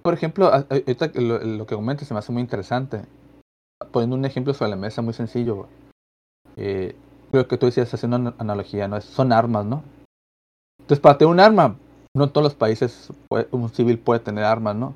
Por 0.03 0.15
ejemplo, 0.15 0.47
ahorita 0.47 1.11
lo, 1.15 1.39
lo 1.39 1.67
que 1.67 1.75
comentas 1.75 2.07
se 2.07 2.15
me 2.15 2.19
hace 2.19 2.31
muy 2.31 2.41
interesante. 2.41 3.03
Poniendo 3.97 4.17
un 4.17 4.27
ejemplo 4.27 4.53
sobre 4.53 4.73
la 4.73 4.77
mesa 4.77 5.01
muy 5.01 5.15
sencillo. 5.15 5.69
Eh, 6.59 6.95
creo 7.31 7.49
que 7.49 7.57
tú 7.57 7.65
decías 7.65 7.95
haciendo 7.95 8.19
una 8.19 8.35
analogía, 8.37 8.87
¿no? 8.89 9.01
Son 9.01 9.33
armas, 9.33 9.65
¿no? 9.65 9.83
Entonces, 10.81 11.01
para 11.01 11.17
tener 11.17 11.33
un 11.33 11.41
arma, 11.41 11.77
no 12.15 12.25
en 12.25 12.31
todos 12.31 12.45
los 12.45 12.55
países 12.55 13.11
puede- 13.27 13.49
un 13.53 13.71
civil 13.71 13.99
puede 13.99 14.21
tener 14.21 14.45
armas, 14.45 14.77
¿no? 14.77 14.95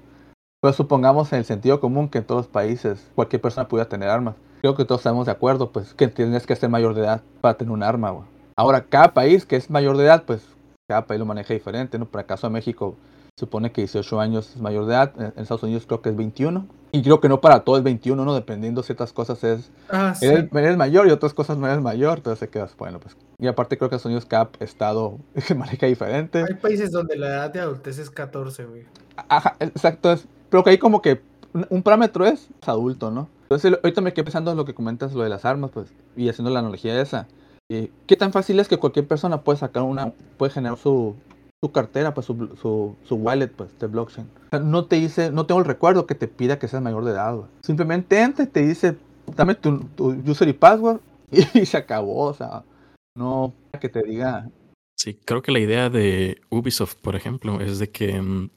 Pero 0.61 0.75
supongamos 0.75 1.33
en 1.33 1.39
el 1.39 1.45
sentido 1.47 1.81
común 1.81 2.11
que 2.11 2.19
en 2.19 2.25
todos 2.25 2.41
los 2.41 2.53
países 2.53 3.11
cualquier 3.15 3.41
persona 3.41 3.67
pudiera 3.67 3.89
tener 3.89 4.11
armas. 4.11 4.35
Creo 4.61 4.75
que 4.75 4.85
todos 4.85 5.01
estamos 5.01 5.25
de 5.25 5.33
acuerdo, 5.33 5.73
pues, 5.73 5.95
que 5.95 6.09
tienes 6.09 6.47
que 6.47 6.55
ser 6.55 6.69
mayor 6.69 6.93
de 6.93 7.01
edad 7.01 7.23
para 7.41 7.55
tener 7.57 7.73
un 7.73 7.83
arma, 7.83 8.11
güey. 8.11 8.27
Ahora, 8.55 8.85
cada 8.85 9.15
país 9.15 9.47
que 9.47 9.57
es 9.57 9.71
mayor 9.71 9.97
de 9.97 10.05
edad, 10.05 10.25
pues, 10.27 10.47
cada 10.87 11.07
país 11.07 11.19
lo 11.19 11.25
maneja 11.25 11.55
diferente, 11.55 11.99
¿no? 11.99 12.05
Por 12.05 12.21
el 12.21 12.27
caso 12.27 12.49
de 12.49 12.53
México, 12.53 12.97
supone 13.41 13.73
que 13.73 13.81
18 13.83 14.21
años 14.21 14.51
es 14.55 14.61
mayor 14.61 14.87
de 14.87 14.93
edad, 14.95 15.13
en 15.17 15.25
en 15.37 15.43
Estados 15.43 15.63
Unidos 15.63 15.85
creo 15.87 16.01
que 16.03 16.11
es 16.11 16.17
21. 16.17 16.67
Y 16.93 17.03
creo 17.03 17.21
que 17.21 17.29
no 17.29 17.41
para 17.41 17.61
todo 17.61 17.77
es 17.77 17.83
21, 17.85 18.25
¿no? 18.25 18.35
Dependiendo 18.35 18.81
de 18.83 18.87
ciertas 18.87 19.13
cosas 19.13 19.43
es 19.45 19.71
Ah, 19.89 20.15
sí. 20.15 20.27
eres, 20.27 20.53
eres 20.53 20.77
mayor 20.77 21.07
y 21.09 21.11
otras 21.13 21.35
cosas 21.35 21.57
no 21.59 21.67
eres 21.67 21.81
mayor, 21.81 22.19
entonces 22.19 22.41
te 22.41 22.49
quedas, 22.49 22.77
bueno, 22.77 22.99
pues. 23.01 23.17
Y 23.39 23.47
aparte 23.47 23.77
creo 23.79 23.89
que 23.91 23.97
Estados 23.97 24.07
Unidos 24.07 24.27
cada 24.27 24.51
estado 24.61 25.19
maneja 25.57 25.87
diferente. 25.87 26.45
Hay 26.49 26.55
países 26.55 26.91
donde 26.93 27.17
la 27.17 27.29
edad 27.29 27.53
de 27.53 27.61
adultez 27.61 27.99
es 27.99 28.11
14, 28.11 28.65
güey. 28.67 28.85
Ajá, 29.29 29.57
exacto, 29.61 30.13
es, 30.13 30.27
pero 30.49 30.65
que 30.65 30.71
hay 30.71 30.79
como 30.79 31.01
que 31.03 31.21
un, 31.53 31.67
un 31.71 31.83
parámetro 31.83 32.27
es, 32.27 32.49
es 32.61 32.69
adulto, 32.69 33.11
¿no? 33.11 33.29
Entonces 33.43 33.73
ahorita 33.83 34.01
me 34.01 34.13
quedé 34.13 34.25
pensando 34.25 34.51
en 34.53 34.57
lo 34.57 34.65
que 34.65 34.75
comentas, 34.75 35.13
lo 35.13 35.23
de 35.23 35.29
las 35.29 35.45
armas, 35.45 35.71
pues, 35.73 35.93
y 36.17 36.29
haciendo 36.29 36.51
la 36.51 36.61
analogía 36.61 36.95
de 36.95 37.03
esa. 37.03 37.27
eh, 37.69 37.91
¿Qué 38.07 38.17
tan 38.17 38.33
fácil 38.33 38.59
es 38.61 38.69
que 38.69 38.79
cualquier 38.79 39.07
persona 39.07 39.43
puede 39.43 39.59
sacar 39.59 39.83
una, 39.85 40.13
puede 40.37 40.53
generar 40.53 40.77
su, 40.79 41.15
su 41.63 41.73
cartera, 41.73 42.15
pues 42.15 42.27
su, 42.27 42.57
su, 42.61 42.97
su 43.05 43.15
wallet, 43.17 43.49
pues, 43.49 43.79
de 43.79 43.87
blockchain? 43.87 44.29
No 44.63 44.87
te 44.87 44.97
dice, 44.97 45.31
no 45.31 45.47
tengo 45.47 45.61
el 45.61 45.67
recuerdo 45.67 46.07
que 46.07 46.15
te 46.15 46.29
pida 46.29 46.59
que 46.59 46.69
seas 46.69 46.83
mayor 46.83 47.05
de 47.05 47.13
edad. 47.13 47.41
Simplemente 47.63 48.21
entra 48.21 48.45
y 48.45 48.49
te 48.49 48.67
dice, 48.67 48.97
dame 49.37 49.55
tu, 49.55 49.81
tu 49.97 50.11
user 50.27 50.49
y 50.49 50.53
password 50.53 51.01
y, 51.31 51.67
se 51.67 51.77
acabó, 51.77 52.25
o 52.25 52.35
sea, 52.35 52.65
no 53.17 53.53
que 53.81 53.89
te 53.89 54.03
diga, 54.03 54.51
Sí, 55.01 55.15
creo 55.15 55.41
que 55.41 55.51
la 55.51 55.61
idea 55.61 55.89
de 55.89 56.43
Ubisoft, 56.51 56.97
por 56.97 57.17
ejemplo, 57.17 57.59
es 57.63 57.79
de 57.79 57.91
que, 57.91 58.21
mm, 58.21 58.51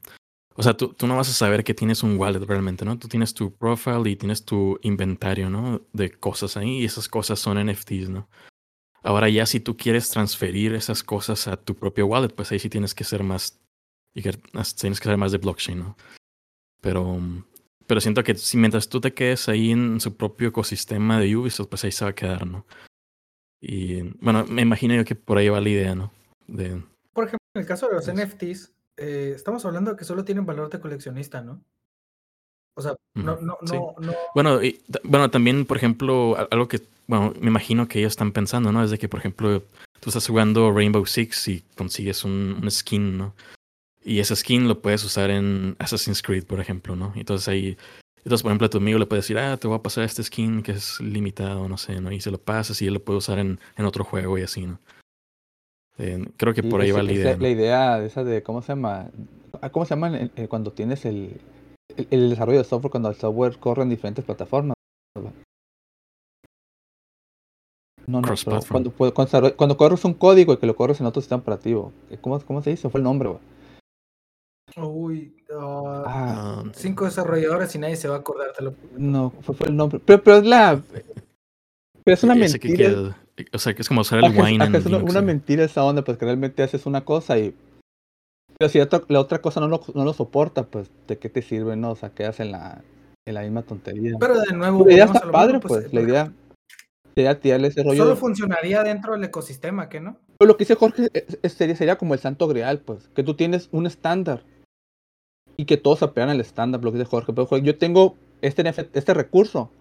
o 0.56 0.62
sea, 0.62 0.76
tú, 0.76 0.90
tú 0.90 1.08
no 1.08 1.16
vas 1.16 1.30
a 1.30 1.32
saber 1.32 1.64
que 1.64 1.74
tienes 1.74 2.04
un 2.04 2.18
wallet 2.18 2.42
realmente, 2.46 2.84
¿no? 2.84 3.00
Tú 3.00 3.08
tienes 3.08 3.34
tu 3.34 3.54
profile 3.54 4.10
y 4.10 4.18
tienes 4.18 4.44
tu 4.44 4.78
inventario, 4.82 5.50
¿no? 5.50 5.80
De 5.94 6.12
cosas 6.12 6.58
ahí 6.58 6.82
y 6.82 6.84
esas 6.84 7.08
cosas 7.08 7.40
son 7.40 7.66
NFTs, 7.66 8.10
¿no? 8.10 8.28
Ahora 9.04 9.28
ya 9.30 9.46
si 9.46 9.60
tú 9.60 9.76
quieres 9.76 10.10
transferir 10.10 10.74
esas 10.74 11.04
cosas 11.04 11.48
a 11.48 11.58
tu 11.58 11.76
propio 11.76 12.08
wallet, 12.08 12.30
pues 12.30 12.52
ahí 12.52 12.60
sí 12.60 12.70
tienes 12.70 12.96
que 12.96 13.04
ser 13.04 13.22
más, 13.22 13.60
tienes 14.14 15.00
que 15.00 15.10
ser 15.10 15.18
más 15.18 15.34
de 15.34 15.38
blockchain, 15.40 15.80
¿no? 15.80 15.98
Pero, 16.82 17.20
pero 17.86 18.00
siento 18.00 18.24
que 18.24 18.36
si 18.36 18.58
mientras 18.58 18.88
tú 18.88 19.02
te 19.02 19.14
quedes 19.14 19.50
ahí 19.50 19.72
en 19.72 20.00
su 20.00 20.16
propio 20.16 20.50
ecosistema 20.50 21.20
de 21.20 21.36
Ubisoft, 21.36 21.68
pues 21.68 21.84
ahí 21.84 21.92
se 21.92 22.06
va 22.06 22.12
a 22.12 22.16
quedar, 22.16 22.48
¿no? 22.48 22.66
Y 23.60 24.02
bueno, 24.22 24.46
me 24.46 24.62
imagino 24.62 24.96
yo 24.96 25.06
que 25.06 25.16
por 25.16 25.38
ahí 25.38 25.50
va 25.50 25.60
la 25.60 25.70
idea, 25.70 25.96
¿no? 25.96 26.12
De, 26.48 26.82
Por 27.14 27.26
ejemplo, 27.26 27.46
en 27.56 27.62
el 27.62 27.68
caso 27.68 27.88
de 27.88 27.96
los 27.96 28.08
Eso. 28.08 28.14
NFTs, 28.18 28.74
eh, 28.98 29.34
estamos 29.36 29.66
hablando 29.66 29.92
de 29.92 29.98
que 29.98 30.06
solo 30.06 30.24
tienen 30.24 30.46
valor 30.46 30.70
de 30.70 30.80
coleccionista, 30.80 31.42
¿no? 31.42 31.64
O 32.76 32.82
sea, 32.82 32.96
no, 33.16 33.38
no, 33.42 33.58
sí. 33.66 33.76
no, 33.76 33.96
no. 34.00 34.14
Bueno, 34.34 34.64
y, 34.64 34.80
bueno, 35.04 35.30
también, 35.30 35.66
por 35.66 35.78
ejemplo, 35.78 36.36
algo 36.50 36.68
que, 36.68 36.82
bueno, 37.08 37.34
me 37.40 37.48
imagino 37.48 37.88
que 37.88 38.00
ellos 38.00 38.14
están 38.14 38.32
pensando, 38.32 38.72
¿no? 38.72 38.84
Es 38.84 38.90
de 38.92 38.98
que, 38.98 39.08
por 39.08 39.20
ejemplo, 39.20 39.62
tú 40.00 40.10
estás 40.10 40.28
jugando 40.28 40.72
Rainbow 40.72 41.06
Six 41.06 41.48
y 41.50 41.64
consigues 41.76 42.24
un, 42.24 42.58
un 42.62 42.72
skin, 42.72 43.18
¿no? 43.18 43.34
Y 44.04 44.20
ese 44.20 44.36
skin 44.36 44.68
lo 44.68 44.82
puedes 44.82 45.04
usar 45.04 45.30
en 45.30 45.76
Assassin's 45.80 46.22
Creed, 46.22 46.46
por 46.46 46.60
ejemplo, 46.60 46.96
¿no? 46.96 47.14
Entonces 47.16 47.48
ahí, 47.48 47.78
entonces, 48.18 48.42
por 48.42 48.50
ejemplo, 48.52 48.68
a 48.68 48.70
tu 48.70 48.80
amigo 48.80 48.98
le 49.00 49.06
puedes 49.06 49.24
decir, 49.26 49.38
ah, 49.38 49.56
te 49.58 49.68
voy 49.68 49.78
a 49.78 49.82
pasar 49.84 50.04
este 50.04 50.24
skin 50.24 50.64
que 50.64 50.72
es 50.74 51.00
limitado, 51.00 51.70
no 51.70 51.78
sé, 51.78 52.02
¿no? 52.02 52.12
Y 52.12 52.20
se 52.22 52.32
lo 52.32 52.38
pasas 52.40 52.82
y 52.82 52.88
él 52.88 52.96
lo 52.96 53.04
puede 53.04 53.20
usar 53.20 53.38
en, 53.40 53.60
en 53.78 53.86
otro 53.86 54.04
juego 54.04 54.38
y 54.38 54.42
así, 54.42 54.66
¿no? 54.66 54.80
Eh, 56.00 56.26
creo 56.38 56.54
que 56.54 56.64
Sí, 56.64 56.70
por 56.70 56.82
ahí 56.82 56.90
esa- 56.90 56.98
va 56.98 57.04
la 57.04 57.12
esa- 57.12 57.22
idea. 57.22 57.38
La 57.38 57.50
idea 57.50 58.00
de 58.00 58.08
esa 58.08 58.24
de, 58.24 58.42
¿cómo 58.42 58.62
se 58.62 58.70
llama? 58.70 59.08
Ah, 59.62 59.70
¿Cómo 59.70 59.86
se 59.86 59.92
llama 59.96 60.18
cuando 60.50 60.72
tienes 60.72 61.06
el, 61.06 61.40
el, 61.96 62.08
el 62.12 62.30
desarrollo 62.30 62.60
de 62.60 62.64
software, 62.64 62.92
cuando 62.92 63.10
el 63.10 63.16
software 63.16 63.58
corre 63.60 63.84
en 63.84 63.90
diferentes 63.90 64.24
plataformas? 64.26 64.74
No, 68.06 68.20
no, 68.20 68.28
pero 68.44 68.60
cuando, 68.70 68.92
cuando, 68.92 69.56
cuando 69.56 69.78
corres 69.78 70.04
un 70.04 70.14
código 70.14 70.54
y 70.54 70.58
que 70.58 70.66
lo 70.68 70.76
corres 70.76 71.00
en 71.00 71.06
otro 71.06 71.22
sistema 71.22 71.42
operativo. 71.42 71.94
¿Cómo, 72.20 72.40
cómo 72.42 72.62
se 72.62 72.72
dice? 72.72 72.90
Fue 72.90 73.00
el 73.00 73.04
nombre, 73.06 73.30
güey. 73.30 73.40
Uy, 74.76 75.36
ah, 75.54 76.04
Ah, 76.06 76.64
cinco 76.74 77.06
desarrolladores 77.06 77.74
y 77.76 77.80
nadie 77.80 77.96
se 77.96 78.08
va 78.10 78.16
a 78.16 78.20
acordar. 78.20 78.52
te 78.54 78.64
lo 78.64 78.74
no, 78.98 79.32
fue, 79.42 79.56
fue 79.56 79.68
el 79.68 79.76
nombre. 79.78 80.00
Pero, 80.04 80.22
pero 80.22 80.38
es 80.38 80.46
la... 80.46 80.82
Pero 82.04 82.14
es 82.16 82.24
una 82.24 82.34
que 82.34 82.40
mentira. 82.40 82.76
queda- 82.76 83.18
o 83.54 83.58
sea, 83.60 83.74
que 83.74 83.82
es 83.84 83.88
como 83.88 84.02
usar 84.02 84.20
el 84.20 84.38
wine 84.38 84.66
es 84.78 84.86
una, 84.86 85.22
mentira 85.22 85.64
esa 85.64 85.84
onda, 85.84 86.04
pues 86.04 86.18
que 86.18 86.26
realmente 86.26 86.62
haces 86.62 86.86
una 86.86 87.06
cosa 87.06 87.38
y... 87.40 87.56
Pero 88.64 88.72
si 88.72 88.78
la 88.78 88.86
otra, 88.86 89.02
la 89.10 89.20
otra 89.20 89.42
cosa 89.42 89.60
no 89.60 89.68
lo, 89.68 89.82
no 89.94 90.06
lo 90.06 90.14
soporta, 90.14 90.64
pues 90.64 90.90
¿de 91.06 91.18
qué 91.18 91.28
te 91.28 91.42
sirve, 91.42 91.76
no? 91.76 91.92
O 91.92 91.96
sea, 91.98 92.12
quedas 92.12 92.40
en 92.40 92.52
la, 92.54 92.82
en 93.28 93.34
la 93.34 93.42
misma 93.42 93.64
tontería. 93.64 94.16
Pero 94.18 94.40
de 94.40 94.54
nuevo, 94.56 94.86
la 94.86 94.94
idea 94.94 95.04
está 95.04 95.30
padre, 95.30 95.56
mismo, 95.56 95.68
pues, 95.68 95.86
eh, 95.86 95.90
la 95.92 96.02
idea... 96.02 96.34
Idea 97.16 97.40
tirarle 97.42 97.68
ese 97.68 97.84
rollo... 97.84 98.04
Solo 98.06 98.16
funcionaría 98.16 98.82
dentro 98.82 99.12
del 99.14 99.24
ecosistema, 99.26 99.90
¿qué 99.90 100.00
no? 100.00 100.16
Pero 100.40 100.48
lo 100.48 100.56
que 100.56 100.64
dice 100.64 100.76
Jorge 100.76 101.10
es- 101.14 101.38
es- 101.44 101.54
sería, 101.54 101.76
sería 101.76 101.98
como 101.98 102.14
el 102.14 102.22
santo 102.22 102.48
grial, 102.48 102.80
pues, 102.80 103.10
que 103.10 103.22
tú 103.24 103.34
tienes 103.34 103.68
un 103.74 103.86
estándar 103.86 104.44
y 105.58 105.66
que 105.66 105.76
todos 105.76 106.02
apegan 106.02 106.30
al 106.30 106.40
estándar, 106.40 106.82
lo 106.86 106.92
que 106.94 107.00
dice 107.00 107.10
Jorge. 107.10 107.34
Pero 107.34 107.46
Jorge, 107.48 107.66
yo 107.66 107.78
tengo 107.78 108.16
este, 108.42 108.64
este 108.94 109.14
recurso, 109.14 109.72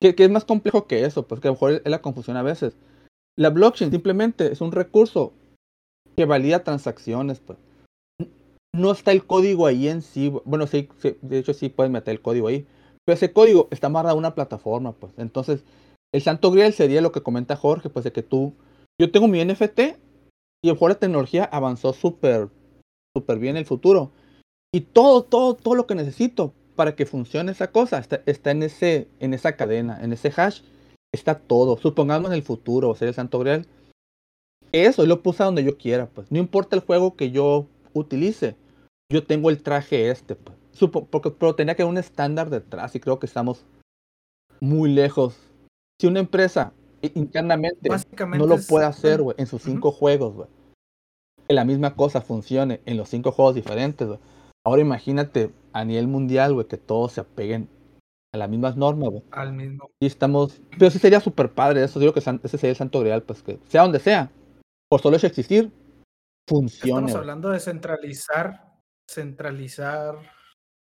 que, 0.00 0.14
que 0.14 0.24
es 0.24 0.30
más 0.30 0.44
complejo 0.44 0.86
que 0.86 1.06
eso, 1.06 1.26
pues 1.26 1.40
que 1.40 1.48
a 1.48 1.50
lo 1.50 1.54
mejor 1.54 1.72
es 1.82 1.90
la 1.90 2.02
confusión 2.02 2.36
a 2.36 2.42
veces. 2.42 2.76
La 3.38 3.48
blockchain 3.48 3.90
simplemente 3.90 4.52
es 4.52 4.60
un 4.60 4.70
recurso 4.70 5.32
que 6.16 6.26
valida 6.26 6.62
transacciones, 6.62 7.40
pues. 7.40 7.58
No 8.76 8.92
está 8.92 9.12
el 9.12 9.24
código 9.24 9.66
ahí 9.66 9.88
en 9.88 10.02
sí. 10.02 10.32
Bueno, 10.44 10.66
sí, 10.66 10.88
sí, 10.98 11.16
de 11.22 11.38
hecho 11.38 11.54
sí 11.54 11.68
puedes 11.68 11.90
meter 11.90 12.12
el 12.12 12.20
código 12.20 12.48
ahí. 12.48 12.66
Pero 13.04 13.14
ese 13.14 13.32
código 13.32 13.68
está 13.70 13.86
amarrado 13.86 14.16
a 14.16 14.18
una 14.18 14.34
plataforma, 14.34 14.92
pues. 14.92 15.12
Entonces, 15.16 15.64
el 16.12 16.22
santo 16.22 16.50
grial 16.50 16.72
sería 16.72 17.00
lo 17.00 17.12
que 17.12 17.22
comenta 17.22 17.56
Jorge, 17.56 17.88
pues 17.88 18.04
de 18.04 18.12
que 18.12 18.22
tú, 18.22 18.52
yo 19.00 19.10
tengo 19.10 19.28
mi 19.28 19.44
NFT 19.44 19.80
y 20.62 20.70
a 20.70 20.74
la 20.74 20.94
tecnología 20.94 21.44
avanzó 21.44 21.92
súper, 21.92 22.48
súper 23.16 23.38
bien 23.38 23.56
en 23.56 23.60
el 23.60 23.66
futuro. 23.66 24.10
Y 24.74 24.80
todo, 24.80 25.22
todo, 25.22 25.54
todo 25.54 25.74
lo 25.74 25.86
que 25.86 25.94
necesito 25.94 26.52
para 26.74 26.94
que 26.94 27.06
funcione 27.06 27.52
esa 27.52 27.70
cosa 27.70 27.98
está, 27.98 28.22
está 28.26 28.50
en, 28.50 28.62
ese, 28.62 29.08
en 29.20 29.32
esa 29.32 29.56
cadena, 29.56 30.02
en 30.02 30.12
ese 30.12 30.32
hash. 30.36 30.60
Está 31.14 31.38
todo. 31.38 31.78
Supongamos 31.78 32.30
en 32.30 32.34
el 32.34 32.42
futuro, 32.42 32.90
o 32.90 32.94
sea, 32.94 33.08
el 33.08 33.14
santo 33.14 33.38
grial. 33.38 33.66
Eso, 34.72 35.06
lo 35.06 35.22
puse 35.22 35.44
donde 35.44 35.64
yo 35.64 35.78
quiera, 35.78 36.06
pues. 36.06 36.30
No 36.30 36.38
importa 36.38 36.76
el 36.76 36.82
juego 36.82 37.16
que 37.16 37.30
yo 37.30 37.66
utilice. 37.94 38.56
Yo 39.10 39.24
tengo 39.24 39.50
el 39.50 39.62
traje 39.62 40.10
este. 40.10 40.36
Supo- 40.72 41.06
porque, 41.08 41.30
pero 41.30 41.54
tenía 41.54 41.74
que 41.74 41.82
haber 41.82 41.92
un 41.92 41.98
estándar 41.98 42.50
detrás 42.50 42.94
y 42.94 43.00
creo 43.00 43.18
que 43.18 43.26
estamos 43.26 43.64
muy 44.60 44.90
lejos. 44.92 45.38
Si 46.00 46.06
una 46.06 46.20
empresa 46.20 46.72
internamente 47.14 47.88
no 48.36 48.46
lo 48.46 48.56
puede 48.68 48.84
hacer, 48.86 49.22
güey, 49.22 49.36
en 49.38 49.46
sus 49.46 49.62
cinco 49.62 49.92
juegos, 49.92 50.34
güey. 50.34 50.48
Que 51.46 51.54
la 51.54 51.64
misma 51.64 51.94
cosa 51.94 52.20
funcione 52.20 52.80
en 52.84 52.96
los 52.96 53.08
cinco 53.08 53.32
juegos 53.32 53.54
diferentes, 53.54 54.06
güey. 54.06 54.18
Ahora 54.66 54.82
imagínate 54.82 55.52
a 55.72 55.84
nivel 55.84 56.08
mundial, 56.08 56.54
güey, 56.54 56.66
que 56.66 56.76
todos 56.76 57.12
se 57.12 57.20
apeguen 57.20 57.68
a 58.34 58.38
las 58.38 58.50
mismas 58.50 58.76
normas, 58.76 59.10
güey. 59.10 59.22
al 59.30 59.52
mismo. 59.52 59.88
Y 60.02 60.06
estamos. 60.06 60.60
Pero 60.76 60.90
sí 60.90 60.98
sería 60.98 61.20
súper 61.20 61.52
padre 61.52 61.84
eso. 61.84 62.00
Digo 62.00 62.12
que 62.12 62.20
san- 62.20 62.40
ese 62.42 62.58
sería 62.58 62.72
el 62.72 62.76
santo 62.76 63.00
grial, 63.00 63.22
pues 63.22 63.42
que 63.42 63.58
sea 63.68 63.82
donde 63.82 64.00
sea, 64.00 64.30
por 64.90 65.00
solo 65.00 65.16
hecho 65.16 65.28
existir, 65.28 65.70
funcione. 66.48 67.06
Estamos 67.06 67.14
hablando 67.14 67.50
de 67.50 67.60
centralizar, 67.60 68.65
centralizar, 69.08 70.16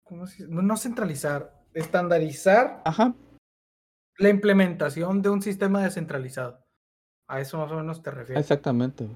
¿cómo 0.04 0.26
se 0.26 0.46
No, 0.48 0.62
no 0.62 0.76
centralizar, 0.76 1.62
estandarizar 1.74 2.82
Ajá, 2.84 3.14
la 4.18 4.28
implementación 4.28 5.22
de 5.22 5.30
un 5.30 5.42
sistema 5.42 5.82
descentralizado. 5.82 6.64
A 7.28 7.40
eso 7.40 7.58
más 7.58 7.70
o 7.72 7.76
menos 7.76 8.02
te 8.02 8.10
refieres. 8.10 8.42
exactamente. 8.44 9.06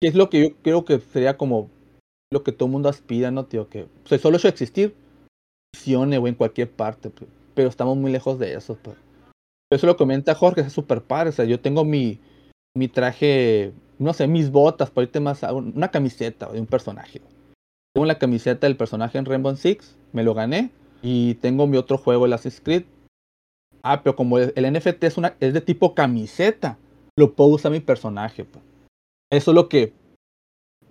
Que 0.00 0.08
es 0.08 0.14
lo 0.14 0.28
que 0.28 0.50
yo 0.50 0.56
creo 0.62 0.84
que 0.84 1.00
sería 1.00 1.36
como 1.36 1.70
lo 2.30 2.42
que 2.44 2.52
todo 2.52 2.66
el 2.66 2.72
mundo 2.72 2.88
aspira, 2.88 3.30
¿no, 3.30 3.46
tío? 3.46 3.68
Que 3.68 3.88
pues, 4.06 4.20
solo 4.20 4.36
hecho 4.36 4.48
de 4.48 4.52
existir, 4.52 4.94
funcione, 5.74 6.18
güey, 6.18 6.32
en 6.32 6.36
cualquier 6.36 6.70
parte. 6.70 7.10
pues. 7.10 7.30
Pero 7.54 7.68
estamos 7.68 7.96
muy 7.96 8.12
lejos 8.12 8.38
de 8.38 8.54
eso, 8.54 8.76
pues. 8.82 8.96
Eso 9.70 9.86
lo 9.86 9.96
comenta 9.96 10.34
Jorge, 10.34 10.62
es 10.62 10.72
súper 10.72 11.02
padre. 11.02 11.30
O 11.30 11.32
sea, 11.32 11.44
yo 11.44 11.60
tengo 11.60 11.84
mi, 11.84 12.20
mi 12.76 12.88
traje, 12.88 13.72
no 13.98 14.12
sé, 14.12 14.26
mis 14.26 14.50
botas, 14.50 14.90
por 14.90 15.04
irte 15.04 15.20
más 15.20 15.42
una 15.42 15.90
camiseta 15.90 16.50
de 16.50 16.60
un 16.60 16.66
personaje. 16.66 17.20
Tengo 17.98 18.06
la 18.06 18.20
camiseta 18.20 18.68
del 18.68 18.76
personaje 18.76 19.18
en 19.18 19.24
Rainbow 19.24 19.56
Six, 19.56 19.96
me 20.12 20.22
lo 20.22 20.32
gané. 20.32 20.70
Y 21.02 21.34
tengo 21.34 21.66
mi 21.66 21.78
otro 21.78 21.98
juego, 21.98 22.26
el 22.26 22.32
Assassin's 22.32 22.60
Creed. 22.64 22.84
Ah, 23.82 24.04
pero 24.04 24.14
como 24.14 24.38
el, 24.38 24.52
el 24.54 24.72
NFT 24.72 25.02
es, 25.02 25.18
una, 25.18 25.34
es 25.40 25.52
de 25.52 25.60
tipo 25.60 25.96
camiseta, 25.96 26.78
lo 27.16 27.34
puedo 27.34 27.50
usar 27.50 27.72
mi 27.72 27.80
personaje. 27.80 28.44
pues. 28.44 28.64
Eso 29.32 29.50
es 29.50 29.54
lo 29.56 29.68
que. 29.68 29.94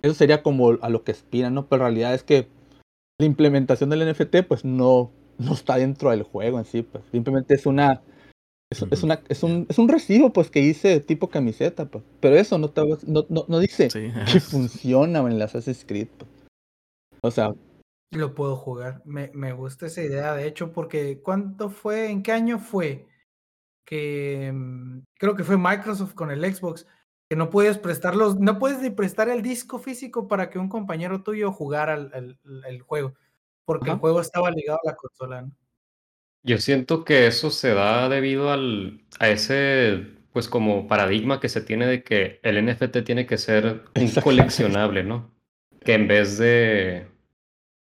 Eso 0.02 0.12
sería 0.12 0.42
como 0.42 0.72
a 0.82 0.90
lo 0.90 1.02
que 1.02 1.12
aspiran, 1.12 1.54
¿no? 1.54 1.64
Pero 1.66 1.86
en 1.86 1.92
realidad 1.92 2.12
es 2.12 2.24
que 2.24 2.46
la 3.18 3.24
implementación 3.24 3.88
del 3.88 4.06
NFT, 4.06 4.46
pues 4.46 4.66
no, 4.66 5.10
no 5.38 5.54
está 5.54 5.78
dentro 5.78 6.10
del 6.10 6.24
juego 6.24 6.58
en 6.58 6.66
sí, 6.66 6.82
pues. 6.82 7.04
Simplemente 7.10 7.54
es 7.54 7.64
una. 7.64 8.02
Es, 8.70 8.82
es 8.90 9.02
Ujú, 9.02 9.06
una, 9.06 9.22
es, 9.30 9.42
un, 9.42 9.64
es 9.70 9.78
un 9.78 9.88
recibo, 9.88 10.30
pues, 10.34 10.50
que 10.50 10.60
hice 10.60 11.00
tipo 11.00 11.30
camiseta, 11.30 11.86
pues. 11.86 12.04
Pero 12.20 12.36
eso 12.36 12.58
no, 12.58 12.68
te, 12.68 12.82
no, 13.06 13.24
no, 13.30 13.46
no 13.48 13.58
dice 13.60 13.88
Sí, 13.88 14.12
que 14.30 14.40
funciona 14.40 15.20
en 15.20 15.28
el 15.32 15.40
Assassin's 15.40 15.86
Creed, 15.86 16.08
pues. 16.18 16.30
O 17.22 17.30
sea, 17.30 17.52
Lo 18.10 18.34
puedo 18.34 18.56
jugar. 18.56 19.02
Me, 19.04 19.30
me 19.34 19.52
gusta 19.52 19.86
esa 19.86 20.02
idea, 20.02 20.34
de 20.34 20.46
hecho, 20.46 20.72
porque 20.72 21.20
¿cuánto 21.22 21.68
fue? 21.70 22.10
¿En 22.10 22.22
qué 22.22 22.32
año 22.32 22.58
fue? 22.58 23.06
Que 23.84 24.50
mm, 24.52 25.00
creo 25.18 25.34
que 25.34 25.44
fue 25.44 25.56
Microsoft 25.58 26.14
con 26.14 26.30
el 26.30 26.44
Xbox, 26.54 26.86
que 27.28 27.36
no 27.36 27.50
puedes 27.50 27.78
prestarlos, 27.78 28.38
no 28.38 28.58
puedes 28.58 28.80
ni 28.80 28.90
prestar 28.90 29.28
el 29.28 29.42
disco 29.42 29.78
físico 29.78 30.28
para 30.28 30.48
que 30.50 30.58
un 30.58 30.68
compañero 30.68 31.22
tuyo 31.22 31.52
jugara 31.52 31.94
el, 31.94 32.10
el- 32.14 32.64
el 32.66 32.82
juego, 32.82 33.14
porque 33.64 33.90
el 33.90 33.98
juego 33.98 34.20
estaba 34.20 34.50
ligado 34.50 34.78
a 34.84 34.90
la 34.90 34.96
consola. 34.96 35.42
¿no? 35.42 35.52
Yo 36.42 36.58
siento 36.58 37.04
que 37.04 37.26
eso 37.26 37.50
se 37.50 37.74
da 37.74 38.08
debido 38.08 38.50
al, 38.50 39.04
a 39.18 39.28
ese, 39.28 40.16
pues 40.32 40.48
como 40.48 40.86
paradigma 40.86 41.40
que 41.40 41.48
se 41.50 41.60
tiene 41.60 41.86
de 41.86 42.02
que 42.02 42.40
el 42.42 42.64
NFT 42.64 43.02
tiene 43.04 43.26
que 43.26 43.36
ser 43.38 43.84
un 43.96 44.22
coleccionable, 44.22 45.04
¿no? 45.04 45.37
Que 45.84 45.94
en 45.94 46.08
vez 46.08 46.38
de, 46.38 47.06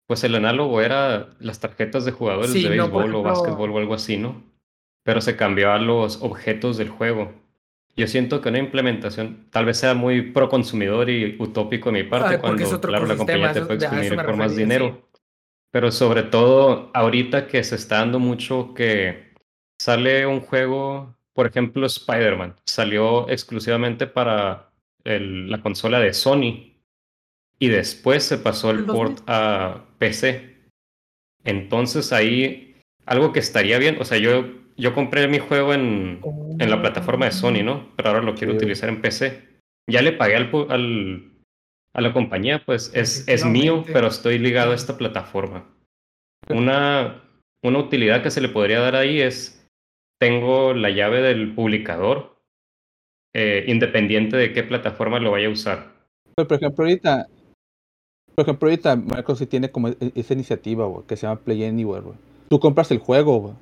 pues 0.08 0.24
el 0.24 0.36
análogo 0.36 0.82
era 0.82 1.30
las 1.40 1.60
tarjetas 1.60 2.06
de 2.06 2.12
jugadores 2.12 2.52
Sí, 2.52 2.64
de 2.64 2.76
no, 2.76 2.84
béisbol 2.84 3.16
o 3.16 3.24
básquetbol 3.24 3.72
o 3.72 3.78
algo 3.78 3.94
así, 3.94 4.18
¿no? 4.18 4.44
Pero 5.04 5.22
se 5.22 5.36
cambió 5.36 5.72
a 5.72 5.80
los 5.80 6.22
objetos 6.22 6.78
del 6.78 6.90
juego. 6.90 7.34
Yo 7.96 8.08
siento 8.08 8.40
que 8.42 8.50
una 8.50 8.60
implementación 8.60 9.48
tal 9.52 9.66
vez 9.66 9.78
sea 9.78 9.94
muy 9.94 10.22
pro 10.32 10.48
consumidor 10.48 11.10
y 11.10 11.36
utópico 11.40 11.92
de 11.92 12.04
mi 12.04 12.10
parte 12.10 12.36
Ay, 12.36 12.38
porque 12.42 12.64
es 12.64 12.70
cuando, 12.70 12.78
otro 12.78 12.90
claro, 12.90 13.06
la 13.06 13.18
compañía 13.18 13.52
te 13.52 13.62
puede 13.62 13.76
exprimir 13.84 14.16
por 14.16 14.36
más 14.38 14.52
refería, 14.52 14.56
sí. 14.56 14.56
dinero. 14.62 15.08
Pero 15.72 15.92
sobre 15.92 16.24
todo 16.24 16.90
ahorita 16.94 17.48
que 17.48 17.64
se 17.64 17.76
está 17.76 17.98
dando 17.98 18.20
mucho 18.20 18.74
que 18.74 19.34
sale 19.80 20.26
un 20.26 20.40
juego, 20.42 21.16
por 21.34 21.48
ejemplo, 21.48 21.86
Spider-Man, 21.86 22.56
salió 22.66 23.30
exclusivamente 23.30 24.08
para 24.08 24.70
el- 25.04 25.50
la 25.50 25.62
consola 25.62 26.00
de 26.00 26.14
Sony 26.14 26.71
y 27.62 27.70
después 27.70 28.24
se 28.24 28.38
pasó 28.40 28.72
el 28.72 28.80
El 28.80 28.86
port 28.86 29.18
2000. 29.20 29.24
a 29.28 29.86
PC. 30.00 30.58
Entonces 31.44 32.12
ahí 32.12 32.76
algo 33.06 33.32
que 33.34 33.40
estaría 33.40 33.78
bien, 33.78 33.98
o 34.00 34.06
sea, 34.06 34.18
yo, 34.18 34.46
yo 34.78 34.94
compré 34.94 35.28
mi 35.28 35.40
juego 35.40 35.74
en, 35.74 36.22
en 36.60 36.70
la 36.70 36.82
plataforma 36.82 37.26
de 37.26 37.32
Sony, 37.32 37.64
¿no? 37.64 37.90
Pero 37.96 38.10
ahora 38.10 38.22
lo 38.22 38.36
quiero 38.36 38.54
Sí. 38.54 38.58
utilizar 38.58 38.90
en 38.90 39.02
PC. 39.02 39.48
Ya 39.90 40.02
le 40.02 40.12
pagué 40.14 40.36
al, 40.36 40.50
al- 40.70 41.32
a 41.94 42.02
la 42.02 42.14
compañía, 42.14 42.64
pues 42.66 42.92
es, 42.96 43.28
es 43.28 43.46
mío, 43.46 43.84
pero 43.92 44.08
estoy 44.08 44.40
ligado 44.40 44.72
a 44.72 44.76
esta 44.76 44.98
plataforma. 44.98 45.68
Una, 46.50 47.24
una 47.64 47.80
utilidad 47.80 48.24
que 48.24 48.32
se 48.32 48.42
le 48.42 48.50
podría 48.50 48.80
dar 48.80 48.96
ahí 48.96 49.20
es, 49.20 49.68
tengo 50.20 50.74
la 50.74 50.90
llave 50.90 51.22
del 51.22 51.54
publicador, 51.54 52.38
eh, 53.36 53.66
independiente 53.68 54.38
de 54.38 54.54
qué 54.54 54.64
plataforma 54.64 55.20
lo 55.20 55.32
vaya 55.32 55.48
a 55.48 55.52
usar. 55.52 55.92
Pero, 56.36 56.48
por 56.48 56.58
ejemplo, 56.58 56.86
ahorita, 56.86 57.28
por 58.42 58.50
ejemplo, 58.50 58.70
ahorita 58.70 58.96
Microsoft 58.96 59.40
sí 59.40 59.46
tiene 59.46 59.72
como 59.72 59.90
e- 59.90 59.98
esa 60.16 60.34
iniciativa, 60.34 60.86
güey, 60.86 61.06
que 61.06 61.16
se 61.16 61.28
llama 61.28 61.42
Play 61.42 61.64
Anywhere, 61.64 62.02
güey. 62.02 62.18
Tú 62.50 62.60
compras 62.60 62.90
el 62.92 62.98
juego, 62.98 63.40
güey. 63.40 63.54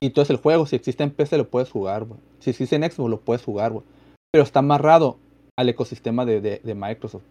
Y 0.00 0.06
entonces 0.06 0.30
el 0.30 0.36
juego, 0.36 0.66
si 0.66 0.76
existe 0.76 1.02
en 1.02 1.10
PC, 1.10 1.36
lo 1.36 1.48
puedes 1.48 1.70
jugar, 1.70 2.04
güey. 2.04 2.20
Si 2.38 2.50
existe 2.50 2.76
en 2.76 2.88
Xbox, 2.88 3.10
lo 3.10 3.20
puedes 3.20 3.42
jugar, 3.42 3.72
güey. 3.72 3.84
Pero 4.32 4.44
está 4.44 4.60
amarrado 4.60 5.18
al 5.58 5.68
ecosistema 5.68 6.24
de, 6.24 6.40
de, 6.40 6.60
de 6.62 6.74
Microsoft. 6.74 7.24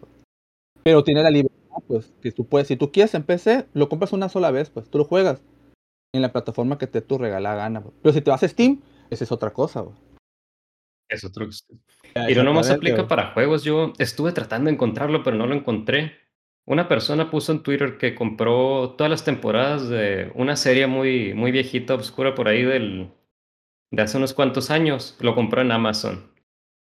Pero 0.82 1.02
tiene 1.04 1.22
la 1.22 1.30
libertad, 1.30 1.78
pues, 1.86 2.12
que 2.20 2.32
tú 2.32 2.44
puedes, 2.44 2.68
si 2.68 2.76
tú 2.76 2.92
quieres 2.92 3.14
en 3.14 3.22
PC, 3.22 3.66
lo 3.72 3.88
compras 3.88 4.12
una 4.12 4.28
sola 4.28 4.50
vez, 4.50 4.68
pues. 4.68 4.90
Tú 4.90 4.98
lo 4.98 5.04
juegas 5.04 5.40
en 6.14 6.22
la 6.22 6.32
plataforma 6.32 6.76
que 6.76 6.86
te 6.86 7.00
tu 7.00 7.18
regala 7.18 7.54
gana. 7.54 7.82
Pero 8.02 8.12
si 8.12 8.20
te 8.20 8.30
vas 8.30 8.42
a 8.42 8.48
Steam, 8.48 8.82
esa 9.10 9.24
es 9.24 9.32
otra 9.32 9.52
cosa, 9.52 9.80
güey. 9.80 9.96
Es 11.08 11.24
otro. 11.24 11.46
Y 12.28 12.34
no 12.34 12.42
nomás 12.42 12.70
aplica 12.70 13.06
para 13.06 13.32
juegos. 13.32 13.62
Yo 13.62 13.92
estuve 13.98 14.32
tratando 14.32 14.68
de 14.68 14.74
encontrarlo, 14.74 15.22
pero 15.22 15.36
no 15.36 15.46
lo 15.46 15.54
encontré. 15.54 16.25
Una 16.66 16.88
persona 16.88 17.30
puso 17.30 17.52
en 17.52 17.62
Twitter 17.62 17.96
que 17.96 18.14
compró 18.14 18.94
todas 18.98 19.10
las 19.10 19.24
temporadas 19.24 19.88
de 19.88 20.32
una 20.34 20.56
serie 20.56 20.86
muy, 20.88 21.32
muy 21.32 21.52
viejita, 21.52 21.94
oscura 21.94 22.34
por 22.34 22.48
ahí 22.48 22.62
del, 22.64 23.08
de 23.92 24.02
hace 24.02 24.16
unos 24.18 24.34
cuantos 24.34 24.70
años. 24.70 25.16
Lo 25.20 25.34
compró 25.36 25.62
en 25.62 25.70
Amazon. 25.70 26.28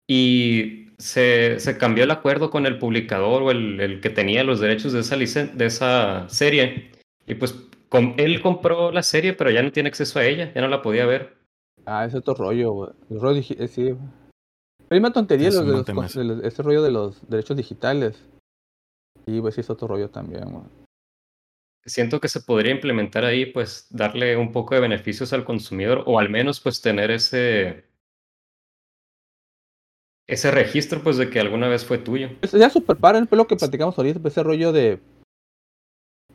Y 0.09 0.89
se, 0.97 1.59
se 1.59 1.78
cambió 1.78 2.03
el 2.03 2.11
acuerdo 2.11 2.49
con 2.49 2.65
el 2.65 2.80
publicador 2.80 3.43
o 3.43 3.51
el, 3.51 3.80
el 3.80 4.01
que 4.01 4.09
tenía 4.09 4.43
los 4.43 4.59
derechos 4.59 4.91
de 4.91 4.99
esa, 4.99 5.15
licen- 5.15 5.53
de 5.53 5.65
esa 5.67 6.28
serie. 6.28 6.91
Y 7.26 7.36
pues 7.36 7.53
com- 7.88 8.15
él 8.17 8.41
compró 8.41 8.91
la 8.91 9.03
serie, 9.03 9.32
pero 9.34 9.51
ya 9.51 9.63
no 9.63 9.72
tiene 9.72 9.88
acceso 9.88 10.19
a 10.19 10.26
ella, 10.26 10.51
ya 10.53 10.59
no 10.61 10.67
la 10.67 10.82
podía 10.82 11.05
ver. 11.05 11.38
Ah, 11.86 12.03
es 12.05 12.13
otro 12.13 12.34
rollo, 12.34 12.72
güey. 12.72 12.89
El 13.09 13.22
rollo 13.22 13.39
digi- 13.41 13.55
eh, 13.57 13.67
sí. 13.69 13.95
tontería 15.13 15.47
Es 15.47 15.55
de 15.55 15.65
los, 15.65 15.86
de 15.86 16.24
los- 16.26 16.43
ese 16.43 16.61
rollo 16.61 16.84
de 16.84 16.91
los 16.91 17.28
derechos 17.30 17.55
digitales. 17.55 18.22
Sí, 19.26 19.39
pues 19.41 19.55
sí 19.55 19.61
es 19.61 19.69
otro 19.69 19.88
rollo 19.88 20.09
también, 20.09 20.45
güey. 20.51 20.63
Siento 21.86 22.19
que 22.19 22.28
se 22.28 22.41
podría 22.41 22.72
implementar 22.74 23.26
ahí, 23.26 23.47
pues 23.47 23.88
darle 23.89 24.38
un 24.38 24.51
poco 24.51 24.76
de 24.76 24.82
beneficios 24.82 25.34
al 25.34 25.43
consumidor 25.45 26.03
o 26.05 26.19
al 26.19 26.30
menos 26.30 26.59
pues 26.59 26.80
tener 26.82 27.09
ese, 27.09 27.86
ese 30.28 30.51
registro, 30.51 31.01
pues, 31.01 31.17
de 31.17 31.30
que 31.30 31.39
alguna 31.39 31.67
vez 31.67 31.84
fue 31.84 31.97
tuyo. 31.97 32.30
Es 32.41 32.51
ya 32.51 32.69
súper 32.69 32.97
padre, 32.97 33.26
fue 33.26 33.38
lo 33.38 33.47
que 33.47 33.55
platicamos 33.55 33.97
ahorita, 33.97 34.19
pues, 34.19 34.34
ese 34.34 34.43
rollo 34.43 34.72
de 34.72 34.99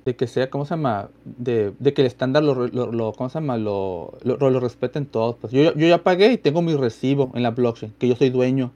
de 0.04 0.14
que 0.14 0.28
sea, 0.28 0.50
¿cómo 0.50 0.64
se 0.64 0.70
llama? 0.70 1.10
De, 1.24 1.72
de 1.80 1.92
que 1.92 2.02
el 2.02 2.06
estándar 2.06 2.42
lo, 2.44 2.68
lo, 2.68 2.92
lo- 2.92 3.12
¿cómo 3.12 3.28
se 3.28 3.40
llama? 3.40 3.56
Lo, 3.56 4.16
lo, 4.22 4.36
lo 4.50 4.60
respeten 4.60 5.04
todos. 5.06 5.34
Pues 5.36 5.52
yo, 5.52 5.74
yo 5.74 5.86
ya 5.88 6.04
pagué 6.04 6.32
y 6.32 6.38
tengo 6.38 6.62
mi 6.62 6.76
recibo 6.76 7.32
en 7.34 7.42
la 7.42 7.50
blockchain, 7.50 7.92
que 7.98 8.06
yo 8.06 8.14
soy 8.14 8.30
dueño 8.30 8.70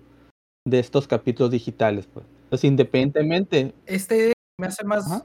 de 0.67 0.81
estos 0.81 1.07
capítulos 1.07 1.53
digitales, 1.53 2.09
pues. 2.13 2.27
Entonces, 2.51 2.65
independientemente, 2.69 3.73
Este 3.87 4.33
me 4.59 4.67
hace 4.67 4.83
más. 4.85 5.07
Ajá. 5.07 5.25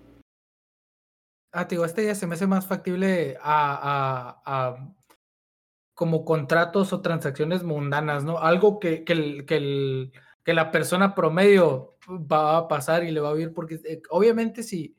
Ah, 1.51 1.67
te 1.67 1.73
digo, 1.73 1.83
este 1.85 2.05
ya 2.05 2.13
se 2.13 2.27
me 2.27 2.35
hace 2.35 2.45
más 2.45 2.67
factible 2.67 3.35
a, 3.41 4.37
a- 4.45 4.69
a 4.69 4.93
como 5.95 6.23
contratos 6.23 6.93
o 6.93 7.01
transacciones 7.01 7.63
mundanas, 7.63 8.23
¿no? 8.23 8.37
Algo 8.37 8.79
que, 8.79 9.03
que, 9.03 9.13
el- 9.13 9.45
que, 9.47 9.55
el- 9.57 10.11
que 10.43 10.53
la 10.53 10.69
persona 10.69 11.15
promedio 11.15 11.97
va 12.07 12.57
a 12.57 12.67
pasar 12.67 13.03
y 13.03 13.09
le 13.11 13.21
va 13.21 13.29
a 13.29 13.33
vivir, 13.33 13.53
porque 13.55 13.79
eh, 13.85 14.03
obviamente 14.11 14.61
si, 14.61 14.95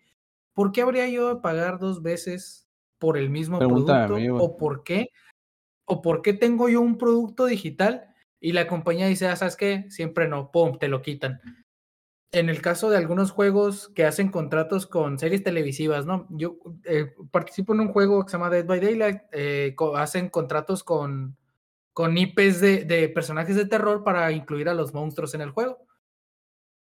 ¿por 0.52 0.72
qué 0.72 0.82
habría 0.82 1.08
yo 1.08 1.32
de 1.32 1.40
pagar 1.40 1.78
dos 1.78 2.02
veces 2.02 2.68
por 2.98 3.16
el 3.18 3.30
mismo 3.30 3.60
producto? 3.68 4.16
¿O 4.42 4.56
por 4.56 4.82
qué? 4.82 5.10
¿O 5.84 6.02
por 6.02 6.22
qué 6.22 6.32
tengo 6.32 6.68
yo 6.68 6.80
un 6.80 6.98
producto 6.98 7.46
digital 7.46 8.12
y 8.40 8.50
la 8.52 8.66
compañía 8.66 9.06
dice, 9.06 9.28
ah, 9.28 9.36
¿sabes 9.36 9.54
qué? 9.54 9.88
Siempre 9.90 10.26
no, 10.26 10.50
pum, 10.50 10.76
te 10.78 10.88
lo 10.88 11.02
quitan 11.02 11.40
en 12.32 12.48
el 12.48 12.60
caso 12.60 12.90
de 12.90 12.96
algunos 12.96 13.30
juegos 13.30 13.88
que 13.94 14.04
hacen 14.04 14.30
contratos 14.30 14.86
con 14.86 15.18
series 15.18 15.42
televisivas, 15.42 16.06
¿no? 16.06 16.26
Yo 16.30 16.58
eh, 16.84 17.14
participo 17.30 17.72
en 17.72 17.80
un 17.80 17.88
juego 17.88 18.24
que 18.24 18.30
se 18.30 18.36
llama 18.36 18.50
Dead 18.50 18.66
by 18.66 18.80
Daylight, 18.80 19.22
eh, 19.32 19.74
hacen 19.94 20.28
contratos 20.28 20.82
con, 20.82 21.36
con 21.92 22.18
IPs 22.18 22.60
de, 22.60 23.10
personajes 23.14 23.56
de 23.56 23.66
terror 23.66 24.04
para 24.04 24.30
incluir 24.32 24.68
a 24.68 24.74
los 24.74 24.92
monstruos 24.92 25.34
en 25.34 25.40
el 25.40 25.50
juego. 25.50 25.86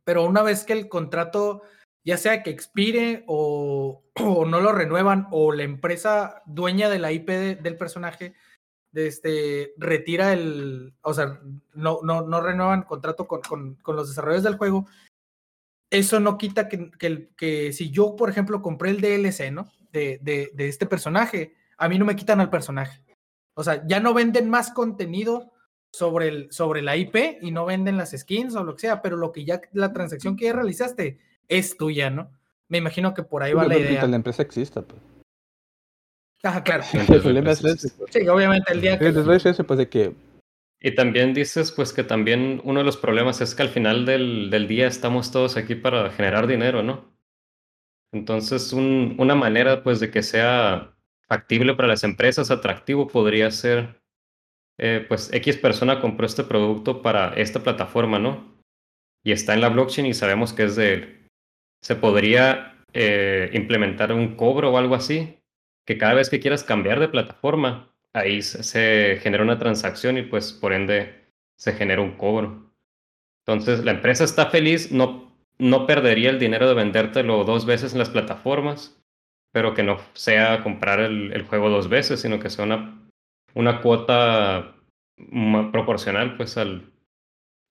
Pero 0.03 0.25
una 0.25 0.41
vez 0.41 0.63
que 0.63 0.73
el 0.73 0.89
contrato, 0.89 1.61
ya 2.03 2.17
sea 2.17 2.43
que 2.43 2.49
expire 2.49 3.23
o, 3.27 4.03
no 4.47 4.59
lo 4.59 4.71
renuevan, 4.71 5.27
o 5.31 5.53
la 5.53 5.63
empresa 5.63 6.41
dueña 6.45 6.89
de 6.89 6.99
la 6.99 7.11
IP 7.11 7.29
de- 7.29 7.55
del 7.55 7.77
personaje 7.77 8.33
este, 8.93 9.73
retira 9.77 10.33
el, 10.33 10.93
o 11.01 11.13
sea, 11.13 11.39
no, 11.73 11.99
no, 12.01 12.21
no 12.23 12.41
renuevan 12.41 12.81
contrato 12.83 13.27
con, 13.27 13.41
con, 13.41 13.75
con 13.75 13.95
los 13.95 14.07
desarrolladores 14.09 14.43
del 14.43 14.57
juego, 14.57 14.87
eso 15.89 16.19
no 16.19 16.37
quita 16.37 16.67
que, 16.67 16.91
que, 16.91 17.29
que 17.35 17.73
si 17.73 17.91
yo, 17.91 18.15
por 18.15 18.29
ejemplo, 18.29 18.61
compré 18.61 18.91
el 18.91 19.01
DLC, 19.01 19.51
¿no? 19.51 19.71
De, 19.91 20.19
de, 20.21 20.51
de 20.53 20.67
este 20.67 20.85
personaje, 20.85 21.55
a 21.77 21.87
mí 21.87 21.97
no 21.97 22.05
me 22.05 22.15
quitan 22.15 22.39
al 22.39 22.49
personaje. 22.49 23.01
O 23.53 23.63
sea, 23.63 23.85
ya 23.87 23.99
no 23.99 24.13
venden 24.13 24.49
más 24.49 24.71
contenido 24.71 25.53
sobre, 25.91 26.27
el, 26.27 26.51
sobre 26.51 26.81
la 26.81 26.95
IP 26.95 27.39
y 27.41 27.51
no 27.51 27.65
venden 27.65 27.97
las 27.97 28.11
skins 28.11 28.55
o 28.55 28.63
lo 28.63 28.75
que 28.75 28.81
sea, 28.81 29.01
pero 29.01 29.17
lo 29.17 29.31
que 29.31 29.45
ya, 29.45 29.61
la 29.73 29.93
transacción 29.93 30.35
que 30.35 30.45
ya 30.45 30.53
realizaste 30.53 31.19
es 31.47 31.77
tuya, 31.77 32.09
¿no? 32.09 32.31
Me 32.67 32.77
imagino 32.77 33.13
que 33.13 33.23
por 33.23 33.43
ahí 33.43 33.53
va 33.53 33.63
la 33.63 33.69
mientras 33.69 33.91
idea. 33.91 34.07
la 34.07 34.15
empresa 34.17 34.43
exista, 34.43 34.81
pues. 34.81 35.01
Ajá, 36.43 36.63
claro. 36.63 36.83
El 36.93 37.21
problema 37.21 37.51
es 37.51 37.63
ese. 37.63 37.89
Sí, 38.09 38.27
obviamente 38.27 38.73
el 38.73 38.81
día 38.81 38.99
que... 38.99 39.07
El 39.07 39.13
problema 39.13 39.37
es 39.37 39.45
ese, 39.45 39.63
pues, 39.63 39.79
de 39.79 39.89
que 39.89 40.13
Y 40.79 40.95
también 40.95 41.33
dices, 41.33 41.71
pues, 41.71 41.93
que 41.93 42.03
también 42.03 42.61
uno 42.63 42.79
de 42.79 42.85
los 42.85 42.97
problemas 42.97 43.41
es 43.41 43.53
que 43.55 43.63
al 43.63 43.69
final 43.69 44.05
del, 44.05 44.49
del 44.49 44.67
día 44.67 44.87
estamos 44.87 45.31
todos 45.31 45.57
aquí 45.57 45.75
para 45.75 46.09
generar 46.11 46.47
dinero, 46.47 46.83
¿no? 46.83 47.15
Entonces, 48.11 48.73
un- 48.73 49.15
una 49.19 49.35
manera, 49.35 49.83
pues, 49.83 49.99
de 49.99 50.11
que 50.11 50.23
sea 50.23 50.95
factible 51.27 51.73
para 51.75 51.89
las 51.89 52.03
empresas, 52.03 52.51
atractivo, 52.51 53.07
podría 53.07 53.51
ser, 53.51 54.01
eh, 54.79 55.05
pues, 55.07 55.31
X 55.33 55.57
persona 55.57 56.01
compró 56.01 56.25
este 56.25 56.43
producto 56.43 57.01
para 57.01 57.33
esta 57.35 57.63
plataforma, 57.63 58.19
¿no? 58.19 58.55
Y 59.23 59.33
está 59.33 59.53
en 59.53 59.61
la 59.61 59.69
blockchain 59.69 60.07
y 60.07 60.13
sabemos 60.13 60.53
que 60.53 60.65
es 60.65 60.75
de. 60.75 61.27
Se 61.83 61.95
podría 61.95 62.75
eh, 62.93 63.49
implementar 63.53 64.13
un 64.13 64.35
cobro 64.35 64.71
o 64.73 64.77
algo 64.77 64.95
así, 64.95 65.39
que 65.85 65.97
cada 65.97 66.15
vez 66.15 66.29
que 66.29 66.39
quieras 66.39 66.63
cambiar 66.63 66.99
de 66.99 67.09
plataforma, 67.09 67.93
ahí 68.19 68.41
se, 68.41 69.17
genera 69.21 69.43
una 69.43 69.59
transacción 69.59 70.17
y 70.17 70.23
pues 70.23 70.53
por 70.53 70.73
ende 70.73 71.25
se 71.57 71.73
genera 71.73 72.01
un 72.01 72.17
cobro. 72.17 72.71
Entonces 73.45 73.83
la 73.83 73.91
empresa 73.91 74.23
está 74.23 74.47
feliz, 74.47 74.91
no, 74.91 75.35
no 75.57 75.87
perdería 75.87 76.29
el 76.29 76.39
dinero 76.39 76.67
de 76.67 76.73
vendértelo 76.73 77.43
dos 77.43 77.65
veces 77.65 77.93
en 77.93 77.99
las 77.99 78.09
plataformas, 78.09 79.01
pero 79.53 79.73
que 79.73 79.83
no 79.83 79.97
sea 80.13 80.61
comprar 80.63 80.99
el, 80.99 81.31
el 81.33 81.43
juego 81.43 81.69
dos 81.69 81.87
veces, 81.89 82.19
sino 82.21 82.39
que 82.39 82.49
sea 82.49 82.65
una, 82.65 83.09
una 83.55 83.81
cuota 83.81 84.75
proporcional 85.71 86.35
pues 86.37 86.57
al, 86.57 86.91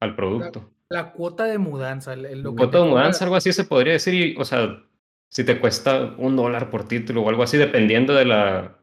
al 0.00 0.16
producto. 0.16 0.70
La 0.88 1.12
cuota 1.12 1.44
de 1.44 1.58
mudanza. 1.58 2.14
el- 2.14 2.26
el- 2.26 2.42
lo 2.42 2.50
que 2.52 2.56
Cuota 2.58 2.78
de 2.78 2.88
mudanza, 2.90 3.24
algo 3.24 3.36
así 3.36 3.52
se 3.52 3.64
podría 3.64 3.94
decir, 3.94 4.14
y, 4.14 4.36
o 4.38 4.44
sea, 4.44 4.82
si 5.28 5.44
te 5.44 5.58
cuesta 5.60 6.14
un 6.18 6.36
dólar 6.36 6.70
por 6.70 6.86
título 6.86 7.22
o 7.22 7.28
algo 7.28 7.42
así, 7.42 7.56
dependiendo 7.56 8.14
de 8.14 8.24
la, 8.24 8.78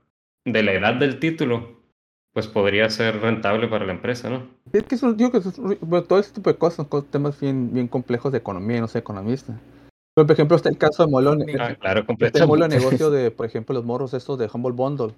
de 0.45 0.63
la 0.63 0.73
edad 0.73 0.95
del 0.95 1.19
título, 1.19 1.81
pues 2.33 2.47
podría 2.47 2.89
ser 2.89 3.21
rentable 3.21 3.67
para 3.67 3.85
la 3.85 3.93
empresa, 3.93 4.29
¿no? 4.29 4.47
Es 4.71 4.83
que 4.83 4.95
eso, 4.95 5.13
digo 5.13 5.31
que 5.31 5.37
eso 5.37 5.51
todo 6.07 6.19
este 6.19 6.35
tipo 6.35 6.51
de 6.51 6.57
cosas 6.57 6.87
son 6.89 7.05
temas 7.05 7.39
bien, 7.39 7.73
bien 7.73 7.87
complejos 7.87 8.31
de 8.31 8.39
economía, 8.39 8.81
no 8.81 8.87
sé, 8.87 8.99
economista. 8.99 9.57
Pero, 10.15 10.27
por 10.27 10.33
ejemplo, 10.33 10.57
está 10.57 10.69
el 10.69 10.77
caso 10.77 11.05
de 11.05 11.11
Molón. 11.11 11.43
Ah, 11.59 11.75
claro, 11.75 12.01
de 12.01 12.05
completamente. 12.05 12.67
negocio 12.77 13.09
de, 13.09 13.31
por 13.31 13.45
ejemplo, 13.45 13.73
los 13.73 13.85
morros 13.85 14.13
estos 14.13 14.37
de 14.37 14.49
Humble 14.51 14.71
Bundle. 14.71 15.13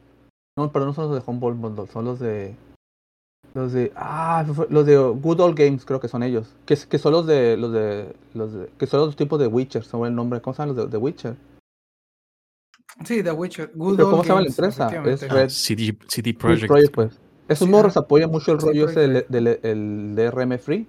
No, 0.58 0.72
pero 0.72 0.86
no 0.86 0.94
son 0.94 1.10
los 1.10 1.16
de 1.16 1.30
Humble 1.30 1.52
Bundle, 1.52 1.88
son 1.88 2.06
los 2.06 2.20
de. 2.20 2.56
Los 3.54 3.74
de. 3.74 3.92
Ah, 3.96 4.46
los 4.70 4.86
de 4.86 4.98
Good 4.98 5.40
Old 5.42 5.58
Games, 5.58 5.86
creo 5.86 6.00
que 6.00 6.08
son 6.08 6.24
ellos. 6.24 6.54
Que, 6.66 6.78
que 6.78 6.98
son 6.98 7.12
los 7.12 7.28
de. 7.28 7.58
Los 7.58 7.74
de. 7.74 8.14
Los 8.34 8.54
de 8.54 8.70
que 8.78 8.88
son 8.88 9.02
los 9.02 9.16
tipos 9.16 9.40
de 9.40 9.48
Witcher, 9.48 9.84
son 9.84 10.06
el 10.06 10.16
nombre. 10.16 10.42
¿Cómo 10.42 10.54
se 10.54 10.62
llaman 10.62 10.76
los 10.76 10.86
de, 10.86 10.92
de 10.92 10.98
Witcher? 10.98 11.36
Sí, 13.04 13.22
The 13.24 13.32
Witcher. 13.32 13.72
Good 13.76 13.98
Pero 13.98 14.10
¿cómo 14.10 14.24
se 14.24 14.30
llama 14.30 14.42
la 14.42 14.48
empresa? 14.48 14.88
Es 15.06 15.24
Ah, 15.24 15.28
Red- 15.34 15.50
CD, 15.50 15.98
CD 16.08 16.24
Free 16.32 16.34
Projekt. 16.34 16.68
Project, 16.68 16.94
pues. 16.96 17.20
Esos 17.48 17.66
Sí, 17.68 17.72
morros 17.72 17.94
ajá. 17.98 18.00
apoyan 18.02 18.32
mucho 18.32 18.52
el 18.54 18.60
rollo 18.60 18.86
ese 18.90 18.94
Project 19.06 19.30
del, 19.30 19.44
del- 19.44 19.60
el 19.64 20.16
DRM 20.16 20.58
Free. 20.58 20.88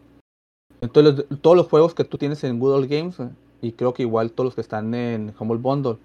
Entonces, 0.81 1.27
todos 1.41 1.57
los 1.57 1.67
juegos 1.69 1.95
que 1.95 2.05
tú 2.05 2.17
tienes 2.19 2.43
en 2.45 2.59
Good 2.59 2.73
Old 2.73 2.89
Games, 2.91 3.17
y 3.61 3.73
creo 3.73 3.93
que 3.93 4.03
igual 4.03 4.31
todos 4.31 4.47
los 4.47 4.55
que 4.55 4.61
están 4.61 4.95
en 4.95 5.35
Humble 5.39 5.59
Bundle, 5.59 5.97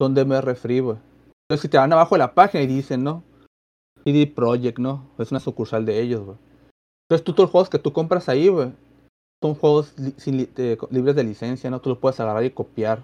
son 0.00 0.14
DMR 0.14 0.54
Free, 0.56 0.80
güey. 0.80 0.96
Entonces, 1.48 1.62
si 1.62 1.68
te 1.68 1.78
van 1.78 1.92
abajo 1.92 2.14
de 2.14 2.18
la 2.20 2.34
página 2.34 2.62
y 2.62 2.66
dicen, 2.66 3.04
¿no? 3.04 3.22
CD 4.04 4.26
Projekt, 4.26 4.78
¿no? 4.78 5.08
Es 5.18 5.30
una 5.30 5.40
sucursal 5.40 5.86
de 5.86 6.00
ellos, 6.00 6.24
güey. 6.24 6.38
Entonces, 7.08 7.24
tú 7.24 7.32
todos 7.32 7.46
los 7.46 7.50
juegos 7.52 7.70
que 7.70 7.78
tú 7.78 7.92
compras 7.92 8.28
ahí, 8.28 8.48
güey, 8.48 8.72
son 9.42 9.54
juegos 9.54 9.94
li- 9.98 10.14
sin 10.16 10.38
li- 10.38 10.50
eh, 10.56 10.76
libres 10.90 11.14
de 11.14 11.24
licencia, 11.24 11.70
¿no? 11.70 11.80
Tú 11.80 11.90
los 11.90 11.98
puedes 11.98 12.18
agarrar 12.20 12.44
y 12.44 12.50
copiar 12.50 13.02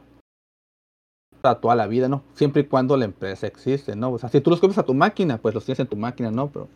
para 1.43 1.61
toda 1.61 1.75
la 1.75 1.87
vida, 1.87 2.09
¿no? 2.09 2.23
Siempre 2.35 2.63
y 2.63 2.67
cuando 2.67 2.97
la 2.97 3.05
empresa 3.05 3.47
existe, 3.47 3.95
¿no? 3.97 4.11
O 4.13 4.19
sea, 4.19 4.31
si 4.31 4.41
tú 4.41 4.49
los 4.51 4.61
copias 4.61 4.79
a 4.79 4.85
tu 4.85 4.95
máquina, 4.95 5.37
pues 5.39 5.55
los 5.55 5.65
tienes 5.65 5.81
en 5.81 5.87
tu 5.89 5.97
máquina, 5.97 6.31
¿no? 6.31 6.49
Pero, 6.49 6.69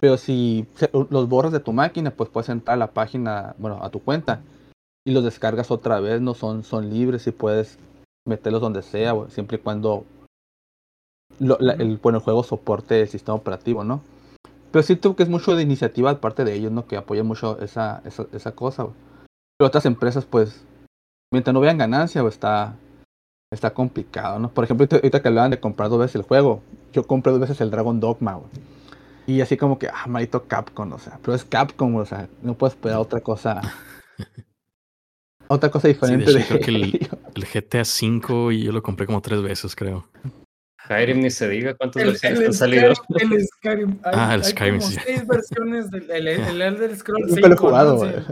pero 0.00 0.16
si 0.16 0.66
los 1.10 1.28
borras 1.28 1.52
de 1.52 1.60
tu 1.60 1.72
máquina, 1.72 2.12
pues 2.12 2.30
puedes 2.30 2.48
entrar 2.50 2.74
a 2.74 2.78
la 2.78 2.92
página, 2.92 3.56
bueno, 3.58 3.80
a 3.82 3.90
tu 3.90 4.00
cuenta 4.00 4.42
y 5.04 5.12
los 5.12 5.24
descargas 5.24 5.70
otra 5.72 5.98
vez, 6.00 6.20
¿no? 6.20 6.34
Son, 6.34 6.62
son 6.62 6.88
libres 6.90 7.26
y 7.26 7.32
puedes 7.32 7.78
meterlos 8.26 8.60
donde 8.60 8.82
sea, 8.82 9.14
siempre 9.30 9.56
y 9.56 9.60
cuando 9.60 10.04
lo- 11.38 11.56
la- 11.60 11.74
el, 11.74 11.96
bueno, 11.98 12.18
el 12.18 12.24
juego 12.24 12.42
soporte 12.42 13.00
el 13.02 13.08
sistema 13.08 13.34
operativo, 13.36 13.84
¿no? 13.84 14.02
Pero 14.70 14.82
siento 14.82 15.16
que 15.16 15.22
es 15.22 15.28
mucho 15.28 15.56
de 15.56 15.62
iniciativa 15.62 16.12
de 16.12 16.20
parte 16.20 16.44
de 16.44 16.54
ellos, 16.54 16.72
¿no? 16.72 16.86
Que 16.86 16.96
apoyan 16.96 17.26
mucho 17.26 17.58
esa, 17.60 18.02
esa, 18.04 18.26
esa 18.32 18.52
cosa, 18.52 18.82
güey. 18.84 18.94
Pero 19.58 19.68
otras 19.68 19.86
empresas, 19.86 20.24
pues, 20.26 20.62
mientras 21.32 21.54
no 21.54 21.60
vean 21.60 21.78
ganancia, 21.78 22.20
güey, 22.20 22.32
está, 22.32 22.76
está 23.50 23.70
complicado, 23.72 24.38
¿no? 24.38 24.50
Por 24.50 24.64
ejemplo, 24.64 24.86
ahorita, 24.90 25.22
que 25.22 25.28
hablaban 25.28 25.50
de 25.50 25.60
comprar 25.60 25.88
dos 25.88 25.98
veces 26.00 26.16
el 26.16 26.22
juego, 26.22 26.62
yo 26.92 27.06
compré 27.06 27.32
dos 27.32 27.40
veces 27.40 27.60
el 27.60 27.70
Dragon 27.70 27.98
Dogma, 28.00 28.34
güey. 28.34 28.50
Y 29.26 29.40
así 29.40 29.56
como 29.56 29.78
que, 29.78 29.88
ah, 29.88 30.06
maldito 30.06 30.44
Capcom, 30.44 30.92
o 30.92 30.98
sea, 30.98 31.18
pero 31.22 31.34
es 31.34 31.44
Capcom, 31.44 31.94
o 31.96 32.04
sea, 32.06 32.28
no 32.42 32.54
puedo 32.54 32.72
esperar 32.72 32.98
otra 32.98 33.20
cosa. 33.20 33.60
otra 35.48 35.70
cosa 35.70 35.88
Sí, 35.88 35.94
de 35.94 35.94
diferente 35.94 36.30
hecho, 36.30 36.38
de, 36.38 36.44
creo 36.46 36.60
que 36.60 36.70
el, 36.70 37.44
GTA 37.44 37.82
V 37.82 38.54
y 38.54 38.64
yo 38.64 38.72
lo 38.72 38.82
compré 38.82 39.06
como 39.06 39.20
tres 39.22 39.42
veces, 39.42 39.74
creo. 39.76 40.08
Skyrim 40.84 41.20
ni 41.20 41.30
se 41.30 41.46
diga 41.48 41.74
cuántas 41.74 42.02
El, 42.02 42.08
versiones 42.10 42.38
el 42.40 42.46
han 42.46 42.52
salido. 42.54 42.94
Skyrim, 42.94 43.32
el 43.32 43.46
Skyrim. 43.46 43.90
Hay, 44.04 44.12
Ah, 44.14 44.34
el 44.34 44.42
hay 44.42 44.50
Skyrim, 44.50 44.78
como 44.80 44.90
sí. 44.90 44.98
seis 45.04 45.26
versiones 45.26 45.90
del 45.90 46.10
el, 46.10 46.28
el 46.28 46.62
Elder 46.62 46.96
Scrolls 46.96 47.28
Nunca 47.30 47.48
lo 47.48 47.54
he 47.54 47.58
5, 47.58 47.64
¿no? 47.64 47.68
jugado, 47.68 47.98
Sí. 47.98 48.06
güey. 48.06 48.24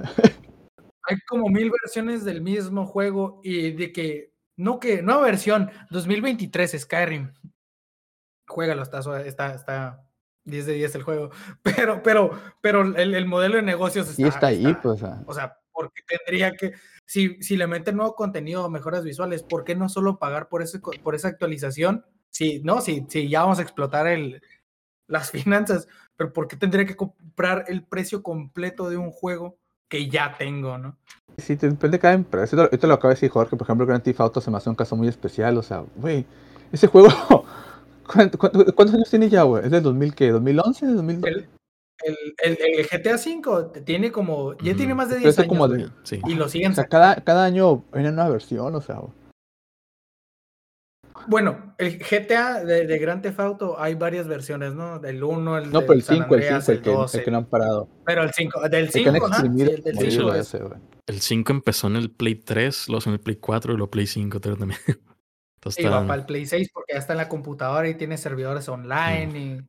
Hay 1.08 1.16
como 1.28 1.48
mil 1.48 1.70
versiones 1.70 2.24
del 2.24 2.40
mismo 2.40 2.86
juego 2.86 3.40
y 3.44 3.72
de 3.72 3.92
que, 3.92 4.32
no 4.56 4.80
que, 4.80 5.02
nueva 5.02 5.22
versión, 5.22 5.70
2023 5.90 6.80
Skyrim. 6.80 7.32
Juégalo, 8.48 8.82
está, 8.82 9.00
está, 9.26 9.54
está 9.54 10.06
10 10.44 10.66
de 10.66 10.72
10 10.74 10.94
el 10.94 11.02
juego. 11.02 11.30
Pero, 11.62 12.02
pero, 12.02 12.30
pero 12.60 12.82
el, 12.82 13.14
el 13.14 13.26
modelo 13.26 13.56
de 13.56 13.62
negocios 13.62 14.08
está, 14.08 14.22
Y 14.22 14.24
está 14.24 14.46
ahí, 14.48 14.74
pues, 14.82 15.02
o 15.02 15.06
sea. 15.06 15.22
O 15.26 15.34
sea, 15.34 15.58
porque 15.72 16.02
tendría 16.06 16.52
que, 16.56 16.72
si, 17.04 17.40
si 17.42 17.56
le 17.56 17.66
meten 17.66 17.96
nuevo 17.96 18.14
contenido, 18.14 18.68
mejoras 18.70 19.04
visuales, 19.04 19.42
¿por 19.42 19.64
qué 19.64 19.74
no 19.74 19.88
solo 19.88 20.18
pagar 20.18 20.48
por, 20.48 20.62
ese, 20.62 20.78
por 20.78 21.14
esa 21.14 21.28
actualización? 21.28 22.06
Si, 22.30 22.60
no, 22.60 22.80
si, 22.80 23.04
si 23.08 23.28
ya 23.28 23.42
vamos 23.42 23.58
a 23.58 23.62
explotar 23.62 24.06
el, 24.06 24.40
las 25.06 25.30
finanzas, 25.32 25.88
pero 26.16 26.32
¿por 26.32 26.48
qué 26.48 26.56
tendría 26.56 26.86
que 26.86 26.96
comprar 26.96 27.64
el 27.68 27.84
precio 27.84 28.22
completo 28.22 28.88
de 28.88 28.96
un 28.96 29.10
juego 29.10 29.58
que 29.88 30.08
ya 30.08 30.36
tengo, 30.36 30.78
¿no? 30.78 30.98
Sí, 31.38 31.54
depende 31.54 31.96
de 31.96 31.98
cada 31.98 32.14
empresa. 32.14 32.44
Esto, 32.44 32.68
esto 32.72 32.86
lo 32.86 32.94
acaba 32.94 33.10
de 33.10 33.16
decir 33.16 33.30
Jorge, 33.30 33.56
por 33.56 33.66
ejemplo, 33.66 33.86
Grand 33.86 34.02
Theft 34.02 34.20
Auto 34.20 34.40
se 34.40 34.50
me 34.50 34.56
hace 34.56 34.70
un 34.70 34.76
caso 34.76 34.96
muy 34.96 35.08
especial. 35.08 35.56
O 35.58 35.62
sea, 35.62 35.84
güey, 35.96 36.24
ese 36.72 36.86
juego, 36.86 37.08
¿cuánto- 38.06 38.38
cuánto- 38.38 38.74
¿cuántos 38.74 38.94
años 38.94 39.10
tiene 39.10 39.28
ya, 39.28 39.42
güey? 39.42 39.64
¿Es 39.64 39.70
del 39.70 39.82
2000 39.82 40.14
qué? 40.14 40.32
¿2011? 40.32 40.96
¿2000? 40.96 41.26
El, 41.26 41.48
el, 42.44 42.58
el- 42.60 42.78
el 42.80 42.86
GTA 42.86 43.16
V 43.16 43.80
tiene 43.84 44.12
como, 44.12 44.54
ya 44.58 44.74
tiene 44.74 44.94
más 44.94 45.08
de 45.08 45.14
Pero 45.16 45.24
10 45.24 45.30
este 45.30 45.42
años. 45.42 45.48
como 45.48 45.68
de- 45.68 45.88
Sí. 46.04 46.20
Y 46.26 46.34
lo 46.34 46.46
O 46.46 46.48
siguen 46.48 46.74
sea, 46.74 46.84
sacando. 46.84 47.04
cada, 47.14 47.24
cada 47.24 47.44
año 47.44 47.84
hay 47.92 48.00
una 48.00 48.12
nueva 48.12 48.30
versión, 48.30 48.74
o 48.74 48.80
sea, 48.80 48.96
güey. 48.96 49.12
Bueno, 51.28 51.74
el 51.78 51.98
GTA 51.98 52.64
de, 52.64 52.86
de 52.86 52.98
Grand 52.98 53.22
Theft 53.22 53.40
Auto 53.40 53.80
hay 53.80 53.94
varias 53.94 54.28
versiones, 54.28 54.74
¿no? 54.74 54.98
Del 54.98 55.22
1, 55.22 55.58
el 55.58 55.72
No, 55.72 55.80
pero 55.80 55.94
el 55.94 56.02
San 56.02 56.16
5, 56.18 56.34
el 56.34 56.40
Andreas, 56.42 56.64
5, 56.64 56.72
el 56.72 56.82
que, 56.82 56.90
12, 56.90 57.18
el 57.18 57.24
que 57.24 57.30
no 57.30 57.36
han 57.38 57.46
parado. 57.46 57.88
Pero 58.04 58.22
el 58.22 58.32
5, 58.32 58.60
del 58.68 58.84
El 58.86 58.90
que 58.92 59.08
han 59.08 59.14
5, 59.14 59.26
ajá, 59.26 59.36
sí, 59.36 59.42
exprimido 59.46 59.70
el 59.70 59.82
del 59.82 59.94
como 59.96 60.10
cinco 60.10 60.22
hilo 60.22 60.34
es- 60.34 60.40
ese, 60.54 60.58
güey. 60.64 60.80
El 61.06 61.20
5 61.20 61.52
empezó 61.52 61.86
en 61.86 61.96
el 61.96 62.10
Play 62.10 62.34
3, 62.36 62.88
luego 62.88 63.02
en 63.06 63.12
el 63.12 63.20
Play 63.20 63.36
4 63.36 63.72
y 63.72 63.76
luego 63.76 63.90
Play 63.90 64.06
5 64.06 64.40
creo 64.40 64.56
también. 64.56 64.80
Entonces 65.56 65.84
Y 65.84 65.88
va 65.88 65.96
está- 65.96 66.06
para 66.06 66.20
el 66.20 66.26
Play 66.26 66.46
6 66.46 66.70
porque 66.72 66.92
ya 66.94 66.98
está 66.98 67.12
en 67.12 67.18
la 67.18 67.28
computadora 67.28 67.88
y 67.88 67.94
tiene 67.94 68.16
servidores 68.18 68.68
online 68.68 69.38
y... 69.38 69.60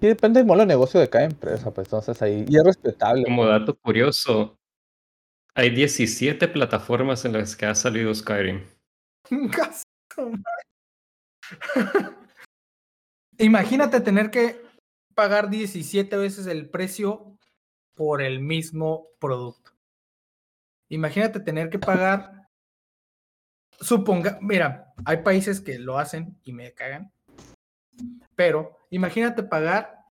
Sí, 0.00 0.06
depende 0.06 0.38
del 0.40 0.46
modelo 0.46 0.62
de 0.62 0.66
negocio 0.68 1.00
de 1.00 1.08
cada 1.10 1.24
empresa, 1.24 1.72
pues 1.72 1.86
entonces 1.88 2.20
ahí. 2.22 2.44
Y 2.48 2.56
es 2.56 2.64
respetable. 2.64 3.24
Como 3.24 3.44
dato 3.44 3.76
curioso, 3.76 4.56
hay 5.54 5.70
17 5.70 6.46
plataformas 6.48 7.24
en 7.24 7.32
las 7.32 7.56
que 7.56 7.66
ha 7.66 7.74
salido 7.74 8.14
Skyrim. 8.14 8.62
Imagínate 13.38 14.00
tener 14.00 14.30
que 14.30 14.60
pagar 15.14 15.50
17 15.50 16.16
veces 16.16 16.46
el 16.46 16.68
precio 16.70 17.38
por 17.94 18.22
el 18.22 18.40
mismo 18.40 19.08
producto. 19.18 19.72
Imagínate 20.88 21.40
tener 21.40 21.70
que 21.70 21.78
pagar. 21.78 22.48
Suponga, 23.80 24.38
mira, 24.40 24.92
hay 25.04 25.18
países 25.18 25.60
que 25.60 25.78
lo 25.78 25.98
hacen 25.98 26.38
y 26.44 26.52
me 26.52 26.72
cagan. 26.72 27.12
Pero 28.34 28.78
imagínate 28.90 29.42
pagar 29.42 30.04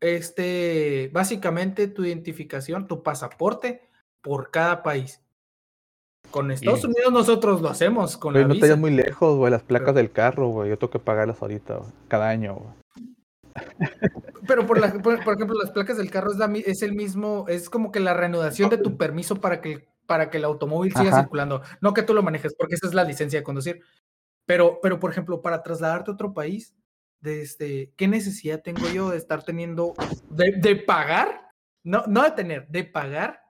este 0.00 1.10
básicamente 1.12 1.88
tu 1.88 2.04
identificación, 2.04 2.86
tu 2.86 3.02
pasaporte 3.02 3.88
por 4.22 4.50
cada 4.50 4.82
país. 4.82 5.22
Con 6.36 6.50
Estados 6.50 6.84
Unidos 6.84 7.10
nosotros 7.12 7.62
lo 7.62 7.70
hacemos 7.70 8.18
con 8.18 8.34
la 8.34 8.42
no 8.42 8.48
te 8.48 8.54
visa. 8.54 8.66
vayas 8.66 8.78
muy 8.78 8.90
lejos, 8.90 9.36
güey. 9.38 9.50
Las 9.50 9.62
placas 9.62 9.94
del 9.94 10.12
carro, 10.12 10.48
güey. 10.48 10.68
Yo 10.68 10.76
tengo 10.76 10.90
que 10.90 10.98
pagarlas 10.98 11.40
ahorita, 11.40 11.76
güey, 11.76 11.90
cada 12.08 12.28
año, 12.28 12.56
güey. 12.56 12.74
Pero 14.46 14.66
por, 14.66 14.78
la- 14.78 14.92
por, 15.02 15.24
por 15.24 15.34
ejemplo, 15.34 15.56
las 15.58 15.70
placas 15.70 15.96
del 15.96 16.10
carro 16.10 16.30
es, 16.30 16.36
la 16.36 16.52
es 16.66 16.82
el 16.82 16.94
mismo, 16.94 17.46
es 17.48 17.70
como 17.70 17.90
que 17.90 18.00
la 18.00 18.12
reanudación 18.12 18.68
de 18.68 18.76
tu 18.76 18.98
permiso 18.98 19.36
para 19.36 19.62
que, 19.62 19.88
para 20.04 20.28
que 20.28 20.36
el 20.36 20.44
automóvil 20.44 20.92
siga 20.92 21.08
Ajá. 21.08 21.20
circulando. 21.22 21.62
No 21.80 21.94
que 21.94 22.02
tú 22.02 22.12
lo 22.12 22.22
manejes, 22.22 22.54
porque 22.54 22.74
esa 22.74 22.86
es 22.86 22.92
la 22.92 23.04
licencia 23.04 23.38
de 23.40 23.42
conducir. 23.44 23.80
Pero, 24.44 24.78
pero 24.82 25.00
por 25.00 25.10
ejemplo, 25.10 25.40
para 25.40 25.62
trasladarte 25.62 26.10
a 26.10 26.14
otro 26.14 26.34
país, 26.34 26.74
de 27.20 27.40
este, 27.40 27.92
¿qué 27.96 28.08
necesidad 28.08 28.60
tengo 28.62 28.86
yo 28.90 29.08
de 29.08 29.16
estar 29.16 29.42
teniendo, 29.42 29.94
de, 30.28 30.52
de 30.60 30.76
pagar? 30.76 31.48
No, 31.82 32.04
no 32.06 32.22
de 32.24 32.32
tener, 32.32 32.68
de 32.68 32.84
pagar 32.84 33.40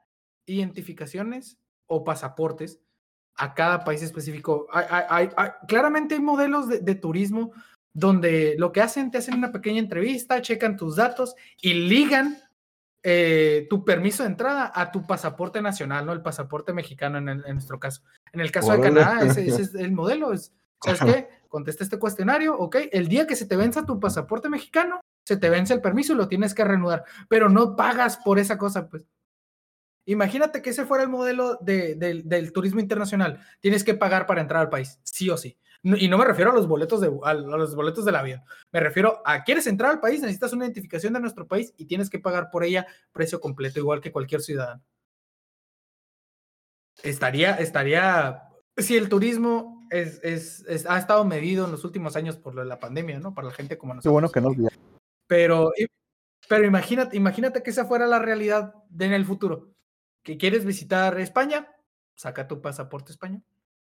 identificaciones 0.46 1.58
o 1.86 2.04
pasaportes 2.04 2.80
a 3.36 3.54
cada 3.54 3.84
país 3.84 4.02
específico. 4.02 4.66
Hay- 4.72 4.86
hay- 4.88 5.04
hay- 5.08 5.30
hay- 5.36 5.50
claramente 5.68 6.14
hay 6.14 6.20
modelos 6.20 6.68
de, 6.68 6.80
de 6.80 6.94
turismo 6.94 7.52
donde 7.92 8.56
lo 8.58 8.72
que 8.72 8.80
hacen, 8.82 9.10
te 9.10 9.18
hacen 9.18 9.34
una 9.34 9.52
pequeña 9.52 9.78
entrevista, 9.80 10.40
checan 10.42 10.76
tus 10.76 10.96
datos 10.96 11.34
y 11.60 11.74
ligan 11.74 12.38
eh, 13.08 13.68
tu 13.70 13.84
permiso 13.84 14.24
de 14.24 14.30
entrada 14.30 14.72
a 14.74 14.90
tu 14.90 15.06
pasaporte 15.06 15.62
nacional, 15.62 16.04
¿no? 16.06 16.12
El 16.12 16.22
pasaporte 16.22 16.72
mexicano 16.72 17.18
en, 17.18 17.28
el- 17.28 17.44
en 17.46 17.54
nuestro 17.54 17.78
caso. 17.78 18.02
En 18.32 18.40
el 18.40 18.50
caso 18.50 18.72
de. 18.72 18.78
Canadá, 18.94 19.20
ese, 19.30 19.46
ese 19.46 19.62
es 19.62 19.74
el 19.86 19.92
modelo. 19.92 20.32
Es, 20.32 20.52
¿Sabes 20.82 21.00
qué? 21.14 21.28
Contesta 21.48 21.84
este 21.84 21.98
cuestionario, 22.00 22.58
ok. 22.58 22.76
El 22.90 23.06
día 23.08 23.26
que 23.26 23.36
se 23.36 23.46
te 23.46 23.54
venza 23.56 23.86
tu 23.86 24.00
pasaporte 24.00 24.48
mexicano, 24.48 25.00
se 25.24 25.36
te 25.36 25.48
vence 25.50 25.72
el 25.72 25.80
permiso 25.80 26.12
y 26.12 26.16
lo 26.16 26.26
tienes 26.28 26.52
que 26.52 26.64
reanudar, 26.64 27.04
pero 27.28 27.48
no 27.48 27.76
pagas 27.76 28.16
por 28.18 28.38
esa 28.40 28.58
cosa, 28.58 28.88
pues. 28.88 29.04
Imagínate 30.06 30.62
que 30.62 30.70
ese 30.70 30.86
fuera 30.86 31.02
el 31.04 31.10
modelo 31.10 31.58
de- 31.60 31.96
del- 31.96 32.28
del 32.28 32.52
turismo 32.52 32.80
internacional. 32.80 33.40
Tienes 33.60 33.82
que 33.84 33.94
pagar 33.94 34.26
para 34.26 34.40
entrar 34.40 34.60
al 34.62 34.70
país, 34.70 35.00
sí 35.02 35.28
o 35.30 35.36
sí. 35.36 35.58
No- 35.82 35.96
y 35.96 36.08
no 36.08 36.16
me 36.16 36.24
refiero 36.24 36.50
a 36.52 36.54
los 36.54 36.66
boletos 36.66 37.00
de 37.00 37.10
a 37.24 37.34
los 37.34 37.74
boletos 37.74 38.04
del 38.04 38.14
avión. 38.16 38.40
Me 38.72 38.80
refiero 38.80 39.20
a 39.24 39.44
quieres 39.44 39.66
entrar 39.66 39.90
al 39.90 40.00
país, 40.00 40.20
necesitas 40.20 40.52
una 40.52 40.64
identificación 40.64 41.12
de 41.12 41.20
nuestro 41.20 41.46
país 41.46 41.74
y 41.76 41.86
tienes 41.86 42.08
que 42.08 42.18
pagar 42.18 42.50
por 42.50 42.64
ella 42.64 42.86
precio 43.12 43.40
completo, 43.40 43.78
igual 43.80 44.00
que 44.00 44.12
cualquier 44.12 44.40
ciudadano. 44.40 44.82
Estaría, 47.02 47.56
estaría, 47.56 48.42
si 48.76 48.96
el 48.96 49.08
turismo 49.08 49.86
es, 49.90 50.20
es- 50.24 50.64
es- 50.68 50.86
ha 50.86 50.98
estado 50.98 51.24
medido 51.24 51.64
en 51.66 51.72
los 51.72 51.84
últimos 51.84 52.16
años 52.16 52.36
por 52.36 52.54
la 52.64 52.78
pandemia, 52.78 53.18
¿no? 53.20 53.34
Para 53.34 53.48
la 53.48 53.54
gente 53.54 53.76
como 53.76 53.92
Qué 53.92 53.96
nosotros. 53.96 54.12
bueno 54.12 54.28
que 54.30 54.40
no 54.40 54.50
vi- 54.50 54.66
Pero, 55.26 55.72
pero 56.48 56.64
imagínate, 56.64 57.16
imagínate 57.16 57.62
que 57.62 57.70
esa 57.70 57.84
fuera 57.84 58.06
la 58.06 58.18
realidad 58.18 58.72
de 58.88 59.06
en 59.06 59.12
el 59.12 59.24
futuro. 59.26 59.72
Que 60.26 60.36
quieres 60.36 60.64
visitar 60.64 61.20
España, 61.20 61.68
saca 62.16 62.48
tu 62.48 62.60
pasaporte 62.60 63.12
español. 63.12 63.44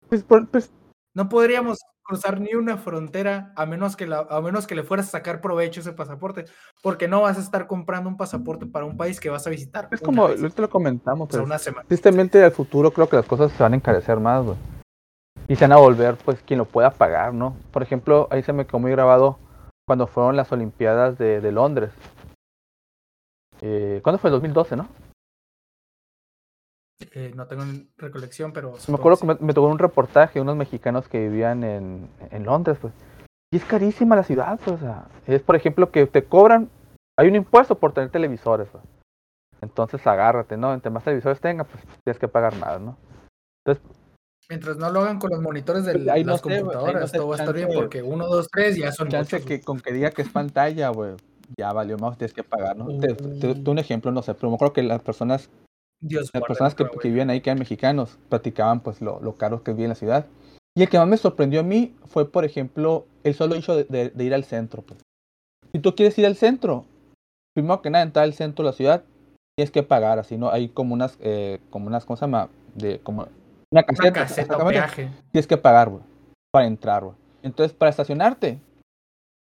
Pues, 0.08 0.22
pues, 0.22 0.72
No 1.12 1.28
podríamos 1.28 1.78
cruzar 2.04 2.40
ni 2.40 2.54
una 2.54 2.76
frontera 2.76 3.52
a 3.56 3.66
menos 3.66 3.96
que 3.96 4.06
la, 4.06 4.28
a 4.30 4.40
menos 4.40 4.68
que 4.68 4.76
le 4.76 4.84
fueras 4.84 5.08
a 5.08 5.10
sacar 5.10 5.40
provecho 5.40 5.80
ese 5.80 5.92
pasaporte, 5.92 6.44
porque 6.84 7.08
no 7.08 7.22
vas 7.22 7.36
a 7.36 7.40
estar 7.40 7.66
comprando 7.66 8.08
un 8.08 8.16
pasaporte 8.16 8.66
para 8.66 8.84
un 8.84 8.96
país 8.96 9.18
que 9.18 9.28
vas 9.28 9.44
a 9.44 9.50
visitar. 9.50 9.88
es 9.90 10.00
como, 10.00 10.22
ahorita 10.22 10.62
lo 10.62 10.70
comentamos, 10.70 11.28
pero 11.28 11.42
una 11.42 11.58
semana. 11.58 11.84
tristemente 11.88 12.44
al 12.44 12.52
futuro 12.52 12.92
creo 12.92 13.08
que 13.08 13.16
las 13.16 13.26
cosas 13.26 13.50
se 13.50 13.62
van 13.64 13.72
a 13.72 13.76
encarecer 13.76 14.20
más, 14.20 14.44
güey. 14.44 14.56
Y 15.48 15.56
se 15.56 15.64
van 15.64 15.72
a 15.72 15.78
volver, 15.78 16.14
pues, 16.24 16.40
quien 16.42 16.58
lo 16.58 16.64
pueda 16.64 16.92
pagar, 16.92 17.34
¿no? 17.34 17.56
Por 17.72 17.82
ejemplo, 17.82 18.28
ahí 18.30 18.44
se 18.44 18.52
me 18.52 18.68
quedó 18.68 18.78
muy 18.78 18.92
grabado 18.92 19.40
cuando 19.84 20.06
fueron 20.06 20.36
las 20.36 20.52
Olimpiadas 20.52 21.18
de, 21.18 21.40
de 21.40 21.50
Londres. 21.50 21.90
Eh, 23.62 23.98
¿Cuándo 24.04 24.20
fue? 24.20 24.30
2012, 24.30 24.76
¿no? 24.76 24.88
Eh, 27.12 27.32
no 27.34 27.46
tengo 27.46 27.62
en 27.62 27.88
recolección, 27.96 28.52
pero. 28.52 28.74
Me 28.88 28.94
acuerdo 28.94 29.18
que 29.18 29.26
me, 29.26 29.34
me 29.40 29.54
tocó 29.54 29.68
un 29.68 29.78
reportaje 29.78 30.34
de 30.34 30.42
unos 30.42 30.56
mexicanos 30.56 31.08
que 31.08 31.20
vivían 31.28 31.64
en, 31.64 32.08
en 32.30 32.44
Londres, 32.44 32.78
pues. 32.80 32.92
Y 33.52 33.56
es 33.56 33.64
carísima 33.64 34.16
la 34.16 34.22
ciudad, 34.22 34.58
pues. 34.64 34.76
O 34.76 34.78
sea, 34.78 35.06
es, 35.26 35.42
por 35.42 35.56
ejemplo, 35.56 35.90
que 35.90 36.06
te 36.06 36.24
cobran. 36.24 36.68
Hay 37.18 37.28
un 37.28 37.36
impuesto 37.36 37.74
por 37.78 37.92
tener 37.92 38.10
televisores, 38.10 38.68
pues. 38.70 38.84
Entonces 39.62 40.06
agárrate, 40.06 40.56
¿no? 40.56 40.72
Entre 40.72 40.90
más 40.90 41.04
televisores 41.04 41.40
tengas, 41.40 41.66
pues 41.66 41.82
tienes 42.04 42.18
que 42.18 42.28
pagar 42.28 42.56
más, 42.56 42.80
¿no? 42.80 42.96
Mientras 44.48 44.78
no 44.78 44.90
lo 44.90 45.00
hagan 45.00 45.18
con 45.18 45.30
los 45.30 45.40
monitores 45.40 45.84
de 45.84 45.92
Pues, 45.92 46.04
no 46.04 46.32
las 46.32 46.40
sé, 46.40 46.48
no 46.48 46.56
computadoras, 46.56 47.10
sé, 47.10 47.16
todo 47.18 47.28
va 47.28 47.34
a 47.36 47.38
estar 47.38 47.54
bien, 47.54 47.68
porque 47.72 48.02
uno, 48.02 48.26
dos, 48.26 48.48
tres 48.50 48.76
ya 48.76 48.90
son 48.90 49.08
Chance 49.08 49.36
muchos, 49.36 49.48
que 49.48 49.60
con 49.60 49.78
que 49.80 49.92
diga 49.92 50.10
que 50.10 50.22
es 50.22 50.28
pantalla, 50.28 50.88
güey, 50.88 51.12
ya 51.56 51.72
valió 51.72 51.96
más, 51.98 52.18
tienes 52.18 52.32
que 52.32 52.42
pagar, 52.42 52.76
¿no? 52.76 52.86
Te, 52.98 53.14
te- 53.14 53.54
te- 53.54 53.70
un 53.70 53.78
ejemplo, 53.78 54.10
no 54.10 54.22
sé, 54.22 54.34
pero 54.34 54.48
me 54.48 54.56
acuerdo 54.56 54.72
que 54.72 54.82
las 54.82 55.02
personas, 55.02 55.50
Dios 56.00 56.30
las 56.32 56.42
personas 56.44 56.74
que, 56.74 56.84
que 56.88 57.08
vivían 57.08 57.30
ahí, 57.30 57.40
que 57.40 57.50
eran 57.50 57.58
mexicanos, 57.58 58.18
platicaban 58.28 58.80
pues 58.80 59.00
lo, 59.00 59.20
lo 59.20 59.34
caro 59.34 59.62
que 59.62 59.72
vivía 59.72 59.86
en 59.86 59.90
la 59.90 59.94
ciudad. 59.94 60.26
Y 60.76 60.82
el 60.82 60.88
que 60.88 60.98
más 60.98 61.08
me 61.08 61.16
sorprendió 61.16 61.60
a 61.60 61.64
mí 61.64 61.94
fue, 62.06 62.30
por 62.30 62.44
ejemplo, 62.44 63.06
el 63.24 63.34
solo 63.34 63.54
hecho 63.56 63.76
de, 63.76 63.84
de- 63.84 64.10
de 64.10 64.24
ir 64.24 64.32
al 64.34 64.44
centro. 64.44 64.82
Pues. 64.82 65.00
Si 65.72 65.80
tú 65.80 65.94
quieres 65.94 66.16
ir 66.18 66.26
al 66.26 66.36
centro, 66.36 66.84
primero 67.54 67.82
que 67.82 67.90
nada, 67.90 68.04
entrar 68.04 68.24
al 68.24 68.34
centro 68.34 68.64
de 68.64 68.70
la 68.70 68.76
ciudad, 68.76 69.04
tienes 69.58 69.70
que 69.72 69.82
pagar, 69.82 70.18
así, 70.18 70.36
¿no? 70.38 70.50
Hay 70.50 70.68
como 70.68 70.94
unas, 70.94 71.18
eh, 71.20 71.58
como 71.70 71.88
unas, 71.88 72.04
¿cómo 72.04 72.16
se 72.16 72.22
llama? 72.22 72.48
De, 72.74 73.00
como 73.00 73.26
una 73.72 73.82
caseta, 73.82 74.08
Una 74.08 74.12
caseta 74.26 74.66
peaje. 74.66 75.10
tienes 75.32 75.46
que 75.46 75.56
pagar, 75.56 75.90
güey, 75.90 76.02
para 76.52 76.66
entrar, 76.66 77.04
güey. 77.04 77.16
Entonces, 77.42 77.76
para 77.76 77.90
estacionarte, 77.90 78.58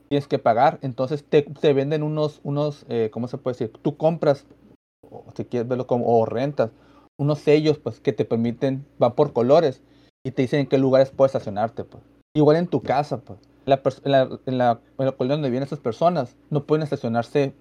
tienes 0.09 0.27
que 0.27 0.39
pagar. 0.39 0.79
Entonces, 0.81 1.23
te, 1.23 1.43
te 1.43 1.73
venden 1.73 2.03
unos, 2.03 2.39
unos 2.43 2.85
eh, 2.89 3.09
¿cómo 3.13 3.27
se 3.27 3.37
puede 3.37 3.53
decir? 3.57 3.71
Tú 3.81 3.97
compras, 3.97 4.45
o 5.09 5.25
si 5.35 5.45
quieres 5.45 5.67
verlo 5.67 5.87
como, 5.87 6.05
o 6.07 6.25
rentas, 6.25 6.71
unos 7.17 7.39
sellos, 7.39 7.77
pues, 7.77 7.99
que 7.99 8.13
te 8.13 8.25
permiten, 8.25 8.85
van 8.97 9.13
por 9.13 9.33
colores, 9.33 9.81
y 10.25 10.31
te 10.31 10.41
dicen 10.43 10.61
en 10.61 10.67
qué 10.67 10.77
lugares 10.77 11.11
puedes 11.11 11.35
estacionarte, 11.35 11.83
pues. 11.83 12.03
Igual 12.35 12.57
en 12.57 12.67
tu 12.67 12.81
casa, 12.81 13.17
pues. 13.17 13.39
La 13.65 13.81
en, 14.03 14.11
la, 14.11 14.39
en, 14.45 14.57
la, 14.57 14.81
en 14.97 15.05
la 15.05 15.11
colonia 15.13 15.35
donde 15.35 15.49
viven 15.49 15.63
esas 15.63 15.79
personas, 15.79 16.35
no 16.49 16.65
pueden 16.65 16.83
estacionarse 16.83 17.53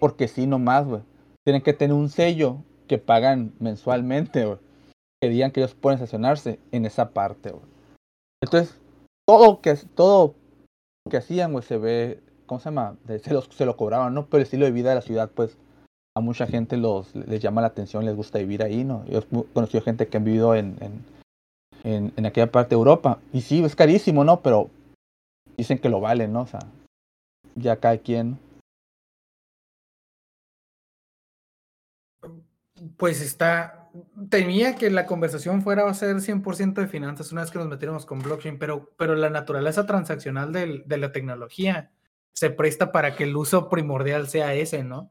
porque 0.00 0.28
sí 0.28 0.46
nomás, 0.46 0.86
güey. 0.86 1.02
Tienen 1.44 1.62
que 1.62 1.72
tener 1.72 1.94
un 1.94 2.08
sello 2.08 2.56
que 2.88 2.98
pagan 2.98 3.52
mensualmente, 3.60 4.44
güey 4.46 4.58
que 5.20 5.28
digan 5.28 5.50
que 5.50 5.60
ellos 5.60 5.74
pueden 5.74 5.98
estacionarse 5.98 6.58
en 6.72 6.86
esa 6.86 7.10
parte, 7.10 7.50
güey. 7.50 7.64
Entonces, 8.42 8.78
todo 9.26 9.60
que 9.60 9.74
todo 9.94 10.34
que 11.10 11.18
hacían, 11.18 11.52
güey, 11.52 11.64
se 11.64 11.76
ve, 11.76 12.20
¿cómo 12.46 12.60
se 12.60 12.66
llama? 12.66 12.96
Se, 13.22 13.32
los, 13.32 13.46
se 13.46 13.66
lo 13.66 13.76
cobraban, 13.76 14.14
¿no? 14.14 14.26
Pero 14.26 14.38
el 14.38 14.44
estilo 14.44 14.64
de 14.64 14.72
vida 14.72 14.90
de 14.90 14.94
la 14.94 15.02
ciudad, 15.02 15.30
pues, 15.34 15.58
mucha 16.20 16.46
gente 16.46 16.76
los, 16.76 17.14
les 17.14 17.40
llama 17.40 17.60
la 17.60 17.68
atención, 17.68 18.04
les 18.04 18.16
gusta 18.16 18.38
vivir 18.38 18.62
ahí, 18.62 18.84
¿no? 18.84 19.04
Yo 19.06 19.18
he 19.18 19.44
conocido 19.52 19.82
gente 19.82 20.06
que 20.06 20.16
han 20.16 20.24
vivido 20.24 20.54
en, 20.54 20.76
en, 21.84 22.12
en, 22.16 22.26
aquella 22.26 22.50
parte 22.50 22.70
de 22.70 22.78
Europa. 22.78 23.18
Y 23.32 23.40
sí, 23.40 23.62
es 23.64 23.76
carísimo, 23.76 24.24
¿no? 24.24 24.40
Pero 24.40 24.70
dicen 25.56 25.78
que 25.78 25.88
lo 25.88 26.00
vale, 26.00 26.28
¿no? 26.28 26.42
O 26.42 26.46
sea, 26.46 26.60
ya 27.54 27.76
cada 27.76 27.98
quien. 27.98 28.38
pues 32.96 33.20
está, 33.20 33.88
temía 34.28 34.76
que 34.76 34.90
la 34.90 35.06
conversación 35.06 35.62
fuera 35.62 35.88
a 35.88 35.94
ser 35.94 36.16
100% 36.16 36.74
de 36.74 36.88
finanzas 36.88 37.32
una 37.32 37.42
vez 37.42 37.50
que 37.50 37.58
nos 37.58 37.68
metiéramos 37.68 38.06
con 38.06 38.20
blockchain, 38.20 38.58
pero, 38.58 38.90
pero 38.96 39.14
la 39.14 39.30
naturaleza 39.30 39.86
transaccional 39.86 40.52
de 40.52 40.96
la 40.96 41.12
tecnología 41.12 41.90
se 42.32 42.50
presta 42.50 42.92
para 42.92 43.16
que 43.16 43.24
el 43.24 43.36
uso 43.36 43.68
primordial 43.68 44.28
sea 44.28 44.54
ese, 44.54 44.84
¿no? 44.84 45.10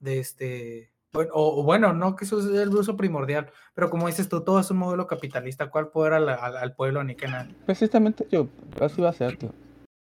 De 0.00 0.18
este, 0.18 0.90
o, 1.12 1.62
bueno, 1.62 1.92
no 1.92 2.14
que 2.16 2.24
eso 2.24 2.38
es 2.38 2.46
el 2.46 2.68
uso 2.70 2.96
primordial, 2.96 3.50
pero 3.74 3.90
como 3.90 4.06
dices 4.06 4.28
tú, 4.28 4.42
todo 4.42 4.60
es 4.60 4.70
un 4.70 4.78
modelo 4.78 5.06
capitalista, 5.06 5.70
¿cuál 5.70 5.88
poder 5.88 6.14
al, 6.14 6.28
al, 6.28 6.74
pueblo 6.74 7.02
ni 7.02 7.16
que 7.16 7.26
nada? 7.26 7.48
Precisamente, 7.66 8.26
yo, 8.30 8.48
así 8.80 9.02
va 9.02 9.10
a 9.10 9.14
ser, 9.14 9.36
tío. 9.36 9.50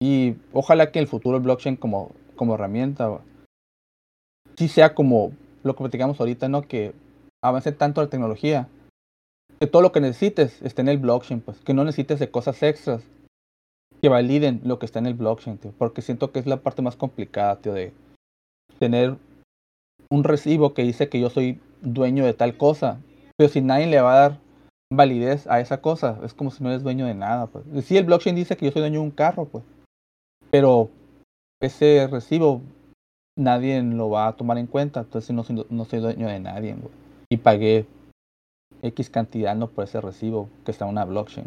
Y 0.03 0.35
ojalá 0.53 0.91
que 0.91 0.99
el 0.99 1.07
futuro 1.07 1.41
blockchain 1.41 1.77
como, 1.77 2.13
como 2.35 2.55
herramienta 2.55 3.21
sí 4.57 4.69
sea 4.69 4.95
como 4.95 5.33
lo 5.63 5.75
que 5.75 5.83
platicamos 5.85 6.19
ahorita, 6.21 6.49
¿no? 6.49 6.63
Que 6.63 6.93
avance 7.43 7.73
tanto 7.73 8.03
la 8.03 8.11
tecnología, 8.11 8.69
que 9.61 9.67
todo 9.67 9.83
lo 9.83 9.93
que 9.93 10.01
necesites 10.01 10.61
esté 10.63 10.83
en 10.83 10.89
el 10.89 10.99
blockchain, 10.99 11.41
pues, 11.41 11.59
que 11.61 11.73
no 11.73 11.85
necesites 11.85 12.19
de 12.19 12.31
cosas 12.31 12.63
extras 12.63 13.03
que 14.03 14.09
validen 14.09 14.61
lo 14.65 14.79
que 14.79 14.87
está 14.87 14.99
en 14.99 15.07
el 15.07 15.15
blockchain, 15.15 15.59
tío, 15.59 15.73
porque 15.79 16.03
siento 16.03 16.33
que 16.33 16.41
es 16.41 16.47
la 16.47 16.59
parte 16.59 16.83
más 16.83 16.97
complicada, 16.97 17.57
tío, 17.61 17.73
de 17.73 17.93
tener 18.79 19.17
un 20.11 20.25
recibo 20.25 20.75
que 20.75 20.83
dice 20.83 21.09
que 21.09 21.21
yo 21.21 21.31
soy 21.31 21.61
dueño 21.83 22.25
de 22.25 22.35
tal 22.35 22.57
cosa, 22.57 23.01
pero 23.37 23.51
si 23.51 23.61
nadie 23.61 23.87
le 23.87 24.01
va 24.01 24.15
a 24.15 24.21
dar 24.29 24.41
validez 24.93 25.47
a 25.49 25.61
esa 25.61 25.81
cosa, 25.81 26.19
es 26.25 26.33
como 26.33 26.51
si 26.51 26.63
no 26.63 26.71
eres 26.71 26.83
dueño 26.83 27.07
de 27.07 27.15
nada, 27.15 27.47
pues. 27.47 27.65
Si 27.85 27.97
el 27.97 28.05
blockchain 28.05 28.37
dice 28.37 28.57
que 28.57 28.67
yo 28.67 28.73
soy 28.73 28.83
dueño 28.83 29.01
de 29.01 29.07
un 29.07 29.11
carro, 29.11 29.47
pues, 29.47 29.65
pero 30.51 30.91
ese 31.61 32.07
recibo 32.07 32.63
nadie 33.37 33.83
lo 33.83 34.11
va 34.11 34.29
a 34.29 34.37
tomar 34.37 34.59
en 34.59 34.67
cuenta, 34.67 35.01
entonces 35.01 35.35
no 35.35 35.85
soy, 35.85 36.01
dueño 36.01 36.29
de 36.29 36.41
nadie. 36.41 36.77
Y 37.29 37.39
pagué 37.39 37.87
X 38.83 39.11
cantidad 39.11 39.55
no 39.55 39.69
por 39.69 39.85
ese 39.85 40.01
recibo 40.01 40.49
que 40.65 40.71
está 40.71 40.85
en 40.85 40.93
una 40.93 41.05
blockchain. 41.05 41.47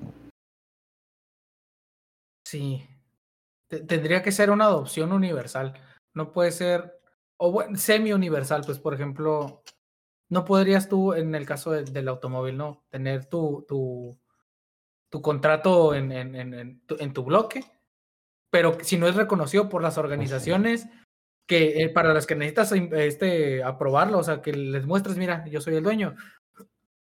Sí. 2.45 2.87
tendría 3.69 4.23
que 4.23 4.31
ser 4.31 4.49
una 4.49 4.65
adopción 4.65 5.11
universal. 5.11 5.73
No 6.15 6.31
puede 6.31 6.51
ser, 6.51 6.98
o 7.39 7.51
bueno, 7.51 7.77
semi-universal, 7.77 8.63
pues 8.65 8.79
por 8.79 8.93
ejemplo, 8.93 9.63
no 10.29 10.45
podrías 10.45 10.89
tú, 10.89 11.13
en 11.13 11.33
el 11.33 11.45
caso 11.45 11.71
del 11.71 12.07
automóvil, 12.07 12.57
¿no? 12.57 12.83
Tener 12.89 13.25
tu, 13.25 13.65
tu, 13.67 14.19
tu 15.09 15.21
contrato 15.21 15.95
en, 15.95 16.11
en, 16.11 16.35
en, 16.35 16.81
tu, 16.85 16.97
en, 16.99 17.13
tu, 17.13 17.23
bloque, 17.23 17.63
pero 18.51 18.77
si 18.81 18.97
no 18.97 19.07
es 19.07 19.15
reconocido 19.15 19.69
por 19.69 19.81
las 19.81 19.97
organizaciones 19.97 20.87
que 21.47 21.83
eh, 21.83 21.89
para 21.89 22.13
las 22.13 22.27
que 22.27 22.35
necesitas 22.35 22.71
este, 22.71 23.63
aprobarlo, 23.63 24.19
o 24.19 24.23
sea, 24.23 24.41
que 24.41 24.53
les 24.53 24.85
muestres, 24.85 25.17
mira, 25.17 25.47
yo 25.47 25.61
soy 25.61 25.75
el 25.75 25.83
dueño, 25.83 26.15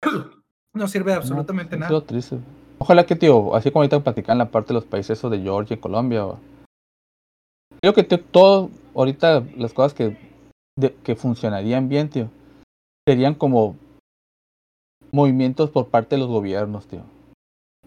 no 0.73 0.89
sirve 0.89 1.13
absolutamente 1.13 1.77
nada. 1.77 2.01
Triste. 2.03 2.39
Ojalá 2.79 3.05
que, 3.05 3.17
tío, 3.17 3.55
así 3.55 3.71
como 3.71 3.83
ahorita 3.83 4.01
platican 4.01 4.39
la 4.39 4.51
parte 4.51 4.69
de 4.69 4.75
los 4.75 4.85
países 4.85 5.21
de 5.21 5.41
Georgia 5.41 5.75
y 5.75 5.81
Colombia, 5.81 6.25
creo 7.81 7.95
que 7.95 8.05
todo, 8.05 8.71
ahorita 8.95 9.45
las 9.57 9.73
cosas 9.73 9.95
que, 9.95 10.17
que 11.03 11.17
funcionarían 11.17 11.89
bien, 11.89 12.11
tío, 12.11 12.31
serían 13.09 13.35
como 13.35 13.77
movimientos 15.13 15.71
por 15.71 15.89
parte 15.89 16.17
de 16.17 16.21
los 16.21 16.29
gobiernos, 16.29 16.87
tío. 16.87 17.03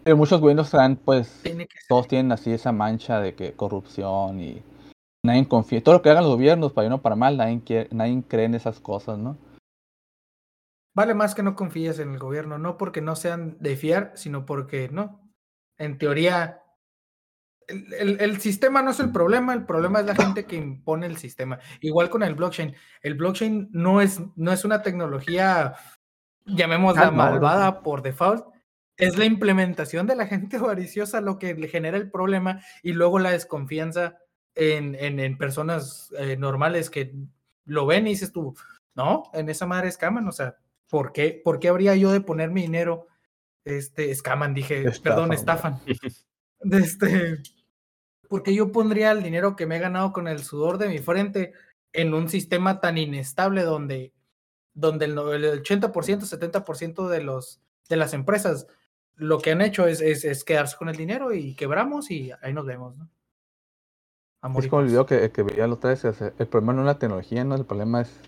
Pero 0.04 0.18
muchos 0.18 0.42
gobiernos 0.42 0.68
están, 0.68 0.98
pues, 0.98 1.42
todos 1.88 2.08
tienen 2.08 2.32
así 2.32 2.52
esa 2.52 2.72
mancha 2.72 3.22
de 3.22 3.36
que 3.36 3.54
corrupción 3.54 4.42
y 4.42 4.62
nadie 5.26 5.48
confía. 5.48 5.82
Todo 5.82 5.96
lo 5.96 6.02
que 6.02 6.10
hagan 6.10 6.24
los 6.24 6.34
gobiernos, 6.34 6.74
para 6.74 6.84
bien 6.86 6.94
o 6.94 7.02
para 7.02 7.16
mal, 7.16 7.38
nadie, 7.38 7.88
nadie 7.92 8.24
cree 8.28 8.46
en 8.46 8.56
esas 8.56 8.82
cosas, 8.82 9.18
¿no? 9.18 9.38
Vale 10.96 11.14
más 11.14 11.34
que 11.34 11.42
no 11.42 11.56
confíes 11.56 12.00
en 12.00 12.12
el 12.12 12.20
gobierno, 12.20 12.58
no 12.58 12.78
porque 12.78 13.02
no 13.02 13.16
sean 13.16 13.58
de 13.60 13.76
fiar, 13.78 14.12
sino 14.16 14.46
porque 14.46 14.90
no. 14.90 15.22
En 15.80 15.98
teoría, 15.98 16.63
el, 17.68 18.20
el, 18.20 18.42
sistema 18.42 18.82
no 18.82 18.92
es 18.92 19.00
el 19.00 19.12
problema, 19.12 19.54
el 19.54 19.66
problema 19.66 20.00
es 20.00 20.06
la 20.06 20.16
gente 20.16 20.46
que 20.46 20.56
impone 20.56 21.06
el 21.06 21.18
sistema. 21.18 21.60
Igual 21.82 22.10
con 22.10 22.24
el 22.24 22.36
blockchain. 22.36 22.76
El 23.02 23.16
blockchain 23.16 23.70
no 23.72 24.02
es, 24.02 24.22
no 24.36 24.52
es 24.52 24.66
una 24.66 24.82
tecnología, 24.82 25.76
llamémosla 26.46 27.12
malvada 27.12 27.82
por 27.82 28.02
default, 28.02 28.46
es 28.98 29.18
la 29.18 29.26
implementación 29.26 30.08
de 30.08 30.16
la 30.16 30.28
gente 30.28 30.58
avariciosa 30.58 31.22
lo 31.22 31.40
que 31.40 31.54
le 31.54 31.68
genera 31.68 31.98
el 31.98 32.12
problema 32.12 32.62
y 32.82 32.94
luego 32.94 33.20
la 33.20 33.32
desconfianza 33.32 34.18
en, 34.56 34.96
en, 34.96 35.38
personas 35.38 36.14
eh, 36.18 36.38
normales 36.38 36.90
que 36.90 37.16
lo 37.66 37.86
ven 37.88 38.06
y 38.06 38.12
dices 38.12 38.32
tú, 38.32 38.56
no, 38.94 39.24
en 39.34 39.50
esa 39.50 39.66
madre 39.66 39.88
escaman, 39.88 40.28
o 40.28 40.32
sea, 40.32 40.58
¿por 40.90 41.12
qué, 41.12 41.42
¿por 41.44 41.60
qué 41.60 41.70
habría 41.70 41.96
yo 41.96 42.12
de 42.12 42.22
poner 42.22 42.52
mi 42.52 42.62
dinero? 42.62 43.08
Este, 43.66 44.12
escaman, 44.12 44.54
dije, 44.54 44.86
perdón, 45.02 45.34
estafan. 45.34 45.80
este, 46.72 47.42
porque 48.28 48.54
yo 48.54 48.72
pondría 48.72 49.12
el 49.12 49.24
dinero 49.24 49.56
que 49.56 49.66
me 49.66 49.78
he 49.78 49.80
ganado 49.80 50.14
con 50.14 50.28
el 50.28 50.44
sudor 50.44 50.78
de 50.78 50.90
mi 50.90 51.00
frente 51.00 51.54
en 51.92 52.14
un 52.14 52.30
sistema 52.30 52.80
tan 52.80 52.98
inestable 52.98 53.64
donde, 53.64 54.14
donde 54.74 55.06
el, 55.06 55.12
el 55.12 55.64
80%, 55.64 55.92
70% 55.92 57.08
de, 57.08 57.22
los, 57.22 57.62
de 57.90 57.98
las 57.98 58.14
empresas 58.14 58.68
lo 59.16 59.40
que 59.40 59.52
han 59.52 59.62
hecho 59.62 59.86
es, 59.86 60.02
es, 60.02 60.26
es, 60.26 60.44
quedarse 60.44 60.76
con 60.76 60.90
el 60.90 60.96
dinero 60.96 61.34
y 61.34 61.54
quebramos 61.54 62.10
y 62.10 62.32
ahí 62.42 62.54
nos 62.54 62.66
vemos, 62.66 62.98
¿no? 62.98 63.10
es 64.58 64.68
como 64.68 64.82
el 64.82 64.88
video 64.88 65.06
que, 65.06 65.32
que 65.32 65.44
veía 65.44 65.68
los 65.68 65.80
tres, 65.80 66.04
el 66.04 66.48
problema 66.48 66.74
no 66.74 66.82
es 66.82 66.88
la 66.88 67.00
tecnología, 67.00 67.46
¿no? 67.46 67.56
El 67.56 67.66
problema 67.66 68.02
es 68.02 68.20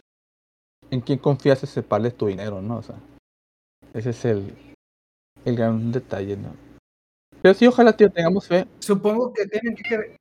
en 0.89 1.01
quién 1.01 1.19
confías 1.19 1.61
y 1.63 1.67
separarles 1.67 2.15
tu 2.15 2.27
dinero, 2.27 2.61
¿no? 2.61 2.77
O 2.77 2.81
sea, 2.81 2.95
ese 3.93 4.11
es 4.11 4.23
el, 4.23 4.53
el 5.43 5.55
gran 5.57 5.91
detalle, 5.91 6.37
¿no? 6.37 6.64
Pero 7.45 7.53
sí, 7.53 7.67
ojalá, 7.67 7.95
tío, 7.95 8.09
tengamos 8.11 8.47
fe. 8.47 8.65
Supongo 8.79 9.31
que 9.31 9.45
tienen 9.45 9.75
que, 9.75 10.17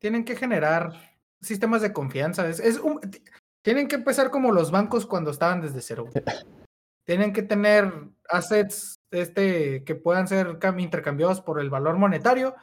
tienen 0.00 0.24
que 0.24 0.34
generar 0.34 1.14
sistemas 1.40 1.82
de 1.82 1.92
confianza. 1.92 2.48
Es, 2.48 2.58
es 2.58 2.80
un, 2.80 3.00
tienen 3.62 3.86
que 3.86 3.94
empezar 3.94 4.32
como 4.32 4.50
los 4.50 4.72
bancos 4.72 5.06
cuando 5.06 5.30
estaban 5.30 5.60
desde 5.60 5.80
cero. 5.80 6.08
tienen 7.06 7.32
que 7.32 7.44
tener 7.44 7.92
assets 8.28 8.96
este, 9.12 9.84
que 9.84 9.94
puedan 9.94 10.26
ser 10.26 10.58
intercambiados 10.80 11.40
por 11.40 11.60
el 11.60 11.70
valor 11.70 11.96
monetario 11.96 12.56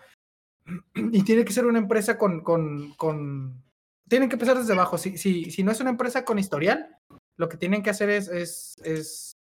y 0.93 1.23
tiene 1.23 1.45
que 1.45 1.53
ser 1.53 1.65
una 1.65 1.79
empresa 1.79 2.17
con, 2.17 2.41
con, 2.41 2.93
con... 2.95 3.63
tienen 4.09 4.27
que 4.27 4.35
empezar 4.35 4.57
desde 4.57 4.73
abajo. 4.73 4.97
Si, 4.97 5.17
si, 5.17 5.51
si 5.51 5.63
no 5.63 5.71
es 5.71 5.79
una 5.79 5.91
empresa 5.91 6.25
con 6.25 6.37
historial, 6.37 6.97
lo 7.37 7.47
que 7.47 7.55
tienen 7.55 7.81
que 7.81 7.91
hacer 7.91 8.09
es, 8.09 8.27
es, 8.27 8.75
es 8.83 9.37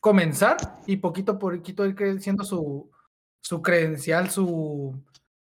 comenzar 0.00 0.58
y 0.86 0.98
poquito 0.98 1.38
por 1.38 1.56
poquito 1.56 1.86
ir 1.86 1.94
creciendo 1.94 2.44
su, 2.44 2.91
su 3.42 3.60
credencial, 3.60 4.30
su, 4.30 4.98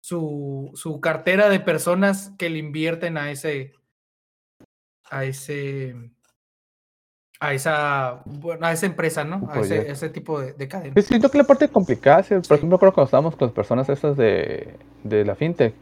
su, 0.01 0.71
su 0.73 0.99
cartera 0.99 1.49
de 1.49 1.59
personas 1.59 2.33
que 2.37 2.49
le 2.49 2.59
invierten 2.59 3.17
a 3.17 3.31
ese, 3.31 3.73
a 5.09 5.23
ese, 5.23 5.95
a 7.39 7.53
esa, 7.53 8.21
bueno, 8.25 8.65
a 8.65 8.71
esa 8.71 8.85
empresa, 8.85 9.23
¿no? 9.23 9.47
A 9.49 9.61
ese, 9.61 9.89
ese, 9.89 10.09
tipo 10.09 10.41
de, 10.41 10.53
de 10.53 10.67
cadena. 10.67 11.01
siento 11.01 11.29
que 11.29 11.37
la 11.37 11.43
parte 11.43 11.69
complicada, 11.69 12.23
por 12.23 12.57
ejemplo, 12.57 12.79
creo 12.79 12.91
que 12.91 12.95
cuando 12.95 13.05
estábamos 13.05 13.35
con 13.35 13.47
las 13.47 13.55
personas 13.55 13.87
estas 13.89 14.17
de, 14.17 14.77
de 15.03 15.23
la 15.23 15.35
fintech, 15.35 15.73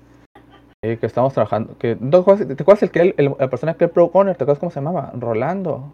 eh, 0.84 0.98
que 0.98 1.06
estamos 1.06 1.34
trabajando, 1.34 1.78
que, 1.78 1.96
¿te 1.96 2.18
acuerdas 2.18 2.84
el 2.84 2.92
que 2.92 3.14
el, 3.16 3.36
la 3.40 3.50
persona 3.50 3.76
que 3.76 3.86
el 3.86 3.92
Pro 3.92 4.10
Owner, 4.14 4.36
¿te 4.36 4.44
acuerdas 4.44 4.60
cómo 4.60 4.72
se 4.72 4.80
llamaba? 4.80 5.14
Rolando. 5.16 5.94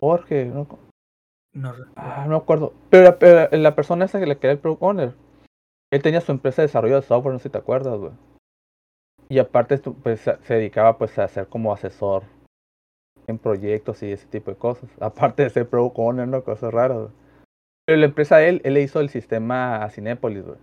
Jorge, 0.00 0.44
no, 0.46 0.66
no, 1.54 1.72
ah, 1.96 2.24
no 2.24 2.30
me 2.30 2.36
acuerdo. 2.36 2.74
Pero, 2.90 3.16
la 3.50 3.74
persona 3.74 4.04
esa 4.04 4.20
que 4.20 4.26
le 4.26 4.38
queda 4.38 4.52
el 4.52 4.58
Pro 4.58 4.76
Owner, 4.80 5.14
él 5.92 6.02
tenía 6.02 6.20
su 6.20 6.32
empresa 6.32 6.62
de 6.62 6.66
desarrollo 6.66 6.96
de 6.96 7.02
software, 7.02 7.32
no 7.32 7.38
sé 7.38 7.44
si 7.44 7.52
te 7.52 7.58
acuerdas, 7.58 7.98
güey. 7.98 8.12
Y 9.28 9.38
aparte, 9.38 9.78
pues 9.78 10.20
se 10.20 10.54
dedicaba 10.54 10.98
pues 10.98 11.18
a 11.18 11.28
ser 11.28 11.48
como 11.48 11.72
asesor 11.72 12.24
en 13.26 13.38
proyectos 13.38 14.02
y 14.02 14.12
ese 14.12 14.26
tipo 14.26 14.50
de 14.50 14.56
cosas. 14.56 14.90
Aparte 15.00 15.44
de 15.44 15.50
ser 15.50 15.68
Pro 15.68 15.86
Owner, 15.86 16.28
¿no? 16.28 16.44
Cosas 16.44 16.72
raras, 16.72 17.10
Pero 17.86 17.98
la 17.98 18.06
empresa 18.06 18.36
de 18.36 18.48
él, 18.48 18.60
él 18.64 18.74
le 18.74 18.82
hizo 18.82 19.00
el 19.00 19.08
sistema 19.08 19.82
a 19.82 19.90
Cinépolis, 19.90 20.44
güey. 20.44 20.58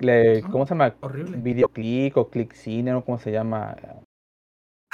Le, 0.00 0.42
ah, 0.44 0.48
¿Cómo 0.50 0.64
se 0.64 0.74
llama? 0.74 0.94
Horrible. 1.00 1.38
Videoclick 1.38 2.16
o 2.16 2.28
Click 2.28 2.52
Cine, 2.52 2.92
¿no? 2.92 3.04
¿Cómo 3.04 3.18
se 3.18 3.32
llama? 3.32 3.76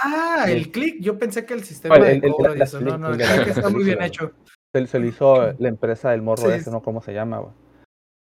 Ah, 0.03 0.47
el, 0.49 0.71
click. 0.71 1.01
Yo 1.01 1.19
pensé 1.19 1.45
que 1.45 1.55
el 1.55 1.65
sistema 1.65 1.99
de 1.99 2.21
cobro 2.21 2.55
eso. 2.55 2.81
no, 2.81 2.99
no, 2.99 3.11
el 3.11 3.19
click 3.19 3.47
está 3.57 3.69
muy 3.69 3.85
bien 3.85 4.03
hecho. 4.03 4.33
Se, 4.73 4.99
le 4.99 5.09
hizo 5.09 5.53
la 5.59 5.69
empresa 5.69 6.11
del 6.11 6.23
morro 6.23 6.51
ese, 6.51 6.71
¿no? 6.71 6.83
¿Cómo 6.83 7.03
se 7.03 7.13
llama? 7.13 7.39
Güey? 7.39 7.53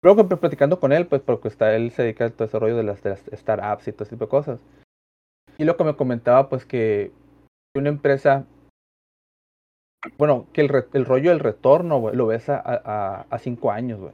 Luego 0.03 0.27
platicando 0.27 0.80
con 0.80 0.91
él, 0.91 1.07
pues 1.07 1.22
porque 1.22 1.48
está, 1.48 1.76
él 1.76 1.91
se 1.91 2.02
dedica 2.02 2.26
a 2.26 2.30
todo 2.31 2.45
ese 2.45 2.60
rollo 2.60 2.76
de 2.76 2.84
las, 2.84 3.03
de 3.03 3.11
las 3.11 3.23
startups 3.31 3.88
y 3.88 3.91
todo 3.91 4.03
ese 4.03 4.15
tipo 4.15 4.26
de 4.26 4.30
cosas. 4.30 4.60
Y 5.57 5.64
lo 5.64 5.77
que 5.77 5.84
me 5.84 5.95
comentaba, 5.95 6.49
pues 6.49 6.65
que 6.65 7.11
una 7.76 7.89
empresa, 7.89 8.45
bueno, 10.18 10.48
que 10.52 10.61
el, 10.61 10.85
el 10.93 11.06
rollo 11.06 11.30
del 11.30 11.39
retorno, 11.39 11.99
güey, 11.99 12.15
lo 12.15 12.27
ves 12.27 12.49
a, 12.49 12.60
a, 12.60 13.26
a 13.30 13.39
cinco 13.39 13.72
años, 13.72 13.99
güey 13.99 14.14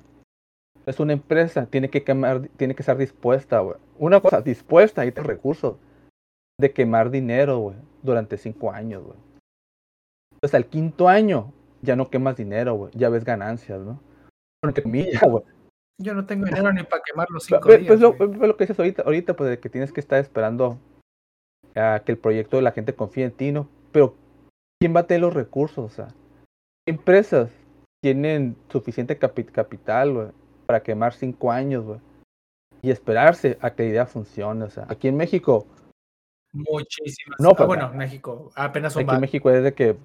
es 0.87 1.01
una 1.01 1.13
empresa, 1.13 1.65
tiene 1.65 1.89
que 1.89 2.03
quemar, 2.03 2.47
tiene 2.55 2.73
que 2.73 2.81
estar 2.81 2.97
dispuesta, 2.97 3.59
güey. 3.59 3.75
Una 3.99 4.21
cosa, 4.21 4.41
dispuesta 4.41 5.05
y 5.05 5.11
tener 5.11 5.27
recursos 5.27 5.75
de 6.59 6.71
quemar 6.73 7.09
dinero, 7.11 7.59
güey, 7.59 7.77
durante 8.01 8.37
cinco 8.37 8.71
años, 8.71 9.03
güey. 9.03 9.17
Entonces 10.33 10.55
al 10.55 10.65
quinto 10.65 11.07
año 11.07 11.51
ya 11.81 11.95
no 11.95 12.09
quemas 12.09 12.35
dinero, 12.37 12.75
güey. 12.75 12.91
Ya 12.95 13.09
ves 13.09 13.23
ganancias, 13.23 13.79
¿no? 13.81 13.99
Güey. 15.29 15.43
Yo 15.99 16.13
no 16.13 16.25
tengo 16.25 16.45
dinero 16.45 16.71
ni 16.73 16.83
para 16.83 17.01
quemar 17.03 17.27
los 17.29 17.43
cinco 17.45 17.67
pe- 17.67 17.77
días. 17.79 17.87
Pues 17.87 17.99
lo, 17.99 18.13
güey. 18.13 18.29
pues 18.29 18.47
lo 18.47 18.57
que 18.57 18.63
dices 18.65 18.79
ahorita, 18.79 19.03
ahorita, 19.03 19.35
pues 19.35 19.49
de 19.49 19.59
que 19.59 19.69
tienes 19.69 19.91
que 19.91 19.99
estar 19.99 20.19
esperando 20.19 20.77
a 21.75 22.01
que 22.05 22.11
el 22.11 22.17
proyecto 22.17 22.57
de 22.57 22.63
la 22.63 22.71
gente 22.71 22.93
confíe 22.95 23.25
en 23.25 23.31
ti, 23.31 23.51
¿no? 23.51 23.67
Pero, 23.91 24.15
¿quién 24.79 24.95
va 24.95 25.01
a 25.01 25.07
tener 25.07 25.21
los 25.21 25.33
recursos? 25.33 25.85
O 25.85 25.89
sea, 25.89 26.07
¿qué 26.85 26.93
empresas 26.93 27.51
tienen 28.03 28.55
suficiente 28.69 29.19
capi- 29.19 29.51
capital, 29.51 30.13
güey, 30.13 30.27
para 30.65 30.81
quemar 30.81 31.13
cinco 31.13 31.51
años, 31.51 31.85
güey? 31.85 31.99
Y 32.81 32.91
esperarse 32.91 33.57
a 33.61 33.71
que 33.71 33.83
la 33.83 33.89
idea 33.89 34.05
funcione. 34.05 34.63
O 34.65 34.69
sea, 34.69 34.85
aquí 34.89 35.07
en 35.07 35.17
México, 35.17 35.65
Muchísimas. 36.69 37.39
No, 37.39 37.49
Ah, 37.49 37.53
pero- 37.55 37.67
bueno, 37.67 37.93
México 37.93 38.51
apenas 38.55 38.95
aquí 38.97 39.09
en 39.13 39.21
México 39.21 39.49
es 39.49 39.63
de 39.63 39.73
que 39.73 39.97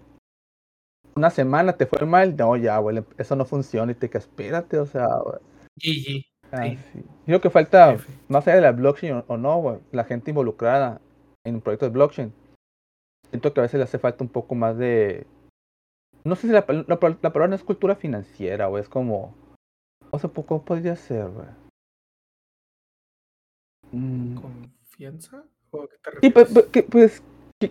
una 1.15 1.31
semana 1.31 1.75
te 1.75 1.87
fue 1.87 2.07
mal, 2.07 2.37
no, 2.37 2.57
ya, 2.57 2.79
güey, 2.79 3.03
eso 3.19 3.37
no 3.37 3.45
funciona 3.45 3.93
y 3.93 3.95
te 3.95 4.09
que 4.11 4.19
espérate, 4.19 4.79
o 4.79 4.87
sea, 4.87 5.07
güey. 5.19 5.39
GG. 5.77 6.25
Ah, 6.53 6.65
Sí. 6.67 6.79
sí. 6.93 6.99
Yo 7.01 7.25
creo 7.27 7.41
que 7.41 7.51
falta, 7.51 7.93
F. 7.95 8.11
más 8.29 8.47
allá 8.47 8.57
de 8.57 8.63
la 8.63 8.73
blockchain 8.73 9.15
o, 9.15 9.25
o 9.27 9.37
no, 9.37 9.59
güey, 9.61 9.79
la 9.91 10.05
gente 10.05 10.31
involucrada 10.31 11.01
en 11.47 11.61
proyectos 11.61 11.89
de 11.89 11.93
blockchain, 11.95 12.33
siento 13.31 13.53
que 13.53 13.61
a 13.61 13.63
veces 13.63 13.79
le 13.79 13.85
hace 13.85 13.99
falta 13.99 14.23
un 14.25 14.31
poco 14.31 14.55
más 14.55 14.77
de... 14.77 15.27
No 16.25 16.37
sé 16.37 16.47
si 16.47 16.53
la 16.53 16.65
palabra 16.67 17.49
no 17.49 17.55
es 17.55 17.65
cultura 17.65 17.97
financiera, 17.97 18.67
güey, 18.67 18.83
es 18.83 18.89
como... 18.89 19.35
O 20.11 20.19
sea, 20.19 20.31
¿cómo 20.31 20.63
podría 20.65 20.95
ser, 20.95 21.29
güey? 21.31 21.47
Mm, 23.93 24.37
¿Confianza? 24.37 25.45
¿O 25.73 25.83
a 25.83 25.89
qué 25.89 25.97
te 26.03 26.21
Sí, 26.21 26.31
pues, 26.31 26.49
pues, 26.51 27.23
que, 27.61 27.71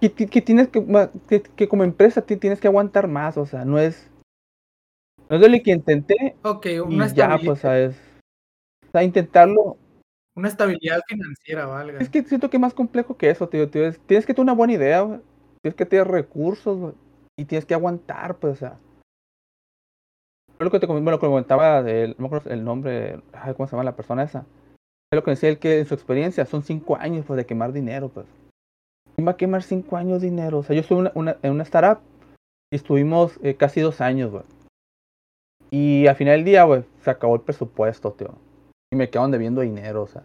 que, 0.00 0.26
que, 0.28 0.42
tienes 0.42 0.68
que, 0.68 0.84
que, 1.28 1.42
que 1.42 1.68
como 1.68 1.84
empresa 1.84 2.22
ti- 2.22 2.36
tienes 2.36 2.60
que 2.60 2.68
aguantar 2.68 3.08
más, 3.08 3.36
o 3.36 3.46
sea, 3.46 3.64
no 3.64 3.78
es... 3.78 4.08
No 5.28 5.36
es 5.36 5.42
de 5.42 5.48
lo 5.48 5.62
que 5.62 5.70
intenté 5.72 6.36
Ok, 6.42 6.66
y 6.66 6.78
una, 6.78 7.06
ya, 7.08 7.28
estabili- 7.36 7.46
pues, 7.46 7.60
¿sabes? 7.60 7.96
O 8.88 8.90
sea, 8.92 9.02
intentarlo 9.02 9.76
una 10.34 10.48
estabilidad 10.48 11.00
financiera, 11.06 11.66
valga. 11.66 11.98
Es 11.98 12.08
que 12.08 12.22
siento 12.22 12.48
que 12.48 12.56
es 12.56 12.60
más 12.60 12.72
complejo 12.74 13.16
que 13.18 13.28
eso, 13.28 13.48
tío. 13.48 13.68
tío. 13.68 13.86
Es- 13.86 14.00
Tienes 14.00 14.24
que 14.24 14.32
tener 14.32 14.44
una 14.44 14.54
buena 14.54 14.72
idea. 14.72 15.20
Tienes 15.60 15.76
que 15.76 15.84
tener 15.84 16.08
recursos. 16.08 16.94
Y 17.38 17.44
tienes 17.44 17.66
que 17.66 17.74
aguantar, 17.74 18.36
pues, 18.36 18.54
o 18.54 18.56
sea. 18.56 18.78
Lo 20.58 20.70
que 20.70 20.80
te 20.80 20.86
comentaba, 20.86 21.82
de, 21.82 22.08
no 22.08 22.14
me 22.18 22.26
acuerdo 22.26 22.50
el 22.50 22.64
nombre, 22.64 23.20
ay, 23.32 23.52
¿cómo 23.54 23.66
se 23.66 23.72
llama 23.72 23.84
la 23.84 23.96
persona 23.96 24.22
esa? 24.22 24.46
Es 25.12 25.16
lo 25.16 25.22
que 25.24 25.32
decía 25.32 25.50
él 25.50 25.58
que 25.58 25.78
en 25.80 25.86
su 25.86 25.92
experiencia 25.92 26.46
son 26.46 26.62
cinco 26.62 26.96
años, 26.96 27.26
pues, 27.26 27.36
de 27.36 27.44
quemar 27.44 27.72
dinero, 27.72 28.08
pues. 28.08 28.26
¿Quién 29.14 29.26
va 29.28 29.32
a 29.32 29.36
quemar 29.36 29.62
cinco 29.62 29.98
años 29.98 30.22
de 30.22 30.30
dinero? 30.30 30.58
O 30.60 30.62
sea, 30.62 30.74
yo 30.74 30.80
estuve 30.80 31.00
una- 31.00 31.12
una- 31.14 31.36
en 31.42 31.52
una 31.52 31.64
startup 31.64 32.02
y 32.72 32.76
estuvimos 32.76 33.38
eh, 33.42 33.54
casi 33.54 33.82
dos 33.82 34.00
años, 34.00 34.30
güey. 34.30 34.44
Y 35.70 36.06
al 36.06 36.16
final 36.16 36.36
del 36.36 36.44
día, 36.46 36.64
güey, 36.64 36.84
se 37.02 37.10
acabó 37.10 37.34
el 37.34 37.42
presupuesto, 37.42 38.12
tío. 38.12 38.34
Y 38.90 38.96
me 38.96 39.10
quedaron 39.10 39.30
debiendo 39.30 39.60
dinero, 39.60 40.02
o 40.02 40.06
sea. 40.06 40.22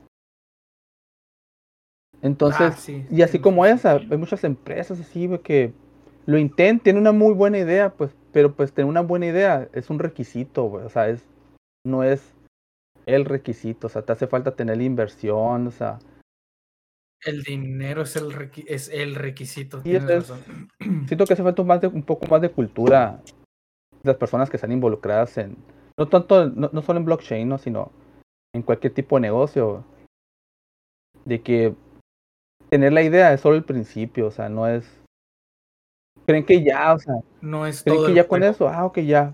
Entonces, 2.22 2.74
Ah, 2.74 2.78
sí, 2.78 3.06
y 3.12 3.22
así 3.22 3.34
sí, 3.34 3.40
como 3.40 3.66
sí, 3.66 3.72
esa, 3.72 3.98
hay 3.98 4.18
muchas 4.18 4.44
empresas 4.46 5.00
así, 5.02 5.28
güey, 5.28 5.40
que 5.42 5.74
lo 6.26 6.38
intentan, 6.38 6.80
tienen 6.84 7.02
una 7.02 7.12
muy 7.12 7.34
buena 7.34 7.58
idea, 7.60 7.90
pues, 7.90 8.12
pero 8.32 8.54
pues 8.56 8.72
tener 8.74 8.90
una 8.90 9.02
buena 9.02 9.28
idea 9.28 9.68
es 9.74 9.90
un 9.90 10.00
requisito, 10.00 10.64
güey, 10.64 10.86
o 10.86 10.90
sea, 10.90 11.10
es, 11.10 11.24
no 11.86 12.04
es 12.04 12.34
el 13.08 13.26
requisito, 13.26 13.88
o 13.88 13.90
sea, 13.90 14.02
te 14.04 14.12
hace 14.12 14.28
falta 14.28 14.56
tener 14.56 14.78
la 14.78 14.84
inversión, 14.84 15.68
o 15.68 15.72
sea, 15.72 15.98
El 17.26 17.42
dinero 17.44 18.04
es 18.04 18.16
el, 18.16 18.32
requi- 18.32 18.66
es 18.68 18.90
el 18.90 19.16
requisito. 19.16 19.80
Y 19.80 19.84
tienes 19.84 20.04
es- 20.10 20.30
razón. 20.30 20.70
siento 21.08 21.26
que 21.26 21.34
hace 21.34 21.44
falta 21.44 21.62
un, 21.62 21.68
más 21.68 21.82
de- 21.82 21.88
un 21.88 22.04
poco 22.04 22.28
más 22.28 22.42
de 22.42 22.52
cultura 22.52 23.22
de 24.04 24.12
las 24.12 24.18
personas 24.18 24.50
que 24.50 24.58
están 24.58 24.72
involucradas 24.72 25.38
en, 25.38 25.58
no 25.98 26.08
tanto, 26.08 26.48
no, 26.50 26.70
no 26.72 26.82
solo 26.84 27.00
en 27.00 27.06
blockchain, 27.06 27.50
¿no? 27.50 27.58
sino 27.58 27.92
en 28.54 28.62
cualquier 28.62 28.94
tipo 28.94 29.16
de 29.16 29.22
negocio, 29.22 29.84
de 31.26 31.42
que 31.42 31.76
tener 32.70 32.94
la 32.94 33.02
idea 33.04 33.34
es 33.34 33.42
solo 33.42 33.56
el 33.56 33.64
principio, 33.64 34.28
o 34.28 34.32
sea, 34.32 34.48
no 34.50 34.68
es, 34.68 34.86
creen 36.26 36.46
que 36.46 36.64
ya, 36.64 36.94
o 36.94 37.00
sea, 37.00 37.16
No 37.42 37.66
es 37.66 37.84
creen 37.84 37.98
todo 37.98 38.08
que 38.08 38.14
ya 38.14 38.28
con 38.28 38.44
eso, 38.44 38.68
ah, 38.70 38.86
ok, 38.86 39.00
ya, 39.00 39.32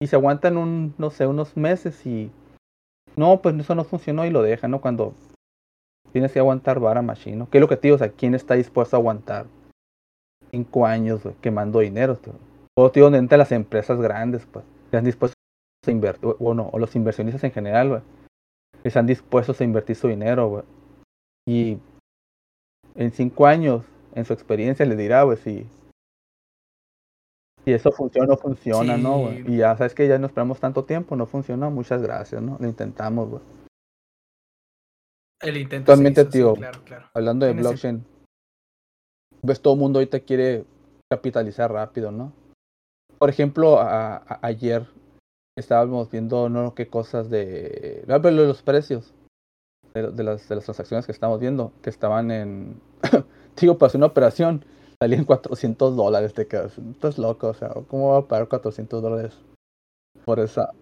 y 0.00 0.06
se 0.06 0.16
aguantan 0.16 0.56
un, 0.56 0.94
no 0.98 1.10
sé, 1.10 1.26
unos 1.26 1.56
meses 1.56 2.06
y, 2.06 2.30
no, 3.16 3.40
pues 3.42 3.54
eso 3.58 3.74
no 3.74 3.84
funcionó 3.84 4.24
y 4.24 4.30
lo 4.30 4.42
dejan, 4.42 4.70
¿no? 4.70 4.80
Cuando 4.80 5.14
tienes 6.12 6.32
que 6.32 6.38
aguantar 6.38 6.80
vara 6.80 7.02
machine, 7.02 7.36
¿no? 7.36 7.50
¿Qué 7.50 7.58
es 7.58 7.60
lo 7.60 7.68
que 7.68 7.76
te 7.76 7.88
digo? 7.88 7.96
O 7.96 7.98
sea, 7.98 8.10
¿quién 8.10 8.34
está 8.34 8.54
dispuesto 8.54 8.96
a 8.96 8.98
aguantar 8.98 9.46
cinco 10.50 10.86
años 10.86 11.22
güey, 11.22 11.34
quemando 11.40 11.80
dinero? 11.80 12.16
tío? 12.16 12.34
O 12.76 12.90
tío, 12.90 13.04
donde 13.04 13.18
entran 13.18 13.38
las 13.38 13.52
empresas 13.52 14.00
grandes, 14.00 14.46
pues, 14.46 14.64
están 14.86 15.04
dispuestos 15.04 15.36
a 15.86 15.90
invertir, 15.90 16.34
o, 16.38 16.54
no, 16.54 16.68
o 16.72 16.78
los 16.78 16.94
inversionistas 16.96 17.44
en 17.44 17.52
general, 17.52 17.88
güey, 17.88 18.02
están 18.84 19.06
dispuestos 19.06 19.60
a 19.60 19.64
invertir 19.64 19.96
su 19.96 20.08
dinero, 20.08 20.48
güey. 20.48 20.64
Y 21.46 21.78
en 22.94 23.12
cinco 23.12 23.46
años, 23.46 23.84
en 24.14 24.24
su 24.24 24.32
experiencia, 24.32 24.86
les 24.86 24.98
dirá, 24.98 25.22
güey, 25.22 25.36
si, 25.38 25.66
si 27.70 27.74
eso 27.74 27.92
funciona 27.92 28.26
o 28.26 28.30
no 28.30 28.36
funciona, 28.36 28.96
¿no. 28.96 29.32
Y 29.32 29.58
ya 29.58 29.76
sabes 29.76 29.94
que 29.94 30.08
ya 30.08 30.18
no 30.18 30.26
esperamos 30.26 30.58
tanto 30.60 30.84
tiempo, 30.84 31.14
no 31.16 31.26
funcionó, 31.26 31.70
muchas 31.70 32.02
gracias, 32.02 32.42
¿no? 32.42 32.56
Lo 32.60 32.66
intentamos, 32.68 33.28
güey. 33.30 33.42
El 35.42 35.56
intento 35.56 35.92
se 35.92 35.96
Totalmente, 35.96 36.20
hizo, 36.22 36.30
sí, 36.30 36.38
tío. 36.38 36.54
claro, 36.54 36.80
claro. 36.84 37.06
Hablando 37.14 37.46
de 37.46 37.52
ese- 37.52 37.60
blockchain, 37.60 38.04
ves 39.42 39.60
todo 39.62 39.74
el 39.74 39.80
mundo 39.80 39.98
ahorita 39.98 40.20
quiere 40.20 40.64
capitalizar 41.10 41.72
rápido, 41.72 42.10
¿no? 42.10 42.32
Por 43.18 43.30
ejemplo, 43.30 43.78
a- 43.80 44.16
a- 44.16 44.38
ayer 44.42 44.86
estábamos 45.58 46.10
viendo 46.10 46.48
no 46.48 46.74
qué 46.74 46.88
cosas 46.88 47.30
de, 47.30 48.04
pero 48.06 48.30
los 48.30 48.62
precios 48.62 49.14
de, 49.94 50.10
de 50.10 50.24
las, 50.24 50.48
de 50.48 50.56
las 50.56 50.64
transacciones 50.64 51.06
que 51.06 51.12
estamos 51.12 51.40
viendo, 51.40 51.72
que 51.82 51.90
estaban 51.90 52.30
en, 52.30 52.80
digo, 53.60 53.78
para 53.78 53.88
hacer 53.88 53.98
una 53.98 54.06
operación, 54.06 54.64
salían 55.02 55.24
400 55.24 55.96
dólares, 55.96 56.34
te 56.34 56.46
quedas, 56.46 56.76
estás 56.78 57.18
loco, 57.18 57.48
o 57.48 57.54
sea, 57.54 57.70
¿cómo 57.88 58.12
va 58.12 58.18
a 58.18 58.26
pagar 58.28 58.48
400 58.48 59.02
dólares 59.02 59.34
por 60.24 60.40
esa, 60.40 60.72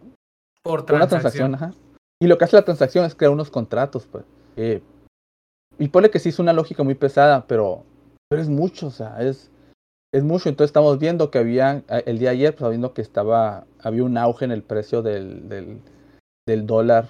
Por 0.63 0.85
por 0.85 0.97
una 0.97 1.07
transacción. 1.07 1.53
transacción, 1.53 1.55
ajá. 1.55 1.73
Y 2.21 2.27
lo 2.27 2.37
que 2.37 2.45
hace 2.45 2.57
la 2.57 2.65
transacción 2.65 3.05
es 3.05 3.15
crear 3.15 3.33
unos 3.33 3.51
contratos, 3.51 4.07
pues. 4.11 4.25
Eh, 4.57 4.83
y 5.79 5.89
pone 5.89 6.11
que 6.11 6.19
sí 6.19 6.31
es 6.31 6.41
una 6.41 6.53
lógica 6.53 6.83
muy 6.83 6.95
pesada, 6.97 7.47
pero, 7.47 7.85
pero 8.29 8.43
es 8.43 8.49
mucho, 8.49 8.89
o 8.89 8.91
sea, 8.91 9.23
es, 9.23 9.51
es 10.13 10.25
mucho. 10.25 10.49
Entonces 10.49 10.71
estamos 10.71 10.99
viendo 10.99 11.31
que 11.31 11.39
había, 11.39 11.85
el 12.07 12.19
día 12.19 12.31
de 12.31 12.37
ayer, 12.37 12.57
pues 12.57 12.69
viendo 12.71 12.93
que 12.93 13.03
estaba, 13.03 13.67
había 13.81 14.03
un 14.03 14.19
auge 14.19 14.45
en 14.45 14.51
el 14.51 14.65
precio 14.65 15.03
del, 15.03 15.49
del, 15.49 15.79
del 16.49 16.67
dólar. 16.67 17.07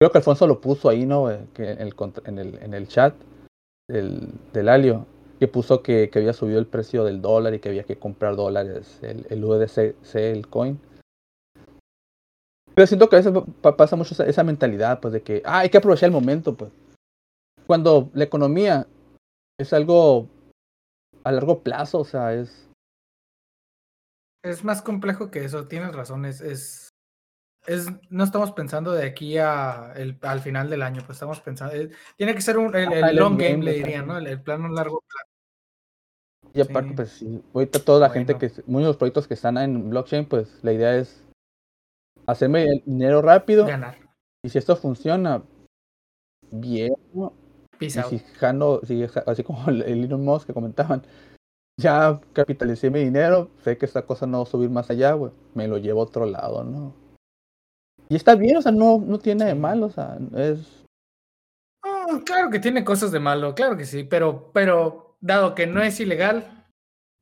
Creo 0.00 0.10
que 0.10 0.18
Alfonso 0.18 0.48
lo 0.48 0.60
puso 0.60 0.88
ahí, 0.88 1.06
¿no? 1.06 1.30
Eh, 1.30 1.46
Que 1.54 1.70
en, 1.70 1.80
el, 1.82 1.94
en, 2.24 2.38
el, 2.40 2.58
en 2.60 2.74
el 2.74 2.88
chat 2.88 3.14
del, 3.88 4.32
del 4.52 4.68
Alio, 4.68 5.06
que 5.40 5.48
puso 5.48 5.82
que, 5.82 6.10
que 6.10 6.18
había 6.18 6.34
subido 6.34 6.58
el 6.58 6.66
precio 6.66 7.02
del 7.02 7.22
dólar 7.22 7.54
y 7.54 7.60
que 7.60 7.70
había 7.70 7.84
que 7.84 7.96
comprar 7.98 8.36
dólares, 8.36 8.98
el, 9.02 9.26
el 9.30 9.42
USDC, 9.42 10.14
el 10.14 10.46
coin. 10.48 10.78
Pero 12.74 12.86
siento 12.86 13.08
que 13.08 13.16
a 13.16 13.20
veces 13.20 13.32
pa- 13.62 13.74
pasa 13.74 13.96
mucho 13.96 14.12
esa, 14.12 14.26
esa 14.26 14.44
mentalidad, 14.44 15.00
pues, 15.00 15.14
de 15.14 15.22
que 15.22 15.40
ah, 15.46 15.60
hay 15.60 15.70
que 15.70 15.78
aprovechar 15.78 16.08
el 16.08 16.12
momento, 16.12 16.54
pues. 16.54 16.70
Cuando 17.66 18.10
la 18.12 18.24
economía 18.24 18.86
es 19.58 19.72
algo 19.72 20.28
a 21.24 21.32
largo 21.32 21.60
plazo, 21.62 22.00
o 22.00 22.04
sea, 22.04 22.34
es. 22.34 22.68
Es 24.44 24.62
más 24.62 24.82
complejo 24.82 25.30
que 25.30 25.44
eso, 25.44 25.68
tienes 25.68 25.94
razón. 25.94 26.26
Es, 26.26 26.42
es, 26.42 26.90
es- 27.66 27.88
no 28.10 28.24
estamos 28.24 28.52
pensando 28.52 28.92
de 28.92 29.06
aquí 29.06 29.38
a 29.38 29.94
el, 29.96 30.18
al 30.20 30.40
final 30.40 30.68
del 30.68 30.82
año, 30.82 31.00
pues 31.06 31.16
estamos 31.16 31.40
pensando. 31.40 31.74
es- 31.74 31.90
tiene 32.18 32.34
que 32.34 32.42
ser 32.42 32.58
un, 32.58 32.74
el, 32.76 32.92
el 32.92 33.02
Ajá, 33.04 33.10
el 33.10 33.16
long 33.16 33.38
game, 33.38 33.64
le 33.64 33.72
dirían, 33.72 34.06
¿no? 34.06 34.18
El, 34.18 34.26
el 34.26 34.42
plano 34.42 34.68
largo 34.68 35.00
plazo. 35.00 35.29
Y 36.52 36.60
aparte, 36.60 36.88
Sí. 36.88 36.94
pues 36.96 37.10
sí, 37.12 37.42
ahorita 37.54 37.78
toda 37.84 38.00
la 38.00 38.10
gente 38.10 38.36
que, 38.36 38.48
muchos 38.66 38.82
de 38.82 38.86
los 38.88 38.96
proyectos 38.96 39.28
que 39.28 39.34
están 39.34 39.56
en 39.58 39.90
blockchain, 39.90 40.26
pues 40.26 40.58
la 40.62 40.72
idea 40.72 40.96
es 40.96 41.22
hacerme 42.26 42.64
el 42.64 42.82
dinero 42.84 43.22
rápido. 43.22 43.66
Ganar. 43.66 43.96
Y 44.44 44.48
si 44.48 44.58
esto 44.58 44.74
funciona 44.76 45.42
bien, 46.50 46.94
¿no? 47.14 47.32
Y 47.78 47.88
si 47.90 48.18
Jano, 48.36 48.80
si 48.82 49.04
así 49.26 49.42
como 49.44 49.68
el, 49.70 49.82
el 49.82 50.04
Elon 50.04 50.24
Musk 50.24 50.48
que 50.48 50.54
comentaban, 50.54 51.02
ya 51.80 52.20
capitalicé 52.32 52.90
mi 52.90 53.00
dinero, 53.00 53.48
sé 53.62 53.78
que 53.78 53.86
esta 53.86 54.02
cosa 54.04 54.26
no 54.26 54.38
va 54.38 54.42
a 54.42 54.46
subir 54.46 54.68
más 54.70 54.90
allá, 54.90 55.12
güey, 55.12 55.32
me 55.54 55.66
lo 55.66 55.78
llevo 55.78 56.00
a 56.00 56.04
otro 56.04 56.26
lado, 56.26 56.62
¿no? 56.64 56.94
Y 58.08 58.16
está 58.16 58.34
bien, 58.34 58.56
o 58.56 58.62
sea, 58.62 58.72
no, 58.72 58.98
no 58.98 59.18
tiene 59.18 59.44
de 59.46 59.52
Sí. 59.52 59.58
mal, 59.58 59.82
o 59.82 59.90
sea, 59.90 60.18
es... 60.36 60.84
Claro 62.26 62.50
que 62.50 62.58
tiene 62.58 62.84
cosas 62.84 63.12
de 63.12 63.20
malo, 63.20 63.54
claro 63.54 63.76
que 63.76 63.84
sí, 63.86 64.02
pero, 64.04 64.50
pero 64.52 65.09
dado 65.20 65.54
que 65.54 65.66
no 65.66 65.82
es 65.82 66.00
ilegal, 66.00 66.64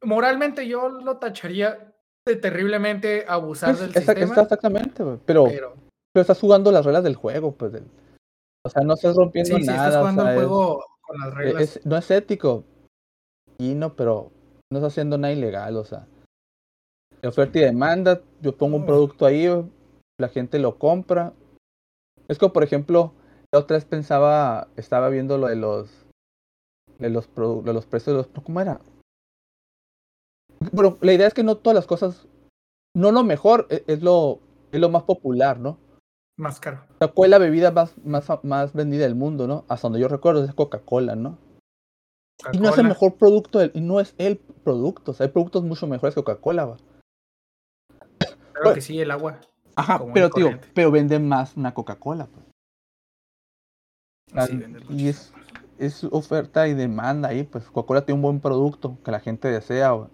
moralmente 0.02 0.66
yo 0.68 0.88
lo 0.88 1.18
tacharía 1.18 1.92
de 2.26 2.36
terriblemente 2.36 3.24
abusar 3.28 3.76
del 3.76 3.92
sistema. 3.92 4.24
está 4.24 4.42
exactamente, 4.42 5.02
pero, 5.26 5.48
pero 5.48 5.74
pero 6.14 6.22
estás 6.22 6.40
jugando 6.40 6.72
las 6.72 6.84
reglas 6.84 7.04
del 7.04 7.14
juego, 7.16 7.52
pues, 7.52 7.72
del- 7.72 7.86
o 8.64 8.70
sea, 8.70 8.82
no 8.82 8.94
estás 8.94 9.14
rompiendo 9.16 9.56
sí, 9.56 9.62
sí, 9.62 9.66
nada, 9.68 9.88
estás 9.88 9.94
o 9.96 9.98
jugando 10.00 10.22
sea, 10.22 10.32
el 10.32 10.38
es- 10.38 10.44
juego 10.46 10.84
con 11.02 11.18
las 11.20 11.28
e- 11.28 11.34
reglas. 11.36 11.62
es- 11.62 11.86
no 11.86 11.96
es 11.96 12.10
ético, 12.10 12.64
y 13.58 13.74
no, 13.74 13.94
pero 13.94 14.30
no 14.72 14.78
está 14.78 14.88
haciendo 14.88 15.16
nada 15.18 15.32
ilegal, 15.32 15.76
o 15.76 15.84
sea. 15.84 16.06
Oferta 17.24 17.58
y 17.58 17.62
demanda, 17.62 18.20
yo 18.40 18.56
pongo 18.56 18.76
un 18.76 18.86
producto 18.86 19.26
ahí, 19.26 19.48
la 20.20 20.28
gente 20.28 20.58
lo 20.58 20.78
compra. 20.78 21.32
Es 22.28 22.38
como, 22.38 22.52
por 22.52 22.62
ejemplo, 22.62 23.12
la 23.52 23.60
otra 23.60 23.76
vez 23.76 23.84
pensaba, 23.84 24.68
estaba 24.76 25.08
viendo 25.08 25.36
lo 25.38 25.48
de 25.48 25.56
los, 25.56 25.90
de 26.98 27.10
los, 27.10 27.28
de 27.34 27.72
los 27.72 27.86
precios 27.86 28.16
de 28.16 28.22
los, 28.22 28.44
¿cómo 28.44 28.60
era? 28.60 28.80
Bueno, 30.72 30.98
la 31.00 31.12
idea 31.12 31.26
es 31.26 31.34
que 31.34 31.44
no 31.44 31.56
todas 31.56 31.74
las 31.74 31.86
cosas, 31.86 32.26
no 32.94 33.12
lo 33.12 33.22
mejor, 33.24 33.66
e, 33.70 33.84
es, 33.86 34.02
lo, 34.02 34.40
es 34.72 34.80
lo 34.80 34.88
más 34.88 35.04
popular, 35.04 35.58
¿no? 35.58 35.78
Más 36.36 36.60
caro. 36.60 36.84
O 37.00 37.12
¿cuál 37.12 37.28
es 37.28 37.30
la 37.30 37.38
bebida 37.38 37.70
más, 37.70 37.96
más, 38.04 38.28
más 38.44 38.72
vendida 38.72 39.04
del 39.04 39.14
mundo, 39.14 39.46
no? 39.46 39.64
Hasta 39.68 39.86
donde 39.88 40.00
yo 40.00 40.08
recuerdo 40.08 40.44
es 40.44 40.54
Coca-Cola, 40.54 41.16
¿no? 41.16 41.38
y 42.52 42.58
no 42.58 42.68
es 42.68 42.78
el 42.78 42.86
mejor 42.86 43.16
producto, 43.16 43.64
y 43.64 43.80
no 43.80 43.98
es 43.98 44.14
el 44.16 44.38
producto, 44.38 45.10
o 45.10 45.14
sea, 45.14 45.26
hay 45.26 45.32
productos 45.32 45.64
mucho 45.64 45.88
mejores 45.88 46.14
que 46.14 46.22
Coca-Cola, 46.22 46.66
va. 46.66 46.76
Claro 48.52 48.74
que 48.74 48.80
sí, 48.80 49.00
el 49.00 49.10
agua. 49.10 49.40
Ajá, 49.74 50.00
pero 50.12 50.30
tío, 50.30 50.58
pero 50.74 50.90
venden 50.90 51.28
más 51.28 51.56
una 51.56 51.74
Coca-Cola, 51.74 52.26
pues. 52.26 52.46
Sí, 54.48 54.62
y 54.90 55.08
es, 55.08 55.32
es 55.78 56.04
oferta 56.04 56.68
y 56.68 56.74
demanda 56.74 57.28
ahí, 57.28 57.44
pues 57.44 57.64
Coca-Cola 57.64 58.04
tiene 58.04 58.16
un 58.16 58.22
buen 58.22 58.40
producto 58.40 58.98
que 59.04 59.10
la 59.10 59.20
gente 59.20 59.48
desea, 59.48 60.08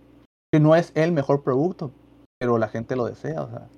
que 0.53 0.61
no 0.61 0.77
es 0.77 0.93
el 0.95 1.13
mejor 1.13 1.43
producto, 1.43 1.93
pero 2.39 2.59
la 2.59 2.69
gente 2.69 2.97
lo 2.97 3.07
desea, 3.07 3.43
o 3.43 3.49
sea. 3.49 3.69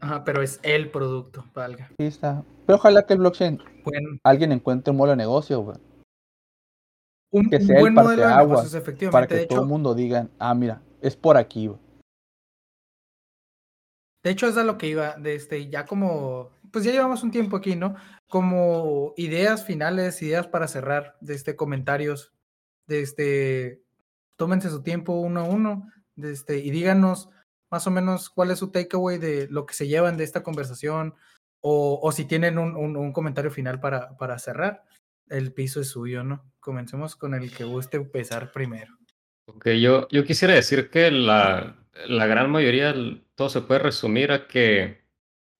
Ajá, 0.00 0.24
pero 0.24 0.42
es 0.42 0.60
el 0.62 0.90
producto, 0.90 1.44
valga. 1.54 1.88
Sí 1.98 2.06
está. 2.06 2.44
Pero 2.66 2.76
ojalá 2.76 3.06
que 3.06 3.14
el 3.14 3.20
blockchain 3.20 3.60
alguien 4.22 4.52
encuentre 4.52 4.90
un 4.90 4.98
modelo 4.98 5.12
de 5.12 5.16
negocio, 5.16 5.60
güey. 5.60 5.78
Un, 7.32 7.50
que 7.50 7.60
sea 7.60 7.80
buen 7.80 7.96
el 7.96 8.04
modelo 8.04 8.28
de 8.28 8.36
negocios, 8.36 8.74
efectivamente. 8.74 9.12
Para 9.12 9.26
que 9.26 9.46
todo 9.46 9.62
el 9.62 9.66
mundo 9.66 9.94
diga, 9.94 10.28
ah, 10.38 10.54
mira, 10.54 10.82
es 11.00 11.16
por 11.16 11.36
aquí, 11.36 11.66
güey. 11.68 11.80
De 14.22 14.32
hecho, 14.32 14.48
es 14.48 14.56
a 14.56 14.64
lo 14.64 14.76
que 14.76 14.88
iba, 14.88 15.14
de 15.16 15.36
este, 15.36 15.68
ya 15.68 15.86
como, 15.86 16.50
pues 16.76 16.84
ya 16.84 16.92
llevamos 16.92 17.22
un 17.22 17.30
tiempo 17.30 17.56
aquí, 17.56 17.74
¿no? 17.74 17.94
Como 18.28 19.14
ideas 19.16 19.64
finales, 19.64 20.20
ideas 20.20 20.46
para 20.46 20.68
cerrar, 20.68 21.16
de 21.22 21.32
este, 21.32 21.56
comentarios, 21.56 22.34
de 22.86 23.00
este, 23.00 23.82
tómense 24.36 24.68
su 24.68 24.82
tiempo 24.82 25.14
uno 25.14 25.40
a 25.40 25.44
uno, 25.44 25.90
este, 26.18 26.58
y 26.58 26.70
díganos 26.70 27.30
más 27.70 27.86
o 27.86 27.90
menos 27.90 28.28
cuál 28.28 28.50
es 28.50 28.58
su 28.58 28.72
takeaway 28.72 29.16
de 29.16 29.48
lo 29.48 29.64
que 29.64 29.72
se 29.72 29.88
llevan 29.88 30.18
de 30.18 30.24
esta 30.24 30.42
conversación, 30.42 31.14
o, 31.62 31.98
o 32.02 32.12
si 32.12 32.26
tienen 32.26 32.58
un, 32.58 32.76
un, 32.76 33.12
comentario 33.14 33.50
final 33.50 33.80
para, 33.80 34.14
para 34.18 34.38
cerrar. 34.38 34.84
El 35.30 35.54
piso 35.54 35.80
es 35.80 35.88
suyo, 35.88 36.24
¿no? 36.24 36.44
Comencemos 36.60 37.16
con 37.16 37.32
el 37.32 37.50
que 37.56 37.64
guste 37.64 37.96
empezar 37.96 38.52
primero. 38.52 38.98
Ok, 39.46 39.68
yo, 39.80 40.08
yo 40.10 40.24
quisiera 40.26 40.52
decir 40.52 40.90
que 40.90 41.10
la, 41.10 41.74
la 42.06 42.26
gran 42.26 42.50
mayoría, 42.50 42.94
todo 43.34 43.48
se 43.48 43.62
puede 43.62 43.80
resumir 43.80 44.30
a 44.30 44.46
que 44.46 45.05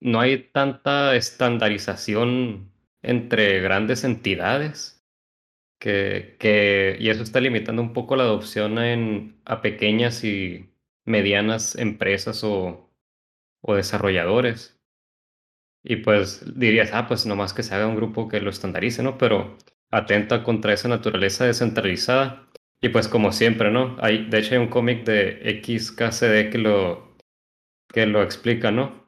no 0.00 0.20
hay 0.20 0.50
tanta 0.52 1.16
estandarización 1.16 2.72
entre 3.02 3.60
grandes 3.60 4.04
entidades 4.04 5.04
que, 5.78 6.36
que, 6.38 6.96
y 7.00 7.10
eso 7.10 7.22
está 7.22 7.40
limitando 7.40 7.82
un 7.82 7.92
poco 7.92 8.16
la 8.16 8.24
adopción 8.24 8.78
en, 8.78 9.40
a 9.44 9.60
pequeñas 9.62 10.24
y 10.24 10.70
medianas 11.04 11.76
empresas 11.76 12.42
o, 12.44 12.90
o 13.62 13.74
desarrolladores. 13.74 14.80
Y 15.84 15.96
pues 15.96 16.58
dirías, 16.58 16.90
ah, 16.92 17.06
pues 17.06 17.26
nomás 17.26 17.52
que 17.54 17.62
se 17.62 17.74
haga 17.74 17.86
un 17.86 17.96
grupo 17.96 18.28
que 18.28 18.40
lo 18.40 18.50
estandarice, 18.50 19.02
¿no? 19.02 19.18
Pero 19.18 19.56
atenta 19.90 20.42
contra 20.42 20.72
esa 20.72 20.88
naturaleza 20.88 21.46
descentralizada 21.46 22.48
y 22.80 22.88
pues 22.88 23.08
como 23.08 23.32
siempre, 23.32 23.70
¿no? 23.70 23.96
Hay, 24.00 24.28
de 24.28 24.38
hecho 24.38 24.54
hay 24.54 24.60
un 24.60 24.68
cómic 24.68 25.04
de 25.04 25.62
XKCD 25.62 26.50
que 26.50 26.58
lo, 26.58 27.16
que 27.88 28.06
lo 28.06 28.22
explica, 28.22 28.70
¿no? 28.70 29.05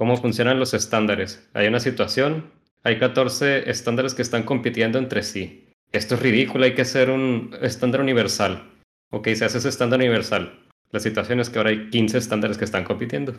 Cómo 0.00 0.16
funcionan 0.16 0.58
los 0.58 0.72
estándares. 0.72 1.46
Hay 1.52 1.66
una 1.66 1.78
situación, 1.78 2.50
hay 2.84 2.98
14 2.98 3.68
estándares 3.68 4.14
que 4.14 4.22
están 4.22 4.44
compitiendo 4.44 4.98
entre 4.98 5.22
sí. 5.22 5.74
Esto 5.92 6.14
es 6.14 6.22
ridículo, 6.22 6.64
hay 6.64 6.74
que 6.74 6.80
hacer 6.80 7.10
un 7.10 7.54
estándar 7.60 8.00
universal. 8.00 8.80
Ok, 9.10 9.28
se 9.34 9.44
hace 9.44 9.58
ese 9.58 9.68
estándar 9.68 10.00
universal. 10.00 10.66
La 10.90 11.00
situación 11.00 11.38
es 11.38 11.50
que 11.50 11.58
ahora 11.58 11.68
hay 11.68 11.90
15 11.90 12.16
estándares 12.16 12.56
que 12.56 12.64
están 12.64 12.82
compitiendo. 12.82 13.34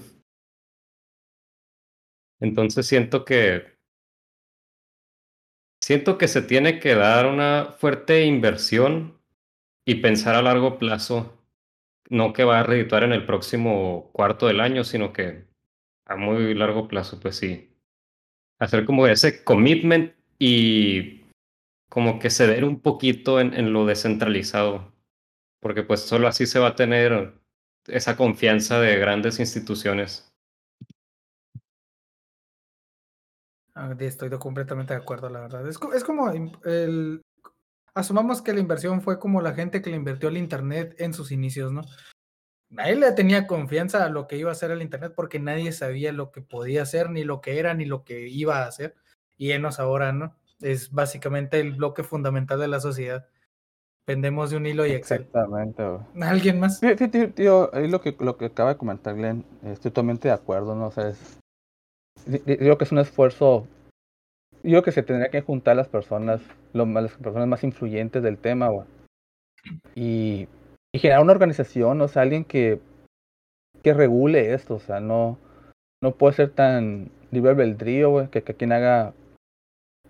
Entonces 2.40 2.86
siento 2.86 3.26
que 3.26 3.80
siento 5.82 6.20
que 6.20 6.28
se 6.28 6.44
tiene 6.44 6.80
que 6.80 6.94
dar 6.94 7.26
una 7.26 7.74
fuerte 7.80 8.24
inversión 8.24 9.20
y 9.84 9.96
pensar 9.96 10.36
a 10.36 10.44
largo 10.44 10.78
plazo, 10.78 11.44
no 12.08 12.34
que 12.34 12.44
va 12.44 12.60
a 12.60 12.64
redituar 12.64 13.02
en 13.02 13.14
el 13.14 13.26
próximo 13.26 14.12
cuarto 14.14 14.46
del 14.46 14.60
año, 14.60 14.84
sino 14.84 15.12
que 15.12 15.50
a 16.12 16.16
muy 16.16 16.54
largo 16.54 16.88
plazo, 16.88 17.20
pues 17.20 17.38
sí. 17.38 17.76
Hacer 18.60 18.86
como 18.86 19.08
ese 19.08 19.44
commitment 19.44 20.14
y 20.38 21.26
como 21.90 22.20
que 22.20 22.30
ceder 22.30 22.64
un 22.64 22.80
poquito 22.80 23.40
en, 23.40 23.74
lo 23.74 23.86
descentralizado, 23.86 24.94
porque 25.60 25.84
pues 25.84 26.02
solo 26.02 26.28
así 26.28 26.46
se 26.46 26.60
va 26.60 26.70
a 26.70 26.76
tener 26.76 27.34
esa 27.88 28.16
confianza 28.16 28.80
de 28.80 28.98
grandes 28.98 29.40
instituciones. 29.40 30.32
Ah, 33.74 33.96
estoy 34.00 34.30
completamente 34.32 34.94
de 34.94 35.00
acuerdo, 35.00 35.30
la 35.30 35.42
verdad. 35.42 35.68
Es, 35.68 35.80
es 35.96 36.04
como 36.04 36.30
el, 36.30 37.22
asumamos 37.94 38.42
que 38.42 38.54
la 38.54 38.60
inversión 38.60 39.02
fue 39.02 39.20
como 39.20 39.42
la 39.42 39.54
gente 39.54 39.82
que 39.82 39.90
le 39.90 39.96
invirtió 39.96 40.30
al 40.30 40.38
Internet 40.38 40.96
en 40.98 41.14
sus 41.14 41.32
inicios, 41.32 41.72
¿no? 41.72 41.82
Nadie 42.72 42.96
le 42.96 43.12
tenía 43.12 43.48
confianza 43.48 44.06
a 44.06 44.10
lo 44.10 44.28
que 44.28 44.38
iba 44.38 44.50
a 44.50 44.54
hacer 44.54 44.72
el 44.72 44.82
Internet 44.82 45.14
porque 45.16 45.40
nadie 45.40 45.72
sabía 45.72 46.12
lo 46.12 46.32
que 46.32 46.42
podía 46.42 46.82
hacer, 46.84 47.10
ni 47.10 47.24
lo 47.24 47.42
que 47.42 47.60
era, 47.60 47.74
ni 47.74 47.86
lo 47.86 48.04
que 48.04 48.28
iba 48.28 48.60
a 48.60 48.68
hacer. 48.68 48.96
Y 49.38 49.52
enos 49.52 49.80
ahora, 49.80 50.14
¿no? 50.14 50.36
Es 50.62 50.92
básicamente 50.92 51.60
el 51.60 51.74
bloque 51.74 52.04
fundamental 52.04 52.60
de 52.60 52.68
la 52.68 52.80
sociedad. 52.80 53.28
Pendemos 54.06 54.50
de 54.50 54.58
un 54.58 54.66
hilo 54.66 54.86
y 54.86 54.92
Excel. 54.92 55.22
Exactamente. 55.22 55.84
¿Alguien 56.22 56.60
más? 56.60 56.80
Sí, 56.80 56.96
tío, 57.36 57.70
ahí 57.74 57.88
lo 57.88 58.02
que, 58.02 58.16
lo 58.20 58.38
que 58.38 58.46
acaba 58.46 58.72
de 58.72 58.78
comentar 58.78 59.16
Glenn, 59.16 59.46
estoy 59.64 59.92
totalmente 59.92 60.28
de 60.30 60.34
acuerdo, 60.34 60.76
¿no? 60.76 60.88
O 60.88 60.92
sea, 60.92 61.10
es, 61.10 61.40
digo 62.26 62.78
que 62.78 62.84
es 62.86 62.92
un 62.92 63.00
esfuerzo 63.00 63.68
yo 64.64 64.70
creo 64.70 64.84
que 64.84 64.92
se 64.92 65.04
tendría 65.04 65.32
que 65.32 65.42
juntar 65.42 65.76
las 65.76 65.88
personas, 65.88 66.42
las 66.74 67.14
personas 67.14 67.48
más 67.48 67.64
influyentes 67.64 68.22
del 68.22 68.38
tema, 68.38 68.70
y, 69.96 70.48
y, 70.94 71.00
generar 71.00 71.22
una 71.22 71.34
organización, 71.34 72.02
o 72.02 72.08
sea, 72.08 72.22
alguien 72.22 72.46
que, 72.46 72.80
que 73.84 73.94
regule 73.94 74.54
esto, 74.54 74.76
o 74.76 74.80
sea, 74.80 75.00
no, 75.00 75.38
no 76.04 76.16
puede 76.16 76.34
ser 76.34 76.50
tan 76.50 77.10
libre 77.32 77.52
albedrío, 77.52 78.30
que, 78.30 78.44
que 78.44 78.54
quien 78.54 78.72
haga 78.72 79.14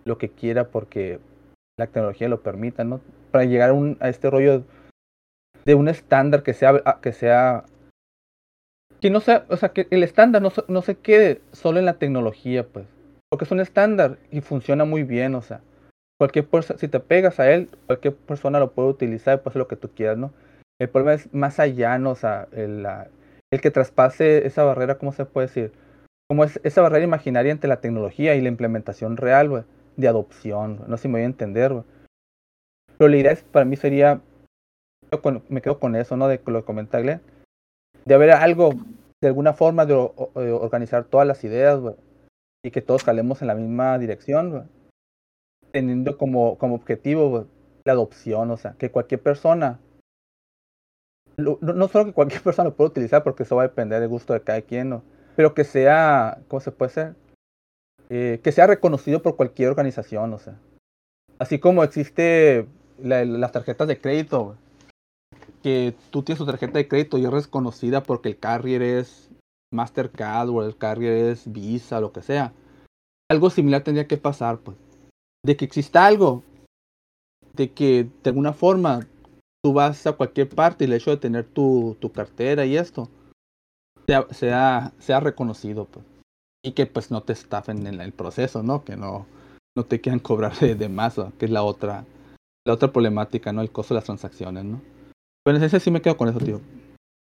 lo 0.06 0.18
que 0.18 0.30
quiera 0.30 0.68
porque 0.68 1.20
la 1.78 1.88
tecnología 1.88 2.30
lo 2.30 2.41
permita, 2.41 2.84
¿no? 2.84 3.02
Para 3.32 3.45
llegar 3.45 3.70
a, 3.70 3.74
un, 3.74 3.98
a 3.99 4.10
este 4.10 4.30
rollo 4.30 4.64
de 5.66 5.76
un 5.76 5.88
estándar 5.88 6.44
que 6.44 6.53
sea, 6.53 6.99
que 7.02 7.14
sea, 7.14 7.66
que 8.99 9.10
no 9.10 9.20
sea, 9.20 9.45
o 9.49 9.58
sea, 9.58 9.70
que 9.70 9.88
el 9.91 10.03
estándar 10.03 10.41
no, 10.41 10.52
no 10.68 10.82
se 10.82 10.95
quede 10.95 11.41
solo 11.52 11.80
en 11.80 11.86
la 11.86 11.99
tecnología, 11.99 12.66
pues 12.68 12.88
porque 13.32 13.45
es 13.45 13.52
un 13.52 13.62
estándar 13.62 14.18
y 14.30 14.41
funciona 14.41 14.84
muy 14.84 15.03
bien, 15.03 15.36
o 15.36 15.41
sea, 15.41 15.62
cualquier 16.20 16.45
persona, 16.45 16.78
si 16.78 16.90
te 16.90 16.99
pegas 16.99 17.40
a 17.40 17.49
él, 17.49 17.70
cualquier 17.88 18.14
persona 18.14 18.60
lo 18.60 18.74
puede 18.74 18.90
utilizar 18.90 19.36
y 19.36 19.38
puede 19.38 19.52
hacer 19.52 19.60
lo 19.62 19.68
que 19.70 19.78
tú 19.78 19.90
quieras, 19.90 20.18
¿no? 20.18 20.34
El 20.82 20.90
problema 20.90 21.14
es 21.14 21.32
más 21.32 21.60
allá, 21.60 21.99
¿no? 21.99 22.10
O 22.10 22.16
sea, 22.16 22.48
el, 22.53 22.88
el 23.53 23.62
que 23.62 23.70
traspase 23.70 24.48
esa 24.48 24.64
barrera, 24.64 24.98
¿cómo 24.98 25.14
se 25.14 25.26
puede 25.26 25.45
decir? 25.45 25.74
Como 26.28 26.44
es 26.44 26.60
esa 26.64 26.82
barrera 26.82 27.03
imaginaria 27.03 27.52
entre 27.52 27.68
la 27.68 27.82
tecnología 27.82 28.34
y 28.34 28.41
la 28.41 28.48
implementación 28.48 29.16
real, 29.16 29.48
güey, 29.48 29.64
de 29.95 30.08
adopción, 30.08 30.84
no 30.88 30.98
sé 30.98 31.03
si 31.03 31.08
me 31.08 31.20
voy 31.20 31.22
a 31.22 31.26
entender, 31.26 31.72
güey. 31.72 31.84
Pero 32.98 33.10
la 33.10 33.18
idea 33.18 33.32
es, 33.32 33.44
para 33.44 33.64
mí 33.64 33.76
sería, 33.76 34.22
me 35.49 35.62
quedo 35.62 35.80
con 35.80 35.95
eso, 35.95 36.18
¿no? 36.18 36.28
De 36.28 36.41
lo 36.44 36.62
que 36.62 36.66
comenta 36.66 36.99
Glenn, 36.99 37.22
de 38.06 38.16
haber 38.16 38.32
algo, 38.32 38.74
de 39.22 39.28
alguna 39.28 39.53
forma, 39.53 39.86
de 39.86 39.94
organizar 39.94 41.03
todas 41.03 41.28
las 41.28 41.44
ideas, 41.44 41.80
güey, 41.80 41.94
y 42.66 42.72
que 42.72 42.82
todos 42.82 43.03
calemos 43.03 43.44
en 43.44 43.49
la 43.49 43.53
misma 43.53 43.99
dirección, 43.99 44.68
teniendo 45.72 46.18
como, 46.18 46.58
como 46.58 46.74
objetivo 46.74 47.45
la 47.86 47.94
adopción, 47.94 48.49
o 48.49 48.58
sea, 48.58 48.74
que 48.80 48.90
cualquier 48.90 49.22
persona, 49.22 49.80
no, 51.42 51.88
solo 51.88 52.06
que 52.06 52.14
cualquier 52.14 52.42
persona 52.44 52.70
lo 52.70 52.76
pueda 52.76 52.90
utilizar, 52.90 53.24
porque 53.24 53.44
eso 53.44 53.56
va 53.56 53.64
a 53.64 53.68
depender 53.68 54.00
del 54.00 54.10
gusto 54.10 54.34
de 54.34 54.42
cada 54.42 54.62
quien, 54.62 54.90
¿no? 54.90 55.04
pero 55.36 55.54
que 55.54 55.64
sea, 55.64 56.42
¿cómo 56.48 56.60
se 56.60 56.72
puede 56.72 56.92
ser? 56.92 57.16
Eh, 58.10 58.40
que 58.44 58.52
sea 58.52 58.68
reconocido 58.68 59.22
por 59.22 59.36
cualquier 59.36 59.70
organización, 59.70 60.34
o 60.34 60.40
sea. 60.40 60.60
Así 61.40 61.60
como 61.60 61.84
existe 61.84 62.68
las 63.02 63.52
tarjetas 63.52 63.88
de 63.88 64.00
crédito, 64.00 64.56
que 65.64 65.96
tú 66.12 66.24
tienes 66.24 66.40
tu 66.40 66.46
tarjeta 66.46 66.78
de 66.78 66.88
crédito 66.88 67.18
y 67.18 67.26
es 67.26 67.32
reconocida 67.32 68.04
porque 68.04 68.30
el 68.30 68.38
carrier 68.38 68.82
es 68.82 69.32
Mastercard 69.74 70.50
o 70.50 70.64
el 70.64 70.78
carrier 70.78 71.32
es 71.32 71.52
Visa, 71.52 72.00
lo 72.00 72.12
que 72.12 72.22
sea. 72.22 72.54
Algo 73.30 73.50
similar 73.50 73.84
tendría 73.84 74.08
que 74.08 74.18
pasar, 74.18 74.60
pues. 74.60 74.78
De 75.44 75.56
que 75.56 75.66
exista 75.66 76.06
algo. 76.06 76.44
De 77.54 77.72
que 77.72 78.08
de 78.24 78.30
alguna 78.30 78.54
forma 78.54 79.08
tú 79.64 79.74
vas 79.74 80.06
a 80.08 80.14
cualquier 80.14 80.50
parte 80.50 80.84
y 80.84 80.88
el 80.88 80.94
hecho 80.94 81.12
de 81.12 81.18
tener 81.18 81.46
tu, 81.46 81.96
tu 82.00 82.12
cartera 82.12 82.66
y 82.66 82.78
esto 82.78 83.10
sea, 84.08 84.28
sea, 84.32 84.94
sea 85.00 85.20
reconocido, 85.20 85.86
pues. 85.86 86.06
Y 86.64 86.74
que 86.74 86.86
pues 86.86 87.10
no 87.12 87.24
te 87.24 87.34
estafen 87.34 87.88
en 87.88 88.02
el 88.02 88.14
proceso, 88.14 88.62
¿no? 88.62 88.84
Que 88.84 88.96
no, 88.96 89.26
no 89.76 89.84
te 89.86 90.02
quieran 90.02 90.20
cobrar 90.20 90.58
de, 90.60 90.90
más, 90.90 91.16
que 91.38 91.46
es 91.46 91.52
la 91.52 91.64
otra, 91.64 92.06
la 92.66 92.74
otra 92.74 92.92
problemática, 92.92 93.52
¿no? 93.52 93.62
El 93.62 93.72
costo 93.72 93.94
de 93.94 94.00
las 94.00 94.06
transacciones, 94.06 94.66
¿no? 94.66 94.82
Pero 95.44 95.58
en 95.58 95.64
ese 95.64 95.80
sí 95.80 95.90
me 95.90 96.02
quedo 96.02 96.18
con 96.18 96.30
eso, 96.30 96.40
tío. 96.40 96.62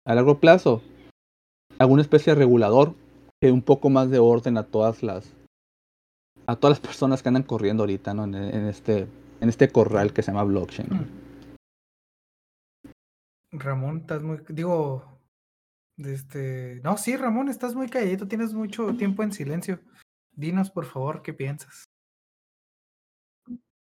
A 0.06 0.14
largo 0.14 0.40
plazo, 0.40 0.82
alguna 1.80 2.02
especie 2.02 2.34
de 2.34 2.40
regulador 2.40 2.94
que 3.42 3.52
un 3.52 3.62
poco 3.62 3.90
más 3.90 4.10
de 4.10 4.20
orden 4.20 4.58
a 4.58 4.64
todas 4.64 5.02
las 5.04 5.34
a 6.46 6.58
todas 6.58 6.78
las 6.78 6.86
personas 6.86 7.24
que 7.24 7.30
andan 7.30 7.44
corriendo 7.44 7.84
ahorita, 7.84 8.14
¿no? 8.14 8.26
En, 8.26 8.36
en 8.36 8.68
este 8.68 9.08
en 9.42 9.50
este 9.50 9.70
corral 9.70 10.14
que 10.14 10.22
se 10.22 10.32
llama 10.32 10.44
blockchain. 10.44 11.23
Ramón, 13.54 14.00
estás 14.00 14.22
muy 14.24 14.40
digo 14.50 15.14
este, 15.98 16.82
no, 16.84 16.98
sí, 16.98 17.16
Ramón, 17.16 17.50
estás 17.50 17.76
muy 17.76 17.88
calladito, 17.88 18.28
tienes 18.28 18.54
mucho 18.54 18.96
tiempo 18.96 19.24
en 19.24 19.32
silencio. 19.32 19.80
Dinos, 20.32 20.72
por 20.72 20.86
favor, 20.86 21.22
qué 21.22 21.34
piensas. 21.34 21.86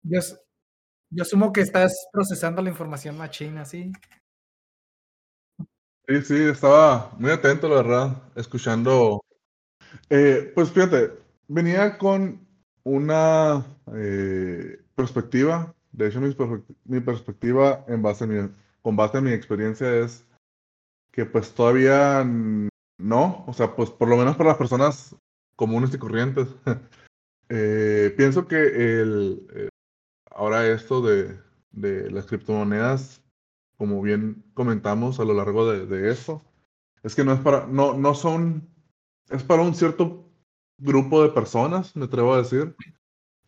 Yo, 0.03 0.19
yo 1.09 1.23
asumo 1.23 1.51
que 1.51 1.61
estás 1.61 2.07
procesando 2.11 2.61
la 2.61 2.69
información 2.69 3.17
machina, 3.17 3.65
¿sí? 3.65 3.91
Sí, 6.07 6.21
sí, 6.21 6.35
estaba 6.35 7.11
muy 7.17 7.31
atento, 7.31 7.67
la 7.67 7.75
verdad, 7.77 8.23
escuchando. 8.35 9.21
Eh, 10.09 10.51
pues 10.53 10.71
fíjate, 10.71 11.11
venía 11.47 11.97
con 11.97 12.47
una 12.83 13.65
eh, 13.93 14.85
perspectiva, 14.95 15.75
de 15.91 16.07
hecho 16.07 16.21
mi, 16.21 16.33
mi, 16.85 17.01
perspectiva 17.01 17.83
en 17.87 18.01
base 18.01 18.23
a 18.23 18.27
mi, 18.27 18.49
con 18.87 18.95
base 18.95 19.17
a 19.17 19.21
mi 19.21 19.31
experiencia 19.33 19.93
es 19.97 20.25
que 21.11 21.25
pues 21.25 21.53
todavía 21.53 22.23
no, 22.23 23.43
o 23.45 23.51
sea, 23.51 23.75
pues 23.75 23.89
por 23.89 24.07
lo 24.07 24.15
menos 24.15 24.37
para 24.37 24.51
las 24.51 24.57
personas 24.57 25.13
comunes 25.57 25.93
y 25.93 25.97
corrientes. 25.97 26.47
eh, 27.49 28.13
pienso 28.15 28.47
que 28.47 28.55
el, 29.01 29.45
eh, 29.53 29.67
ahora 30.31 30.65
esto 30.67 31.01
de, 31.01 31.37
de, 31.71 32.09
las 32.11 32.27
criptomonedas, 32.27 33.21
como 33.77 34.01
bien 34.01 34.45
comentamos 34.53 35.19
a 35.19 35.25
lo 35.25 35.33
largo 35.33 35.69
de, 35.69 35.85
de 35.85 36.09
esto, 36.09 36.41
es 37.03 37.13
que 37.13 37.25
no 37.25 37.33
es 37.33 37.41
para, 37.41 37.67
no, 37.67 37.93
no 37.93 38.13
son, 38.13 38.69
es 39.29 39.43
para 39.43 39.63
un 39.63 39.75
cierto 39.75 40.31
grupo 40.77 41.21
de 41.21 41.31
personas, 41.31 41.93
me 41.93 42.05
atrevo 42.05 42.35
a 42.35 42.37
decir, 42.37 42.73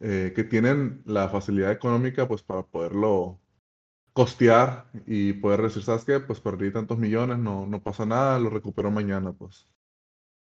eh, 0.02 0.34
que 0.36 0.44
tienen 0.44 1.02
la 1.06 1.30
facilidad 1.30 1.72
económica 1.72 2.28
pues 2.28 2.44
para 2.44 2.64
poderlo 2.64 3.40
costear 4.20 4.84
y 5.06 5.32
poder 5.32 5.62
decir, 5.62 5.82
¿sabes 5.82 6.04
qué? 6.04 6.20
Pues 6.20 6.41
perdí 6.41 6.74
tantos 6.74 6.98
millones, 6.98 7.38
no, 7.38 7.66
no 7.66 7.82
pasa 7.82 8.06
nada, 8.06 8.38
lo 8.38 8.50
recupero 8.50 8.91
mañana, 8.91 9.32
pues. 9.32 9.66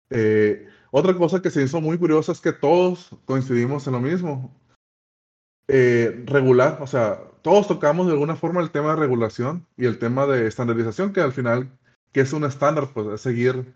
Eh, 0.09 0.67
otra 0.91 1.13
cosa 1.13 1.41
que 1.41 1.49
se 1.49 1.63
hizo 1.63 1.79
muy 1.79 1.97
curiosa 1.97 2.33
es 2.33 2.41
que 2.41 2.51
todos 2.51 3.15
coincidimos 3.23 3.87
en 3.87 3.93
lo 3.93 4.01
mismo. 4.01 4.53
Eh, 5.69 6.25
regular, 6.25 6.79
o 6.81 6.87
sea, 6.87 7.21
todos 7.41 7.69
tocamos 7.69 8.07
de 8.07 8.11
alguna 8.11 8.35
forma 8.35 8.59
el 8.59 8.69
tema 8.69 8.89
de 8.89 8.97
regulación 8.97 9.65
y 9.77 9.85
el 9.85 9.97
tema 9.97 10.25
de 10.25 10.45
estandarización, 10.45 11.13
que 11.13 11.21
al 11.21 11.31
final, 11.31 11.71
que 12.11 12.19
es 12.19 12.33
un 12.33 12.43
estándar, 12.43 12.89
pues 12.93 13.07
es 13.07 13.21
seguir 13.21 13.73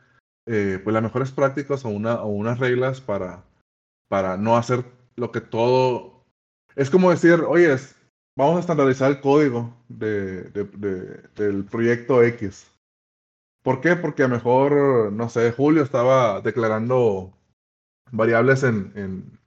eh, 0.47 0.81
pues, 0.83 0.93
las 0.93 1.03
mejores 1.03 1.31
prácticas 1.31 1.85
o, 1.85 1.87
una, 1.87 2.15
o 2.15 2.27
unas 2.27 2.59
reglas 2.59 2.99
para, 2.99 3.45
para 4.09 4.35
no 4.35 4.57
hacer 4.57 4.83
lo 5.15 5.31
que 5.31 5.39
todo... 5.39 6.25
Es 6.75 6.89
como 6.89 7.09
decir, 7.09 7.45
oye, 7.47 7.77
vamos 8.35 8.57
a 8.57 8.59
estandarizar 8.59 9.11
el 9.11 9.21
código 9.21 9.75
de, 9.87 10.43
de, 10.51 11.29
del 11.35 11.65
proyecto 11.65 12.23
X. 12.23 12.71
¿Por 13.63 13.79
qué? 13.81 13.95
Porque 13.95 14.23
a 14.23 14.27
lo 14.27 14.35
mejor, 14.35 15.11
no 15.13 15.29
sé, 15.29 15.51
Julio 15.51 15.83
estaba 15.83 16.41
declarando 16.41 17.31
variables 18.11 18.63
en, 18.63 18.91
en, 18.95 19.39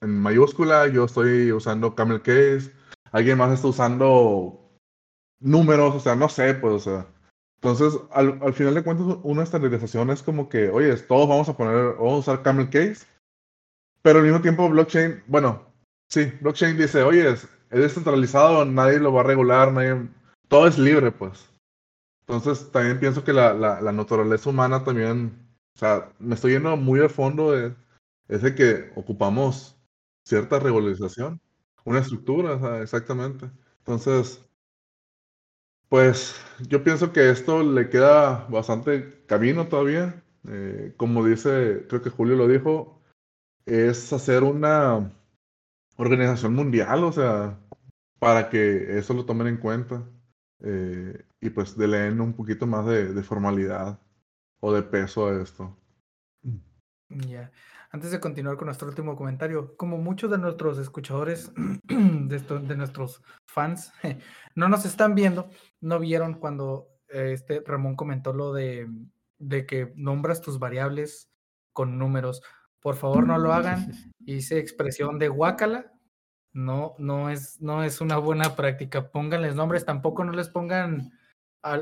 en 0.00 0.18
mayúscula, 0.18 0.88
yo 0.88 1.04
estoy 1.04 1.52
usando 1.52 1.94
camel 1.94 2.22
case, 2.22 2.72
alguien 3.12 3.38
más 3.38 3.52
está 3.52 3.68
usando 3.68 4.60
números, 5.40 5.94
o 5.94 6.00
sea, 6.00 6.16
no 6.16 6.28
sé, 6.28 6.54
pues, 6.54 6.74
o 6.74 6.80
sea. 6.80 7.06
Entonces, 7.56 7.98
al, 8.12 8.38
al 8.42 8.52
final 8.52 8.74
de 8.74 8.82
cuentas, 8.82 9.18
una 9.22 9.42
estandarización 9.42 10.10
es 10.10 10.22
como 10.22 10.48
que, 10.48 10.68
oye, 10.68 10.94
todos 10.96 11.28
vamos 11.28 11.48
a 11.48 11.56
poner, 11.56 11.94
vamos 11.94 12.14
a 12.14 12.32
usar 12.32 12.42
camel 12.42 12.68
case, 12.68 13.06
pero 14.02 14.18
al 14.18 14.24
mismo 14.24 14.40
tiempo 14.40 14.68
blockchain, 14.68 15.22
bueno, 15.26 15.62
sí, 16.10 16.32
blockchain 16.40 16.76
dice, 16.76 17.02
oye, 17.02 17.34
es 17.76 17.82
descentralizado, 17.82 18.64
nadie 18.64 18.98
lo 18.98 19.12
va 19.12 19.20
a 19.20 19.24
regular, 19.24 19.72
nadie, 19.72 20.08
todo 20.48 20.66
es 20.66 20.78
libre, 20.78 21.12
pues. 21.12 21.48
Entonces, 22.20 22.70
también 22.72 22.98
pienso 22.98 23.22
que 23.22 23.32
la, 23.32 23.54
la, 23.54 23.92
naturaleza 23.92 24.50
humana 24.50 24.82
también, 24.82 25.48
o 25.76 25.78
sea, 25.78 26.12
me 26.18 26.34
estoy 26.34 26.52
yendo 26.52 26.76
muy 26.76 27.00
al 27.00 27.10
fondo 27.10 27.52
de, 27.52 27.76
es 28.28 28.42
de 28.42 28.54
que 28.54 28.90
ocupamos 28.96 29.76
cierta 30.24 30.58
regularización, 30.58 31.40
una 31.84 32.00
estructura, 32.00 32.82
exactamente. 32.82 33.48
Entonces, 33.78 34.44
pues 35.88 36.34
yo 36.68 36.82
pienso 36.82 37.12
que 37.12 37.30
esto 37.30 37.62
le 37.62 37.88
queda 37.90 38.46
bastante 38.48 39.24
camino 39.26 39.68
todavía. 39.68 40.22
Eh, 40.48 40.94
como 40.96 41.24
dice, 41.24 41.86
creo 41.88 42.02
que 42.02 42.10
Julio 42.10 42.36
lo 42.36 42.48
dijo, 42.48 43.00
es 43.66 44.12
hacer 44.12 44.42
una 44.42 45.12
organización 45.96 46.54
mundial, 46.54 47.04
o 47.04 47.12
sea, 47.12 47.58
para 48.18 48.48
que 48.48 48.98
eso 48.98 49.14
lo 49.14 49.24
tomen 49.24 49.46
en 49.46 49.56
cuenta 49.58 50.08
eh, 50.60 51.24
y 51.40 51.50
pues 51.50 51.76
de 51.76 51.88
leen 51.88 52.20
un 52.20 52.34
poquito 52.34 52.66
más 52.66 52.86
de, 52.86 53.22
formalidad 53.22 54.00
o 54.60 54.72
de 54.72 54.82
peso 54.82 55.28
a 55.28 55.42
esto. 55.42 55.76
Ya. 57.08 57.52
Antes 57.90 58.10
de 58.10 58.20
continuar 58.20 58.56
con 58.56 58.66
nuestro 58.66 58.88
último 58.88 59.16
comentario, 59.16 59.76
como 59.76 59.96
muchos 59.96 60.30
de 60.30 60.38
nuestros 60.38 60.78
escuchadores, 60.78 61.52
de, 61.84 62.36
esto, 62.36 62.58
de 62.58 62.76
nuestros 62.76 63.22
fans, 63.46 63.92
no 64.54 64.68
nos 64.68 64.84
están 64.84 65.14
viendo, 65.14 65.48
no 65.80 65.98
vieron 65.98 66.34
cuando 66.34 66.88
este 67.08 67.62
Ramón 67.64 67.94
comentó 67.94 68.32
lo 68.32 68.52
de 68.52 68.88
que 69.66 69.92
nombras 69.94 70.40
tus 70.40 70.58
variables 70.58 71.30
con 71.72 71.98
números. 71.98 72.42
Por 72.86 72.94
favor, 72.94 73.26
no 73.26 73.36
lo 73.36 73.52
hagan. 73.52 73.90
Hice 74.26 74.60
expresión 74.60 75.18
de 75.18 75.26
guácala 75.26 75.92
no, 76.52 76.94
no 76.98 77.30
es, 77.30 77.60
no 77.60 77.82
es 77.82 78.00
una 78.00 78.16
buena 78.18 78.54
práctica. 78.54 79.10
Pónganles 79.10 79.56
nombres, 79.56 79.84
tampoco 79.84 80.22
no 80.22 80.30
les 80.30 80.48
pongan 80.48 81.10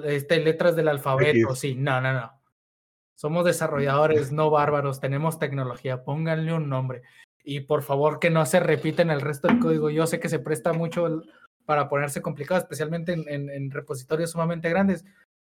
este, 0.05 0.41
letras 0.41 0.77
del 0.77 0.89
alfabeto. 0.89 1.55
Sí, 1.57 1.75
no, 1.75 2.01
no, 2.01 2.15
no. 2.15 2.43
Somos 3.19 3.45
desarrolladores, 3.45 4.33
no 4.33 4.49
bárbaros, 4.49 4.99
tenemos 4.99 5.39
tecnología, 5.39 6.05
pónganle 6.05 6.55
un 6.55 6.71
nombre. 6.71 7.03
Y 7.43 7.61
por 7.61 7.83
favor 7.83 8.19
que 8.19 8.31
no 8.31 8.47
se 8.47 8.61
repiten 8.61 9.11
el 9.11 9.21
resto 9.21 9.49
del 9.49 9.59
código. 9.59 9.91
Yo 9.91 10.07
sé 10.07 10.21
que 10.21 10.31
se 10.31 10.39
presta 10.39 10.73
mucho 10.73 11.23
para 11.67 11.91
ponerse 11.91 12.23
complicado, 12.23 12.63
especialmente 12.63 13.13
en, 13.13 13.29
en, 13.29 13.51
en 13.51 13.71
repositorios 13.71 14.31
sumamente 14.31 14.71
grandes, 14.71 15.05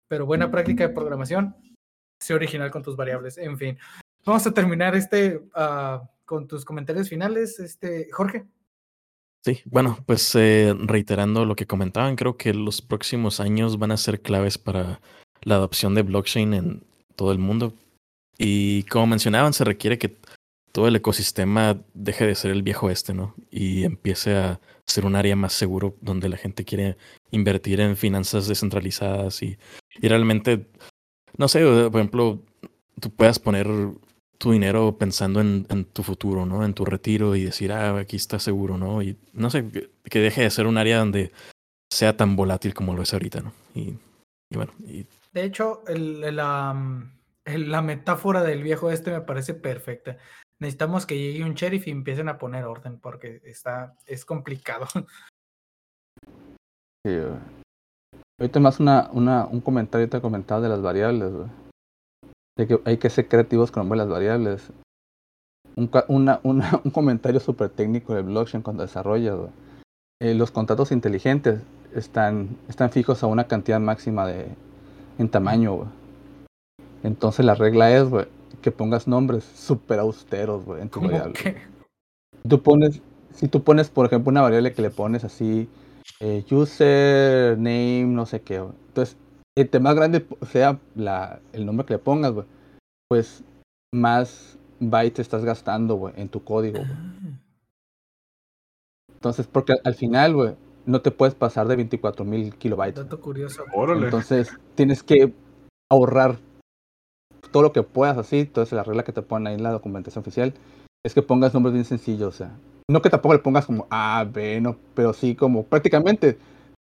pero 0.09 0.25
buena 0.25 0.51
práctica 0.51 0.85
de 0.85 0.93
programación, 0.93 1.55
sé 2.19 2.33
original 2.33 2.71
con 2.71 2.83
tus 2.83 2.97
variables. 2.97 3.37
En 3.37 3.57
fin, 3.57 3.79
vamos 4.25 4.45
a 4.47 4.53
terminar 4.53 4.95
este 4.95 5.37
uh, 5.55 6.05
con 6.25 6.47
tus 6.47 6.65
comentarios 6.65 7.09
finales, 7.09 7.59
este 7.59 8.09
Jorge. 8.11 8.45
Sí, 9.43 9.61
bueno, 9.65 9.99
pues 10.07 10.33
eh, 10.35 10.73
reiterando 10.75 11.45
lo 11.45 11.55
que 11.55 11.67
comentaban, 11.67 12.15
creo 12.15 12.35
que 12.35 12.53
los 12.53 12.81
próximos 12.81 13.39
años 13.39 13.77
van 13.77 13.91
a 13.91 13.97
ser 13.97 14.21
claves 14.21 14.57
para 14.57 15.01
la 15.43 15.55
adopción 15.55 15.93
de 15.93 16.01
blockchain 16.01 16.53
en 16.55 16.83
todo 17.15 17.31
el 17.31 17.37
mundo. 17.37 17.73
Y 18.39 18.83
como 18.83 19.05
mencionaban, 19.05 19.53
se 19.53 19.63
requiere 19.63 19.99
que 19.99 20.17
todo 20.71 20.87
el 20.87 20.95
ecosistema 20.95 21.79
deje 21.93 22.25
de 22.25 22.35
ser 22.35 22.51
el 22.51 22.63
viejo 22.63 22.89
este, 22.89 23.13
¿no? 23.13 23.35
Y 23.51 23.83
empiece 23.83 24.35
a 24.35 24.59
ser 24.87 25.05
un 25.05 25.15
área 25.15 25.35
más 25.35 25.53
seguro 25.53 25.95
donde 26.01 26.27
la 26.27 26.37
gente 26.37 26.65
quiere 26.65 26.97
invertir 27.29 27.79
en 27.79 27.95
finanzas 27.95 28.47
descentralizadas 28.47 29.43
y 29.43 29.57
realmente, 30.01 30.67
no 31.37 31.47
sé, 31.47 31.63
por 31.63 31.95
ejemplo, 31.95 32.41
tú 32.99 33.11
puedas 33.11 33.39
poner 33.39 33.67
tu 34.37 34.51
dinero 34.51 34.97
pensando 34.97 35.41
en, 35.41 35.65
en, 35.69 35.85
tu 35.85 36.03
futuro, 36.03 36.45
¿no? 36.45 36.63
En 36.63 36.73
tu 36.73 36.85
retiro 36.85 37.35
y 37.35 37.43
decir, 37.43 37.71
ah, 37.71 37.97
aquí 37.97 38.15
está 38.15 38.39
seguro, 38.39 38.77
¿no? 38.77 39.01
Y 39.01 39.17
no 39.33 39.49
sé, 39.49 39.69
que, 39.69 39.89
que 40.03 40.19
deje 40.19 40.41
de 40.41 40.49
ser 40.49 40.67
un 40.67 40.77
área 40.77 40.99
donde 40.99 41.31
sea 41.91 42.17
tan 42.17 42.35
volátil 42.35 42.73
como 42.73 42.93
lo 42.93 43.03
es 43.03 43.13
ahorita, 43.13 43.41
¿no? 43.41 43.53
Y, 43.73 43.97
y 44.49 44.55
bueno. 44.55 44.73
Y... 44.79 45.05
De 45.33 45.43
hecho, 45.43 45.83
el, 45.87 46.23
el, 46.23 46.39
um, 46.39 47.09
el, 47.45 47.71
la 47.71 47.81
metáfora 47.81 48.43
del 48.43 48.63
viejo 48.63 48.91
este 48.91 49.11
me 49.11 49.21
parece 49.21 49.53
perfecta. 49.53 50.17
Necesitamos 50.59 51.05
que 51.05 51.17
llegue 51.17 51.43
un 51.43 51.53
sheriff 51.53 51.87
y 51.87 51.91
empiecen 51.91 52.29
a 52.29 52.37
poner 52.37 52.63
orden 52.65 52.99
porque 52.99 53.41
está, 53.43 53.95
es 54.05 54.25
complicado. 54.25 54.87
Sí, 57.07 57.15
ahorita 58.39 58.59
más 58.59 58.79
una, 58.79 59.11
una, 59.11 59.45
un 59.45 59.61
comentario 59.61 60.09
te 60.09 60.19
comentado 60.19 60.63
de 60.63 60.69
las 60.69 60.81
variables, 60.81 61.31
güey 61.31 61.64
de 62.57 62.67
que 62.67 62.79
hay 62.85 62.97
que 62.97 63.09
ser 63.09 63.27
creativos 63.27 63.71
con 63.71 63.89
las 63.97 64.07
variables. 64.07 64.71
Un, 65.75 65.89
una, 66.07 66.39
una, 66.43 66.79
un 66.83 66.91
comentario 66.91 67.39
súper 67.39 67.69
técnico 67.69 68.13
de 68.13 68.21
blockchain 68.21 68.63
cuando 68.63 68.83
desarrolla 68.83 69.35
eh, 70.21 70.33
los 70.33 70.51
contratos 70.51 70.91
inteligentes 70.91 71.61
están, 71.93 72.57
están 72.69 72.91
fijos 72.91 73.23
a 73.23 73.27
una 73.27 73.45
cantidad 73.45 73.79
máxima 73.79 74.25
de 74.27 74.47
en 75.17 75.29
tamaño, 75.29 75.73
güey. 75.73 75.87
Entonces 77.03 77.45
la 77.45 77.55
regla 77.55 77.95
es, 77.95 78.07
que 78.61 78.71
pongas 78.71 79.07
nombres 79.07 79.43
súper 79.43 79.99
austeros, 79.99 80.63
en 80.79 80.89
tu 80.89 80.99
¿Cómo 80.99 81.11
variable. 81.11 81.57
Tú 82.47 82.61
pones, 82.61 83.01
si 83.33 83.47
tú 83.47 83.63
pones, 83.63 83.89
por 83.89 84.05
ejemplo, 84.05 84.31
una 84.31 84.41
variable 84.41 84.73
que 84.73 84.81
le 84.81 84.89
pones 84.89 85.23
así, 85.23 85.69
eh, 86.19 86.43
user, 86.49 87.57
name, 87.57 88.05
no 88.05 88.25
sé 88.25 88.41
qué. 88.41 88.55
Entonces, 88.55 89.17
entre 89.57 89.79
más 89.79 89.95
grande 89.95 90.25
sea 90.49 90.79
la, 90.95 91.39
el 91.53 91.65
nombre 91.65 91.85
que 91.85 91.93
le 91.93 91.99
pongas, 91.99 92.33
güey, 92.33 92.45
pues 93.09 93.43
más 93.93 94.57
bytes 94.79 95.19
estás 95.19 95.45
gastando, 95.45 95.95
güey, 95.95 96.13
en 96.17 96.29
tu 96.29 96.43
código, 96.43 96.79
güey. 96.79 96.91
Ah, 96.91 97.39
Entonces, 99.13 99.47
porque 99.47 99.75
al 99.83 99.95
final, 99.95 100.35
güey, 100.35 100.55
no 100.85 101.01
te 101.01 101.11
puedes 101.11 101.35
pasar 101.35 101.67
de 101.67 101.75
24 101.77 102.25
mil 102.25 102.55
kilobytes. 102.55 103.03
Dato 103.03 103.19
curioso. 103.19 103.63
Órale. 103.73 104.05
Entonces, 104.05 104.55
tienes 104.75 105.01
que 105.01 105.33
ahorrar 105.91 106.37
todo 107.51 107.63
lo 107.63 107.71
que 107.71 107.83
puedas 107.83 108.17
así. 108.17 108.39
Entonces, 108.39 108.73
la 108.73 108.83
regla 108.83 109.03
que 109.03 109.13
te 109.13 109.21
ponen 109.21 109.47
ahí 109.47 109.55
en 109.55 109.63
la 109.63 109.71
documentación 109.71 110.21
oficial 110.21 110.53
es 111.03 111.13
que 111.13 111.21
pongas 111.21 111.53
nombres 111.53 111.73
bien 111.73 111.85
sencillos. 111.85 112.27
O 112.27 112.37
sea, 112.37 112.51
no 112.89 113.01
que 113.01 113.09
tampoco 113.09 113.33
le 113.33 113.39
pongas 113.39 113.65
como 113.65 113.87
A, 113.89 114.25
B, 114.25 114.61
no, 114.61 114.77
pero 114.93 115.13
sí 115.13 115.35
como 115.35 115.63
prácticamente 115.63 116.37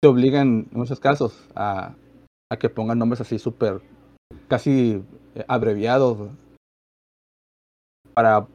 te 0.01 0.07
obligan 0.07 0.67
en 0.71 0.79
muchos 0.79 0.99
casos 0.99 1.47
a, 1.55 1.93
a 2.53 2.57
que 2.59 2.69
pongan 2.69 2.99
nombres 2.99 3.21
así 3.21 3.39
súper, 3.39 3.81
casi 4.47 5.03
eh, 5.35 5.45
abreviados 5.47 6.29
para, 8.13 8.47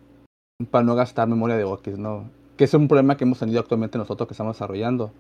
para 0.71 0.85
no 0.85 0.95
gastar 0.95 1.29
memoria 1.29 1.57
de 1.57 1.65
OX, 1.65 1.99
¿no? 1.99 2.31
Que 2.57 2.65
es 2.65 2.75
un 2.75 2.89
problema 2.89 3.17
que 3.17 3.25
hemos 3.25 3.41
tenido 3.41 3.61
actualmente 3.61 3.99
nosotros 3.99 4.29
que 4.29 4.35
estamos 4.35 4.57
desarrollando. 4.57 5.13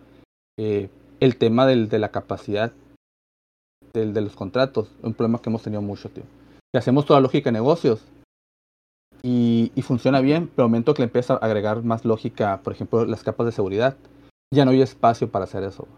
Eh, 0.58 0.90
el 1.20 1.36
tema 1.36 1.66
del, 1.66 1.88
de 1.88 1.98
la 1.98 2.10
capacidad 2.10 2.72
del, 3.92 4.14
de 4.14 4.20
los 4.20 4.36
contratos, 4.36 4.92
un 5.02 5.14
problema 5.14 5.40
que 5.40 5.50
hemos 5.50 5.62
tenido 5.62 5.82
mucho, 5.82 6.08
tío. 6.08 6.24
Que 6.72 6.78
hacemos 6.78 7.04
toda 7.04 7.20
lógica 7.20 7.48
de 7.48 7.54
negocios 7.54 8.04
y, 9.22 9.72
y 9.74 9.82
funciona 9.82 10.20
bien, 10.20 10.48
pero 10.48 10.64
al 10.64 10.70
momento 10.70 10.94
que 10.94 11.02
le 11.02 11.06
empieza 11.06 11.34
a 11.34 11.38
agregar 11.38 11.82
más 11.82 12.04
lógica, 12.04 12.60
por 12.62 12.72
ejemplo, 12.72 13.04
las 13.04 13.24
capas 13.24 13.46
de 13.46 13.52
seguridad, 13.52 13.96
ya 14.54 14.64
no 14.64 14.70
hay 14.70 14.82
espacio 14.82 15.28
para 15.28 15.44
hacer 15.44 15.64
eso. 15.64 15.88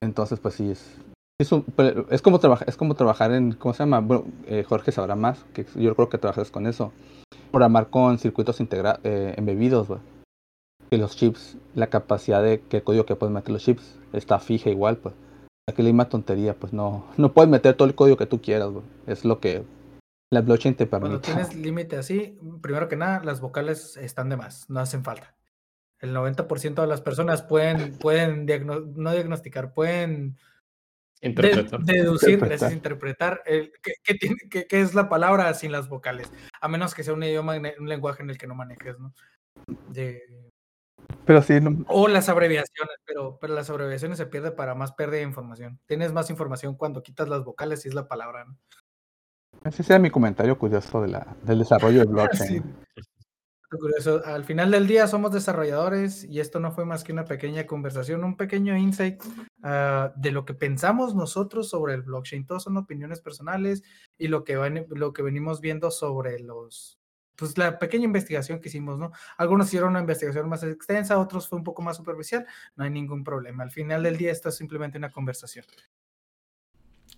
Entonces, 0.00 0.38
pues 0.38 0.54
sí, 0.54 0.70
es, 0.70 0.98
es, 1.40 1.50
un- 1.52 1.64
pero 1.64 2.06
es 2.10 2.22
como, 2.22 2.38
trabajar 2.38 2.68
es 2.68 2.76
como 2.76 2.94
trabajar 2.94 3.32
en, 3.32 3.52
¿cómo 3.52 3.74
se 3.74 3.80
llama? 3.82 4.00
Bueno, 4.00 4.24
eh, 4.46 4.64
Jorge 4.64 4.92
sabrá 4.92 5.14
más, 5.16 5.44
que 5.52 5.66
yo 5.74 5.94
creo 5.94 6.08
que 6.08 6.18
trabajas 6.18 6.50
con 6.50 6.66
eso. 6.66 6.92
Programar 7.50 7.90
con 7.90 8.18
circuitos 8.18 8.60
integra 8.60 9.00
eh, 9.04 9.34
embebidos, 9.36 9.88
güey. 9.88 10.00
Que 10.90 10.98
los 10.98 11.16
chips, 11.16 11.56
la 11.74 11.88
capacidad 11.88 12.42
de 12.42 12.60
que 12.60 12.78
el 12.78 12.84
código 12.84 13.06
que 13.06 13.16
pueden 13.16 13.34
meter 13.34 13.50
los 13.50 13.62
chips 13.64 13.98
está 14.12 14.38
fija 14.38 14.70
igual, 14.70 14.96
pues. 14.98 15.14
Aquí 15.68 15.82
la 15.82 15.86
misma 15.88 16.08
tontería, 16.08 16.54
pues 16.54 16.72
no, 16.72 17.06
no 17.16 17.32
puedes 17.32 17.50
meter 17.50 17.74
todo 17.74 17.88
el 17.88 17.94
código 17.94 18.16
que 18.16 18.26
tú 18.26 18.40
quieras, 18.42 18.68
güey. 18.70 18.84
Es 19.06 19.24
lo 19.24 19.40
que 19.40 19.64
la 20.30 20.42
blockchain 20.42 20.74
te 20.74 20.86
Cuando 20.88 21.20
permite. 21.20 21.26
tienes 21.32 21.54
límite 21.56 21.96
así, 21.96 22.38
primero 22.60 22.88
que 22.88 22.96
nada, 22.96 23.22
las 23.24 23.40
vocales 23.40 23.96
están 23.96 24.28
de 24.28 24.36
más, 24.36 24.68
no 24.68 24.80
hacen 24.80 25.02
falta. 25.04 25.34
El 26.00 26.12
90% 26.14 26.82
de 26.82 26.86
las 26.86 27.00
personas 27.00 27.42
pueden, 27.42 27.96
pueden 27.96 28.46
diagno- 28.46 28.84
no 28.94 29.12
diagnosticar, 29.12 29.72
pueden 29.72 30.36
de- 31.24 31.30
Interpretar. 31.30 31.80
deducir, 31.80 32.30
Interpretar. 32.30 32.48
gracias, 32.48 32.72
interpretar 32.72 33.42
el, 33.46 33.72
qué, 33.82 33.92
qué 34.02 34.14
tiene- 34.14 34.36
qué- 34.50 34.66
qué 34.66 34.80
es 34.80 34.94
la 34.94 35.08
palabra 35.08 35.52
sin 35.54 35.72
las 35.72 35.88
vocales, 35.88 36.32
a 36.60 36.68
menos 36.68 36.94
que 36.94 37.02
sea 37.04 37.14
un 37.14 37.22
idioma, 37.22 37.54
un 37.78 37.88
lenguaje 37.88 38.22
en 38.22 38.30
el 38.30 38.38
que 38.38 38.46
no 38.46 38.54
manejes, 38.54 38.98
¿no? 38.98 39.12
De- 39.88 40.22
Pero 41.26 41.42
sí, 41.42 41.60
no, 41.60 41.84
o 41.88 42.08
las 42.08 42.28
abreviaciones, 42.28 42.96
pero, 43.04 43.38
pero 43.40 43.54
las 43.54 43.68
abreviaciones 43.70 44.18
se 44.18 44.26
pierde 44.26 44.50
para 44.52 44.74
más 44.74 44.92
pérdida 44.92 45.18
de 45.18 45.24
información. 45.24 45.78
Tienes 45.86 46.12
más 46.12 46.30
información 46.30 46.74
cuando 46.76 47.02
quitas 47.02 47.28
las 47.28 47.44
vocales 47.44 47.84
y 47.84 47.88
es 47.88 47.94
la 47.94 48.08
palabra, 48.08 48.44
¿no? 48.44 48.56
ese 49.64 49.82
sea 49.82 49.98
mi 49.98 50.10
comentario 50.10 50.58
curioso 50.58 51.00
de 51.02 51.08
la, 51.08 51.36
del 51.42 51.60
desarrollo 51.60 52.00
de 52.00 52.06
blockchain. 52.12 52.62
Sí. 52.96 53.02
Al 54.24 54.44
final 54.44 54.70
del 54.70 54.86
día 54.86 55.06
somos 55.06 55.32
desarrolladores 55.32 56.24
y 56.24 56.40
esto 56.40 56.60
no 56.60 56.72
fue 56.72 56.84
más 56.84 57.04
que 57.04 57.12
una 57.12 57.24
pequeña 57.24 57.66
conversación, 57.66 58.24
un 58.24 58.36
pequeño 58.36 58.76
insight 58.76 59.22
ah, 59.62 60.12
de 60.16 60.30
lo 60.32 60.44
que 60.44 60.54
pensamos 60.54 61.14
nosotros 61.14 61.68
sobre 61.68 61.94
el 61.94 62.02
blockchain. 62.02 62.46
Todos 62.46 62.64
son 62.64 62.76
opiniones 62.76 63.20
personales 63.20 63.82
y 64.18 64.28
lo 64.28 64.44
que, 64.44 64.56
van- 64.56 64.86
lo 64.90 65.12
que 65.12 65.22
venimos 65.22 65.60
viendo 65.60 65.90
sobre 65.90 66.38
los, 66.40 66.98
pues 67.36 67.58
la 67.58 67.78
pequeña 67.78 68.04
investigación 68.04 68.60
que 68.60 68.68
hicimos, 68.68 68.98
¿no? 68.98 69.12
Algunos 69.36 69.66
hicieron 69.68 69.90
una 69.90 70.00
investigación 70.00 70.48
más 70.48 70.62
extensa, 70.62 71.18
otros 71.18 71.48
fue 71.48 71.58
un 71.58 71.64
poco 71.64 71.82
más 71.82 71.96
superficial, 71.96 72.46
no 72.76 72.84
hay 72.84 72.90
ningún 72.90 73.24
problema. 73.24 73.62
Al 73.64 73.70
final 73.70 74.02
del 74.02 74.16
día 74.16 74.30
esto 74.32 74.48
es 74.50 74.56
simplemente 74.56 74.98
una 74.98 75.10
conversación. 75.10 75.64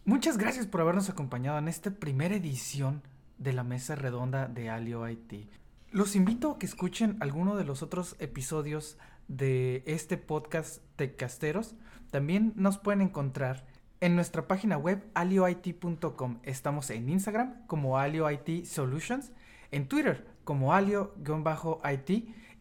Muchas 0.04 0.38
gracias 0.38 0.66
por 0.66 0.80
habernos 0.80 1.10
acompañado 1.10 1.58
en 1.58 1.68
esta 1.68 1.90
primera 1.90 2.36
edición 2.36 3.02
de 3.38 3.52
la 3.52 3.64
mesa 3.64 3.96
redonda 3.96 4.46
de 4.46 4.70
Alio 4.70 5.08
IT. 5.08 5.48
Los 5.96 6.14
invito 6.14 6.50
a 6.50 6.58
que 6.58 6.66
escuchen 6.66 7.16
alguno 7.20 7.56
de 7.56 7.64
los 7.64 7.82
otros 7.82 8.16
episodios 8.18 8.98
de 9.28 9.82
este 9.86 10.18
podcast 10.18 10.82
Teccasteros. 10.96 11.74
También 12.10 12.52
nos 12.54 12.76
pueden 12.76 13.00
encontrar 13.00 13.66
en 14.00 14.14
nuestra 14.14 14.46
página 14.46 14.76
web 14.76 15.02
alioit.com. 15.14 16.40
Estamos 16.42 16.90
en 16.90 17.08
Instagram 17.08 17.66
como 17.66 17.96
AlioIT 17.96 18.66
Solutions, 18.66 19.32
en 19.70 19.88
Twitter 19.88 20.26
como 20.44 20.74
alio-it 20.74 22.10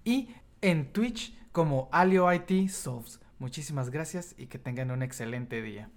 y 0.05 0.29
en 0.61 0.93
Twitch 0.93 1.37
como 1.51 1.89
AlioIT 1.91 2.69
Solves. 2.69 3.19
Muchísimas 3.39 3.89
gracias 3.89 4.33
y 4.37 4.45
que 4.45 4.59
tengan 4.59 4.91
un 4.91 5.03
excelente 5.03 5.61
día. 5.61 5.89